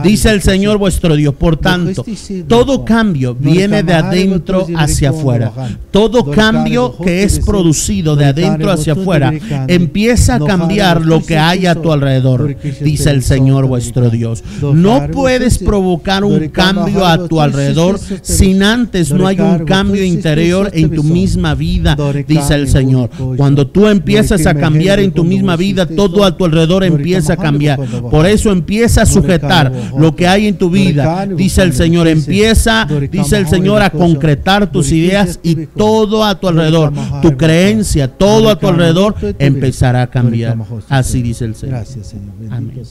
Dice 0.03 0.31
el 0.31 0.43
Señor 0.43 0.79
vuestro 0.79 1.15
Dios. 1.15 1.35
Por 1.35 1.57
tanto, 1.57 2.05
todo 2.49 2.85
cambio 2.85 3.35
viene 3.35 3.83
de 3.83 3.95
adentro 3.95 4.67
hacia 4.77 5.11
afuera. 5.11 5.53
Todo 5.91 6.31
cambio 6.31 6.97
que 6.97 7.23
es 7.23 7.39
producido 7.39 8.17
de 8.17 8.27
adentro 8.27 8.71
hacia 8.71 8.95
afuera 8.95 9.33
empieza 9.69 10.37
a 10.37 10.41
cambiar 10.41 11.05
lo 11.05 11.25
que 11.25 11.39
hay 11.39 11.67
a 11.67 11.75
tu 11.75 11.93
alrededor, 11.93 12.57
dice 12.81 13.11
el 13.11 13.23
Señor 13.23 13.67
vuestro 13.67 14.11
Dios. 14.11 14.43
No 14.61 15.07
puedes 15.13 15.59
provocar 15.59 16.25
un 16.25 16.49
cambio 16.49 17.07
a 17.07 17.29
tu 17.29 17.41
alrededor 17.41 18.01
sin 18.23 18.63
antes 18.63 19.12
no 19.13 19.27
hay 19.27 19.41
un 19.41 19.65
cambio 19.65 20.05
interior 20.05 20.71
en 20.73 20.91
tu 20.95 21.03
misma 21.03 21.55
vida, 21.55 21.97
dice 22.27 22.55
el 22.55 22.69
Señor. 22.69 23.11
Cuando 23.37 23.67
tú 23.67 23.89
empiezas 23.89 24.47
a 24.47 24.55
cambiar 24.55 25.01
en 25.01 25.13
tu 25.13 25.25
misma 25.25 25.57
vida, 25.57 25.87
todo 25.87 26.25
a 26.25 26.37
tu 26.37 26.45
alrededor 26.45 26.85
empieza 26.85 27.35
a 27.35 27.37
cambiar. 27.37 27.81
Por 28.11 28.27
eso 28.27 28.51
empieza 28.51 29.03
a 29.03 29.07
sujetar 29.07 29.73
lo 29.97 30.15
que 30.15 30.27
hay 30.27 30.47
en 30.47 30.57
tu 30.57 30.71
vida, 30.71 31.27
dice 31.27 31.63
el 31.63 31.73
Señor. 31.73 32.09
Empieza, 32.09 32.87
dice 33.11 33.37
el 33.39 33.49
Señor, 33.49 33.83
a 33.83 33.91
concretar 33.91 34.71
tus 34.71 34.93
ideas 34.93 35.41
y 35.43 35.67
todo 35.67 36.25
a 36.25 36.39
tu 36.39 36.49
alrededor, 36.49 36.93
tu 37.21 37.37
creencia, 37.37 38.09
todo 38.09 38.49
a 38.49 38.59
tu 38.59 38.69
alrededor 38.69 39.15
empezará 39.39 40.03
a 40.03 40.07
cambiar. 40.09 40.57
Así 40.89 41.23
dice 41.23 41.45
el 41.45 41.55
Señor. 41.55 41.77
Gracias, 41.77 42.09
Señor. 42.09 42.35
Amén. 42.51 42.83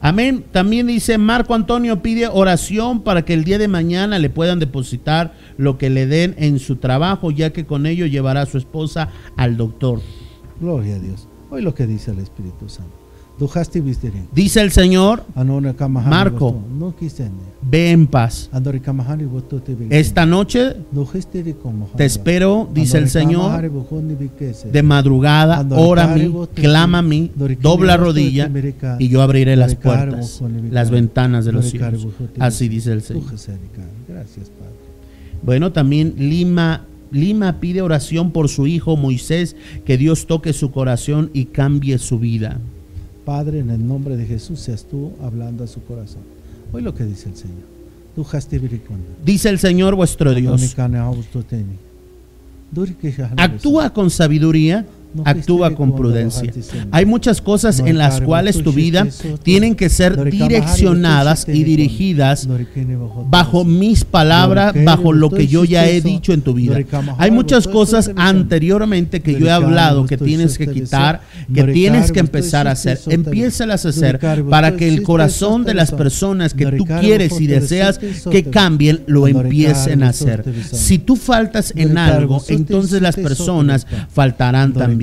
Amén. 0.00 0.44
También 0.52 0.86
dice 0.86 1.18
Marco 1.18 1.54
Antonio 1.54 2.02
pide 2.02 2.28
oración 2.28 3.02
para 3.02 3.24
que 3.24 3.34
el 3.34 3.44
día 3.44 3.58
de 3.58 3.68
mañana 3.68 4.18
le 4.18 4.30
puedan 4.30 4.58
depositar 4.58 5.34
lo 5.56 5.76
que 5.76 5.90
le 5.90 6.06
den 6.06 6.34
en 6.38 6.58
su 6.58 6.76
trabajo, 6.76 7.30
ya 7.30 7.52
que 7.52 7.66
con 7.66 7.86
ello 7.86 8.06
llevará 8.06 8.42
a 8.42 8.46
su 8.46 8.58
esposa 8.58 9.08
al 9.36 9.56
doctor. 9.56 10.00
Gloria 10.60 10.96
a 10.96 10.98
Dios. 10.98 11.28
Hoy 11.50 11.62
lo 11.62 11.74
que 11.74 11.86
dice 11.86 12.12
el 12.12 12.20
Espíritu 12.20 12.68
Santo. 12.68 12.97
Dice 14.34 14.60
el 14.60 14.72
Señor, 14.72 15.24
Marco. 16.10 16.60
ve 17.62 17.90
en 17.90 18.06
paz. 18.06 18.50
Esta 19.90 20.26
noche 20.26 20.74
te 21.96 22.04
espero, 22.04 22.68
dice 22.72 22.98
el 22.98 23.08
Señor, 23.08 23.62
de 24.72 24.82
madrugada, 24.82 25.66
ora 25.70 26.04
a 26.04 26.14
mí, 26.16 26.32
clama 26.54 26.98
a 26.98 27.02
mí, 27.02 27.30
dobla 27.60 27.96
rodilla 27.96 28.50
y 28.98 29.08
yo 29.08 29.22
abriré 29.22 29.56
las 29.56 29.74
puertas, 29.74 30.40
las 30.70 30.90
ventanas 30.90 31.44
de 31.44 31.52
los 31.52 31.66
cielos. 31.70 32.06
Así 32.38 32.68
dice 32.68 32.92
el 32.92 33.02
Señor. 33.02 33.24
Gracias, 34.08 34.48
Padre. 34.50 34.72
Bueno, 35.42 35.72
también 35.72 36.14
Lima, 36.18 36.84
Lima 37.12 37.60
pide 37.60 37.82
oración 37.82 38.32
por 38.32 38.48
su 38.48 38.66
hijo 38.66 38.96
Moisés, 38.96 39.54
que 39.84 39.96
Dios 39.96 40.26
toque 40.26 40.52
su 40.52 40.70
corazón 40.72 41.30
y 41.32 41.46
cambie 41.46 41.98
su 41.98 42.18
vida. 42.18 42.58
Padre, 43.28 43.58
en 43.58 43.68
el 43.68 43.86
nombre 43.86 44.16
de 44.16 44.24
Jesús 44.24 44.58
seas 44.58 44.84
tú 44.84 45.12
hablando 45.22 45.62
a 45.62 45.66
su 45.66 45.82
corazón. 45.82 46.22
Hoy 46.72 46.80
lo 46.80 46.94
que 46.94 47.04
dice 47.04 47.28
el 47.28 47.36
Señor. 47.36 47.66
Dice 49.22 49.50
el 49.50 49.58
Señor 49.58 49.94
vuestro 49.96 50.32
Dios, 50.34 50.74
actúa 53.36 53.92
con 53.92 54.08
sabiduría. 54.08 54.86
Actúa 55.24 55.74
con 55.74 55.94
prudencia. 55.94 56.52
Hay 56.90 57.06
muchas 57.06 57.40
cosas 57.40 57.80
en 57.80 57.98
las 57.98 58.20
cuales 58.20 58.62
tu 58.62 58.72
vida 58.72 59.06
tienen 59.42 59.74
que 59.74 59.88
ser 59.88 60.30
direccionadas 60.30 61.46
y 61.48 61.64
dirigidas 61.64 62.48
bajo 63.28 63.64
mis 63.64 64.04
palabras, 64.04 64.74
bajo 64.84 65.12
lo 65.12 65.30
que 65.30 65.46
yo 65.46 65.64
ya 65.64 65.88
he 65.88 66.00
dicho 66.00 66.32
en 66.32 66.42
tu 66.42 66.54
vida. 66.54 66.78
Hay 67.18 67.30
muchas 67.30 67.66
cosas 67.66 68.10
anteriormente 68.16 69.20
que 69.20 69.38
yo 69.38 69.46
he 69.46 69.50
hablado 69.50 70.06
que 70.06 70.16
tienes 70.16 70.58
que 70.58 70.68
quitar, 70.68 71.20
que 71.52 71.64
tienes 71.64 72.12
que 72.12 72.20
empezar 72.20 72.68
a 72.68 72.72
hacer. 72.72 72.98
Empiézalas 73.08 73.86
a 73.86 73.90
hacer 73.90 74.20
para 74.50 74.76
que 74.76 74.88
el 74.88 75.02
corazón 75.02 75.64
de 75.64 75.74
las 75.74 75.92
personas 75.92 76.54
que 76.54 76.66
tú 76.66 76.84
quieres 76.84 77.40
y 77.40 77.46
deseas 77.46 77.98
que 77.98 78.44
cambien, 78.44 79.02
lo 79.06 79.26
empiecen 79.26 80.02
a 80.02 80.10
hacer. 80.10 80.44
Si 80.72 80.98
tú 80.98 81.16
faltas 81.16 81.72
en 81.76 81.98
algo, 81.98 82.42
entonces 82.48 83.02
las 83.02 83.16
personas 83.16 83.86
faltarán 84.12 84.72
también. 84.72 84.97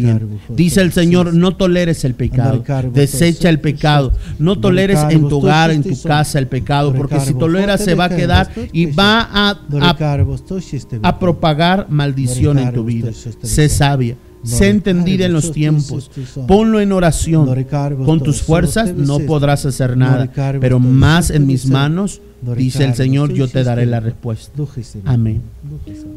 Dice 0.49 0.81
el 0.81 0.91
Señor, 0.91 1.33
no 1.33 1.55
toleres 1.55 2.03
el 2.05 2.13
pecado, 2.13 2.63
desecha 2.93 3.49
el 3.49 3.59
pecado, 3.59 4.11
no 4.39 4.59
toleres 4.59 4.99
en 5.09 5.27
tu 5.27 5.37
hogar, 5.37 5.71
en 5.71 5.83
tu 5.83 6.01
casa 6.01 6.39
el 6.39 6.47
pecado, 6.47 6.93
porque 6.93 7.19
si 7.19 7.33
toleras 7.33 7.83
se 7.83 7.95
va 7.95 8.05
a 8.05 8.09
quedar 8.09 8.49
y 8.71 8.87
va 8.87 9.27
a, 9.31 9.59
a, 11.03 11.19
propagar 11.19 11.87
maldición 11.89 12.59
en 12.59 12.73
tu 12.73 12.83
vida. 12.83 13.11
Sé 13.41 13.69
sabia. 13.69 14.15
Sé 14.45 14.69
entendida 14.69 15.25
en 15.25 15.33
los 15.33 15.51
tiempos. 15.51 16.09
Ponlo 16.47 16.79
en 16.79 16.91
oración. 16.91 17.65
Con 18.05 18.21
tus 18.21 18.41
fuerzas 18.41 18.93
no 18.93 19.19
podrás 19.19 19.65
hacer 19.65 19.97
nada, 19.97 20.31
pero 20.59 20.79
más 20.79 21.29
en 21.29 21.45
mis 21.47 21.65
manos 21.65 22.21
Dice 22.53 22.83
el 22.83 22.93
Señor, 22.93 23.33
yo 23.33 23.47
te 23.47 23.63
daré 23.63 23.85
la 23.85 23.99
respuesta. 23.99 24.51
Amén. 25.05 25.41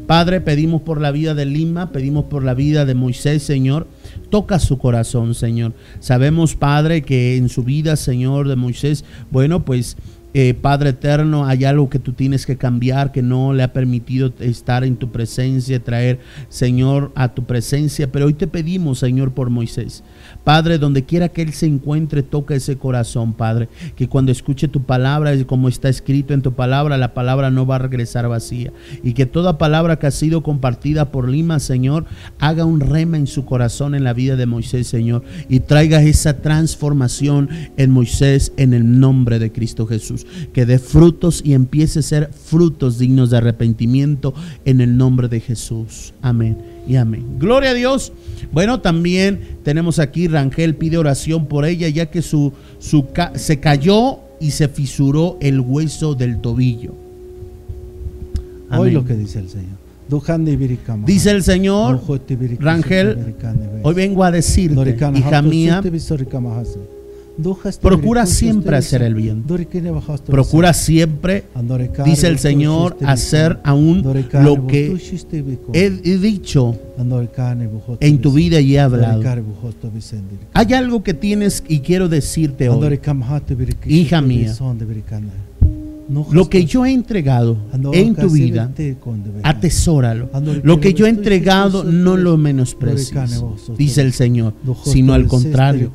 Padre, 0.05 0.41
pedimos 0.41 0.81
por 0.81 1.01
la 1.01 1.11
vida 1.11 1.33
de 1.33 1.45
Lima, 1.45 1.91
pedimos 1.91 2.25
por 2.25 2.43
la 2.43 2.53
vida 2.53 2.85
de 2.85 2.93
Moisés, 2.93 3.41
Señor. 3.41 3.87
Toca 4.29 4.59
su 4.59 4.77
corazón, 4.77 5.33
Señor. 5.33 5.73
Sabemos, 5.99 6.55
Padre, 6.55 7.01
que 7.01 7.37
en 7.37 7.49
su 7.49 7.63
vida, 7.63 7.95
Señor, 7.95 8.47
de 8.47 8.55
Moisés, 8.55 9.05
bueno, 9.31 9.65
pues 9.65 9.97
eh, 10.33 10.53
Padre 10.53 10.91
eterno, 10.91 11.45
hay 11.45 11.65
algo 11.65 11.89
que 11.89 11.99
tú 11.99 12.13
tienes 12.13 12.45
que 12.45 12.57
cambiar, 12.57 13.11
que 13.11 13.21
no 13.21 13.53
le 13.53 13.63
ha 13.63 13.73
permitido 13.73 14.31
estar 14.39 14.83
en 14.83 14.95
tu 14.95 15.11
presencia, 15.11 15.83
traer, 15.83 16.19
Señor, 16.49 17.11
a 17.15 17.33
tu 17.33 17.45
presencia. 17.45 18.11
Pero 18.11 18.27
hoy 18.27 18.33
te 18.33 18.47
pedimos, 18.47 18.99
Señor, 18.99 19.33
por 19.33 19.49
Moisés. 19.49 20.03
Padre, 20.49 20.79
donde 20.79 21.05
quiera 21.05 21.29
que 21.29 21.43
Él 21.43 21.53
se 21.53 21.67
encuentre, 21.67 22.23
toca 22.23 22.55
ese 22.55 22.75
corazón, 22.75 23.33
Padre. 23.33 23.69
Que 23.95 24.07
cuando 24.07 24.31
escuche 24.31 24.67
tu 24.67 24.81
palabra, 24.81 25.31
como 25.45 25.69
está 25.69 25.89
escrito 25.89 26.33
en 26.33 26.41
tu 26.41 26.53
palabra, 26.53 26.97
la 26.97 27.13
palabra 27.13 27.51
no 27.51 27.67
va 27.67 27.75
a 27.75 27.77
regresar 27.77 28.27
vacía. 28.27 28.73
Y 29.03 29.13
que 29.13 29.27
toda 29.27 29.59
palabra 29.59 29.99
que 29.99 30.07
ha 30.07 30.11
sido 30.11 30.41
compartida 30.41 31.11
por 31.11 31.29
Lima, 31.29 31.59
Señor, 31.59 32.05
haga 32.39 32.65
un 32.65 32.79
rema 32.79 33.17
en 33.17 33.27
su 33.27 33.45
corazón 33.45 33.93
en 33.93 34.03
la 34.03 34.13
vida 34.13 34.37
de 34.37 34.47
Moisés, 34.47 34.87
Señor. 34.87 35.21
Y 35.49 35.59
traiga 35.59 36.01
esa 36.01 36.41
transformación 36.41 37.47
en 37.77 37.91
Moisés 37.91 38.51
en 38.57 38.73
el 38.73 38.99
nombre 38.99 39.37
de 39.37 39.51
Cristo 39.51 39.85
Jesús. 39.85 40.25
Que 40.51 40.65
dé 40.65 40.79
frutos 40.79 41.43
y 41.45 41.53
empiece 41.53 41.99
a 41.99 42.01
ser 42.01 42.31
frutos 42.33 42.97
dignos 42.97 43.29
de 43.29 43.37
arrepentimiento 43.37 44.33
en 44.65 44.81
el 44.81 44.97
nombre 44.97 45.27
de 45.27 45.41
Jesús. 45.41 46.15
Amén 46.23 46.78
y 46.89 46.95
amén. 46.95 47.37
Gloria 47.37 47.69
a 47.69 47.73
Dios. 47.75 48.11
Bueno, 48.51 48.81
también 48.81 49.57
tenemos 49.63 49.99
aquí, 49.99 50.27
Rangel 50.27 50.73
pide 50.73 50.97
oración 50.97 51.45
por 51.45 51.65
ella, 51.65 51.87
ya 51.87 52.07
que 52.07 52.23
su, 52.23 52.51
su 52.79 53.05
se 53.35 53.59
cayó 53.59 54.17
y 54.39 54.49
se 54.51 54.67
fisuró 54.67 55.37
el 55.39 55.59
hueso 55.59 56.15
del 56.15 56.41
tobillo. 56.41 56.95
Hoy 58.71 58.89
lo 58.89 59.05
que 59.05 59.13
dice 59.15 59.37
el 59.37 59.49
Señor. 59.49 59.77
Dice 61.05 61.29
el 61.29 61.43
Señor, 61.43 62.01
Rangel, 62.59 63.35
hoy 63.83 63.93
vengo 63.93 64.23
a 64.23 64.31
decirte, 64.31 64.97
hija 65.15 65.41
mía, 65.43 65.83
Procura 67.81 68.25
siempre 68.25 68.75
hacer 68.75 69.01
el 69.01 69.15
bien. 69.15 69.43
Procura 70.25 70.73
siempre, 70.73 71.45
dice 72.05 72.27
el 72.27 72.39
Señor, 72.39 72.97
hacer 73.05 73.59
aún 73.63 74.03
lo 74.43 74.67
que 74.67 74.97
he, 75.73 75.89
dicho 76.17 76.77
en 77.99 78.21
tu 78.21 78.33
vida 78.33 78.59
y 78.59 78.75
he 78.75 78.79
hablado. 78.79 79.23
Hay 80.53 80.73
algo 80.73 81.03
que 81.03 81.13
tienes 81.13 81.63
y 81.67 81.79
quiero 81.79 82.09
decirte 82.09 82.69
hoy, 82.69 82.99
hija 83.87 84.21
mía. 84.21 84.53
Lo 86.31 86.49
que 86.49 86.65
yo 86.65 86.85
he 86.85 86.91
entregado 86.91 87.57
en 87.93 88.15
tu 88.15 88.29
vida, 88.29 88.71
atesóralo. 89.43 90.29
Lo 90.63 90.79
que 90.79 90.93
yo 90.93 91.05
he 91.05 91.09
entregado 91.09 91.83
no 91.83 92.17
lo 92.17 92.37
menosprecies, 92.37 93.43
dice 93.77 94.01
el 94.01 94.13
Señor, 94.13 94.53
sino 94.83 95.13
al 95.13 95.27
contrario 95.27 95.91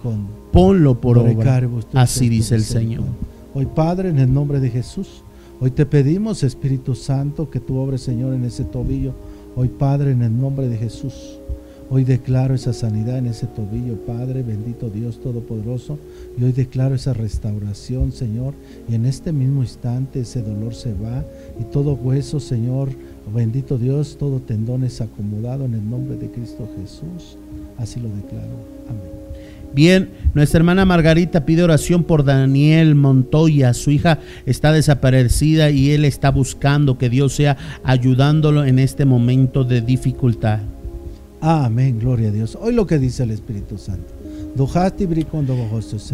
ponlo 0.55 1.01
por 1.01 1.18
obra. 1.18 1.60
Así 1.94 2.28
dice 2.28 2.55
el 2.55 2.62
Señor. 2.62 3.02
Hoy, 3.55 3.66
Padre, 3.66 4.09
en 4.09 4.20
el 4.20 4.32
nombre 4.32 4.60
de 4.60 4.70
Jesús, 4.70 5.24
hoy 5.60 5.72
te 5.72 5.85
pedimos, 5.85 6.44
Espíritu 6.44 6.94
Santo, 6.94 7.51
que 7.51 7.60
tú 7.60 7.76
obres, 7.76 8.02
Señor, 8.02 8.35
en 8.35 8.44
ese 8.44 8.64
tobillo. 8.64 9.14
Hoy, 9.56 9.68
Padre, 9.68 10.12
en 10.12 10.22
el 10.22 10.40
nombre 10.40 10.68
de 10.68 10.76
Jesús, 10.76 11.40
hoy 11.90 12.05
declaro 12.05 12.55
esa 12.55 12.72
sanidad 12.72 13.18
en 13.18 13.26
ese 13.26 13.48
tobillo, 13.48 13.97
Padre, 14.06 14.44
bendito 14.44 14.90
Dios 14.90 15.20
Todopoderoso. 15.20 15.98
Y 16.39 16.44
hoy 16.44 16.52
declaro 16.52 16.94
esa 16.94 17.14
restauración, 17.14 18.12
Señor. 18.12 18.55
Y 18.89 18.94
en 18.94 19.06
este 19.06 19.32
mismo 19.32 19.62
instante 19.62 20.20
ese 20.20 20.40
dolor 20.43 20.74
se 20.74 20.94
va 20.94 21.24
y 21.60 21.64
todo 21.64 21.94
hueso, 21.94 22.39
Señor, 22.39 22.90
bendito 23.35 23.76
Dios, 23.76 24.16
todo 24.18 24.39
tendón 24.39 24.85
es 24.85 25.01
acomodado 25.01 25.64
en 25.64 25.74
el 25.74 25.90
nombre 25.90 26.16
de 26.16 26.31
Cristo 26.31 26.68
Jesús. 26.81 27.39
Así 27.76 27.98
lo 27.98 28.09
declaro. 28.09 28.55
Amén. 28.89 29.23
Bien, 29.74 30.10
nuestra 30.34 30.59
hermana 30.59 30.84
Margarita 30.84 31.44
pide 31.44 31.64
oración 31.64 32.05
por 32.05 32.24
Daniel 32.24 32.94
Montoya. 32.94 33.74
Su 33.74 33.90
hija 33.90 34.20
está 34.46 34.72
desaparecida 34.72 35.70
y 35.70 35.90
él 35.90 36.05
está 36.05 36.30
buscando 36.30 36.96
que 36.96 37.10
Dios 37.10 37.34
sea 37.34 37.56
ayudándolo 37.82 38.64
en 38.64 38.78
este 38.78 39.05
momento 39.05 39.64
de 39.64 39.80
dificultad. 39.80 40.60
Amén, 41.40 41.98
gloria 41.98 42.28
a 42.28 42.32
Dios. 42.32 42.56
Hoy 42.60 42.72
lo 42.72 42.86
que 42.86 42.98
dice 42.98 43.24
el 43.24 43.32
Espíritu 43.32 43.76
Santo. 43.76 44.14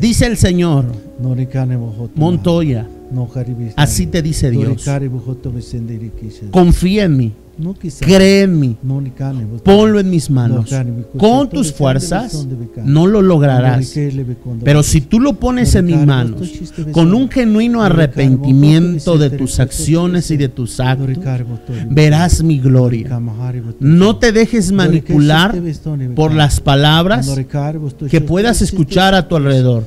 Dice 0.00 0.26
el 0.26 0.38
Señor, 0.38 0.86
Montoya, 2.14 2.86
así 3.76 4.06
te 4.06 4.22
dice 4.22 4.50
Dios. 4.50 4.84
Confía 6.50 7.04
en 7.04 7.16
mí. 7.16 7.32
Cree 8.00 8.42
en 8.42 8.58
mí. 8.58 8.76
Ponlo 9.62 10.00
en 10.00 10.08
mis 10.08 10.30
manos. 10.30 10.72
Con 11.18 11.50
tus 11.50 11.72
fuerzas 11.72 12.46
no 12.84 13.06
lo 13.06 13.20
lograrás. 13.20 13.94
Pero 14.64 14.82
si 14.82 15.02
tú 15.02 15.20
lo 15.20 15.34
pones 15.34 15.74
en 15.74 15.84
mis 15.84 16.06
manos, 16.06 16.50
con 16.92 17.12
un 17.12 17.28
genuino 17.28 17.82
arrepentimiento 17.82 19.18
de 19.18 19.30
tus 19.30 19.60
acciones 19.60 20.30
y 20.30 20.38
de 20.38 20.48
tus 20.48 20.80
actos, 20.80 21.18
verás 21.90 22.42
mi 22.42 22.58
gloria. 22.58 23.20
No 23.78 24.16
te 24.16 24.32
dejes 24.32 24.72
manipular 24.72 25.54
por 26.14 26.32
las 26.32 26.60
palabras 26.60 27.30
que 28.10 28.20
puedas 28.22 28.62
escuchar 28.62 29.14
a 29.14 29.28
tu 29.28 29.36
alrededor. 29.36 29.84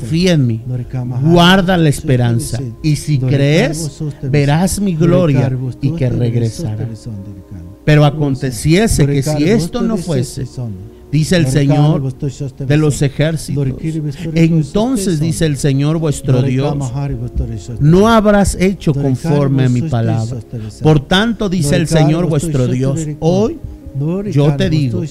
Confía 0.00 0.32
en 0.32 0.46
mí. 0.46 0.62
Guarda 1.22 1.76
la 1.76 1.88
esperanza. 1.88 2.60
Y 2.82 2.96
si 2.96 3.18
crees, 3.18 4.02
verás 4.22 4.80
mi 4.80 4.94
gloria 4.94 5.50
y 5.80 5.90
que 5.92 6.08
regresará. 6.08 6.88
Pero 7.84 8.04
aconteciese 8.04 9.06
que 9.06 9.22
si 9.22 9.44
esto 9.44 9.82
no 9.82 9.96
fuese, 9.96 10.44
dice 11.12 11.36
el 11.36 11.46
Señor 11.46 12.12
de 12.58 12.76
los 12.76 13.00
ejércitos, 13.00 13.68
entonces 14.34 15.20
dice 15.20 15.46
el 15.46 15.56
Señor 15.56 15.98
vuestro 15.98 16.42
Dios, 16.42 16.76
no 17.78 18.08
habrás 18.08 18.56
hecho 18.56 18.92
conforme 18.92 19.64
a 19.64 19.68
mi 19.68 19.82
palabra. 19.82 20.40
Por 20.82 21.06
tanto, 21.06 21.48
dice 21.48 21.76
el 21.76 21.86
Señor 21.86 22.26
vuestro 22.26 22.66
Dios, 22.66 23.06
hoy 23.20 23.58
yo 24.30 24.56
te 24.56 24.70
digo 24.70 25.02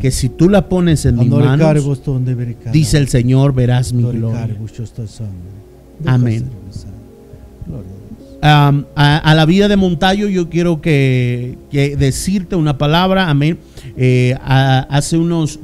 que 0.00 0.10
si 0.10 0.28
tú 0.28 0.48
la 0.48 0.68
pones 0.68 1.04
en 1.06 1.16
mis 1.16 1.28
manos, 1.28 2.00
dice 2.72 2.98
el 2.98 3.08
Señor, 3.08 3.54
verás 3.54 3.92
mi 3.92 4.02
gloria. 4.02 4.56
Amén. 6.06 6.50
a, 8.42 9.34
la 9.34 9.46
vida 9.46 9.68
de 9.68 9.76
Montayo 9.76 10.28
yo 10.28 10.48
quiero 10.48 10.80
que, 10.80 11.58
decirte 11.98 12.56
una 12.56 12.78
palabra, 12.78 13.28
amén. 13.28 13.58
Eh, 13.96 14.36
hace 14.44 15.18
unos 15.18 15.58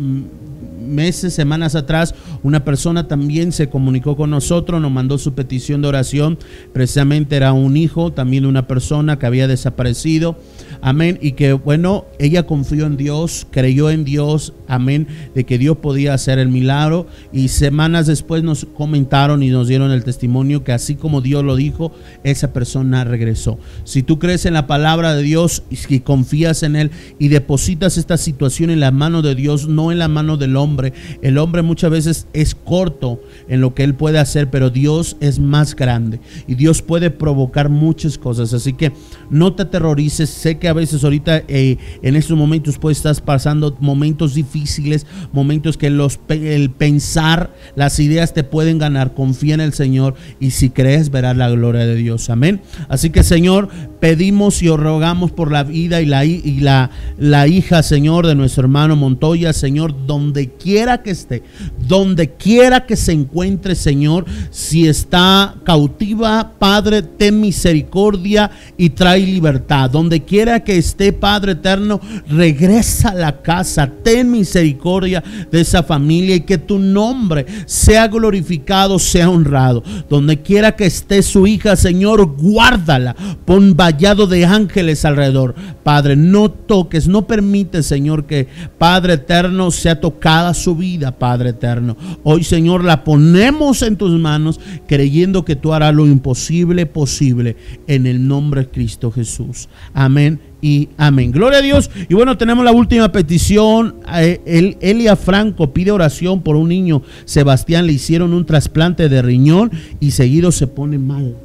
meses, 0.87 1.35
semanas 1.35 1.75
atrás, 1.75 2.15
Una 2.47 2.65
persona 2.65 3.09
también 3.09 3.51
se 3.51 3.69
comunicó 3.69 4.17
con 4.17 4.31
nosotros, 4.31 4.81
nos 4.81 4.93
mandó 4.93 5.19
su 5.19 5.35
petición 5.35 5.83
de 5.83 5.89
oración. 5.89 6.39
Precisamente 6.73 7.35
era 7.35 7.53
un 7.53 7.77
hijo, 7.77 8.13
también 8.13 8.45
de 8.45 8.49
una 8.49 8.69
persona 8.69 9.19
que 9.19 9.27
había 9.27 9.49
desaparecido. 9.49 10.39
Amén. 10.81 11.19
Y 11.21 11.33
que 11.33 11.55
bueno, 11.55 12.05
ella 12.21 12.47
confió 12.47 12.87
en 12.87 12.97
Dios, 12.97 13.49
creyó 13.51 13.91
en 13.91 14.05
Dios. 14.05 14.53
Amén. 14.69 15.09
De 15.35 15.43
que 15.43 15.59
Dios 15.59 15.79
podía 15.79 16.15
hacer 16.15 16.39
el 16.39 16.49
milagro. 16.49 17.09
Y 17.33 17.49
semanas 17.49 18.07
después 18.07 18.45
nos 18.45 18.65
comentaron 18.65 19.43
y 19.43 19.49
nos 19.49 19.67
dieron 19.67 19.91
el 19.91 20.05
testimonio 20.05 20.63
que 20.63 20.71
así 20.71 20.95
como 20.95 21.23
Dios 21.23 21.43
lo 21.43 21.57
dijo, 21.57 21.91
esa 22.23 22.53
persona 22.53 23.03
regresó. 23.03 23.59
Si 23.83 24.05
tú 24.05 24.21
crees 24.21 24.47
en 24.47 24.55
la 24.55 24.69
palabra 24.69 25.17
de 25.17 25.25
Dios 25.25 25.65
y 25.89 25.99
confías 25.99 26.63
en 26.63 26.77
Él 26.77 26.93
y 27.19 27.27
depositas 27.27 27.97
esta 27.97 28.17
situación 28.17 28.71
en 28.71 28.79
la 28.79 28.93
mano 28.93 29.21
de 29.21 29.35
Dios, 29.35 29.67
no 29.67 29.91
en 29.91 29.99
la 29.99 30.07
mano 30.07 30.37
del 30.37 30.55
hombre. 30.55 30.93
El 31.23 31.39
hombre 31.39 31.63
muchas 31.63 31.91
veces 31.91 32.29
es 32.37 32.55
corto 32.55 33.21
en 33.49 33.61
lo 33.61 33.75
que 33.75 33.83
Él 33.83 33.95
puede 33.95 34.19
hacer, 34.19 34.51
pero 34.51 34.71
Dios 34.71 35.17
es 35.21 35.39
más 35.39 35.75
grande 35.75 36.21
y 36.47 36.55
Dios 36.55 36.83
puede 36.83 37.11
provocar 37.11 37.69
muchas 37.69 38.19
cosas. 38.19 38.53
Así 38.53 38.75
que 38.75 38.93
no 39.31 39.55
te 39.55 39.63
aterrorices. 39.63 40.31
Sé 40.31 40.59
que 40.59 40.69
a 40.69 40.73
veces 40.73 41.03
ahorita 41.03 41.43
eh, 41.49 41.79
en 42.03 42.17
estos 42.17 42.37
momentos 42.37 42.79
puedes 42.79 42.99
estar 42.99 43.17
pasando 43.25 43.77
momentos 43.81 44.35
difíciles, 44.35 45.07
momentos 45.33 45.77
que 45.77 45.91
los, 45.91 46.21
el 46.29 46.71
pensar, 46.71 47.55
las 47.75 47.99
ideas 47.99 48.35
te 48.35 48.45
pueden 48.45 48.79
ganar. 48.79 49.15
Confía 49.15 49.55
en 49.55 49.61
el 49.61 49.73
Señor 49.73 50.15
y 50.39 50.51
si 50.51 50.71
crees 50.71 51.11
verás 51.11 51.37
la 51.37 51.51
gloria 51.51 51.87
de 51.87 51.97
Dios. 51.97 52.29
Amén. 52.31 52.61
Así 52.89 53.11
que 53.11 53.23
Señor, 53.23 53.69
pedimos 54.01 54.63
y 54.63 54.69
os 54.69 54.79
rogamos 54.79 55.33
por 55.33 55.51
la 55.51 55.65
vida 55.65 56.01
y 56.01 56.07
la, 56.07 56.25
y 56.25 56.61
la, 56.61 56.91
la 57.19 57.47
hija, 57.47 57.83
Señor, 57.83 58.27
de 58.27 58.35
nuestro 58.35 58.65
hermano 58.65 58.97
Montoya, 58.97 59.53
Señor, 59.53 60.07
donde 60.07 60.51
quiera 60.51 61.03
que 61.03 61.11
esté, 61.11 61.43
donde 61.89 62.26
quiera 62.31 62.87
que 62.87 62.97
se 62.97 63.13
encuentre, 63.13 63.75
Señor, 63.75 64.25
si 64.51 64.89
está 64.89 65.55
cautiva, 65.65 66.53
Padre, 66.59 67.03
ten 67.03 67.41
misericordia 67.41 68.51
y 68.77 68.91
trae 68.91 69.21
libertad. 69.21 69.91
Donde 69.91 70.23
quiera 70.23 70.61
que 70.61 70.79
esté, 70.79 71.13
Padre 71.13 71.53
eterno, 71.53 72.01
regresa 72.29 73.11
a 73.11 73.15
la 73.15 73.43
casa, 73.43 73.91
ten 74.03 74.31
misericordia 74.31 75.23
de 75.51 75.61
esa 75.61 75.83
familia 75.83 76.37
y 76.37 76.41
que 76.41 76.59
tu 76.59 76.79
nombre 76.79 77.47
sea 77.67 78.09
glorificado, 78.09 78.99
sea 78.99 79.31
honrado. 79.31 79.83
Donde 80.09 80.41
quiera 80.43 80.77
que 80.77 80.87
esté 80.87 81.23
su 81.23 81.47
hija, 81.47 81.77
Señor, 81.77 82.37
guárdala, 82.37 83.15
pon 83.45 83.77
vallado 83.77 84.27
de 84.27 84.45
ángeles 84.45 85.05
alrededor. 85.05 85.55
Padre, 85.83 86.17
no 86.17 86.51
toques, 86.51 87.07
no 87.07 87.27
permites, 87.27 87.87
Señor, 87.87 88.27
que 88.27 88.49
Padre 88.79 89.15
eterno 89.15 89.71
sea 89.71 90.01
tocada 90.01 90.55
su 90.55 90.75
vida, 90.77 91.13
Padre 91.19 91.51
eterno. 91.51 91.97
Hoy, 92.23 92.45
Señor, 92.45 92.85
la 92.85 93.05
ponemos 93.05 93.83
en 93.83 93.97
tus 93.97 94.19
manos, 94.19 94.61
creyendo 94.87 95.45
que 95.45 95.57
tú 95.57 95.73
harás 95.73 95.95
lo 95.95 96.07
imposible 96.07 96.87
posible 96.87 97.57
en 97.87 98.07
el 98.07 98.27
nombre 98.27 98.63
de 98.63 98.69
Cristo 98.69 99.11
Jesús. 99.11 99.69
Amén 99.95 100.41
y 100.61 100.89
amén. 100.97 101.33
Gloria 101.33 101.59
a 101.59 101.63
Dios. 101.63 101.91
Y 102.09 102.15
bueno, 102.15 102.37
tenemos 102.37 102.65
la 102.65 102.73
última 102.73 103.13
petición. 103.13 103.97
Eh, 104.15 104.41
el, 104.47 104.77
Elia 104.81 105.17
Franco 105.17 105.73
pide 105.73 105.91
oración 105.91 106.43
por 106.43 106.57
un 106.57 106.69
niño. 106.69 107.03
Sebastián 107.25 107.87
le 107.87 107.93
hicieron 107.93 108.33
un 108.33 108.47
trasplante 108.47 109.09
de 109.09 109.23
riñón 109.23 109.71
y 110.01 110.13
seguido 110.13 110.53
se 110.53 110.67
pone 110.67 110.99
mal. 110.99 111.37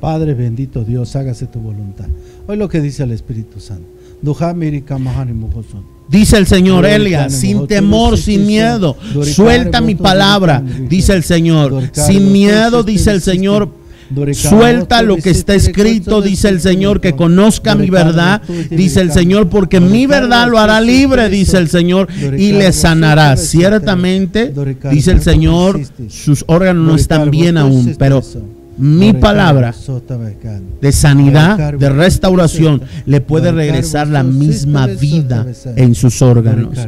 Padre 0.00 0.34
bendito 0.34 0.84
Dios, 0.84 1.16
hágase 1.16 1.46
tu 1.46 1.60
voluntad. 1.60 2.06
Hoy 2.46 2.56
lo 2.56 2.68
que 2.68 2.80
dice 2.80 3.02
el 3.02 3.10
Espíritu 3.10 3.60
Santo. 3.60 3.98
Dice 6.08 6.38
el 6.38 6.46
Señor 6.46 6.86
Elia, 6.86 7.28
sin 7.28 7.66
temor, 7.66 8.16
sin 8.16 8.46
miedo, 8.46 8.96
suelta 9.24 9.80
mi 9.80 9.94
palabra, 9.94 10.62
dice 10.88 11.12
el 11.12 11.22
Señor. 11.22 11.90
Sin 11.92 12.32
miedo, 12.32 12.82
dice 12.82 13.10
el 13.10 13.20
Señor, 13.20 13.70
Suelta 14.32 15.02
lo 15.02 15.16
que 15.16 15.30
está 15.30 15.54
escrito, 15.54 16.22
dice 16.22 16.48
el 16.48 16.60
Señor, 16.60 17.00
que 17.00 17.14
conozca 17.14 17.74
mi 17.74 17.90
verdad, 17.90 18.40
dice 18.70 19.00
el 19.00 19.12
Señor, 19.12 19.48
porque 19.48 19.80
mi 19.80 20.06
verdad 20.06 20.48
lo 20.48 20.58
hará 20.58 20.80
libre, 20.80 21.28
dice 21.28 21.58
el 21.58 21.68
Señor, 21.68 22.08
y 22.36 22.52
le 22.52 22.72
sanará. 22.72 23.36
Ciertamente, 23.36 24.52
dice 24.90 25.10
el 25.10 25.20
Señor, 25.20 25.80
sus 26.08 26.44
órganos 26.46 26.86
no 26.86 26.96
están 26.96 27.30
bien 27.30 27.58
aún, 27.58 27.96
pero 27.98 28.22
mi 28.78 29.12
palabra 29.12 29.74
de 30.80 30.92
sanidad, 30.92 31.74
de 31.74 31.88
restauración, 31.88 32.82
le 33.06 33.20
puede 33.20 33.52
regresar 33.52 34.08
la 34.08 34.22
misma 34.22 34.86
vida 34.86 35.46
en 35.76 35.94
sus 35.94 36.22
órganos. 36.22 36.78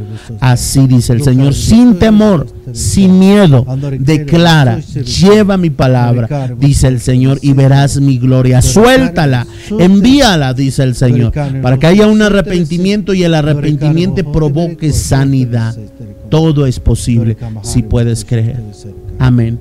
Así 0.40 0.86
dice 0.86 1.12
el 1.12 1.22
Señor, 1.22 1.54
sin 1.54 1.98
temor, 1.98 2.46
sin 2.72 3.18
miedo, 3.18 3.66
declara, 3.98 4.78
lleva 4.80 5.56
mi 5.56 5.70
palabra, 5.70 6.54
dice 6.58 6.88
el 6.88 7.00
Señor, 7.00 7.38
y 7.42 7.52
verás 7.52 8.00
mi 8.00 8.18
gloria. 8.18 8.62
Suéltala, 8.62 9.46
envíala, 9.78 10.54
dice 10.54 10.82
el 10.82 10.94
Señor, 10.94 11.32
para 11.62 11.78
que 11.78 11.86
haya 11.86 12.06
un 12.06 12.22
arrepentimiento 12.22 13.14
y 13.14 13.24
el 13.24 13.34
arrepentimiento 13.34 14.30
provoque 14.32 14.92
sanidad. 14.92 15.76
Todo 16.28 16.66
es 16.66 16.78
posible 16.78 17.36
si 17.62 17.82
puedes 17.82 18.24
creer. 18.24 18.62
Amén. 19.18 19.58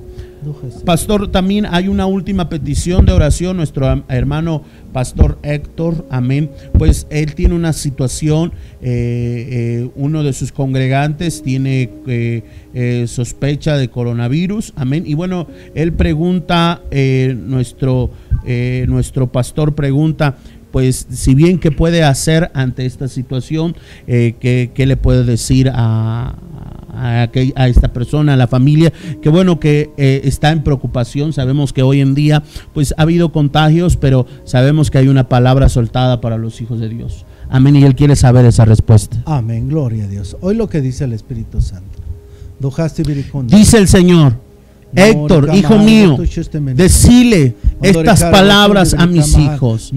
Pastor, 0.84 1.30
también 1.30 1.66
hay 1.66 1.88
una 1.88 2.06
última 2.06 2.48
petición 2.48 3.06
de 3.06 3.12
oración. 3.12 3.56
Nuestro 3.56 4.04
hermano 4.08 4.62
Pastor 4.92 5.38
Héctor, 5.42 6.06
amén. 6.10 6.50
Pues 6.78 7.06
él 7.10 7.34
tiene 7.34 7.54
una 7.54 7.72
situación, 7.72 8.52
eh, 8.82 9.48
eh, 9.50 9.90
uno 9.94 10.22
de 10.22 10.32
sus 10.32 10.52
congregantes 10.52 11.42
tiene 11.42 11.90
eh, 12.06 13.04
sospecha 13.06 13.76
de 13.76 13.88
coronavirus, 13.88 14.72
amén. 14.76 15.04
Y 15.06 15.14
bueno, 15.14 15.46
él 15.74 15.92
pregunta, 15.92 16.82
nuestro, 16.90 18.10
nuestro 18.86 19.30
pastor 19.30 19.74
pregunta, 19.74 20.36
pues 20.70 21.06
si 21.10 21.34
bien 21.34 21.58
qué 21.58 21.72
puede 21.72 22.04
hacer 22.04 22.50
ante 22.54 22.86
esta 22.86 23.08
situación, 23.08 23.76
¿qué, 24.06 24.70
¿qué, 24.74 24.86
le 24.86 24.96
puede 24.96 25.24
decir 25.24 25.70
a, 25.72 26.36
a, 27.00 27.66
esta 27.66 27.92
persona, 27.92 28.34
a 28.34 28.36
la 28.36 28.46
familia, 28.46 28.92
que 29.22 29.28
bueno 29.28 29.58
que 29.58 29.90
eh, 29.96 30.20
está 30.24 30.50
en 30.50 30.62
preocupación. 30.62 31.32
Sabemos 31.32 31.72
que 31.72 31.82
hoy 31.82 32.00
en 32.00 32.14
día 32.14 32.42
pues 32.74 32.94
ha 32.96 33.02
habido 33.02 33.32
contagios, 33.32 33.96
pero 33.96 34.26
sabemos 34.44 34.90
que 34.90 34.98
hay 34.98 35.08
una 35.08 35.28
palabra 35.28 35.68
soltada 35.68 36.20
para 36.20 36.36
los 36.36 36.60
hijos 36.60 36.80
de 36.80 36.88
Dios. 36.88 37.24
Amén. 37.48 37.76
Y 37.76 37.84
él 37.84 37.94
quiere 37.94 38.16
saber 38.16 38.44
esa 38.44 38.64
respuesta. 38.64 39.20
Amén. 39.26 39.68
Gloria 39.68 40.04
a 40.04 40.08
Dios. 40.08 40.36
Hoy 40.40 40.54
lo 40.54 40.68
que 40.68 40.80
dice 40.80 41.04
el 41.04 41.12
Espíritu 41.12 41.60
Santo. 41.60 41.98
Dice 43.56 43.78
el 43.78 43.88
Señor. 43.88 44.49
Héctor, 44.94 45.50
hijo 45.54 45.78
mío, 45.78 46.18
decile 46.74 47.54
estas 47.82 48.22
palabras 48.24 48.94
a 48.94 49.06
mis 49.06 49.36
hijos. 49.36 49.92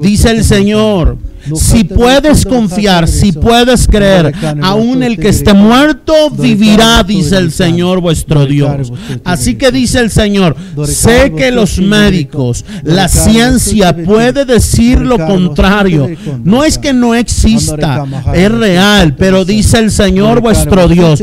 Dice 0.00 0.30
el 0.30 0.44
Señor, 0.44 1.16
si 1.54 1.84
puedes 1.84 2.44
confiar, 2.44 3.08
si 3.08 3.32
puedes 3.32 3.86
creer, 3.86 4.32
aún 4.62 5.02
el 5.02 5.18
que 5.18 5.28
esté 5.28 5.54
muerto 5.54 6.30
vivirá, 6.30 7.02
dice 7.02 7.36
el 7.36 7.50
Señor 7.50 8.00
vuestro 8.00 8.46
Dios. 8.46 8.92
Así 9.24 9.54
que 9.54 9.70
dice 9.72 10.00
el 10.00 10.10
Señor, 10.10 10.56
sé 10.86 11.32
que 11.36 11.50
los 11.50 11.78
médicos, 11.78 12.64
la 12.82 13.08
ciencia 13.08 13.96
puede 14.04 14.44
decir 14.44 15.00
lo 15.00 15.18
contrario. 15.24 16.08
No 16.44 16.64
es 16.64 16.78
que 16.78 16.92
no 16.92 17.14
exista, 17.14 18.04
es 18.34 18.50
real, 18.52 19.14
pero 19.16 19.44
dice 19.44 19.78
el 19.78 19.90
Señor 19.90 20.40
vuestro 20.40 20.88
Dios, 20.88 21.22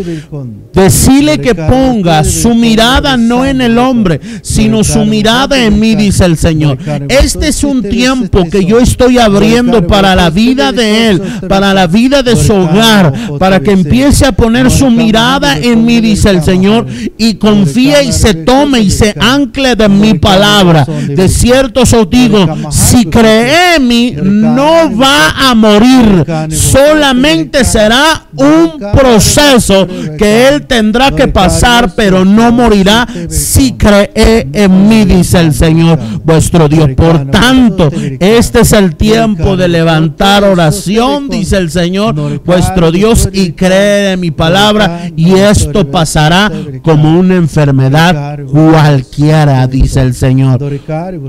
decile 0.74 1.40
que 1.40 1.56
ponga 1.56 2.24
su 2.24 2.54
mirada 2.56 3.09
no 3.18 3.45
en 3.45 3.61
el 3.61 3.77
hombre, 3.77 4.19
sino 4.41 4.84
su 4.84 5.06
mirada 5.06 5.64
en 5.64 5.80
mí, 5.80 5.95
dice 5.95 6.26
el 6.26 6.38
Señor. 6.38 6.77
Este 7.07 7.49
es 7.49 7.64
un 7.64 7.84
tiempo 7.84 8.45
que 8.49 8.65
yo 8.65 8.80
estoy 8.80 9.18
abriendo 9.18 9.86
para 9.88 10.15
la 10.15 10.30
vida 10.30 10.72
de 10.72 11.10
él, 11.10 11.22
para 11.48 11.73
la 11.73 11.88
vida 11.88 12.23
de 12.23 12.36
su 12.36 12.53
hogar, 12.53 13.14
para 13.40 13.60
que 13.60 13.72
empiece 13.72 14.26
a 14.26 14.31
poner 14.31 14.69
su 14.72 14.90
mirada 14.90 15.57
en 15.57 15.86
mí, 15.86 16.02
dice 16.02 16.30
el 16.30 16.44
Señor, 16.44 16.86
y 17.18 17.36
confíe 17.36 18.03
y 18.03 18.11
se 18.11 18.34
tome 18.34 18.81
y 18.81 18.91
se 18.91 19.15
ancle 19.19 19.76
de 19.76 19.90
mi 19.90 20.14
palabra. 20.15 20.86
De 20.86 21.27
cierto 21.27 21.81
os 21.81 22.10
digo, 22.10 22.48
si 22.72 23.06
cree 23.06 23.76
en 23.76 23.88
mí, 23.88 24.15
no 24.22 24.95
va 24.95 25.49
a 25.49 25.56
morir, 25.56 26.26
solamente 26.52 27.64
será 27.64 28.26
un 28.36 28.80
proceso 28.94 29.88
que 30.18 30.48
él 30.48 30.65
tendrá 30.68 31.11
que 31.11 31.27
pasar, 31.27 31.94
pero 31.95 32.26
no 32.26 32.52
morirá 32.52 32.99
si 33.30 33.74
cree 33.74 34.12
en 34.16 34.88
mí, 34.90 35.06
dice 35.06 35.40
el 35.40 35.54
Señor. 35.54 35.70
Señor 35.70 36.00
vuestro 36.24 36.68
Dios. 36.68 36.90
Por 36.96 37.30
tanto, 37.30 37.92
este 38.20 38.62
es 38.62 38.74
el 38.74 38.96
tiempo 38.96 39.56
de 39.56 39.68
levantar 39.68 40.44
oración, 40.44 41.30
dice 41.30 41.58
el 41.58 41.70
Señor 41.70 42.16
vuestro 42.44 42.92
Dios, 42.92 43.30
y 43.32 43.52
cree 43.52 44.14
en 44.14 44.20
mi 44.20 44.32
palabra, 44.32 45.12
y 45.16 45.34
esto 45.34 45.90
pasará 45.90 46.52
como 46.82 47.20
una 47.20 47.36
enfermedad 47.36 48.40
cualquiera, 48.46 49.68
dice 49.68 50.02
el 50.02 50.16
Señor. 50.16 50.60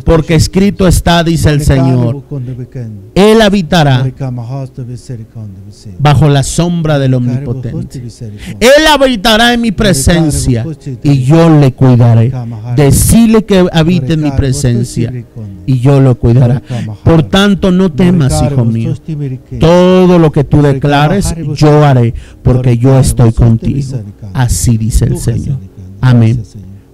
Porque 0.05 0.37
escrito 0.37 0.89
está, 0.89 1.23
dice 1.23 1.51
el 1.51 1.63
Señor, 1.63 2.23
Él 3.15 3.43
habitará 3.43 4.11
bajo 5.99 6.29
la 6.29 6.43
sombra 6.43 6.99
del 6.99 7.15
Omnipotente. 7.15 8.03
Él 8.59 8.87
habitará 8.91 9.53
en 9.53 9.61
mi 9.61 9.73
presencia 9.73 10.65
y 11.03 11.25
yo 11.25 11.49
le 11.61 11.73
cuidaré. 11.73 12.33
Decirle 12.77 13.45
que 13.45 13.67
habite 13.73 14.15
en 14.15 14.23
mi 14.23 14.31
presencia 14.33 15.13
y 15.67 15.81
yo 15.81 16.01
lo 16.01 16.17
cuidaré. 16.17 16.61
Por 17.05 17.23
tanto, 17.25 17.71
no 17.71 17.93
temas, 17.93 18.43
hijo 18.43 18.65
mío. 18.65 18.95
Todo 19.59 20.19
lo 20.19 20.33
que 20.33 20.45
tú 20.45 20.63
declares, 20.63 21.35
yo 21.55 21.85
haré, 21.85 22.15
porque 22.43 22.79
yo 22.79 22.99
estoy 22.99 23.33
contigo. 23.33 23.99
Así 24.33 24.77
dice 24.77 25.07
el 25.07 25.19
Señor. 25.19 25.59
Amén. 26.01 26.43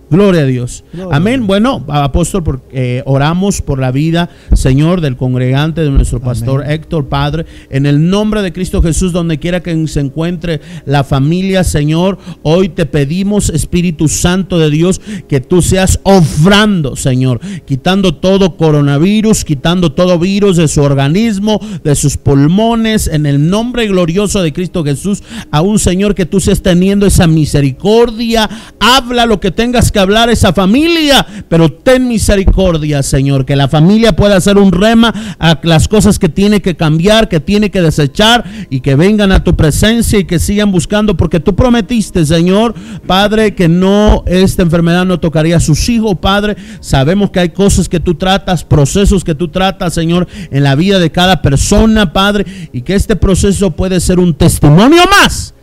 Gloria 0.08 0.42
a 0.42 0.44
Dios. 0.44 0.84
Amén. 1.10 1.48
Bueno, 1.48 1.84
apóstol, 1.88 2.62
eh, 2.70 3.02
oramos 3.06 3.60
por 3.60 3.80
la 3.80 3.90
vida, 3.90 4.30
Señor, 4.52 5.00
del 5.00 5.16
congregante, 5.16 5.80
de 5.80 5.90
nuestro 5.90 6.20
pastor 6.20 6.64
Héctor, 6.70 7.08
Padre, 7.08 7.44
en 7.70 7.86
el 7.86 8.08
nombre 8.08 8.40
de 8.42 8.52
Cristo 8.52 8.80
Jesús, 8.82 9.12
donde 9.12 9.38
quiera 9.38 9.64
que 9.64 9.88
se 9.88 9.98
encuentre 9.98 10.60
la 10.84 11.02
familia, 11.02 11.64
Señor, 11.64 12.18
hoy 12.42 12.68
te 12.68 12.86
pedimos, 12.86 13.50
Espíritu 13.50 14.06
Santo 14.06 14.60
de 14.60 14.70
Dios, 14.70 15.00
que 15.26 15.40
tú 15.40 15.60
seas 15.60 15.98
ofrando, 16.04 16.94
Señor, 16.94 17.40
quitando 17.64 18.14
todo 18.14 18.56
coronavirus, 18.56 19.44
quitando 19.44 19.90
todo 19.90 20.20
virus 20.20 20.56
de 20.56 20.68
su 20.68 20.82
organismo, 20.82 21.60
de 21.82 21.96
sus 21.96 22.16
pulmones, 22.16 23.08
en 23.08 23.26
el 23.26 23.50
nombre 23.50 23.88
glorioso 23.88 24.40
de 24.40 24.52
Cristo 24.52 24.84
Jesús, 24.84 25.24
a 25.50 25.62
un 25.62 25.80
Señor 25.80 26.14
que 26.14 26.26
tú 26.26 26.38
seas 26.38 26.62
teniendo 26.62 27.06
esa 27.06 27.26
misericordia, 27.26 28.48
habla 28.78 29.26
lo 29.26 29.40
que 29.40 29.50
tengas 29.50 29.90
que 29.90 29.95
hablar 29.98 30.30
esa 30.30 30.52
familia, 30.52 31.26
pero 31.48 31.70
ten 31.70 32.08
misericordia, 32.08 33.02
Señor, 33.02 33.44
que 33.44 33.56
la 33.56 33.68
familia 33.68 34.14
pueda 34.14 34.36
hacer 34.36 34.58
un 34.58 34.72
rema 34.72 35.12
a 35.38 35.58
las 35.62 35.88
cosas 35.88 36.18
que 36.18 36.28
tiene 36.28 36.60
que 36.62 36.76
cambiar, 36.76 37.28
que 37.28 37.40
tiene 37.40 37.70
que 37.70 37.82
desechar 37.82 38.44
y 38.70 38.80
que 38.80 38.94
vengan 38.94 39.32
a 39.32 39.44
tu 39.44 39.56
presencia 39.56 40.18
y 40.18 40.24
que 40.24 40.38
sigan 40.38 40.72
buscando, 40.72 41.16
porque 41.16 41.40
tú 41.40 41.54
prometiste, 41.54 42.24
Señor, 42.24 42.74
Padre, 43.06 43.54
que 43.54 43.68
no, 43.68 44.22
esta 44.26 44.62
enfermedad 44.62 45.04
no 45.04 45.20
tocaría 45.20 45.56
a 45.56 45.60
sus 45.60 45.88
hijos, 45.88 46.18
Padre. 46.20 46.56
Sabemos 46.80 47.30
que 47.30 47.40
hay 47.40 47.48
cosas 47.50 47.88
que 47.88 48.00
tú 48.00 48.14
tratas, 48.14 48.64
procesos 48.64 49.24
que 49.24 49.34
tú 49.34 49.48
tratas, 49.48 49.94
Señor, 49.94 50.26
en 50.50 50.62
la 50.62 50.74
vida 50.74 50.98
de 50.98 51.10
cada 51.10 51.42
persona, 51.42 52.12
Padre, 52.12 52.46
y 52.72 52.82
que 52.82 52.94
este 52.94 53.16
proceso 53.16 53.70
puede 53.70 54.00
ser 54.00 54.18
un 54.18 54.34
testimonio 54.34 55.02
más 55.10 55.54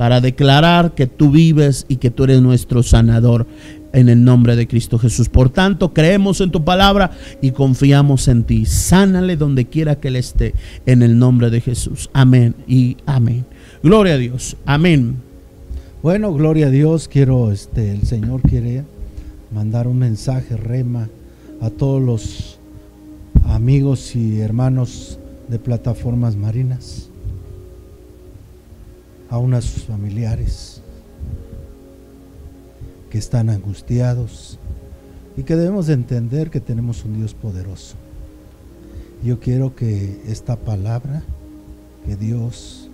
para 0.00 0.22
declarar 0.22 0.94
que 0.94 1.06
tú 1.06 1.30
vives 1.30 1.84
y 1.86 1.96
que 1.96 2.10
tú 2.10 2.24
eres 2.24 2.40
nuestro 2.40 2.82
sanador 2.82 3.46
en 3.92 4.08
el 4.08 4.24
nombre 4.24 4.56
de 4.56 4.68
Cristo 4.68 4.98
Jesús. 4.98 5.28
Por 5.28 5.50
tanto, 5.50 5.92
creemos 5.92 6.40
en 6.40 6.50
tu 6.50 6.64
palabra 6.64 7.12
y 7.40 7.50
confiamos 7.50 8.28
en 8.28 8.44
ti. 8.44 8.66
Sánale 8.66 9.36
donde 9.36 9.66
quiera 9.66 9.96
que 9.96 10.08
él 10.08 10.16
esté 10.16 10.54
en 10.86 11.02
el 11.02 11.18
nombre 11.18 11.50
de 11.50 11.60
Jesús. 11.60 12.10
Amén 12.12 12.54
y 12.66 12.96
amén. 13.06 13.44
Gloria 13.82 14.14
a 14.14 14.18
Dios. 14.18 14.56
Amén. 14.66 15.16
Bueno, 16.02 16.32
gloria 16.32 16.68
a 16.68 16.70
Dios. 16.70 17.08
Quiero, 17.08 17.50
este, 17.52 17.92
el 17.92 18.02
Señor 18.06 18.42
quiere 18.42 18.84
mandar 19.52 19.86
un 19.88 19.98
mensaje 19.98 20.56
rema 20.56 21.08
a 21.60 21.70
todos 21.70 22.00
los 22.00 22.58
amigos 23.44 24.14
y 24.16 24.40
hermanos 24.40 25.18
de 25.48 25.58
plataformas 25.58 26.36
marinas, 26.36 27.08
a 29.28 29.38
unas 29.38 29.66
familiares 29.66 30.69
que 33.10 33.18
están 33.18 33.50
angustiados 33.50 34.58
y 35.36 35.42
que 35.42 35.56
debemos 35.56 35.86
de 35.86 35.94
entender 35.94 36.50
que 36.50 36.60
tenemos 36.60 37.04
un 37.04 37.16
Dios 37.16 37.34
poderoso. 37.34 37.96
Yo 39.22 39.40
quiero 39.40 39.74
que 39.74 40.22
esta 40.26 40.56
palabra 40.56 41.22
que 42.06 42.16
Dios 42.16 42.88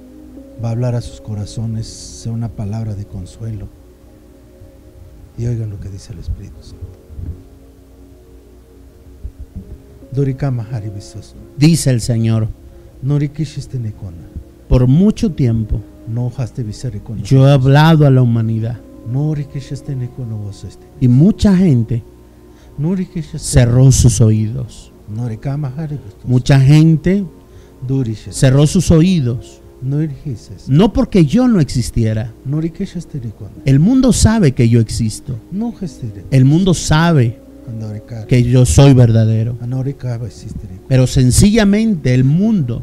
va 0.62 0.68
a 0.68 0.72
hablar 0.72 0.94
a 0.94 1.00
sus 1.00 1.20
corazones 1.20 1.86
sea 1.86 2.32
una 2.32 2.48
palabra 2.48 2.94
de 2.94 3.04
consuelo. 3.04 3.68
Y 5.38 5.46
oigan 5.46 5.70
lo 5.70 5.78
que 5.78 5.90
dice 5.90 6.12
el 6.12 6.18
Espíritu 6.20 6.56
Santo. 6.62 6.86
Dice 11.58 11.90
el 11.90 12.00
Señor, 12.00 12.48
por 14.68 14.86
mucho 14.86 15.32
tiempo 15.32 15.80
yo 17.22 17.46
he 17.46 17.52
hablado 17.52 18.06
a 18.06 18.10
la 18.10 18.22
humanidad 18.22 18.78
y 21.00 21.08
mucha 21.08 21.56
gente 21.56 22.02
cerró 23.38 23.92
sus 23.92 24.20
oídos. 24.20 24.92
Mucha 26.24 26.60
gente 26.60 27.24
cerró 28.30 28.66
sus 28.66 28.90
oídos. 28.90 29.60
No 30.68 30.92
porque 30.92 31.26
yo 31.26 31.46
no 31.48 31.60
existiera. 31.60 32.32
El 33.64 33.78
mundo 33.78 34.12
sabe 34.12 34.52
que 34.52 34.68
yo 34.68 34.80
existo. 34.80 35.36
El 36.30 36.44
mundo 36.44 36.74
sabe 36.74 37.38
que 38.26 38.42
yo 38.42 38.64
soy 38.64 38.94
verdadero. 38.94 39.56
Pero 40.88 41.06
sencillamente 41.06 42.14
el 42.14 42.24
mundo 42.24 42.82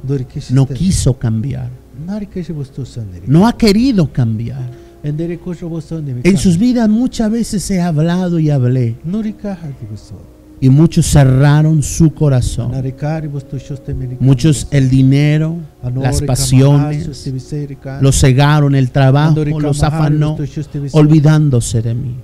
no 0.51 0.67
quiso 0.67 1.17
cambiar. 1.17 1.69
No 3.27 3.47
ha 3.47 3.57
querido 3.57 4.11
cambiar. 4.11 4.82
En 5.03 6.38
sus 6.38 6.57
vidas 6.57 6.88
muchas 6.88 7.30
veces 7.30 7.69
he 7.71 7.81
hablado 7.81 8.39
y 8.39 8.49
hablé. 8.49 8.95
Y 10.61 10.69
muchos 10.69 11.05
cerraron 11.07 11.84
su 11.84 12.13
corazón. 12.13 12.71
Muchos 14.21 14.67
el 14.71 14.89
dinero, 14.89 15.57
las 15.93 16.21
pasiones, 16.21 17.30
los 17.99 18.21
cegaron, 18.21 18.73
el 18.73 18.89
trabajo, 18.91 19.43
los 19.59 19.84
afanó, 19.84 20.38
olvidándose 20.93 21.81
de 21.81 21.93
mí. 21.93 22.15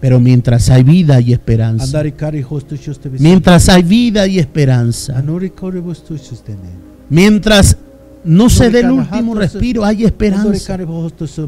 Pero 0.00 0.18
mientras 0.18 0.70
hay 0.70 0.82
vida 0.82 1.20
y 1.20 1.32
esperanza, 1.32 2.02
mientras 3.20 3.68
hay 3.68 3.82
vida 3.84 4.26
y 4.26 4.40
esperanza, 4.40 5.22
mientras 7.10 7.76
no 8.24 8.50
se 8.50 8.70
dé 8.70 8.80
el 8.80 8.90
último 8.90 9.34
respiro, 9.34 9.84
hay 9.84 10.04
esperanza. 10.04 10.78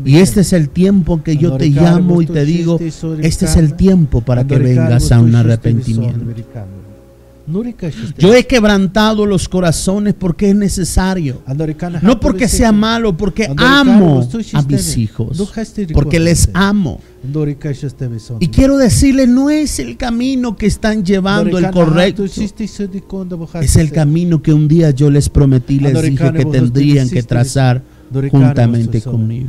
Y 0.04 0.16
este 0.18 0.40
es 0.40 0.52
el 0.52 0.68
tiempo 0.68 1.22
que 1.22 1.36
yo 1.36 1.56
te 1.56 1.68
llamo 1.68 2.22
y 2.22 2.26
te 2.26 2.44
digo, 2.44 2.78
este 2.80 3.46
es 3.46 3.56
el 3.56 3.74
tiempo 3.74 4.20
para 4.20 4.46
que 4.46 4.58
vengas 4.58 5.12
a 5.12 5.20
un 5.20 5.34
arrepentimiento. 5.34 6.20
Yo 8.18 8.34
he 8.34 8.46
quebrantado 8.46 9.24
los 9.26 9.48
corazones 9.48 10.14
porque 10.14 10.50
es 10.50 10.56
necesario. 10.56 11.42
No 12.02 12.20
porque 12.20 12.48
sea 12.48 12.72
malo, 12.72 13.16
porque 13.16 13.48
amo 13.56 14.28
a 14.52 14.62
mis 14.62 14.96
hijos. 14.96 15.52
Porque 15.92 16.18
les 16.18 16.48
amo. 16.52 17.00
Y 18.40 18.48
quiero 18.48 18.76
decirle, 18.76 19.26
no 19.26 19.50
es 19.50 19.78
el 19.78 19.96
camino 19.96 20.56
que 20.56 20.66
están 20.66 21.04
llevando 21.04 21.58
el 21.58 21.70
correcto. 21.70 22.24
Es 22.24 23.76
el 23.76 23.90
camino 23.90 24.42
que 24.42 24.52
un 24.52 24.68
día 24.68 24.90
yo 24.90 25.10
les 25.10 25.28
prometí, 25.28 25.78
les 25.78 26.00
dije 26.02 26.32
que 26.32 26.44
tendrían 26.44 27.08
que 27.08 27.22
trazar 27.22 27.82
juntamente 28.30 29.00
conmigo. 29.02 29.48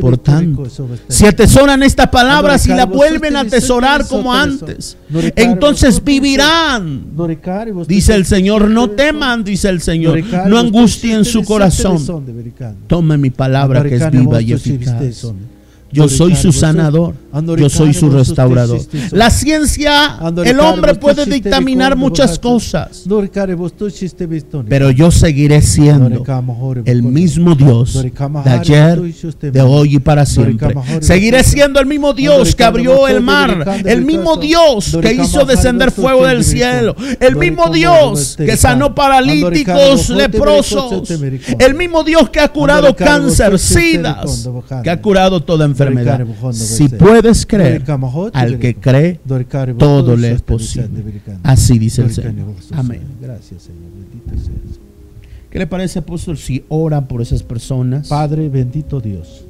Por 0.00 0.18
tanto, 0.18 0.64
si 1.08 1.26
atesoran 1.26 1.82
estas 1.82 2.08
palabras 2.08 2.66
y 2.66 2.70
la 2.70 2.86
vuelven 2.86 3.36
a 3.36 3.40
atesorar 3.40 4.06
como 4.06 4.32
antes, 4.32 4.96
entonces 5.36 6.02
vivirán. 6.02 7.04
Dice 7.86 8.14
el 8.14 8.26
Señor, 8.26 8.68
no 8.68 8.90
teman, 8.90 9.44
dice 9.44 9.68
el 9.68 9.80
Señor, 9.80 10.22
no 10.46 10.58
angustien 10.58 11.24
su 11.24 11.44
corazón. 11.44 11.98
Tomen 12.86 13.20
mi 13.20 13.30
palabra 13.30 13.82
que 13.82 13.96
es 13.96 14.10
viva 14.10 14.40
y 14.40 14.52
eficaz. 14.52 15.32
Yo 15.92 16.08
soy 16.08 16.36
su 16.36 16.52
sanador. 16.52 17.14
Yo 17.56 17.68
soy 17.68 17.94
su 17.94 18.10
restaurador. 18.10 18.80
La 19.12 19.30
ciencia, 19.30 20.18
el 20.44 20.60
hombre 20.60 20.94
puede 20.94 21.26
dictaminar 21.26 21.96
muchas 21.96 22.38
cosas. 22.38 23.04
Pero 24.68 24.90
yo 24.90 25.10
seguiré 25.10 25.62
siendo 25.62 26.24
el 26.84 27.02
mismo 27.02 27.54
Dios 27.54 28.02
de 28.02 28.50
ayer, 28.50 29.00
de 29.40 29.60
hoy 29.60 29.96
y 29.96 29.98
para 29.98 30.26
siempre. 30.26 30.74
Seguiré 31.00 31.44
siendo 31.44 31.80
el 31.80 31.86
mismo 31.86 32.12
Dios 32.12 32.54
que 32.54 32.64
abrió 32.64 33.08
el 33.08 33.20
mar. 33.20 33.80
El 33.84 34.04
mismo 34.04 34.36
Dios 34.36 34.96
que 35.00 35.12
hizo 35.14 35.44
descender 35.44 35.90
fuego 35.90 36.26
del 36.26 36.44
cielo. 36.44 36.94
El 37.18 37.36
mismo 37.36 37.68
Dios 37.70 38.36
que 38.36 38.56
sanó 38.56 38.94
paralíticos, 38.94 40.10
leprosos. 40.10 41.10
El 41.58 41.74
mismo 41.74 42.04
Dios 42.04 42.30
que 42.30 42.40
ha 42.40 42.48
curado 42.48 42.94
cáncer, 42.94 43.58
sidas, 43.58 44.48
que 44.82 44.90
ha 44.90 45.00
curado 45.00 45.40
toda 45.40 45.64
enfermedad 45.64 45.79
enfermedad. 45.80 46.26
Si 46.52 46.88
puedes 46.88 47.46
creer, 47.46 47.84
al 48.32 48.58
que 48.58 48.74
cree, 48.74 49.20
todo 49.78 50.16
le 50.16 50.32
es 50.32 50.42
posible. 50.42 51.02
Así 51.42 51.78
dice 51.78 52.02
el 52.02 52.12
Señor. 52.12 52.54
Amén. 52.72 53.02
Gracias, 53.20 53.62
Señor. 53.62 53.90
Bendito 53.92 54.30
seas. 54.44 54.80
¿Qué 55.50 55.58
le 55.58 55.66
parece, 55.66 55.98
apóstol, 55.98 56.38
si 56.38 56.64
ora 56.68 57.08
por 57.08 57.20
esas 57.20 57.42
personas? 57.42 58.08
Padre, 58.08 58.48
bendito 58.48 59.00
Dios. 59.00 59.44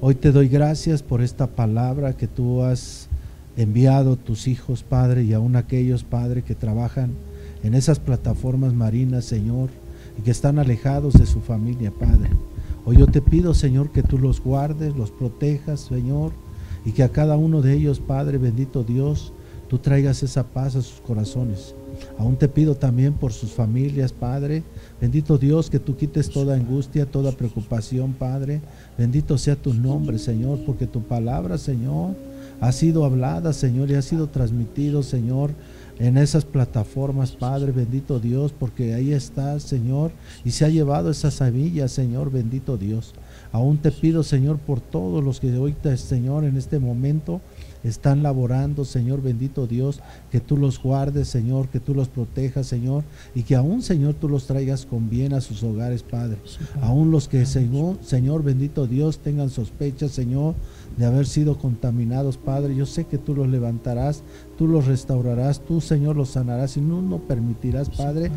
Hoy 0.00 0.14
te 0.14 0.32
doy 0.32 0.48
gracias 0.48 1.02
por 1.02 1.20
esta 1.20 1.46
palabra 1.46 2.14
que 2.14 2.26
tú 2.26 2.62
has 2.62 3.06
enviado 3.58 4.14
a 4.14 4.16
tus 4.16 4.48
hijos, 4.48 4.82
Padre, 4.82 5.24
y 5.24 5.34
aún 5.34 5.56
aquellos, 5.56 6.04
Padre, 6.04 6.40
que 6.40 6.54
trabajan 6.54 7.10
en 7.62 7.74
esas 7.74 7.98
plataformas 7.98 8.72
marinas, 8.72 9.26
Señor, 9.26 9.68
y 10.18 10.22
que 10.22 10.30
están 10.30 10.58
alejados 10.58 11.12
de 11.14 11.26
su 11.26 11.42
familia, 11.42 11.90
Padre. 11.90 12.30
Hoy 12.90 12.96
yo 12.96 13.06
te 13.06 13.22
pido, 13.22 13.54
Señor, 13.54 13.92
que 13.92 14.02
tú 14.02 14.18
los 14.18 14.42
guardes, 14.42 14.96
los 14.96 15.12
protejas, 15.12 15.78
Señor, 15.78 16.32
y 16.84 16.90
que 16.90 17.04
a 17.04 17.10
cada 17.10 17.36
uno 17.36 17.62
de 17.62 17.72
ellos, 17.74 18.00
Padre, 18.00 18.36
bendito 18.36 18.82
Dios, 18.82 19.32
tú 19.68 19.78
traigas 19.78 20.24
esa 20.24 20.42
paz 20.42 20.74
a 20.74 20.82
sus 20.82 21.00
corazones. 21.00 21.76
Aún 22.18 22.34
te 22.34 22.48
pido 22.48 22.74
también 22.74 23.12
por 23.12 23.32
sus 23.32 23.52
familias, 23.52 24.12
Padre. 24.12 24.64
Bendito 25.00 25.38
Dios, 25.38 25.70
que 25.70 25.78
tú 25.78 25.96
quites 25.96 26.30
toda 26.30 26.56
angustia, 26.56 27.06
toda 27.06 27.30
preocupación, 27.30 28.12
Padre. 28.12 28.60
Bendito 28.98 29.38
sea 29.38 29.54
tu 29.54 29.72
nombre, 29.72 30.18
Señor, 30.18 30.58
porque 30.66 30.88
tu 30.88 31.00
palabra, 31.00 31.58
Señor, 31.58 32.16
ha 32.60 32.72
sido 32.72 33.04
hablada, 33.04 33.52
Señor, 33.52 33.88
y 33.92 33.94
ha 33.94 34.02
sido 34.02 34.30
transmitido, 34.30 35.04
Señor, 35.04 35.52
en 36.00 36.16
esas 36.16 36.46
plataformas, 36.46 37.32
Padre, 37.32 37.72
bendito 37.72 38.18
Dios, 38.18 38.54
porque 38.58 38.94
ahí 38.94 39.12
está, 39.12 39.60
Señor, 39.60 40.12
y 40.46 40.50
se 40.50 40.64
ha 40.64 40.70
llevado 40.70 41.10
esa 41.10 41.30
semilla, 41.30 41.88
Señor, 41.88 42.32
bendito 42.32 42.78
Dios. 42.78 43.14
Aún 43.52 43.76
te 43.78 43.92
pido, 43.92 44.22
Señor, 44.22 44.58
por 44.58 44.80
todos 44.80 45.22
los 45.22 45.40
que 45.40 45.54
hoy, 45.58 45.76
Señor, 45.96 46.44
en 46.44 46.56
este 46.56 46.78
momento 46.78 47.42
están 47.84 48.22
laborando, 48.22 48.84
Señor 48.84 49.22
bendito 49.22 49.66
Dios, 49.66 50.00
que 50.30 50.40
tú 50.40 50.56
los 50.56 50.82
guardes, 50.82 51.28
Señor, 51.28 51.68
que 51.68 51.80
tú 51.80 51.94
los 51.94 52.08
protejas, 52.08 52.66
Señor, 52.66 53.04
y 53.34 53.42
que 53.42 53.54
aún, 53.54 53.82
Señor, 53.82 54.14
tú 54.14 54.28
los 54.28 54.46
traigas 54.46 54.86
con 54.86 55.10
bien 55.10 55.34
a 55.34 55.40
sus 55.40 55.62
hogares, 55.62 56.02
Padre. 56.02 56.38
Aún 56.80 57.10
los 57.10 57.28
que, 57.28 57.44
Señor, 57.44 57.98
Señor 58.02 58.42
bendito 58.42 58.86
Dios, 58.86 59.18
tengan 59.18 59.50
sospechas, 59.50 60.12
Señor, 60.12 60.54
de 61.00 61.06
haber 61.06 61.26
sido 61.26 61.56
contaminados, 61.56 62.36
Padre. 62.36 62.76
Yo 62.76 62.84
sé 62.84 63.04
que 63.04 63.16
tú 63.16 63.34
los 63.34 63.48
levantarás, 63.48 64.22
tú 64.58 64.68
los 64.68 64.86
restaurarás, 64.86 65.60
tú, 65.60 65.80
Señor, 65.80 66.14
los 66.14 66.28
sanarás 66.28 66.76
y 66.76 66.82
no, 66.82 67.00
no 67.00 67.20
permitirás, 67.20 67.88
Padre, 67.88 68.30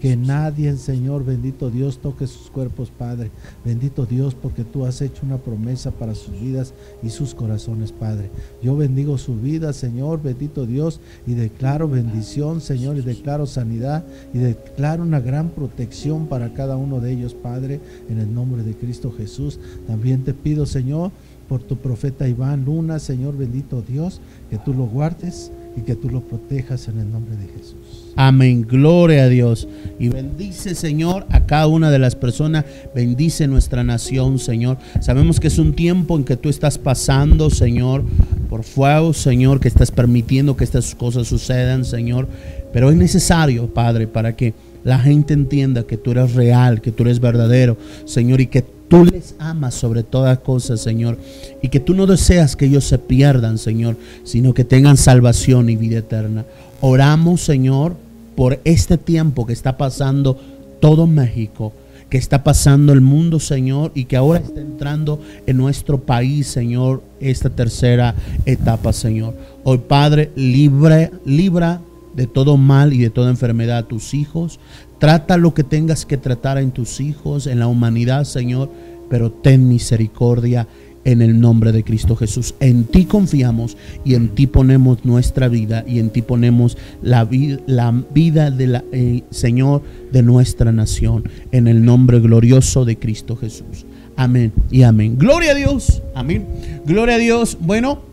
que 0.00 0.18
nadie, 0.18 0.76
Señor, 0.76 1.24
bendito 1.24 1.70
Dios, 1.70 1.98
toque 1.98 2.26
sus 2.26 2.50
cuerpos, 2.50 2.90
Padre. 2.90 3.30
Bendito 3.64 4.04
Dios, 4.04 4.34
porque 4.34 4.64
tú 4.64 4.84
has 4.84 5.00
hecho 5.00 5.24
una 5.24 5.38
promesa 5.38 5.92
para 5.92 6.14
sus 6.14 6.38
vidas 6.38 6.74
y 7.02 7.08
sus 7.08 7.34
corazones, 7.34 7.90
Padre. 7.90 8.30
Yo 8.62 8.76
bendigo 8.76 9.16
su 9.16 9.36
vida, 9.36 9.72
Señor, 9.72 10.22
bendito 10.22 10.66
Dios, 10.66 11.00
y 11.26 11.32
declaro 11.32 11.88
bendición, 11.88 12.60
Señor, 12.60 12.98
y 12.98 13.00
declaro 13.00 13.46
sanidad 13.46 14.04
y 14.34 14.38
declaro 14.38 15.04
una 15.04 15.20
gran 15.20 15.48
protección 15.48 16.26
para 16.26 16.52
cada 16.52 16.76
uno 16.76 17.00
de 17.00 17.12
ellos, 17.12 17.32
Padre, 17.32 17.80
en 18.10 18.18
el 18.18 18.34
nombre 18.34 18.62
de 18.62 18.74
Cristo 18.74 19.10
Jesús. 19.10 19.58
También 19.86 20.22
te 20.22 20.34
pido, 20.34 20.66
Señor, 20.66 21.12
por 21.50 21.64
tu 21.64 21.78
profeta 21.78 22.28
Iván 22.28 22.64
Luna, 22.64 23.00
Señor 23.00 23.36
bendito 23.36 23.82
Dios, 23.82 24.20
que 24.50 24.58
tú 24.58 24.72
lo 24.72 24.84
guardes 24.84 25.50
y 25.76 25.80
que 25.80 25.96
tú 25.96 26.08
lo 26.08 26.20
protejas 26.20 26.86
en 26.86 27.00
el 27.00 27.10
nombre 27.10 27.34
de 27.34 27.48
Jesús. 27.48 28.12
Amén, 28.14 28.62
gloria 28.62 29.24
a 29.24 29.28
Dios. 29.28 29.66
Y 29.98 30.10
bendice, 30.10 30.76
Señor, 30.76 31.26
a 31.28 31.46
cada 31.46 31.66
una 31.66 31.90
de 31.90 31.98
las 31.98 32.14
personas. 32.14 32.66
Bendice 32.94 33.48
nuestra 33.48 33.82
nación, 33.82 34.38
Señor. 34.38 34.78
Sabemos 35.00 35.40
que 35.40 35.48
es 35.48 35.58
un 35.58 35.72
tiempo 35.72 36.16
en 36.16 36.22
que 36.22 36.36
tú 36.36 36.48
estás 36.48 36.78
pasando, 36.78 37.50
Señor, 37.50 38.04
por 38.48 38.62
fuego, 38.62 39.12
Señor, 39.12 39.58
que 39.58 39.66
estás 39.66 39.90
permitiendo 39.90 40.56
que 40.56 40.62
estas 40.62 40.94
cosas 40.94 41.26
sucedan, 41.26 41.84
Señor. 41.84 42.28
Pero 42.72 42.90
es 42.90 42.96
necesario, 42.96 43.74
Padre, 43.74 44.06
para 44.06 44.36
que 44.36 44.54
la 44.84 45.00
gente 45.00 45.34
entienda 45.34 45.82
que 45.82 45.96
tú 45.96 46.12
eres 46.12 46.32
real, 46.34 46.80
que 46.80 46.92
tú 46.92 47.02
eres 47.02 47.18
verdadero, 47.18 47.76
Señor, 48.04 48.40
y 48.40 48.46
que 48.46 48.64
tú 48.90 49.04
les 49.04 49.36
amas 49.38 49.74
sobre 49.74 50.02
todas 50.02 50.40
cosas, 50.40 50.80
Señor, 50.80 51.16
y 51.62 51.68
que 51.68 51.78
tú 51.78 51.94
no 51.94 52.06
deseas 52.06 52.56
que 52.56 52.66
ellos 52.66 52.84
se 52.84 52.98
pierdan, 52.98 53.56
Señor, 53.56 53.96
sino 54.24 54.52
que 54.52 54.64
tengan 54.64 54.96
salvación 54.96 55.70
y 55.70 55.76
vida 55.76 55.98
eterna. 55.98 56.44
Oramos, 56.80 57.40
Señor, 57.40 57.94
por 58.34 58.60
este 58.64 58.98
tiempo 58.98 59.46
que 59.46 59.52
está 59.52 59.78
pasando 59.78 60.36
todo 60.80 61.06
México, 61.06 61.72
que 62.10 62.18
está 62.18 62.42
pasando 62.42 62.92
el 62.92 63.00
mundo, 63.00 63.38
Señor, 63.38 63.92
y 63.94 64.06
que 64.06 64.16
ahora 64.16 64.40
está 64.40 64.60
entrando 64.60 65.20
en 65.46 65.56
nuestro 65.56 66.00
país, 66.00 66.48
Señor, 66.48 67.04
esta 67.20 67.48
tercera 67.48 68.16
etapa, 68.44 68.92
Señor. 68.92 69.34
Hoy, 69.62 69.78
Padre, 69.86 70.32
libre, 70.34 71.12
libra 71.24 71.80
de 72.20 72.26
todo 72.26 72.58
mal 72.58 72.92
y 72.92 72.98
de 72.98 73.08
toda 73.08 73.30
enfermedad 73.30 73.78
a 73.78 73.88
tus 73.88 74.12
hijos. 74.12 74.60
Trata 74.98 75.38
lo 75.38 75.54
que 75.54 75.64
tengas 75.64 76.04
que 76.04 76.18
tratar 76.18 76.58
en 76.58 76.70
tus 76.70 77.00
hijos, 77.00 77.46
en 77.46 77.58
la 77.58 77.66
humanidad, 77.66 78.24
Señor, 78.24 78.70
pero 79.08 79.32
ten 79.32 79.66
misericordia 79.68 80.68
en 81.04 81.22
el 81.22 81.40
nombre 81.40 81.72
de 81.72 81.82
Cristo 81.82 82.16
Jesús. 82.16 82.54
En 82.60 82.84
ti 82.84 83.06
confiamos 83.06 83.78
y 84.04 84.16
en 84.16 84.28
ti 84.34 84.46
ponemos 84.46 85.02
nuestra 85.06 85.48
vida 85.48 85.82
y 85.88 85.98
en 85.98 86.10
ti 86.10 86.20
ponemos 86.20 86.76
la, 87.00 87.24
vida, 87.24 87.58
la 87.66 87.90
vida 88.12 88.50
del 88.50 88.82
eh, 88.92 89.22
Señor 89.30 89.80
de 90.12 90.22
nuestra 90.22 90.72
nación, 90.72 91.24
en 91.52 91.68
el 91.68 91.82
nombre 91.82 92.20
glorioso 92.20 92.84
de 92.84 92.98
Cristo 92.98 93.34
Jesús. 93.34 93.86
Amén 94.14 94.52
y 94.70 94.82
amén. 94.82 95.16
Gloria 95.16 95.52
a 95.52 95.54
Dios. 95.54 96.02
Amén. 96.14 96.46
Gloria 96.84 97.14
a 97.14 97.18
Dios. 97.18 97.56
Bueno, 97.62 98.09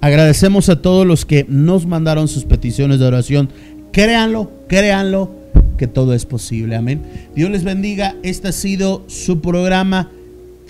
agradecemos 0.00 0.68
a 0.68 0.82
todos 0.82 1.06
los 1.06 1.24
que 1.24 1.46
nos 1.48 1.86
mandaron 1.86 2.28
sus 2.28 2.44
peticiones 2.44 2.98
de 2.98 3.06
oración. 3.06 3.50
Créanlo, 3.92 4.50
créanlo 4.68 5.30
que 5.76 5.86
todo 5.86 6.14
es 6.14 6.26
posible. 6.26 6.76
Amén. 6.76 7.02
Dios 7.34 7.50
les 7.50 7.64
bendiga. 7.64 8.14
Este 8.22 8.48
ha 8.48 8.52
sido 8.52 9.04
su 9.08 9.40
programa 9.40 10.10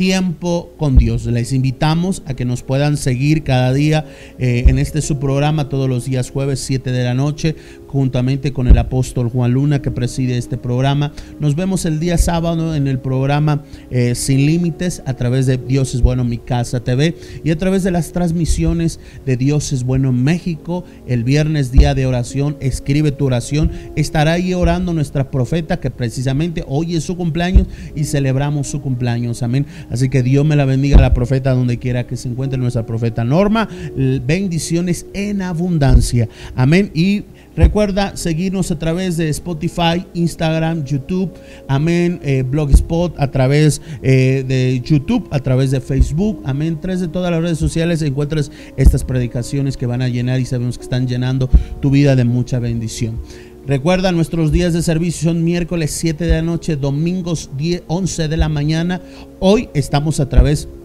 tiempo 0.00 0.72
con 0.78 0.96
Dios. 0.96 1.26
Les 1.26 1.52
invitamos 1.52 2.22
a 2.24 2.32
que 2.32 2.46
nos 2.46 2.62
puedan 2.62 2.96
seguir 2.96 3.42
cada 3.42 3.70
día 3.74 4.06
eh, 4.38 4.64
en 4.66 4.78
este 4.78 5.02
su 5.02 5.18
programa 5.18 5.68
todos 5.68 5.90
los 5.90 6.06
días 6.06 6.30
jueves 6.30 6.60
7 6.60 6.90
de 6.90 7.04
la 7.04 7.12
noche 7.12 7.54
juntamente 7.90 8.52
con 8.52 8.68
el 8.68 8.78
apóstol 8.78 9.28
Juan 9.28 9.52
Luna 9.52 9.82
que 9.82 9.90
preside 9.90 10.38
este 10.38 10.56
programa. 10.56 11.12
Nos 11.40 11.56
vemos 11.56 11.84
el 11.86 11.98
día 11.98 12.18
sábado 12.18 12.76
en 12.76 12.86
el 12.86 13.00
programa 13.00 13.64
eh, 13.90 14.14
Sin 14.14 14.46
Límites 14.46 15.02
a 15.06 15.14
través 15.14 15.46
de 15.46 15.56
Dios 15.56 15.92
es 15.96 16.00
Bueno 16.00 16.22
Mi 16.22 16.38
Casa 16.38 16.84
TV 16.84 17.16
y 17.42 17.50
a 17.50 17.58
través 17.58 17.82
de 17.82 17.90
las 17.90 18.12
transmisiones 18.12 19.00
de 19.26 19.36
Dios 19.36 19.72
es 19.72 19.82
Bueno 19.82 20.12
México. 20.12 20.84
El 21.08 21.24
viernes 21.24 21.72
día 21.72 21.96
de 21.96 22.06
oración, 22.06 22.56
escribe 22.60 23.10
tu 23.10 23.26
oración. 23.26 23.72
Estará 23.96 24.34
ahí 24.34 24.54
orando 24.54 24.92
nuestra 24.92 25.32
profeta 25.32 25.80
que 25.80 25.90
precisamente 25.90 26.64
hoy 26.68 26.94
es 26.94 27.02
su 27.02 27.16
cumpleaños 27.16 27.66
y 27.96 28.04
celebramos 28.04 28.68
su 28.68 28.80
cumpleaños. 28.80 29.42
Amén. 29.42 29.66
Así 29.90 30.08
que 30.08 30.22
Dios 30.22 30.46
me 30.46 30.54
la 30.54 30.64
bendiga 30.64 30.98
a 30.98 31.00
la 31.02 31.12
profeta 31.12 31.54
donde 31.54 31.80
quiera 31.80 32.06
que 32.06 32.16
se 32.16 32.28
encuentre 32.28 32.56
nuestra 32.56 32.86
profeta 32.86 33.24
Norma. 33.24 33.68
Bendiciones 33.96 35.06
en 35.12 35.42
abundancia. 35.42 36.28
Amén. 36.54 36.92
Y 36.94 37.24
Recuerda 37.56 38.16
seguirnos 38.16 38.70
a 38.70 38.78
través 38.78 39.16
de 39.16 39.28
Spotify, 39.28 40.06
Instagram, 40.14 40.84
YouTube, 40.84 41.32
amén, 41.66 42.20
eh, 42.22 42.44
Blogspot, 42.48 43.18
a 43.18 43.30
través 43.30 43.82
eh, 44.02 44.44
de 44.46 44.80
YouTube, 44.84 45.26
a 45.32 45.40
través 45.40 45.72
de 45.72 45.80
Facebook, 45.80 46.40
amén. 46.44 46.78
Tres 46.80 47.00
de 47.00 47.08
todas 47.08 47.32
las 47.32 47.42
redes 47.42 47.58
sociales 47.58 48.02
encuentras 48.02 48.52
estas 48.76 49.02
predicaciones 49.02 49.76
que 49.76 49.86
van 49.86 50.00
a 50.00 50.08
llenar 50.08 50.38
y 50.40 50.44
sabemos 50.44 50.78
que 50.78 50.84
están 50.84 51.08
llenando 51.08 51.50
tu 51.80 51.90
vida 51.90 52.14
de 52.14 52.24
mucha 52.24 52.60
bendición. 52.60 53.18
Recuerda, 53.66 54.10
nuestros 54.12 54.52
días 54.52 54.72
de 54.72 54.82
servicio 54.82 55.30
son 55.30 55.44
miércoles 55.44 55.90
7 55.90 56.24
de 56.24 56.30
la 56.30 56.42
noche, 56.42 56.76
domingos 56.76 57.50
10, 57.56 57.82
11 57.88 58.28
de 58.28 58.36
la 58.36 58.48
mañana. 58.48 59.00
Hoy 59.38 59.68
estamos 59.74 60.18
a 60.20 60.28
través 60.28 60.66
de 60.66 60.79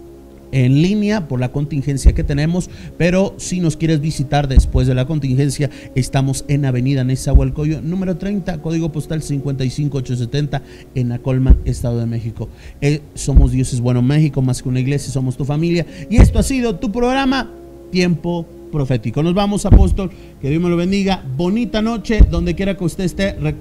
en 0.55 0.81
línea 0.81 1.27
por 1.27 1.41
la 1.41 1.51
contingencia 1.51 2.13
que 2.13 2.23
tenemos, 2.23 2.69
pero 2.97 3.35
si 3.35 3.59
nos 3.59 3.75
quieres 3.75 3.99
visitar 3.99 4.47
después 4.47 4.87
de 4.87 4.95
la 4.95 5.05
contingencia, 5.05 5.69
estamos 5.95 6.45
en 6.47 6.63
Avenida 6.63 7.03
Nezahualcóyotl, 7.03 7.85
número 7.85 8.15
30, 8.15 8.61
código 8.61 8.89
postal 8.89 9.21
55870 9.21 10.61
en 10.95 11.11
Acolman, 11.11 11.59
Estado 11.65 11.99
de 11.99 12.05
México. 12.05 12.47
Eh, 12.79 13.01
somos 13.15 13.51
Dioses 13.51 13.81
Bueno 13.81 14.01
México, 14.01 14.41
más 14.41 14.63
que 14.63 14.69
una 14.69 14.79
iglesia, 14.79 15.11
somos 15.11 15.35
tu 15.35 15.43
familia 15.43 15.85
y 16.09 16.15
esto 16.15 16.39
ha 16.39 16.43
sido 16.43 16.77
tu 16.77 16.89
programa 16.89 17.51
Tiempo 17.91 18.47
Profético. 18.71 19.23
Nos 19.23 19.33
vamos, 19.33 19.65
apóstol, 19.65 20.09
que 20.41 20.49
Dios 20.49 20.61
me 20.61 20.69
lo 20.69 20.77
bendiga. 20.77 21.23
Bonita 21.37 21.81
noche, 21.81 22.21
donde 22.29 22.55
quiera 22.55 22.75
que 22.75 22.83
usted 22.83 23.03
esté. 23.03 23.33
Recuerda 23.33 23.55